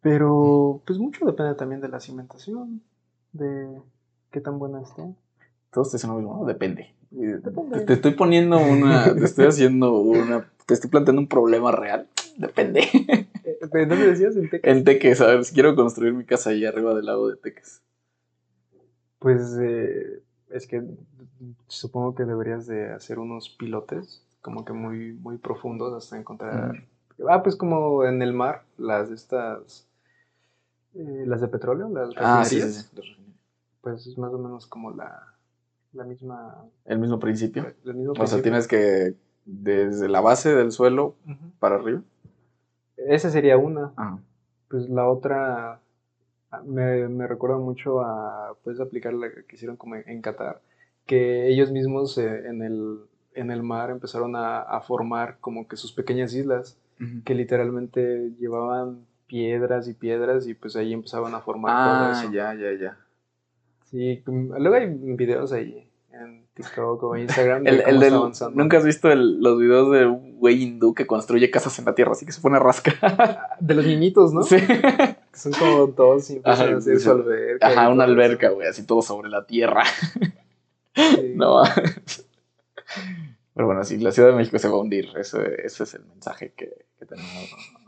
pero 0.00 0.82
pues 0.84 0.98
mucho 0.98 1.24
depende 1.24 1.54
también 1.54 1.80
de 1.80 1.88
la 1.88 2.00
cimentación 2.00 2.82
de 3.32 3.80
qué 4.32 4.40
tan 4.40 4.58
buena 4.58 4.82
esté 4.82 5.14
Todos 5.70 5.92
te 5.92 6.06
lo 6.06 6.14
mismo, 6.14 6.38
¿no? 6.40 6.44
Depende. 6.44 6.92
Te, 7.10 7.80
te 7.80 7.92
estoy 7.92 8.12
poniendo 8.12 8.58
una. 8.58 9.14
Te 9.14 9.24
estoy 9.24 9.46
haciendo 9.46 9.98
una. 9.98 10.50
Te 10.66 10.74
estoy 10.74 10.90
planteando 10.90 11.22
un 11.22 11.28
problema 11.28 11.72
real. 11.72 12.08
Depende. 12.38 12.80
¿De 13.72 13.86
dónde 13.86 14.06
decías? 14.06 14.36
En 14.36 14.48
Teques. 14.48 14.70
En 14.72 14.84
Teques, 14.84 15.20
a 15.20 15.26
ver, 15.26 15.44
si 15.44 15.52
quiero 15.52 15.74
construir 15.76 16.14
mi 16.14 16.24
casa 16.24 16.50
ahí 16.50 16.64
arriba 16.64 16.94
del 16.94 17.06
lago 17.06 17.28
de 17.28 17.36
Teques. 17.36 17.82
Pues 19.18 19.58
eh, 19.60 20.22
es 20.50 20.66
que 20.66 20.82
supongo 21.66 22.14
que 22.14 22.24
deberías 22.24 22.66
de 22.66 22.92
hacer 22.92 23.18
unos 23.18 23.50
pilotes 23.50 24.24
como 24.40 24.64
que 24.64 24.72
muy, 24.72 25.12
muy 25.14 25.36
profundos 25.38 25.92
hasta 25.92 26.16
encontrar... 26.16 26.84
Ah, 27.28 27.42
pues 27.42 27.56
como 27.56 28.04
en 28.04 28.22
el 28.22 28.32
mar, 28.32 28.62
las 28.76 29.08
de 29.08 29.16
estas... 29.16 29.88
eh, 30.94 31.24
las 31.26 31.40
de 31.40 31.48
petróleo, 31.48 31.88
las 31.88 32.10
Ah, 32.16 32.44
sí, 32.44 32.60
sí, 32.60 32.62
refinerías, 32.62 32.90
sí. 32.94 33.34
Pues 33.80 34.06
es 34.06 34.16
más 34.16 34.32
o 34.32 34.38
menos 34.38 34.66
como 34.68 34.92
la, 34.92 35.34
la 35.92 36.04
misma... 36.04 36.64
El 36.84 37.00
mismo 37.00 37.18
principio. 37.18 37.66
El 37.84 37.94
mismo 37.94 38.12
O 38.16 38.26
sea, 38.26 38.40
tienes 38.42 38.68
que. 38.68 39.14
Desde 39.44 40.08
la 40.08 40.20
base 40.20 40.54
del 40.54 40.72
suelo 40.72 41.14
para 41.58 41.76
arriba. 41.76 42.02
Esa 43.08 43.30
sería 43.30 43.56
una. 43.58 43.92
Ajá. 43.96 44.18
Pues 44.68 44.88
la 44.88 45.08
otra 45.08 45.80
ah, 46.50 46.62
me, 46.64 47.08
me 47.08 47.26
recuerda 47.26 47.56
mucho 47.58 48.00
a 48.00 48.54
pues 48.64 48.80
aplicar 48.80 49.14
la 49.14 49.30
que 49.30 49.56
hicieron 49.56 49.76
como 49.76 49.96
en 49.96 50.20
Qatar, 50.20 50.60
que 51.06 51.48
ellos 51.48 51.72
mismos 51.72 52.18
eh, 52.18 52.46
en 52.48 52.62
el, 52.62 52.98
en 53.34 53.50
el 53.50 53.62
mar 53.62 53.90
empezaron 53.90 54.36
a, 54.36 54.60
a 54.60 54.80
formar 54.82 55.38
como 55.40 55.66
que 55.68 55.76
sus 55.76 55.92
pequeñas 55.92 56.34
islas, 56.34 56.78
que 57.24 57.34
literalmente 57.34 58.32
llevaban 58.38 59.06
piedras 59.28 59.86
y 59.88 59.94
piedras 59.94 60.46
y 60.48 60.54
pues 60.54 60.74
ahí 60.76 60.92
empezaban 60.92 61.34
a 61.34 61.40
formar 61.40 61.72
Ah, 61.74 61.84
todo 61.84 62.10
eso. 62.24 62.32
ya, 62.32 62.54
ya, 62.54 62.72
ya. 62.78 62.98
Sí, 63.84 64.22
luego 64.26 64.74
hay 64.74 64.86
videos 64.88 65.52
ahí 65.52 65.87
en 66.20 66.46
TikTok 66.54 67.02
o 67.02 67.16
Instagram 67.16 67.62
de 67.64 67.70
El, 67.86 68.00
del-. 68.00 68.14
¿Nunca 68.54 68.78
has 68.78 68.84
visto 68.84 69.10
el- 69.10 69.40
los 69.40 69.58
videos 69.58 69.90
de 69.92 70.06
un 70.06 70.38
güey 70.38 70.62
hindú 70.62 70.94
que 70.94 71.06
construye 71.06 71.50
casas 71.50 71.78
en 71.78 71.84
la 71.84 71.94
tierra? 71.94 72.12
Así 72.12 72.26
que 72.26 72.32
se 72.32 72.40
pone 72.40 72.56
a 72.56 72.60
rascar. 72.60 72.96
De 73.60 73.74
los 73.74 73.84
niñitos, 73.86 74.32
¿no? 74.32 74.42
Sí. 74.42 74.56
Que 74.58 75.16
son 75.38 75.52
como 75.52 75.88
todos 75.88 76.28
y 76.30 76.36
empiezan 76.36 76.66
Ajá, 76.66 76.74
a 76.74 76.78
hacer 76.78 77.00
su 77.00 77.10
alberca. 77.12 77.66
Ajá, 77.68 77.88
una 77.90 78.04
alberca, 78.04 78.48
güey, 78.50 78.66
así 78.68 78.84
todo 78.86 79.02
sobre 79.02 79.28
la 79.30 79.46
tierra. 79.46 79.84
Sí. 80.94 81.32
No. 81.36 81.62
Pero 83.54 83.66
bueno, 83.66 83.84
sí, 83.84 83.98
la 83.98 84.12
Ciudad 84.12 84.30
de 84.30 84.34
México 84.36 84.58
se 84.58 84.68
va 84.68 84.74
a 84.74 84.78
hundir. 84.80 85.08
Ese, 85.16 85.38
ese 85.64 85.82
es 85.84 85.94
el 85.94 86.04
mensaje 86.06 86.52
que, 86.56 86.86
que 86.98 87.06
tenemos. 87.06 87.32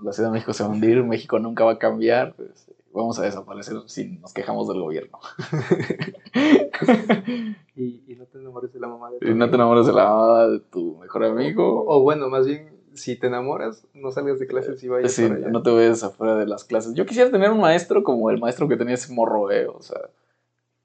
La 0.02 0.12
Ciudad 0.12 0.28
de 0.30 0.34
México 0.34 0.52
se 0.52 0.62
va 0.62 0.68
a 0.68 0.72
hundir, 0.72 1.02
México 1.02 1.38
nunca 1.38 1.64
va 1.64 1.72
a 1.72 1.78
cambiar. 1.78 2.34
pues, 2.34 2.66
vamos 2.92 3.18
a 3.18 3.22
desaparecer 3.22 3.76
si 3.86 4.04
nos 4.18 4.32
quejamos 4.32 4.68
del 4.68 4.80
gobierno. 4.80 5.18
Y, 7.76 8.04
y 8.12 8.16
no 8.16 8.26
te 8.26 8.38
enamores 8.38 8.72
de 8.74 8.80
la 8.80 8.88
mamá 8.88 9.10
de 9.10 9.20
tu 9.20 9.26
y 9.26 9.34
no 9.34 9.48
te 9.48 9.54
enamores 9.54 9.86
de 9.86 9.92
la 9.94 10.04
mamá 10.04 10.46
de 10.48 10.60
tu 10.60 10.98
mejor 10.98 11.24
amigo. 11.24 11.84
O 11.86 12.02
bueno, 12.02 12.28
más 12.28 12.46
bien, 12.46 12.78
si 12.92 13.16
te 13.16 13.28
enamoras, 13.28 13.86
no 13.94 14.10
salgas 14.10 14.38
de 14.38 14.46
clases 14.46 14.82
y 14.84 14.88
vayas 14.88 15.12
Sí, 15.12 15.22
para 15.22 15.36
allá. 15.36 15.48
no 15.48 15.62
te 15.62 15.70
vayas 15.70 16.02
afuera 16.02 16.36
de 16.36 16.46
las 16.46 16.64
clases. 16.64 16.92
Yo 16.94 17.06
quisiera 17.06 17.30
tener 17.30 17.50
un 17.50 17.60
maestro 17.60 18.02
como 18.02 18.28
el 18.30 18.38
maestro 18.38 18.68
que 18.68 18.76
tenía 18.76 18.94
ese 18.94 19.14
morro, 19.14 19.50
eh. 19.50 19.66
O 19.66 19.80
sea, 19.80 19.98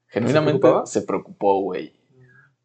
genuinamente 0.06 0.68
se 0.84 1.02
preocupó, 1.02 1.60
güey. 1.60 1.92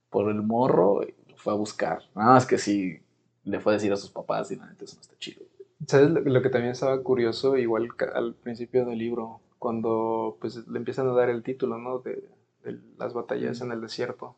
Por 0.10 0.30
el 0.30 0.42
morro, 0.42 1.02
lo 1.02 1.36
fue 1.36 1.54
a 1.54 1.56
buscar. 1.58 2.00
Nada 2.16 2.34
más 2.34 2.46
que 2.46 2.58
sí, 2.58 3.00
le 3.44 3.60
fue 3.60 3.74
a 3.74 3.76
decir 3.76 3.92
a 3.92 3.98
sus 3.98 4.12
papás 4.12 4.50
y 4.52 4.56
la 4.56 4.68
neta 4.68 4.86
eso 4.86 4.96
no 4.96 5.02
está 5.02 5.18
chido. 5.18 5.44
¿Sabes 5.88 6.10
lo, 6.12 6.22
lo 6.22 6.42
que 6.42 6.50
también 6.50 6.72
estaba 6.72 7.02
curioso, 7.02 7.58
igual 7.58 7.90
al 8.14 8.36
principio 8.36 8.86
del 8.86 9.00
libro, 9.00 9.42
cuando 9.58 10.38
pues 10.40 10.68
le 10.68 10.78
empiezan 10.78 11.08
a 11.10 11.14
dar 11.14 11.30
el 11.30 11.44
título, 11.44 11.78
¿no? 11.78 12.00
De, 12.00 12.24
de 12.64 12.80
las 12.98 13.14
batallas 13.14 13.62
en 13.62 13.72
el 13.72 13.82
desierto. 13.82 14.36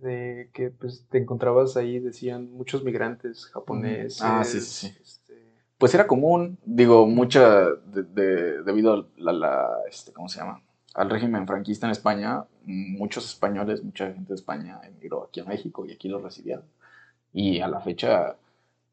De 0.00 0.50
que 0.52 0.70
pues 0.70 1.06
te 1.10 1.18
encontrabas 1.18 1.76
ahí, 1.76 1.98
decían, 2.00 2.50
muchos 2.52 2.82
migrantes 2.82 3.46
japoneses. 3.46 4.20
Ah, 4.22 4.42
sí, 4.44 4.60
sí, 4.60 4.88
sí. 4.88 4.96
este, 5.00 5.34
Pues 5.78 5.94
era 5.94 6.06
común, 6.06 6.58
digo, 6.64 7.06
mucha, 7.06 7.66
de, 7.70 8.02
de- 8.02 8.62
debido 8.62 8.94
a 8.94 9.06
la, 9.16 9.32
la, 9.32 9.68
este, 9.88 10.12
¿cómo 10.12 10.28
se 10.28 10.40
llama? 10.40 10.62
Al 10.94 11.08
régimen 11.10 11.46
franquista 11.46 11.86
en 11.86 11.92
España, 11.92 12.44
muchos 12.64 13.24
españoles, 13.26 13.82
mucha 13.84 14.12
gente 14.12 14.28
de 14.30 14.34
España 14.34 14.80
emigró 14.84 15.24
aquí 15.24 15.40
a 15.40 15.44
México 15.44 15.86
y 15.86 15.92
aquí 15.92 16.08
los 16.08 16.22
recibieron. 16.22 16.64
Y 17.32 17.60
a 17.60 17.68
la 17.68 17.80
fecha, 17.80 18.36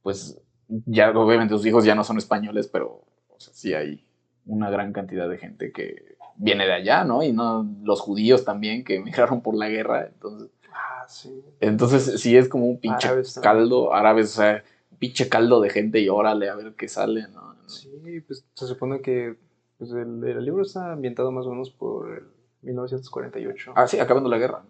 pues, 0.03 0.39
ya 0.68 1.12
obviamente 1.12 1.53
sus 1.55 1.66
hijos 1.66 1.86
ya 1.86 1.95
no 1.95 2.03
son 2.03 2.18
españoles, 2.18 2.68
pero, 2.68 3.03
o 3.30 3.39
sea, 3.39 3.53
sí 3.53 3.74
hay 3.74 4.05
una 4.45 4.70
gran 4.70 4.93
cantidad 4.93 5.30
de 5.30 5.38
gente 5.38 5.72
que 5.72 6.16
viene 6.40 6.66
de 6.66 6.74
allá, 6.74 7.04
¿no? 7.04 7.22
Y 7.22 7.32
no 7.32 7.68
los 7.84 8.00
judíos 8.00 8.44
también 8.46 8.84
que 8.84 8.96
emigraron 8.98 9.42
por 9.42 9.56
la 9.56 9.70
guerra, 9.70 10.08
entonces... 10.08 10.50
ah, 10.74 11.06
sí. 11.08 11.44
Entonces 11.60 12.20
sí 12.20 12.36
es 12.36 12.50
como 12.50 12.66
un 12.66 12.80
pinche 12.80 13.08
Árabes 13.08 13.40
caldo, 13.42 13.94
árabes, 13.94 14.34
o 14.34 14.42
sea, 14.42 14.64
pinche 14.98 15.30
caldo 15.30 15.62
de 15.62 15.70
gente 15.70 16.00
y 16.00 16.10
órale 16.10 16.50
a 16.50 16.56
ver 16.56 16.74
qué 16.76 16.88
sale, 16.88 17.28
¿no? 17.34 17.56
Sí, 17.68 18.22
pues 18.26 18.46
se 18.54 18.66
supone 18.66 19.02
que 19.02 19.36
pues, 19.78 19.92
el, 19.92 20.24
el 20.24 20.44
libro 20.44 20.64
está 20.64 20.94
ambientado 20.94 21.32
más 21.32 21.46
o 21.46 21.52
menos 21.52 21.70
por 21.70 22.12
el 22.12 22.24
1948. 22.64 23.74
Ah, 23.76 23.88
sí, 23.88 24.00
acabando 24.00 24.30
la 24.30 24.38
guerra. 24.38 24.64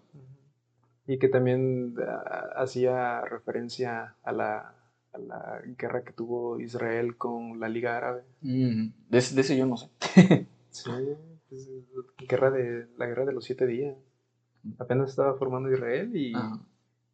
Y 1.06 1.18
que 1.18 1.28
también 1.28 1.94
ah, 2.06 2.50
hacía 2.56 3.22
referencia 3.22 4.16
a 4.22 4.32
la, 4.32 4.74
a 5.12 5.18
la 5.18 5.62
guerra 5.78 6.04
que 6.04 6.12
tuvo 6.12 6.60
Israel 6.60 7.16
con 7.16 7.58
la 7.58 7.68
Liga 7.68 7.96
Árabe. 7.96 8.22
Mm, 8.42 8.88
de, 9.08 9.20
de 9.20 9.40
ese 9.40 9.56
yo 9.56 9.66
no 9.66 9.76
sé. 9.76 9.88
Sí, 10.70 10.90
pues, 11.50 11.68
guerra 12.28 12.50
de, 12.50 12.86
la 12.96 13.06
guerra 13.06 13.26
de 13.26 13.32
los 13.32 13.44
siete 13.44 13.66
días. 13.66 13.96
Apenas 14.78 15.10
estaba 15.10 15.34
formando 15.34 15.70
Israel 15.72 16.14
y, 16.14 16.34
Ajá. 16.34 16.58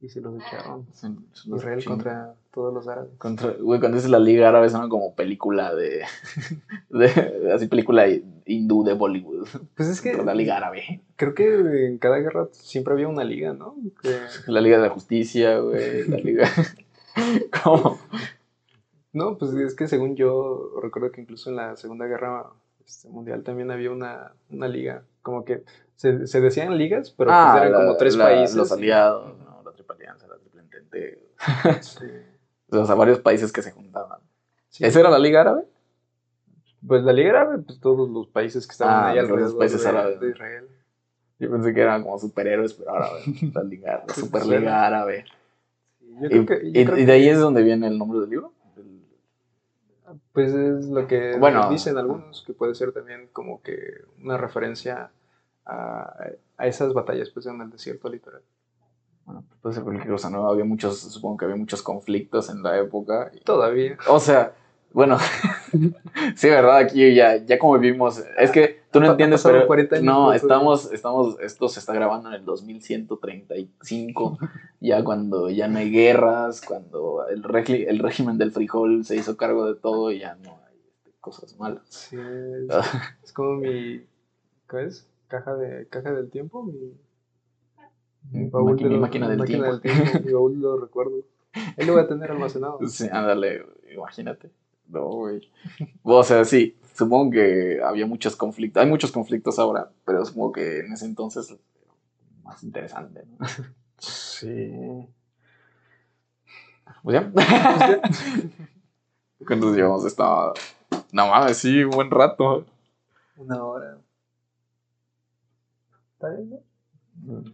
y 0.01 0.09
se 0.09 0.21
los 0.21 0.35
echaron. 0.37 0.87
Se- 0.93 1.09
se 1.33 1.49
los 1.49 1.61
Israel 1.61 1.85
contra 1.85 2.35
todos 2.53 2.73
los 2.75 2.87
árabes. 2.89 3.11
Contra- 3.19 3.53
güey, 3.53 3.81
cuando 3.81 3.97
dices 3.97 4.11
la 4.11 4.19
Liga 4.19 4.49
Árabe 4.49 4.69
suena 4.69 4.89
como 4.89 5.15
película 5.15 5.75
de, 5.75 6.03
de- 6.91 7.53
así 7.53 7.67
película 7.69 8.07
hindú 8.47 8.85
de 8.85 8.95
Bollywood. 8.95 9.47
Pues 9.77 9.89
es 9.89 10.01
que 10.01 10.15
la 10.15 10.35
Liga 10.35 10.57
Árabe. 10.57 11.03
creo 11.17 11.35
que 11.35 11.87
en 11.87 11.99
cada 11.99 12.19
guerra 12.19 12.49
siempre 12.53 12.95
había 12.95 13.09
una 13.09 13.25
liga, 13.25 13.53
¿no? 13.53 13.75
Que- 14.03 14.19
La 14.53 14.61
Liga 14.61 14.77
de 14.79 14.83
la 14.85 14.91
Justicia, 14.91 15.59
güey. 15.59 16.09
La 16.09 16.17
Liga. 16.19 16.49
¿Cómo? 17.65 17.99
No, 19.13 19.39
pues 19.39 19.53
es 19.55 19.75
que 19.75 19.89
según 19.89 20.15
yo 20.17 20.73
recuerdo 20.83 21.11
que 21.11 21.21
incluso 21.23 21.49
en 21.51 21.57
la 21.57 21.77
Segunda 21.77 22.07
Guerra 22.07 22.51
este, 22.87 23.09
Mundial 23.09 23.43
también 23.43 23.71
había 23.71 23.91
una, 23.91 24.33
una 24.51 24.69
liga. 24.69 25.03
Como 25.23 25.45
que 25.45 25.65
se, 25.97 26.27
se 26.27 26.41
decían 26.41 26.77
ligas, 26.79 27.11
pero 27.11 27.31
pues 27.31 27.39
eran 27.39 27.57
Ah, 27.59 27.69
la- 27.69 27.77
como 27.79 27.97
tres 27.97 28.17
la- 28.17 28.25
países. 28.27 28.57
Los 28.57 28.71
aliados, 28.73 29.37
¿no? 29.39 29.63
La 29.65 29.73
Triple 29.73 29.95
Alianza, 29.97 30.27
la 30.29 30.37
Triple 30.39 30.61
Entente. 30.63 31.19
Sí, 31.83 32.05
O 32.71 32.85
sea, 32.85 32.95
varios 32.95 33.21
países 33.21 33.53
que 33.53 33.63
se 33.63 33.71
juntaban. 33.73 34.21
sí. 34.69 34.85
¿Esa 34.85 35.01
era 35.01 35.11
la 35.11 35.19
Liga 35.19 35.41
Árabe? 35.43 35.65
Pues 36.87 37.03
la 37.03 37.13
liga 37.13 37.31
árabe, 37.41 37.59
pues 37.67 37.81
todos 37.81 38.09
los 38.09 38.29
países 38.29 38.65
que 38.67 38.71
estaban 38.73 38.95
Ah, 38.95 39.09
ahí 39.09 39.17
los 39.17 39.29
alrededor 39.29 39.59
países 39.59 39.83
de, 39.83 39.89
árabes. 39.89 40.21
de 40.21 40.31
Israel. 40.31 40.69
Yo 41.41 41.51
pensé 41.51 41.75
que 41.75 41.81
eran 41.81 42.03
como 42.05 42.17
superhéroes, 42.19 42.75
pero 42.75 42.91
ahora 42.93 43.09
la 43.55 43.63
Liga, 43.65 44.05
la 44.07 44.15
Superliga. 44.15 44.87
Árabe. 44.87 45.25
Yo 46.01 46.27
Y, 46.27 46.29
creo 46.29 46.47
que- 46.47 46.71
yo 46.73 46.81
y- 46.81 46.85
creo 46.85 46.97
y 46.97 47.01
que- 47.01 47.07
de 47.07 47.13
ahí 47.13 47.29
es 47.29 47.41
donde 47.41 47.63
viene 47.65 47.89
el 47.89 47.99
nombre 47.99 48.21
del 48.21 48.31
libro. 48.31 48.53
Pues 50.37 50.53
es 50.53 50.85
lo 50.91 51.07
que 51.07 51.35
Bueno. 51.39 51.71
dicen 51.71 51.97
algunos, 51.97 52.43
que 52.47 52.53
puede 52.53 52.75
ser 52.75 52.93
también 52.93 53.31
como 53.33 53.63
que 53.63 54.03
una 54.23 54.37
referencia 54.37 55.11
a, 55.65 56.15
a 56.59 56.67
esas 56.67 56.93
batallas 56.93 57.31
pues 57.31 57.47
en 57.47 57.59
el 57.63 57.71
desierto 57.71 58.11
literal. 58.11 58.43
Bueno, 59.25 59.45
puede 59.63 59.75
ser 59.77 59.83
cualquier 59.83 60.11
cosa, 60.11 60.29
¿no? 60.29 60.47
Había 60.47 60.67
muchos, 60.67 60.99
supongo 60.99 61.39
que 61.39 61.47
había 61.47 61.57
muchos 61.57 61.83
conflictos 61.83 62.51
en 62.51 62.63
la 62.63 62.77
época. 62.79 63.31
y- 63.35 63.41
Todavía. 63.41 63.97
O 64.11 64.21
sea, 64.21 64.53
bueno, 64.93 65.19
sí, 66.37 66.49
¿verdad? 66.49 66.79
Aquí 66.79 67.15
ya, 67.15 67.37
ya 67.45 67.59
como 67.59 67.79
vivimos, 67.79 68.23
es 68.39 68.51
que 68.51 68.81
tú 68.91 69.01
no 69.01 69.11
entiendes, 69.11 69.43
pero 69.43 69.67
40 69.67 69.97
años, 69.97 70.05
no, 70.07 70.33
estamos, 70.33 70.91
estamos, 70.93 71.39
esto 71.41 71.69
se 71.69 71.81
está 71.81 71.93
grabando 71.93 72.29
en 72.29 72.35
el 72.37 72.45
2135, 72.45 74.39
ya 74.81 75.05
cuando 75.05 75.51
ya 75.51 75.69
no 75.69 75.79
hay 75.79 75.91
guerras, 75.91 76.61
cuando 76.63 77.27
el, 77.29 77.43
el 77.89 77.99
régimen 77.99 78.39
del 78.39 78.53
frijol 78.53 79.05
se 79.05 79.17
hizo 79.17 79.37
cargo 79.37 79.67
de 79.67 79.75
todo 79.79 80.11
y 80.13 80.21
ya 80.21 80.35
no 80.37 80.51
hay 80.67 81.13
cosas 81.21 81.59
malas. 81.59 81.83
Sí, 81.89 82.17
es, 82.17 82.75
es 83.23 83.33
como 83.33 83.57
mi, 83.57 84.03
¿qué 84.71 84.85
es? 84.87 85.09
Caja, 85.29 85.55
de, 85.57 85.89
caja 85.89 86.13
del 86.13 86.31
tiempo, 86.31 86.63
mi, 86.63 86.95
mi 88.31 88.49
baúl 88.49 88.77
de 88.77 88.85
mi 88.85 88.91
los- 88.93 89.01
máquina 89.01 89.29
del 89.29 89.45
tiempo. 89.45 89.73
mi 90.25 90.33
baúl 90.33 90.55
de 90.55 90.61
los 90.61 90.81
recuerdos. 90.81 91.25
Ahí 91.77 91.85
lo 91.87 91.95
voy 91.95 92.03
a 92.03 92.07
tener 92.09 92.31
almacenado. 92.31 92.79
Sí, 92.87 93.09
ándale, 93.11 93.65
imagínate. 93.93 94.51
No, 94.89 95.05
güey. 95.07 95.51
O 96.03 96.23
sea, 96.23 96.45
sí, 96.45 96.77
supongo 96.95 97.33
que 97.33 97.81
había 97.83 98.07
muchos 98.07 98.37
conflictos. 98.37 98.83
Hay 98.83 98.89
muchos 98.89 99.13
conflictos 99.13 99.59
ahora, 99.59 99.91
pero 100.05 100.25
supongo 100.25 100.53
que 100.53 100.81
en 100.81 100.93
ese 100.93 101.07
entonces 101.07 101.51
era 101.51 101.61
más 102.43 102.63
interesante, 102.63 103.25
¿no? 103.27 103.47
Sí. 103.99 104.73
Pues 107.03 107.15
ya. 107.15 107.33
¿Cuántos 109.47 109.77
llevamos 109.77 110.05
esta? 110.05 110.53
No 111.13 111.29
mames, 111.29 111.59
sí, 111.59 111.85
un 111.85 111.91
buen 111.91 112.11
rato. 112.11 112.67
Una 113.37 113.63
hora. 113.65 113.99
¿Está 116.15 116.31
bien? 116.31 116.61
no? 117.23 117.45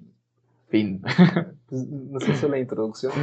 Fin. 0.68 1.02
Pues, 1.66 1.86
no 1.86 2.20
sé, 2.20 2.32
eso 2.32 2.48
la 2.48 2.58
introducción. 2.58 3.12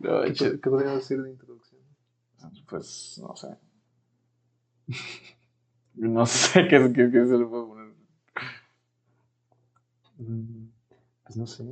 No, 0.00 0.22
¿Qué, 0.22 0.34
qué 0.34 0.70
podríamos 0.70 1.00
decir 1.00 1.22
de 1.22 1.30
introducción? 1.30 1.71
Pues, 2.68 3.20
no 3.22 3.34
sé. 3.36 3.48
No 5.94 6.24
sé 6.24 6.66
qué, 6.68 6.78
qué, 6.94 7.10
qué 7.12 7.26
se 7.26 7.36
le 7.36 7.44
puede 7.44 7.66
poner. 7.66 7.92
Mm, 10.18 10.68
Pues 11.24 11.36
no 11.36 11.46
sé. 11.46 11.64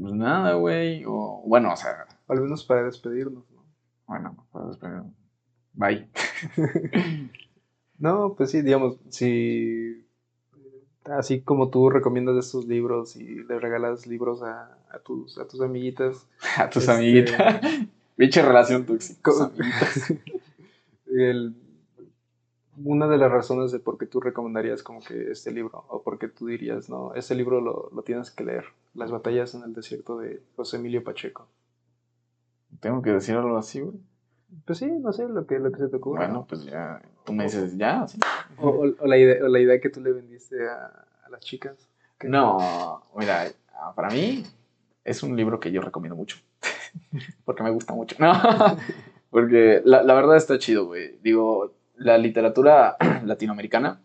Pues 0.00 0.12
nada, 0.14 0.54
güey. 0.54 1.04
O, 1.06 1.42
bueno, 1.46 1.72
o 1.72 1.76
sea, 1.76 2.06
Al 2.28 2.40
menos 2.40 2.64
para 2.64 2.84
despedirnos, 2.84 3.50
¿no? 3.50 3.64
bueno, 4.06 4.46
pues, 4.52 4.66
despedir. 4.68 5.02
Bye. 5.72 6.08
No, 7.98 8.34
pues 8.36 8.50
sí, 8.50 8.60
digamos, 8.60 8.98
si 9.08 10.06
así 11.06 11.40
como 11.40 11.70
tú 11.70 11.88
recomiendas 11.88 12.36
estos 12.36 12.66
libros 12.66 13.16
y 13.16 13.24
le 13.44 13.58
regalas 13.58 14.06
libros 14.06 14.42
a, 14.42 14.78
a 14.90 14.98
tus, 14.98 15.38
a 15.38 15.48
tus 15.48 15.62
amiguitas, 15.62 16.28
A 16.58 16.68
tus 16.68 16.82
Este- 16.82 16.92
amiguitas. 16.92 17.60
Pinche 18.16 18.42
relación 18.42 18.84
tóxica. 18.86 19.30
el- 21.06 21.54
una 22.84 23.08
de 23.08 23.16
las 23.16 23.30
razones 23.32 23.72
de 23.72 23.78
por 23.78 23.96
qué 23.96 24.04
tú 24.06 24.20
recomendarías 24.20 24.82
como 24.82 25.00
que 25.00 25.30
este 25.30 25.50
libro, 25.50 25.84
o 25.88 26.02
por 26.02 26.18
qué 26.18 26.28
tú 26.28 26.46
dirías, 26.46 26.90
no, 26.90 27.14
este 27.14 27.34
libro 27.34 27.62
lo, 27.62 27.88
lo 27.94 28.02
tienes 28.02 28.30
que 28.30 28.44
leer, 28.44 28.64
Las 28.94 29.10
batallas 29.10 29.54
en 29.54 29.62
el 29.62 29.72
desierto 29.72 30.18
de 30.18 30.42
José 30.56 30.76
Emilio 30.76 31.02
Pacheco. 31.02 31.48
Tengo 32.80 33.00
que 33.00 33.12
decir 33.12 33.34
algo 33.36 33.56
así, 33.56 33.80
güey. 33.80 33.96
Pues 34.66 34.78
sí, 34.78 34.86
no 34.86 35.12
sé, 35.12 35.26
lo 35.26 35.46
que, 35.46 35.58
lo 35.58 35.72
que 35.72 35.78
se 35.78 35.88
te 35.88 35.96
ocurra. 35.96 36.26
Bueno, 36.26 36.44
pues 36.46 36.64
ya. 36.66 37.00
Tú 37.24 37.32
me 37.32 37.44
dices, 37.44 37.76
ya, 37.78 38.06
sí. 38.06 38.18
O, 38.58 38.68
o- 38.68 38.94
o 39.00 39.06
la 39.06 39.16
idea, 39.16 39.42
o 39.44 39.48
la 39.48 39.58
idea 39.58 39.80
que 39.80 39.88
tú 39.88 40.00
le 40.02 40.12
vendiste 40.12 40.68
a, 40.68 41.06
a 41.24 41.28
las 41.30 41.40
chicas. 41.40 41.88
que- 42.18 42.28
No, 42.28 43.02
mira, 43.16 43.46
para 43.94 44.08
mí 44.10 44.44
es 45.04 45.22
un 45.22 45.34
libro 45.34 45.58
que 45.60 45.72
yo 45.72 45.80
recomiendo 45.80 46.14
mucho. 46.16 46.36
Porque 47.44 47.62
me 47.62 47.70
gusta 47.70 47.94
mucho. 47.94 48.16
No, 48.18 48.32
porque 49.30 49.82
la, 49.84 50.02
la 50.02 50.14
verdad 50.14 50.36
está 50.36 50.58
chido, 50.58 50.86
güey. 50.86 51.18
Digo, 51.22 51.74
la 51.96 52.18
literatura 52.18 52.96
latinoamericana, 53.24 54.00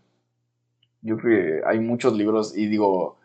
yo 1.02 1.18
creo 1.18 1.62
que 1.62 1.68
hay 1.68 1.80
muchos 1.80 2.16
libros 2.16 2.56
y 2.58 2.68
digo, 2.68 3.18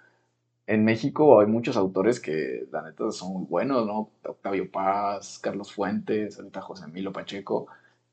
en 0.66 0.84
México 0.84 1.41
hay 1.41 1.47
muchos 1.47 1.76
autores 1.76 2.20
que 2.20 2.66
la 2.72 2.82
neta 2.82 3.11
son 3.12 3.32
muy 3.32 3.47
buenos, 3.47 3.87
¿no? 3.87 4.11
Octavio 4.24 4.70
Paz, 4.70 5.39
Carlos 5.39 5.72
Fuentes, 5.72 6.39
ahorita 6.39 6.61
José 6.61 6.84
Emilio 6.84 7.12
Pacheco. 7.12 7.68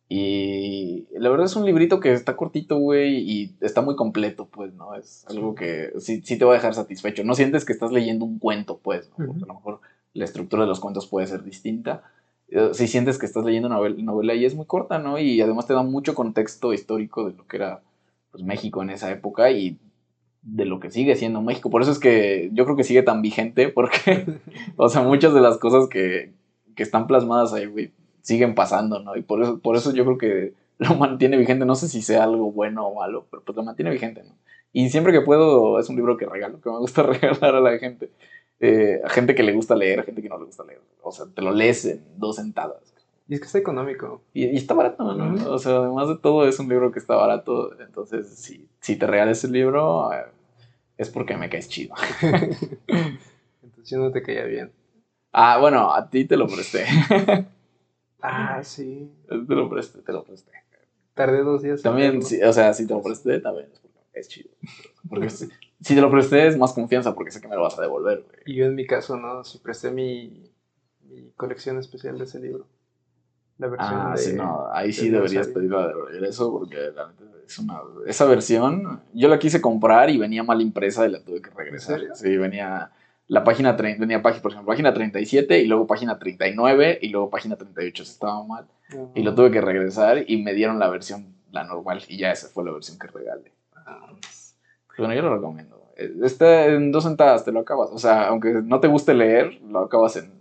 Y 0.10 1.08
la 1.18 1.30
verdad 1.30 1.48
es 1.48 1.56
un 1.56 1.66
librito 1.66 2.00
que 2.00 2.14
está 2.14 2.36
cortito, 2.36 2.78
güey, 2.78 3.18
y 3.18 3.56
está 3.62 3.82
muy 3.82 3.96
completo, 3.96 4.48
pues, 4.48 4.72
¿no? 4.74 4.94
Es 4.94 5.26
algo 5.28 5.56
que 5.56 5.92
sí, 5.98 6.22
sí 6.24 6.38
te 6.38 6.46
va 6.46 6.52
a 6.52 6.56
dejar 6.56 6.76
satisfecho. 6.76 7.24
No 7.24 7.34
sientes 7.34 7.66
que 7.66 7.74
estás 7.74 7.92
leyendo 7.92 8.24
un 8.26 8.38
cuento, 8.38 8.78
pues, 8.78 9.10
¿no? 9.10 9.26
Porque 9.26 9.44
a 9.44 9.48
lo 9.48 9.54
mejor 9.56 9.80
la 10.14 10.26
estructura 10.26 10.64
de 10.64 10.70
los 10.70 10.80
cuentos 10.80 11.07
puede 11.07 11.28
ser 11.28 11.43
distinta. 11.43 12.03
Eh, 12.49 12.70
Si 12.74 12.88
sientes 12.88 13.18
que 13.18 13.26
estás 13.26 13.45
leyendo 13.45 13.68
una 13.68 13.78
novel- 13.78 14.03
novela 14.03 14.34
y 14.36 14.45
es 14.45 14.55
muy 14.55 14.66
corta, 14.66 14.99
¿no? 14.99 15.18
Y 15.20 15.41
además 15.41 15.66
te 15.68 15.74
da 15.74 15.84
mucho 15.84 16.14
contexto 16.16 16.74
histórico 16.74 17.26
de 17.30 17.36
lo 17.36 17.47
que 17.47 17.57
era 17.57 17.82
pues, 18.32 18.43
México 18.43 18.82
en 18.82 18.89
esa 18.91 19.11
época 19.11 19.51
y 19.51 19.78
de 20.41 20.66
lo 20.66 20.80
que 20.80 20.91
sigue 20.91 21.16
siendo 21.16 21.41
México. 21.41 21.70
Por 21.70 21.82
eso 21.82 21.91
es 21.91 21.99
que 21.99 22.49
yo 22.53 22.66
creo 22.66 22.76
que 22.76 22.84
sigue 22.84 23.03
tan 23.03 23.22
vigente, 23.22 23.70
porque, 23.76 24.39
o 24.78 24.89
sea, 24.89 25.01
muchas 25.01 25.34
de 25.34 25.41
las 25.41 25.57
cosas 25.57 25.88
que, 25.88 26.34
que 26.76 26.84
están 26.84 27.07
plasmadas 27.07 27.53
ahí, 27.53 27.66
güey, 27.66 27.91
siguen 28.22 28.55
pasando, 28.55 28.99
¿no? 28.99 29.16
Y 29.16 29.22
por 29.22 29.41
eso, 29.41 29.59
por 29.59 29.76
eso 29.76 29.93
yo 29.93 30.03
creo 30.05 30.18
que 30.18 30.53
lo 30.80 30.95
mantiene 30.95 31.38
vigente. 31.38 31.66
No 31.66 31.76
sé 31.76 31.88
si 31.88 32.01
sea 32.01 32.24
algo 32.24 32.51
bueno 32.51 32.86
o 32.88 32.95
malo, 32.99 33.26
pero 33.32 33.43
pues 33.43 33.55
lo 33.55 33.64
mantiene 33.64 33.91
vigente, 33.91 34.24
¿no? 34.24 34.36
Y 34.74 34.89
siempre 34.89 35.14
que 35.14 35.22
puedo, 35.22 35.80
es 35.80 35.88
un 35.89 35.95
libro 35.95 36.18
que 36.18 36.26
regalo, 36.26 36.59
que 36.59 36.70
me 36.70 36.78
gusta 36.80 37.03
regalar 37.03 37.55
a 37.55 37.61
la 37.61 37.78
gente. 37.78 38.09
Eh, 38.66 39.01
a 39.03 39.09
gente 39.09 39.36
que 39.36 39.43
le 39.43 39.51
gusta 39.53 39.76
leer, 39.76 39.99
a 39.99 40.03
gente 40.03 40.22
que 40.22 40.30
no 40.30 40.38
le 40.38 40.45
gusta 40.45 40.64
leer. 40.64 40.80
O 41.01 41.11
sea, 41.11 41.26
te 41.34 41.41
lo 41.41 41.51
lees 41.51 41.84
en 41.86 42.01
dos 42.18 42.38
sentadas. 42.38 42.93
Y 43.28 43.34
es 43.34 43.39
que 43.41 43.45
está 43.47 43.57
económico. 43.57 44.22
Y, 44.34 44.45
y 44.45 44.55
está 44.55 44.74
barato, 44.74 45.14
¿no? 45.16 45.51
O 45.51 45.59
sea, 45.59 45.78
además 45.80 46.07
de 46.07 46.18
todo, 46.18 46.47
es 46.47 46.59
un 46.59 46.70
libro 46.70 46.91
que 46.91 46.99
está 46.99 47.16
barato. 47.16 47.78
Entonces, 47.82 48.28
si, 48.30 48.68
si 48.80 48.95
te 48.95 49.05
regalas 49.05 49.43
el 49.43 49.51
libro, 49.51 50.14
eh, 50.14 50.26
es 50.97 51.09
porque 51.09 51.36
me 51.36 51.49
caes 51.49 51.68
chido. 51.68 51.93
Entonces 52.88 53.89
yo 53.89 53.97
no 53.97 54.11
te 54.11 54.22
caía 54.22 54.45
bien. 54.45 54.72
Ah, 55.32 55.57
bueno, 55.59 55.93
a 55.93 56.09
ti 56.09 56.26
te 56.26 56.38
lo 56.38 56.47
presté. 56.47 56.86
Ah, 58.26 58.64
sí. 58.64 59.11
te 59.28 59.53
lo 59.53 59.70
presté, 59.70 59.99
te 60.01 60.14
lo 60.14 60.24
presté. 60.24 60.51
Tardé 61.14 61.43
dos 61.43 61.61
días. 61.61 61.82
También, 61.82 62.22
si- 62.22 62.41
o 62.41 62.53
sea, 62.53 62.74
si 62.74 62.88
te 62.88 62.93
lo 62.93 63.01
presté, 63.03 63.41
también 63.41 63.68
es 63.74 63.80
porque 63.80 63.99
es 64.14 64.28
chido. 64.30 64.49
Porque 65.09 65.28
si, 65.84 65.96
te 65.96 66.02
lo 66.02 66.10
presté 66.12 66.48
es 66.48 66.58
más 66.58 66.74
confianza 66.74 67.14
porque 67.14 67.32
sé 67.32 67.42
que 67.42 67.48
me 67.48 67.56
lo 67.56 67.62
vas 67.64 67.78
a 67.78 67.82
devolver, 67.82 68.24
güey. 68.24 68.38
Y 68.46 68.56
yo 68.56 68.66
en 68.66 68.76
mi 68.76 68.86
caso, 68.88 69.18
¿no? 69.18 69.44
Si 69.44 69.58
presté 69.60 69.92
mi, 69.92 70.52
mi 71.02 71.32
colección 71.36 71.78
especial 71.80 72.18
de 72.18 72.24
ese 72.26 72.40
libro. 72.40 72.68
La 73.58 73.68
versión 73.68 73.94
Ah, 74.02 74.12
de... 74.16 74.18
sí, 74.18 74.34
no, 74.34 74.68
ahí 74.72 74.92
sí 74.92 75.10
de 75.10 75.18
deberías 75.18 75.48
pedirla 75.48 75.88
de 75.88 75.94
regreso 75.94 76.52
porque 76.52 76.78
la 76.96 77.08
neta 77.10 77.24
es 77.46 77.60
una... 77.60 77.82
Esa 78.08 78.26
versión, 78.26 79.02
yo 79.14 79.28
la 79.28 79.38
quise 79.40 79.62
comprar 79.62 80.10
y 80.10 80.18
venía 80.18 80.44
mal 80.44 80.60
impresa 80.62 81.06
y 81.08 81.12
la 81.12 81.24
tuve 81.24 81.42
que 81.42 81.52
regresar. 81.52 82.02
Sí, 82.16 82.36
venía 82.38 82.92
la 83.28 83.44
página, 83.44 83.74
venía 83.74 84.22
página, 84.22 84.42
por 84.42 84.52
ejemplo, 84.52 84.72
página 84.72 84.94
37 84.94 85.60
y 85.60 85.68
luego 85.68 85.86
página 85.88 86.18
39 86.18 87.00
y 87.02 87.10
luego 87.10 87.30
página 87.30 87.56
38, 87.56 88.04
estaba 88.04 88.44
mal. 88.44 88.66
Y 89.16 89.24
lo 89.24 89.34
tuve 89.36 89.52
que 89.52 89.62
regresar 89.62 90.24
y 90.28 90.42
me 90.42 90.54
dieron 90.54 90.78
la 90.80 90.90
versión, 90.90 91.36
la 91.52 91.64
normal, 91.64 92.02
y 92.08 92.18
ya 92.18 92.32
esa 92.32 92.48
fue 92.48 92.66
la 92.66 92.72
versión 92.72 92.98
que 93.00 93.08
regalé. 93.08 93.52
Ah, 93.76 94.08
Pues 94.22 94.43
bueno, 94.98 95.14
yo 95.14 95.22
lo 95.22 95.36
recomiendo. 95.36 95.82
Eh, 95.98 96.14
Está 96.24 96.66
en 96.68 96.91
dos 96.91 97.04
sentadas, 97.04 97.44
te 97.46 97.52
lo 97.52 97.60
acabas. 97.62 97.89
O 97.91 97.98
sea, 97.98 98.28
aunque 98.28 98.54
no 98.64 98.80
te 98.80 98.88
guste 98.88 99.14
leer, 99.14 99.60
lo 99.62 99.80
acabas 99.80 100.16
en 100.18 100.32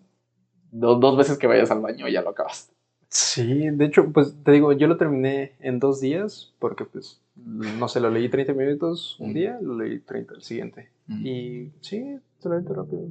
do- 0.70 0.96
dos 0.96 1.16
veces 1.16 1.38
que 1.38 1.46
vayas 1.46 1.70
al 1.70 1.80
baño 1.80 2.08
y 2.08 2.12
ya 2.12 2.22
lo 2.22 2.30
acabas. 2.30 2.70
Sí, 3.08 3.68
de 3.70 3.84
hecho, 3.84 4.10
pues 4.12 4.34
te 4.42 4.52
digo, 4.52 4.72
yo 4.72 4.86
lo 4.86 4.96
terminé 4.96 5.52
en 5.60 5.78
dos 5.78 6.00
días 6.00 6.54
porque 6.58 6.84
pues, 6.86 7.20
no 7.36 7.86
sé, 7.88 8.00
lo 8.00 8.08
leí 8.10 8.28
30 8.30 8.54
minutos 8.54 9.16
un 9.20 9.30
Mm. 9.30 9.34
día, 9.34 9.58
lo 9.60 9.76
leí 9.76 9.98
30 10.00 10.34
el 10.34 10.42
siguiente. 10.42 10.88
Y 11.08 11.70
sí, 11.82 12.18
se 12.38 12.48
lo 12.48 12.58
leí 12.58 12.66
rápido. 12.66 13.02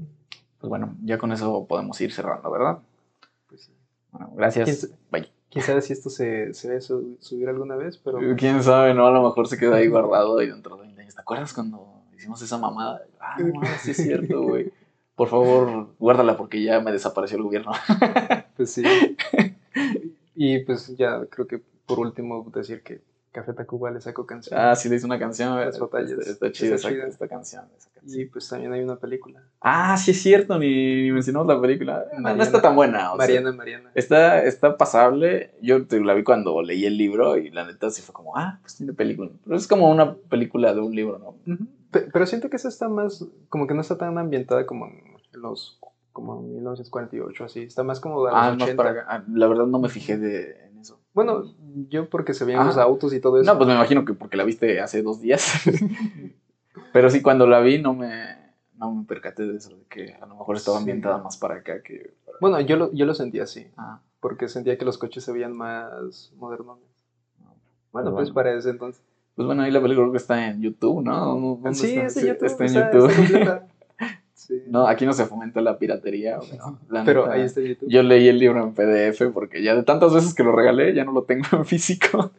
Pues 0.59 0.69
bueno, 0.69 0.95
ya 1.03 1.17
con 1.19 1.31
eso 1.31 1.65
podemos 1.67 1.99
ir 2.01 2.11
cerrando, 2.11 2.49
¿verdad? 2.49 2.79
Pues, 3.47 3.61
sí. 3.61 3.71
Bueno, 4.11 4.27
¿Quién, 4.27 4.37
gracias. 4.37 4.89
Bye. 5.11 5.29
Quién 5.51 5.63
sabe 5.65 5.81
si 5.81 5.93
esto 5.93 6.09
se, 6.09 6.53
se 6.53 6.81
su- 6.81 7.17
subir 7.19 7.49
alguna 7.49 7.75
vez, 7.75 7.97
pero 7.97 8.19
Quién 8.37 8.63
sabe, 8.63 8.93
¿no? 8.93 9.05
A 9.05 9.11
lo 9.11 9.23
mejor 9.23 9.47
se 9.47 9.57
queda 9.57 9.75
ahí 9.75 9.87
guardado 9.87 10.41
y 10.41 10.47
dentro 10.47 10.75
de 10.77 10.83
20 10.83 11.01
años. 11.01 11.15
¿Te 11.15 11.21
acuerdas 11.21 11.53
cuando 11.53 12.03
hicimos 12.15 12.41
esa 12.41 12.57
mamada? 12.57 13.01
Ah, 13.19 13.37
no, 13.39 13.61
sí 13.81 13.91
es 13.91 13.97
cierto, 13.97 14.41
güey. 14.43 14.71
Por 15.15 15.27
favor, 15.27 15.93
guárdala 15.99 16.37
porque 16.37 16.63
ya 16.63 16.79
me 16.79 16.91
desapareció 16.91 17.37
el 17.37 17.43
gobierno. 17.43 17.71
pues 18.55 18.71
sí. 18.71 18.83
y 20.35 20.59
pues 20.59 20.95
ya 20.97 21.25
creo 21.27 21.47
que 21.47 21.61
por 21.85 21.99
último 21.99 22.49
decir 22.53 22.81
que 22.81 23.01
Café 23.31 23.53
Tacuba 23.53 23.89
le 23.91 24.01
sacó 24.01 24.25
canción. 24.25 24.59
Ah, 24.59 24.75
sí, 24.75 24.89
le 24.89 24.95
hice 24.97 25.05
una 25.05 25.17
canción. 25.17 25.57
Las 25.59 25.79
batallas. 25.79 26.11
Está, 26.11 26.31
está 26.31 26.51
chida 26.51 26.75
Está 26.75 26.87
esa, 26.89 26.95
chida. 26.97 27.07
esta 27.07 27.27
canción. 27.29 27.63
esa 27.77 27.89
canción. 27.93 28.21
Y 28.21 28.25
pues 28.25 28.49
también 28.49 28.73
hay 28.73 28.83
una 28.83 28.97
película. 28.97 29.41
Ah, 29.61 29.95
sí 29.97 30.11
es 30.11 30.21
cierto, 30.21 30.59
ni, 30.59 31.03
ni 31.03 31.11
mencionamos 31.11 31.47
la 31.47 31.61
película. 31.61 32.05
No, 32.11 32.17
no 32.17 32.21
Mariana- 32.23 32.43
está 32.43 32.61
tan 32.61 32.75
buena. 32.75 33.13
o 33.13 33.15
sea, 33.15 33.17
Mariana, 33.17 33.51
Mariana. 33.53 33.91
está, 33.95 34.43
está 34.43 34.75
pasable. 34.77 35.51
Yo 35.61 35.85
te- 35.87 36.01
la 36.01 36.13
vi 36.13 36.23
cuando 36.25 36.61
leí 36.61 36.85
el 36.85 36.97
libro 36.97 37.37
y 37.37 37.49
la 37.51 37.65
neta 37.65 37.89
sí 37.89 38.01
fue 38.01 38.13
como, 38.13 38.35
ah, 38.37 38.59
pues 38.61 38.75
tiene 38.75 38.91
película. 38.93 39.29
Pero 39.45 39.55
es 39.55 39.67
como 39.67 39.89
una 39.89 40.13
película 40.15 40.73
de 40.73 40.81
un 40.81 40.93
libro, 40.93 41.17
¿no? 41.19 41.57
Pero 41.91 42.25
siento 42.25 42.49
que 42.49 42.55
esa 42.57 42.67
está 42.69 42.89
más, 42.89 43.25
como 43.49 43.65
que 43.67 43.73
no 43.73 43.81
está 43.81 43.97
tan 43.97 44.17
ambientada 44.17 44.65
como 44.65 44.87
en 44.87 45.41
los, 45.41 45.79
como 46.11 46.39
en 46.41 46.53
1948, 46.55 47.45
así. 47.45 47.61
Está 47.63 47.83
más 47.83 47.99
como 48.01 48.25
de 48.25 48.31
los 48.31 48.39
Ah, 48.41 48.51
más 48.53 48.63
80. 48.63 48.75
para 48.75 48.89
acá. 48.91 49.05
Ah, 49.07 49.23
La 49.33 49.47
verdad 49.47 49.65
no 49.67 49.79
me 49.79 49.87
fijé 49.89 50.17
de. 50.17 50.70
Bueno, 51.13 51.43
yo 51.89 52.09
porque 52.09 52.33
se 52.33 52.45
veían 52.45 52.61
Ah. 52.61 52.65
los 52.65 52.77
autos 52.77 53.13
y 53.13 53.19
todo 53.19 53.39
eso. 53.41 53.51
No, 53.51 53.57
pues 53.57 53.67
me 53.67 53.73
imagino 53.75 54.05
que 54.05 54.13
porque 54.13 54.37
la 54.37 54.43
viste 54.43 54.79
hace 54.79 55.01
dos 55.03 55.19
días. 55.21 55.51
Pero 56.93 57.09
sí, 57.09 57.21
cuando 57.21 57.47
la 57.47 57.59
vi 57.59 57.81
no 57.81 57.93
me, 57.93 58.35
no 58.77 58.93
me 58.93 59.03
percaté 59.05 59.45
de 59.45 59.57
eso, 59.57 59.75
de 59.75 59.83
que 59.89 60.13
a 60.13 60.25
lo 60.25 60.35
mejor 60.35 60.55
estaba 60.55 60.77
Sí. 60.77 60.81
ambientada 60.83 61.17
más 61.17 61.37
para 61.37 61.55
acá 61.55 61.81
que 61.83 62.13
para... 62.25 62.37
Bueno, 62.39 62.59
yo 62.61 62.77
lo, 62.77 62.91
yo 62.93 63.05
lo 63.05 63.13
sentía 63.13 63.43
así, 63.43 63.67
Ah, 63.77 63.99
porque 64.19 64.47
sentía 64.47 64.77
que 64.77 64.85
los 64.85 64.97
coches 64.97 65.23
se 65.23 65.31
veían 65.33 65.53
más 65.53 66.31
modernos. 66.37 66.79
no. 67.39 67.55
Bueno, 67.91 68.11
Pues 68.11 68.29
pues 68.29 68.31
para 68.31 68.53
ese 68.53 68.69
entonces. 68.69 69.03
Pues 69.35 69.45
bueno, 69.45 69.63
ahí 69.63 69.71
la 69.71 69.81
película 69.81 70.05
creo 70.05 70.11
que 70.11 70.17
está 70.17 70.47
en 70.49 70.61
YouTube, 70.61 71.03
¿no? 71.03 71.25
¿Dónde 71.35 71.73
Sí, 71.73 71.97
Sí, 72.09 72.27
YouTube. 72.27 72.45
Está 72.45 72.65
en 72.65 72.73
YouTube. 72.73 73.09
está. 73.09 73.67
Sí. 74.41 74.63
No, 74.67 74.87
aquí 74.87 75.05
no 75.05 75.13
se 75.13 75.25
fomenta 75.25 75.61
la 75.61 75.77
piratería. 75.77 76.39
la 76.89 77.03
Pero 77.05 77.23
neta, 77.23 77.33
ahí 77.35 77.41
está 77.43 77.61
YouTube. 77.61 77.87
Yo 77.89 78.01
leí 78.01 78.27
el 78.27 78.39
libro 78.39 78.63
en 78.63 78.73
PDF 78.73 79.31
porque 79.33 79.61
ya 79.61 79.75
de 79.75 79.83
tantas 79.83 80.13
veces 80.13 80.33
que 80.33 80.43
lo 80.43 80.51
regalé 80.51 80.93
ya 80.95 81.03
no 81.05 81.11
lo 81.11 81.23
tengo 81.23 81.45
en 81.53 81.65
físico. 81.65 82.31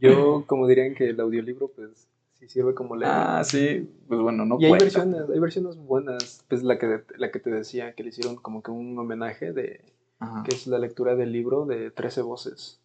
Yo, 0.00 0.44
como 0.46 0.66
dirían 0.68 0.94
que 0.94 1.10
el 1.10 1.18
audiolibro, 1.20 1.68
pues 1.68 2.06
sí 2.34 2.48
sirve 2.48 2.72
como 2.74 2.94
leer. 2.94 3.10
Ah, 3.12 3.42
sí, 3.44 3.90
pues 4.06 4.20
bueno, 4.20 4.46
no 4.46 4.58
y 4.60 4.66
hay 4.66 4.72
versiones, 4.72 5.22
hay 5.28 5.40
versiones 5.40 5.76
buenas. 5.76 6.44
Pues 6.48 6.62
la 6.62 6.78
que, 6.78 7.02
la 7.16 7.30
que 7.32 7.40
te 7.40 7.50
decía, 7.50 7.94
que 7.94 8.04
le 8.04 8.10
hicieron 8.10 8.36
como 8.36 8.62
que 8.62 8.70
un 8.70 8.96
homenaje 8.96 9.52
de 9.52 9.80
Ajá. 10.20 10.44
que 10.48 10.54
es 10.54 10.66
la 10.68 10.78
lectura 10.78 11.16
del 11.16 11.32
libro 11.32 11.66
de 11.66 11.90
13 11.90 12.22
voces. 12.22 12.80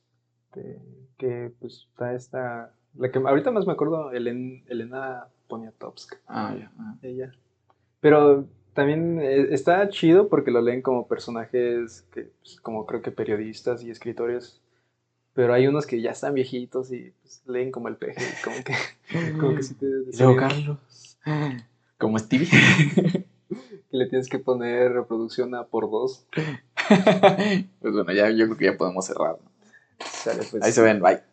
de- 0.56 0.80
que 1.18 1.52
pues 1.60 1.88
está 1.92 2.14
esta. 2.14 2.74
La 2.98 3.12
que 3.12 3.20
ahorita 3.20 3.52
más 3.52 3.68
me 3.68 3.74
acuerdo, 3.74 4.12
Elena 4.12 5.28
Poniatowska. 5.48 6.18
Ah, 6.28 6.56
ya. 6.58 6.72
ah. 6.80 6.96
Ella. 7.02 7.32
Pero 8.06 8.46
también 8.76 9.20
eh, 9.20 9.48
está 9.50 9.90
chido 9.90 10.30
porque 10.30 10.52
lo 10.52 10.62
leen 10.62 10.84
como 10.84 11.08
personajes, 11.08 12.06
que, 12.14 12.30
pues, 12.44 12.60
como 12.62 12.86
creo 12.86 13.02
que 13.02 13.10
periodistas 13.10 13.82
y 13.82 13.90
escritores. 13.90 14.62
Pero 15.34 15.56
hay 15.56 15.66
unos 15.66 15.88
que 15.88 16.00
ya 16.00 16.12
están 16.12 16.36
viejitos 16.36 16.92
y 16.92 17.14
pues, 17.24 17.42
leen 17.48 17.72
como 17.72 17.88
el 17.88 17.96
peje, 17.96 18.22
como 18.44 18.58
que, 18.64 18.76
como 19.40 19.56
que 19.56 19.64
sí 19.64 19.74
te... 19.74 19.88
Luego 20.20 20.36
Carlos, 20.36 21.18
como 21.98 22.20
Stevie. 22.20 22.48
que 23.50 23.98
le 23.98 24.06
tienes 24.06 24.30
que 24.30 24.38
poner 24.38 24.94
reproducción 24.94 25.56
a 25.56 25.64
por 25.64 25.90
dos. 25.90 26.28
pues 27.82 27.92
bueno, 27.92 28.14
ya, 28.14 28.30
yo 28.30 28.46
creo 28.46 28.58
que 28.58 28.66
ya 28.66 28.78
podemos 28.78 29.04
cerrar. 29.04 29.40
¿no? 29.44 29.52
Sale, 30.06 30.44
pues. 30.52 30.62
Ahí 30.62 30.72
se 30.72 30.84
ven, 30.84 31.02
bye. 31.02 31.24